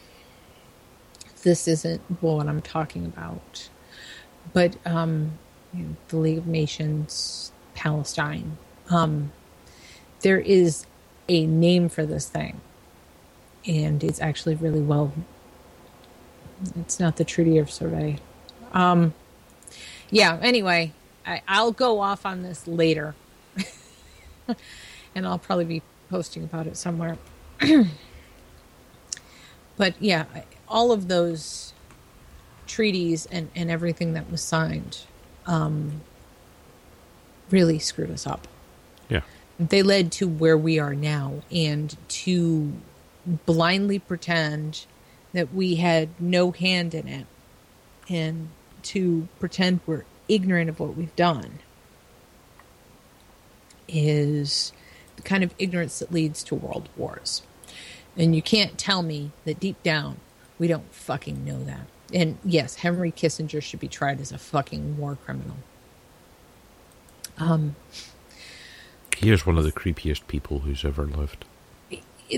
this 1.44 1.68
isn't 1.68 2.00
what 2.20 2.48
I'm 2.48 2.60
talking 2.60 3.04
about. 3.04 3.68
But 4.52 4.76
um, 4.84 5.38
you 5.72 5.84
know, 5.84 5.96
the 6.08 6.16
League 6.16 6.38
of 6.38 6.46
Nations, 6.48 7.52
Palestine, 7.74 8.56
um, 8.90 9.30
there 10.20 10.40
is 10.40 10.86
a 11.28 11.46
name 11.46 11.88
for 11.88 12.04
this 12.04 12.28
thing, 12.28 12.60
and 13.66 14.02
it's 14.02 14.20
actually 14.20 14.56
really 14.56 14.80
well. 14.80 15.12
It's 16.76 16.98
not 16.98 17.16
the 17.16 17.24
Treaty 17.24 17.58
of 17.58 17.70
Survey. 17.70 18.18
Um, 18.72 19.14
yeah. 20.10 20.38
Anyway, 20.42 20.92
I, 21.26 21.42
I'll 21.46 21.72
go 21.72 22.00
off 22.00 22.26
on 22.26 22.42
this 22.42 22.66
later, 22.66 23.14
and 25.14 25.26
I'll 25.26 25.38
probably 25.38 25.64
be 25.64 25.82
posting 26.10 26.44
about 26.44 26.66
it 26.66 26.76
somewhere. 26.76 27.18
but 29.76 29.94
yeah, 30.00 30.24
all 30.74 30.90
of 30.90 31.06
those 31.06 31.72
treaties 32.66 33.26
and, 33.30 33.48
and 33.54 33.70
everything 33.70 34.12
that 34.14 34.28
was 34.28 34.42
signed 34.42 35.02
um, 35.46 36.00
really 37.50 37.78
screwed 37.78 38.10
us 38.10 38.26
up. 38.26 38.48
yeah, 39.08 39.20
They 39.58 39.84
led 39.84 40.10
to 40.12 40.26
where 40.26 40.58
we 40.58 40.80
are 40.80 40.94
now, 40.94 41.42
and 41.52 41.96
to 42.08 42.72
blindly 43.46 44.00
pretend 44.00 44.84
that 45.32 45.54
we 45.54 45.76
had 45.76 46.08
no 46.20 46.50
hand 46.50 46.92
in 46.92 47.06
it, 47.06 47.26
and 48.08 48.48
to 48.82 49.28
pretend 49.38 49.80
we're 49.86 50.04
ignorant 50.28 50.68
of 50.68 50.80
what 50.80 50.96
we've 50.96 51.14
done, 51.14 51.60
is 53.86 54.72
the 55.14 55.22
kind 55.22 55.44
of 55.44 55.54
ignorance 55.56 56.00
that 56.00 56.10
leads 56.10 56.42
to 56.42 56.56
world 56.56 56.88
wars. 56.96 57.42
And 58.16 58.34
you 58.34 58.42
can't 58.42 58.76
tell 58.76 59.02
me 59.02 59.30
that 59.44 59.60
deep 59.60 59.80
down 59.84 60.16
we 60.58 60.68
don't 60.68 60.92
fucking 60.92 61.44
know 61.44 61.62
that. 61.64 61.86
And 62.12 62.38
yes, 62.44 62.76
Henry 62.76 63.10
Kissinger 63.10 63.62
should 63.62 63.80
be 63.80 63.88
tried 63.88 64.20
as 64.20 64.32
a 64.32 64.38
fucking 64.38 64.98
war 64.98 65.16
criminal. 65.16 65.56
Um, 67.38 67.74
he 69.16 69.30
is 69.30 69.46
one 69.46 69.58
of 69.58 69.64
the 69.64 69.72
creepiest 69.72 70.26
people 70.26 70.60
who's 70.60 70.84
ever 70.84 71.04
lived. 71.04 71.44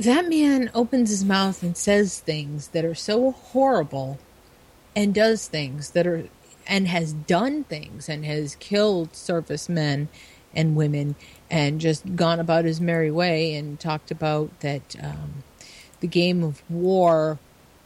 that 0.02 0.28
man 0.28 0.70
opens 0.74 1.10
his 1.10 1.24
mouth 1.24 1.62
and 1.62 1.76
says 1.76 2.20
things 2.20 2.68
that 2.68 2.84
are 2.84 2.94
so 2.94 3.32
horrible 3.32 4.18
and 4.94 5.14
does 5.14 5.48
things 5.48 5.90
that 5.90 6.06
are 6.06 6.28
and 6.66 6.88
has 6.88 7.12
done 7.12 7.64
things 7.64 8.08
and 8.08 8.24
has 8.24 8.56
killed 8.56 9.14
servicemen 9.14 10.08
and 10.54 10.74
women 10.74 11.14
and 11.50 11.80
just 11.80 12.16
gone 12.16 12.40
about 12.40 12.64
his 12.64 12.80
merry 12.80 13.10
way 13.10 13.54
and 13.54 13.78
talked 13.78 14.10
about 14.10 14.58
that 14.60 14.96
um, 15.00 15.44
the 16.00 16.06
game 16.06 16.42
of 16.42 16.62
war 16.68 17.38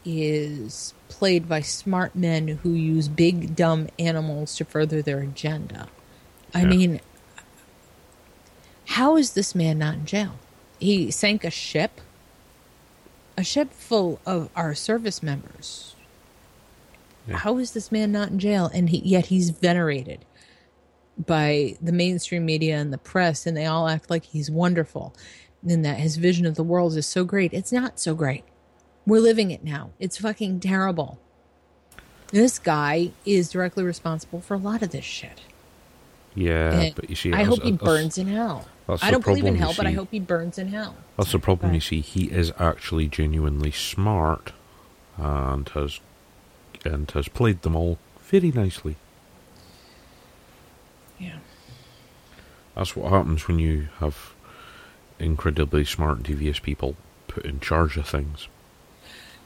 is 0.04 0.94
played 1.08 1.48
by 1.48 1.60
smart 1.60 2.14
men 2.16 2.48
who 2.48 2.72
use 2.72 3.08
big 3.08 3.54
dumb 3.54 3.88
animals 3.98 4.56
to 4.56 4.64
further 4.64 5.02
their 5.02 5.20
agenda. 5.20 5.88
I 6.54 6.60
Yeah. 6.62 6.66
mean, 6.66 7.00
how 8.86 9.16
is 9.16 9.32
this 9.32 9.54
man 9.54 9.78
not 9.78 9.94
in 9.94 10.06
jail? 10.06 10.32
He 10.78 11.10
sank 11.10 11.44
a 11.44 11.50
ship, 11.50 12.00
a 13.36 13.44
ship 13.44 13.72
full 13.72 14.20
of 14.26 14.48
our 14.56 14.74
service 14.74 15.22
members. 15.22 15.94
Yeah. 17.28 17.38
How 17.38 17.58
is 17.58 17.72
this 17.72 17.92
man 17.92 18.10
not 18.12 18.30
in 18.30 18.38
jail? 18.38 18.70
And 18.72 18.90
he, 18.90 18.98
yet 18.98 19.26
he's 19.26 19.50
venerated 19.50 20.24
by 21.18 21.76
the 21.82 21.92
mainstream 21.92 22.46
media 22.46 22.78
and 22.78 22.92
the 22.92 22.98
press, 22.98 23.46
and 23.46 23.56
they 23.56 23.66
all 23.66 23.86
act 23.88 24.08
like 24.10 24.24
he's 24.24 24.50
wonderful 24.50 25.14
and 25.68 25.84
that 25.84 25.98
his 25.98 26.16
vision 26.16 26.46
of 26.46 26.54
the 26.54 26.62
world 26.62 26.96
is 26.96 27.04
so 27.06 27.22
great. 27.24 27.52
It's 27.52 27.70
not 27.72 28.00
so 28.00 28.14
great. 28.14 28.44
We're 29.06 29.20
living 29.20 29.50
it 29.50 29.64
now. 29.64 29.90
It's 29.98 30.18
fucking 30.18 30.60
terrible. 30.60 31.18
This 32.28 32.58
guy 32.58 33.10
is 33.24 33.50
directly 33.50 33.82
responsible 33.82 34.40
for 34.40 34.54
a 34.54 34.58
lot 34.58 34.82
of 34.82 34.90
this 34.90 35.04
shit. 35.04 35.40
Yeah, 36.34 36.72
And 36.72 36.94
but 36.94 37.10
you 37.10 37.16
see, 37.16 37.32
I 37.32 37.42
hope 37.42 37.62
he 37.62 37.72
burns 37.72 38.16
in 38.16 38.28
hell. 38.28 38.68
I 39.02 39.10
don't 39.10 39.24
believe 39.24 39.44
in 39.44 39.56
hell, 39.56 39.74
but 39.76 39.86
I 39.86 39.92
hope 39.92 40.08
he 40.10 40.20
burns 40.20 40.58
in 40.58 40.68
hell. 40.68 40.96
That's 41.16 41.32
the 41.32 41.38
problem. 41.38 41.74
You 41.74 41.80
see, 41.80 42.00
he 42.00 42.24
is 42.24 42.52
actually 42.58 43.08
genuinely 43.08 43.70
smart, 43.72 44.52
and 45.16 45.68
has 45.70 46.00
and 46.84 47.10
has 47.10 47.28
played 47.28 47.62
them 47.62 47.76
all 47.76 47.98
very 48.22 48.52
nicely. 48.52 48.96
Yeah. 51.18 51.38
That's 52.74 52.96
what 52.96 53.10
happens 53.10 53.46
when 53.46 53.58
you 53.58 53.88
have 53.98 54.32
incredibly 55.18 55.84
smart 55.84 56.18
and 56.18 56.26
devious 56.26 56.58
people 56.58 56.96
put 57.28 57.44
in 57.44 57.60
charge 57.60 57.96
of 57.96 58.08
things. 58.08 58.48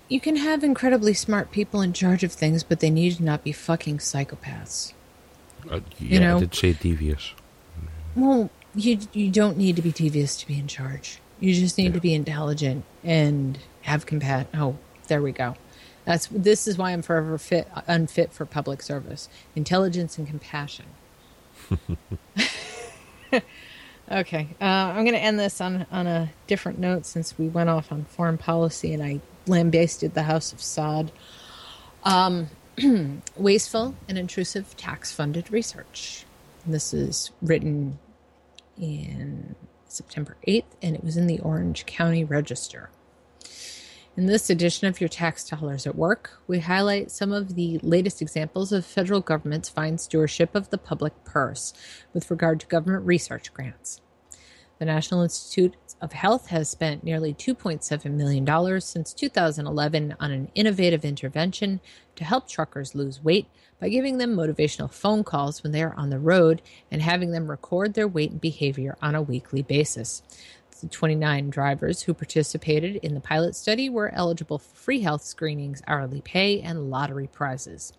You 0.08 0.20
can 0.20 0.36
have 0.36 0.62
incredibly 0.62 1.14
smart 1.14 1.50
people 1.50 1.80
in 1.80 1.92
charge 1.92 2.22
of 2.24 2.32
things, 2.32 2.62
but 2.62 2.80
they 2.80 2.90
need 2.90 3.16
to 3.16 3.24
not 3.24 3.42
be 3.42 3.52
fucking 3.52 3.98
psychopaths. 3.98 4.92
Uh, 5.70 5.80
yeah, 5.98 6.18
know- 6.20 6.36
I 6.36 6.40
did 6.40 6.54
say 6.54 6.72
devious. 6.74 7.32
Well, 8.14 8.50
you 8.74 8.98
you 9.12 9.30
don't 9.30 9.56
need 9.56 9.76
to 9.76 9.82
be 9.82 9.90
devious 9.92 10.36
to 10.38 10.46
be 10.46 10.58
in 10.58 10.68
charge. 10.68 11.18
You 11.40 11.54
just 11.54 11.76
need 11.78 11.86
Yeah. 11.86 11.92
to 11.92 12.00
be 12.00 12.14
intelligent 12.14 12.84
and 13.02 13.58
have 13.82 14.06
compassion. 14.06 14.48
Oh, 14.54 14.76
there 15.08 15.20
we 15.22 15.32
go. 15.32 15.56
That's 16.04 16.26
this 16.28 16.68
is 16.68 16.76
why 16.78 16.92
I'm 16.92 17.02
forever 17.02 17.38
fit 17.38 17.66
unfit 17.88 18.32
for 18.32 18.44
public 18.46 18.82
service. 18.82 19.28
Intelligence 19.56 20.18
and 20.18 20.28
compassion. 20.28 20.86
okay, 24.10 24.48
uh, 24.60 24.64
I'm 24.64 25.04
going 25.04 25.14
to 25.14 25.18
end 25.18 25.38
this 25.40 25.60
on 25.60 25.86
on 25.90 26.06
a 26.06 26.30
different 26.46 26.78
note 26.78 27.06
since 27.06 27.36
we 27.38 27.48
went 27.48 27.70
off 27.70 27.90
on 27.90 28.04
foreign 28.04 28.38
policy 28.38 28.92
and 28.94 29.02
I 29.02 29.20
lambasted 29.46 30.14
the 30.14 30.24
House 30.24 30.52
of 30.52 30.58
Saud. 30.58 31.10
Um, 32.04 32.50
wasteful 33.36 33.94
and 34.08 34.18
intrusive 34.18 34.76
tax-funded 34.76 35.50
research. 35.50 36.24
This 36.66 36.92
is 36.92 37.30
written 37.40 37.98
in 38.80 39.54
September 39.86 40.36
8th, 40.46 40.64
and 40.82 40.96
it 40.96 41.04
was 41.04 41.16
in 41.16 41.26
the 41.26 41.40
Orange 41.40 41.86
County 41.86 42.24
Register. 42.24 42.90
In 44.16 44.26
this 44.26 44.48
edition 44.48 44.86
of 44.86 45.00
Your 45.00 45.08
Tax 45.08 45.48
Dollars 45.48 45.88
at 45.88 45.96
Work, 45.96 46.40
we 46.46 46.60
highlight 46.60 47.10
some 47.10 47.32
of 47.32 47.56
the 47.56 47.78
latest 47.82 48.22
examples 48.22 48.70
of 48.70 48.86
federal 48.86 49.20
government's 49.20 49.68
fine 49.68 49.98
stewardship 49.98 50.54
of 50.54 50.70
the 50.70 50.78
public 50.78 51.24
purse 51.24 51.74
with 52.12 52.30
regard 52.30 52.60
to 52.60 52.66
government 52.66 53.04
research 53.04 53.52
grants. 53.52 54.00
The 54.78 54.84
National 54.84 55.22
Institute 55.22 55.74
of 56.04 56.12
Health 56.12 56.48
has 56.48 56.68
spent 56.68 57.02
nearly 57.02 57.32
$2.7 57.32 58.10
million 58.10 58.80
since 58.82 59.14
2011 59.14 60.14
on 60.20 60.30
an 60.30 60.50
innovative 60.54 61.02
intervention 61.02 61.80
to 62.14 62.24
help 62.24 62.46
truckers 62.46 62.94
lose 62.94 63.24
weight 63.24 63.46
by 63.80 63.88
giving 63.88 64.18
them 64.18 64.36
motivational 64.36 64.92
phone 64.92 65.24
calls 65.24 65.62
when 65.62 65.72
they 65.72 65.82
are 65.82 65.94
on 65.94 66.10
the 66.10 66.18
road 66.18 66.60
and 66.90 67.00
having 67.00 67.30
them 67.30 67.50
record 67.50 67.94
their 67.94 68.06
weight 68.06 68.30
and 68.32 68.40
behavior 68.40 68.98
on 69.00 69.14
a 69.14 69.22
weekly 69.22 69.62
basis. 69.62 70.22
The 70.82 70.88
29 70.88 71.48
drivers 71.48 72.02
who 72.02 72.12
participated 72.12 72.96
in 72.96 73.14
the 73.14 73.20
pilot 73.20 73.56
study 73.56 73.88
were 73.88 74.12
eligible 74.12 74.58
for 74.58 74.76
free 74.76 75.00
health 75.00 75.22
screenings, 75.22 75.80
hourly 75.86 76.20
pay, 76.20 76.60
and 76.60 76.90
lottery 76.90 77.28
prizes. 77.28 77.94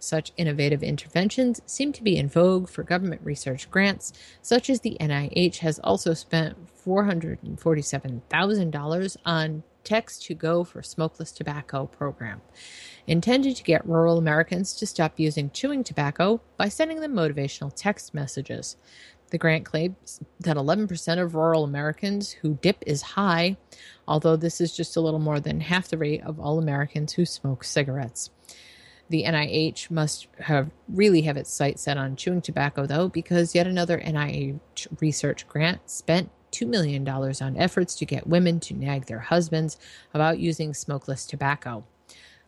Such 0.00 0.32
innovative 0.38 0.82
interventions 0.82 1.60
seem 1.66 1.92
to 1.92 2.02
be 2.02 2.16
in 2.16 2.28
vogue 2.28 2.70
for 2.70 2.82
government 2.82 3.20
research 3.22 3.70
grants, 3.70 4.14
such 4.40 4.70
as 4.70 4.80
the 4.80 4.96
NIH 4.98 5.58
has 5.58 5.78
also 5.80 6.14
spent 6.14 6.56
$447,000 6.84 9.16
on 9.26 9.62
Text 9.84 10.24
to 10.24 10.34
Go 10.34 10.64
for 10.64 10.82
Smokeless 10.82 11.32
Tobacco 11.32 11.86
program, 11.86 12.40
intended 13.06 13.56
to 13.56 13.62
get 13.62 13.86
rural 13.86 14.18
Americans 14.18 14.74
to 14.74 14.86
stop 14.86 15.18
using 15.18 15.50
chewing 15.50 15.82
tobacco 15.84 16.40
by 16.56 16.68
sending 16.68 17.00
them 17.00 17.14
motivational 17.14 17.72
text 17.74 18.14
messages. 18.14 18.76
The 19.30 19.38
grant 19.38 19.64
claims 19.64 20.20
that 20.40 20.56
11% 20.56 21.22
of 21.22 21.34
rural 21.34 21.64
Americans 21.64 22.32
who 22.32 22.58
dip 22.60 22.82
is 22.86 23.02
high, 23.02 23.56
although 24.08 24.36
this 24.36 24.60
is 24.60 24.76
just 24.76 24.96
a 24.96 25.00
little 25.00 25.20
more 25.20 25.40
than 25.40 25.60
half 25.60 25.88
the 25.88 25.98
rate 25.98 26.22
of 26.24 26.40
all 26.40 26.58
Americans 26.58 27.12
who 27.12 27.26
smoke 27.26 27.64
cigarettes. 27.64 28.30
The 29.10 29.24
NIH 29.24 29.90
must 29.90 30.28
have 30.38 30.70
really 30.88 31.22
have 31.22 31.36
its 31.36 31.52
sights 31.52 31.82
set 31.82 31.96
on 31.96 32.14
chewing 32.14 32.40
tobacco, 32.40 32.86
though, 32.86 33.08
because 33.08 33.56
yet 33.56 33.66
another 33.66 33.98
NIH 33.98 34.86
research 35.00 35.48
grant 35.48 35.90
spent 35.90 36.30
$2 36.52 36.66
million 36.66 37.06
on 37.08 37.56
efforts 37.56 37.96
to 37.96 38.06
get 38.06 38.28
women 38.28 38.60
to 38.60 38.74
nag 38.74 39.06
their 39.06 39.18
husbands 39.18 39.78
about 40.14 40.38
using 40.38 40.72
smokeless 40.72 41.26
tobacco. 41.26 41.84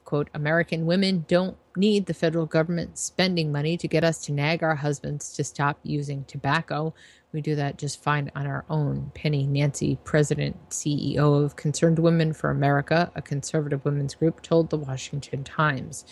Quote, 0.05 0.29
American 0.35 0.87
women 0.87 1.25
don't 1.27 1.57
need 1.77 2.07
the 2.07 2.15
federal 2.15 2.47
government 2.47 2.97
spending 2.99 3.51
money 3.51 3.77
to 3.77 3.89
get 3.89 4.05
us 4.05 4.25
to 4.27 4.33
nag 4.33 4.63
our 4.63 4.77
husbands 4.77 5.33
to 5.33 5.43
stop 5.43 5.81
using 5.83 6.25
tobacco. 6.25 6.95
We 7.33 7.41
do 7.41 7.55
that 7.57 7.79
just 7.79 8.03
fine 8.03 8.31
on 8.37 8.47
our 8.47 8.65
own. 8.69 9.11
Penny 9.15 9.47
Nancy, 9.47 9.99
president, 10.05 10.71
CEO 10.71 11.43
of 11.43 11.57
Concerned 11.57 11.99
Women 11.99 12.33
for 12.33 12.51
America, 12.51 13.11
a 13.15 13.23
conservative 13.23 13.85
women's 13.85 14.15
group, 14.15 14.43
told 14.43 14.71
the 14.71 14.77
Washington 14.77 15.43
Times. 15.43 16.05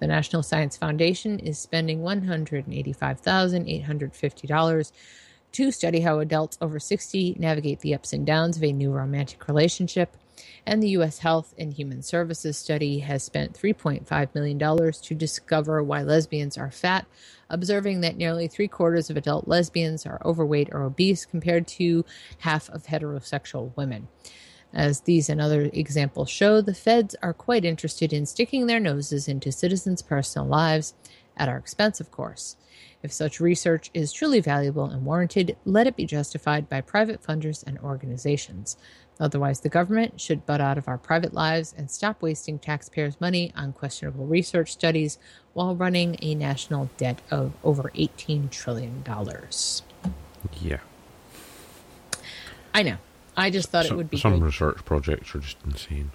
The 0.00 0.06
National 0.06 0.42
Science 0.42 0.76
Foundation 0.76 1.38
is 1.38 1.58
spending 1.58 2.02
$185,850 2.02 4.92
to 5.50 5.72
study 5.72 6.00
how 6.00 6.18
adults 6.20 6.58
over 6.60 6.78
60 6.78 7.36
navigate 7.38 7.80
the 7.80 7.94
ups 7.94 8.12
and 8.12 8.26
downs 8.26 8.56
of 8.56 8.64
a 8.64 8.72
new 8.72 8.92
romantic 8.92 9.48
relationship. 9.48 10.16
And 10.64 10.82
the 10.82 10.90
U.S. 10.90 11.18
Health 11.18 11.52
and 11.58 11.72
Human 11.72 12.02
Services 12.02 12.56
Study 12.56 13.00
has 13.00 13.24
spent 13.24 13.58
$3.5 13.58 14.34
million 14.34 14.92
to 14.92 15.14
discover 15.14 15.82
why 15.82 16.02
lesbians 16.02 16.56
are 16.56 16.70
fat, 16.70 17.06
observing 17.50 18.02
that 18.02 18.16
nearly 18.16 18.46
three 18.46 18.68
quarters 18.68 19.10
of 19.10 19.16
adult 19.16 19.48
lesbians 19.48 20.06
are 20.06 20.22
overweight 20.24 20.68
or 20.70 20.84
obese 20.84 21.24
compared 21.24 21.66
to 21.66 22.04
half 22.38 22.70
of 22.70 22.84
heterosexual 22.84 23.76
women. 23.76 24.06
As 24.72 25.00
these 25.00 25.28
and 25.28 25.40
other 25.40 25.70
examples 25.72 26.28
show, 26.28 26.60
the 26.60 26.74
feds 26.74 27.16
are 27.22 27.32
quite 27.32 27.64
interested 27.64 28.12
in 28.12 28.26
sticking 28.26 28.66
their 28.66 28.80
noses 28.80 29.28
into 29.28 29.50
citizens' 29.50 30.02
personal 30.02 30.46
lives, 30.46 30.94
at 31.36 31.48
our 31.48 31.56
expense, 31.56 32.00
of 32.00 32.10
course. 32.10 32.56
If 33.02 33.12
such 33.12 33.40
research 33.40 33.90
is 33.94 34.12
truly 34.12 34.40
valuable 34.40 34.84
and 34.86 35.04
warranted, 35.04 35.56
let 35.64 35.86
it 35.86 35.96
be 35.96 36.04
justified 36.04 36.68
by 36.68 36.80
private 36.80 37.22
funders 37.22 37.64
and 37.64 37.78
organizations. 37.78 38.76
Otherwise, 39.20 39.60
the 39.60 39.68
government 39.68 40.20
should 40.20 40.46
butt 40.46 40.60
out 40.60 40.78
of 40.78 40.88
our 40.88 40.98
private 40.98 41.32
lives 41.32 41.74
and 41.76 41.90
stop 41.90 42.22
wasting 42.22 42.58
taxpayers' 42.58 43.20
money 43.20 43.52
on 43.56 43.72
questionable 43.72 44.26
research 44.26 44.72
studies 44.72 45.18
while 45.54 45.74
running 45.74 46.16
a 46.22 46.34
national 46.34 46.90
debt 46.96 47.20
of 47.30 47.52
over 47.64 47.90
$18 47.94 48.50
trillion. 48.50 49.04
Yeah. 50.60 50.78
I 52.74 52.82
know. 52.82 52.98
I 53.38 53.50
just 53.50 53.70
thought 53.70 53.86
it 53.86 53.94
would 53.94 54.10
be 54.10 54.18
some 54.18 54.40
good. 54.40 54.46
research 54.46 54.84
projects 54.84 55.32
are 55.34 55.38
just 55.38 55.56
insane. 55.64 56.10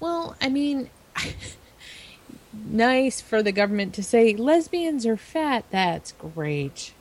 Well, 0.00 0.34
I 0.40 0.48
mean, 0.48 0.88
nice 2.52 3.20
for 3.20 3.42
the 3.42 3.52
government 3.52 3.92
to 3.94 4.02
say 4.02 4.34
lesbians 4.34 5.04
are 5.04 5.18
fat. 5.18 5.66
That's 5.70 6.12
great. 6.12 6.94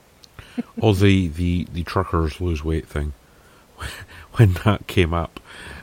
oh, 0.80 0.92
the, 0.92 1.26
the, 1.26 1.66
the 1.72 1.82
truckers 1.82 2.40
lose 2.40 2.64
weight 2.64 2.86
thing. 2.86 3.12
When 4.34 4.52
that 4.64 4.86
came 4.86 5.12
up, 5.12 5.40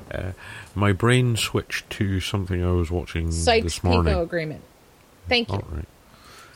uh, 0.09 0.31
my 0.73 0.93
brain 0.93 1.35
switched 1.35 1.89
to 1.91 2.21
something 2.21 2.63
I 2.63 2.71
was 2.71 2.89
watching 2.89 3.29
Sykes 3.29 3.63
this 3.63 3.83
morning. 3.83 4.13
Picot 4.13 4.23
agreement. 4.23 4.61
Thank 5.27 5.51
you. 5.51 5.61
Right. 5.69 5.87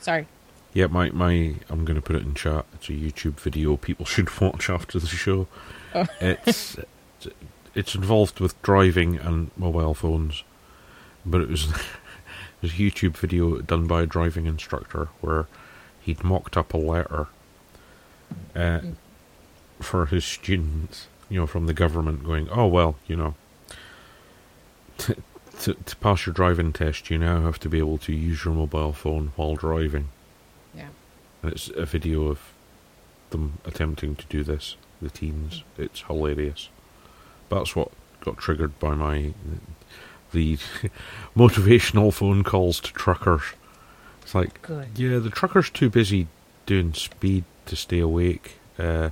Sorry. 0.00 0.26
Yeah, 0.72 0.86
my, 0.86 1.10
my 1.10 1.56
I'm 1.68 1.84
going 1.84 1.96
to 1.96 2.00
put 2.00 2.16
it 2.16 2.22
in 2.22 2.32
chat. 2.32 2.64
It's 2.72 2.88
a 2.88 2.92
YouTube 2.92 3.38
video 3.38 3.76
people 3.76 4.06
should 4.06 4.40
watch 4.40 4.70
after 4.70 4.98
the 4.98 5.06
show. 5.06 5.48
It's 6.20 6.76
it's 7.74 7.94
involved 7.94 8.40
with 8.40 8.60
driving 8.62 9.16
and 9.16 9.50
mobile 9.56 9.94
phones, 9.94 10.42
but 11.24 11.40
it 11.40 11.48
was 11.48 11.64
it 11.70 12.62
was 12.62 12.72
a 12.72 12.76
YouTube 12.76 13.16
video 13.16 13.58
done 13.58 13.86
by 13.86 14.02
a 14.02 14.06
driving 14.06 14.46
instructor 14.46 15.08
where 15.20 15.46
he'd 16.00 16.24
mocked 16.24 16.56
up 16.56 16.74
a 16.74 16.78
letter 16.78 17.28
uh, 18.54 18.80
for 19.80 20.06
his 20.06 20.24
students, 20.24 21.08
you 21.28 21.40
know, 21.40 21.46
from 21.46 21.66
the 21.66 21.74
government, 21.74 22.24
going, 22.24 22.48
"Oh 22.50 22.66
well, 22.66 22.96
you 23.06 23.16
know." 23.16 23.34
To, 24.98 25.16
to, 25.60 25.74
to 25.74 25.96
pass 25.96 26.26
your 26.26 26.34
driving 26.34 26.72
test, 26.72 27.10
you 27.10 27.18
now 27.18 27.42
have 27.42 27.58
to 27.60 27.68
be 27.68 27.78
able 27.78 27.98
to 27.98 28.12
use 28.12 28.44
your 28.44 28.54
mobile 28.54 28.92
phone 28.92 29.32
while 29.36 29.56
driving. 29.56 30.08
Yeah. 30.74 30.88
And 31.42 31.52
it's 31.52 31.68
a 31.68 31.86
video 31.86 32.28
of 32.28 32.40
them 33.30 33.58
attempting 33.64 34.16
to 34.16 34.26
do 34.26 34.44
this, 34.44 34.76
the 35.02 35.10
teens. 35.10 35.64
It's 35.76 36.02
hilarious. 36.02 36.68
That's 37.48 37.76
what 37.76 37.90
got 38.20 38.38
triggered 38.38 38.78
by 38.78 38.94
my 38.94 39.34
the 40.32 40.56
motivational 41.36 42.12
phone 42.12 42.42
calls 42.42 42.80
to 42.80 42.92
truckers. 42.92 43.42
It's 44.22 44.34
like, 44.34 44.62
Good. 44.62 44.88
yeah, 44.96 45.18
the 45.18 45.30
trucker's 45.30 45.68
too 45.68 45.90
busy 45.90 46.28
doing 46.66 46.94
speed 46.94 47.44
to 47.66 47.76
stay 47.76 47.98
awake. 47.98 48.58
Uh, 48.78 49.10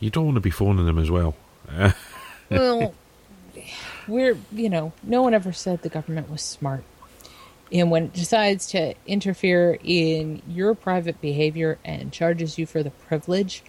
you 0.00 0.10
don't 0.10 0.26
want 0.26 0.34
to 0.34 0.40
be 0.40 0.50
phoning 0.50 0.86
them 0.86 0.98
as 0.98 1.10
well. 1.10 1.34
Well, 2.48 2.94
we're, 4.06 4.38
you 4.52 4.70
know, 4.70 4.92
no 5.02 5.22
one 5.22 5.34
ever 5.34 5.52
said 5.52 5.82
the 5.82 5.88
government 5.88 6.30
was 6.30 6.42
smart. 6.42 6.84
And 7.72 7.90
when 7.90 8.04
it 8.04 8.12
decides 8.12 8.66
to 8.68 8.94
interfere 9.06 9.76
in 9.82 10.42
your 10.46 10.76
private 10.76 11.20
behavior 11.20 11.78
and 11.84 12.12
charges 12.12 12.56
you 12.56 12.66
for 12.66 12.84
the 12.84 12.90
privilege, 12.90 13.64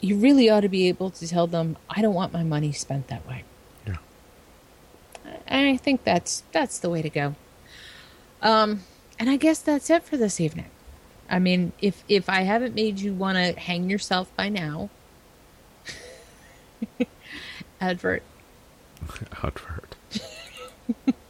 you 0.00 0.16
really 0.16 0.48
ought 0.48 0.60
to 0.60 0.68
be 0.68 0.88
able 0.88 1.10
to 1.10 1.28
tell 1.28 1.46
them, 1.46 1.76
I 1.88 2.02
don't 2.02 2.14
want 2.14 2.32
my 2.32 2.42
money 2.42 2.72
spent 2.72 3.08
that 3.08 3.26
way. 3.28 3.44
Yeah. 3.86 3.96
And 5.46 5.68
I 5.68 5.76
think 5.76 6.04
that's 6.04 6.42
that's 6.52 6.78
the 6.78 6.90
way 6.90 7.02
to 7.02 7.10
go. 7.10 7.34
Um, 8.42 8.84
and 9.18 9.28
I 9.28 9.36
guess 9.36 9.60
that's 9.60 9.90
it 9.90 10.02
for 10.02 10.16
this 10.16 10.40
evening. 10.40 10.70
I 11.28 11.38
mean, 11.38 11.72
if 11.80 12.02
if 12.08 12.28
I 12.28 12.42
haven't 12.42 12.74
made 12.74 12.98
you 13.00 13.12
want 13.12 13.36
to 13.36 13.58
hang 13.60 13.90
yourself 13.90 14.34
by 14.36 14.48
now, 14.48 14.90
advert. 17.80 18.22
advert. 19.42 19.89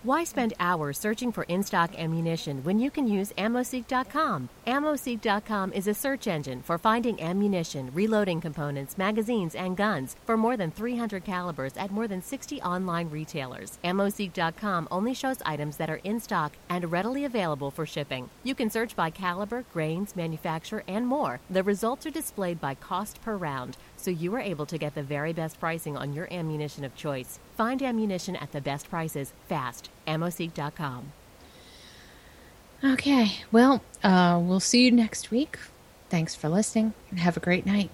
Why 0.02 0.24
spend 0.24 0.54
hours 0.58 0.98
searching 0.98 1.30
for 1.30 1.42
in 1.42 1.62
stock 1.62 1.90
ammunition 1.98 2.64
when 2.64 2.78
you 2.78 2.90
can 2.90 3.06
use 3.06 3.34
AmmoSeek.com? 3.36 4.48
AmmoSeek.com 4.66 5.74
is 5.74 5.86
a 5.86 5.92
search 5.92 6.26
engine 6.26 6.62
for 6.62 6.78
finding 6.78 7.20
ammunition, 7.20 7.90
reloading 7.92 8.40
components, 8.40 8.96
magazines, 8.96 9.54
and 9.54 9.76
guns 9.76 10.16
for 10.24 10.38
more 10.38 10.56
than 10.56 10.70
300 10.70 11.22
calibers 11.22 11.76
at 11.76 11.90
more 11.90 12.08
than 12.08 12.22
60 12.22 12.62
online 12.62 13.10
retailers. 13.10 13.78
AmmoSeek.com 13.84 14.88
only 14.90 15.12
shows 15.12 15.42
items 15.44 15.76
that 15.76 15.90
are 15.90 16.00
in 16.02 16.18
stock 16.18 16.54
and 16.70 16.90
readily 16.90 17.26
available 17.26 17.70
for 17.70 17.84
shipping. 17.84 18.30
You 18.42 18.54
can 18.54 18.70
search 18.70 18.96
by 18.96 19.10
caliber, 19.10 19.66
grains, 19.70 20.16
manufacturer, 20.16 20.82
and 20.88 21.06
more. 21.06 21.40
The 21.50 21.62
results 21.62 22.06
are 22.06 22.10
displayed 22.10 22.58
by 22.58 22.74
cost 22.74 23.20
per 23.20 23.36
round, 23.36 23.76
so 24.00 24.10
you 24.10 24.34
are 24.34 24.40
able 24.40 24.66
to 24.66 24.78
get 24.78 24.94
the 24.94 25.02
very 25.02 25.32
best 25.32 25.60
pricing 25.60 25.96
on 25.96 26.12
your 26.12 26.32
ammunition 26.32 26.84
of 26.84 26.94
choice. 26.96 27.38
Find 27.56 27.82
ammunition 27.82 28.36
at 28.36 28.52
the 28.52 28.60
best 28.60 28.88
prices 28.88 29.32
fast. 29.48 29.90
AmmoSeek.com. 30.06 31.12
Okay, 32.82 33.32
well, 33.52 33.82
uh, 34.02 34.40
we'll 34.42 34.60
see 34.60 34.84
you 34.84 34.90
next 34.90 35.30
week. 35.30 35.58
Thanks 36.08 36.34
for 36.34 36.48
listening 36.48 36.94
and 37.10 37.20
have 37.20 37.36
a 37.36 37.40
great 37.40 37.66
night. 37.66 37.90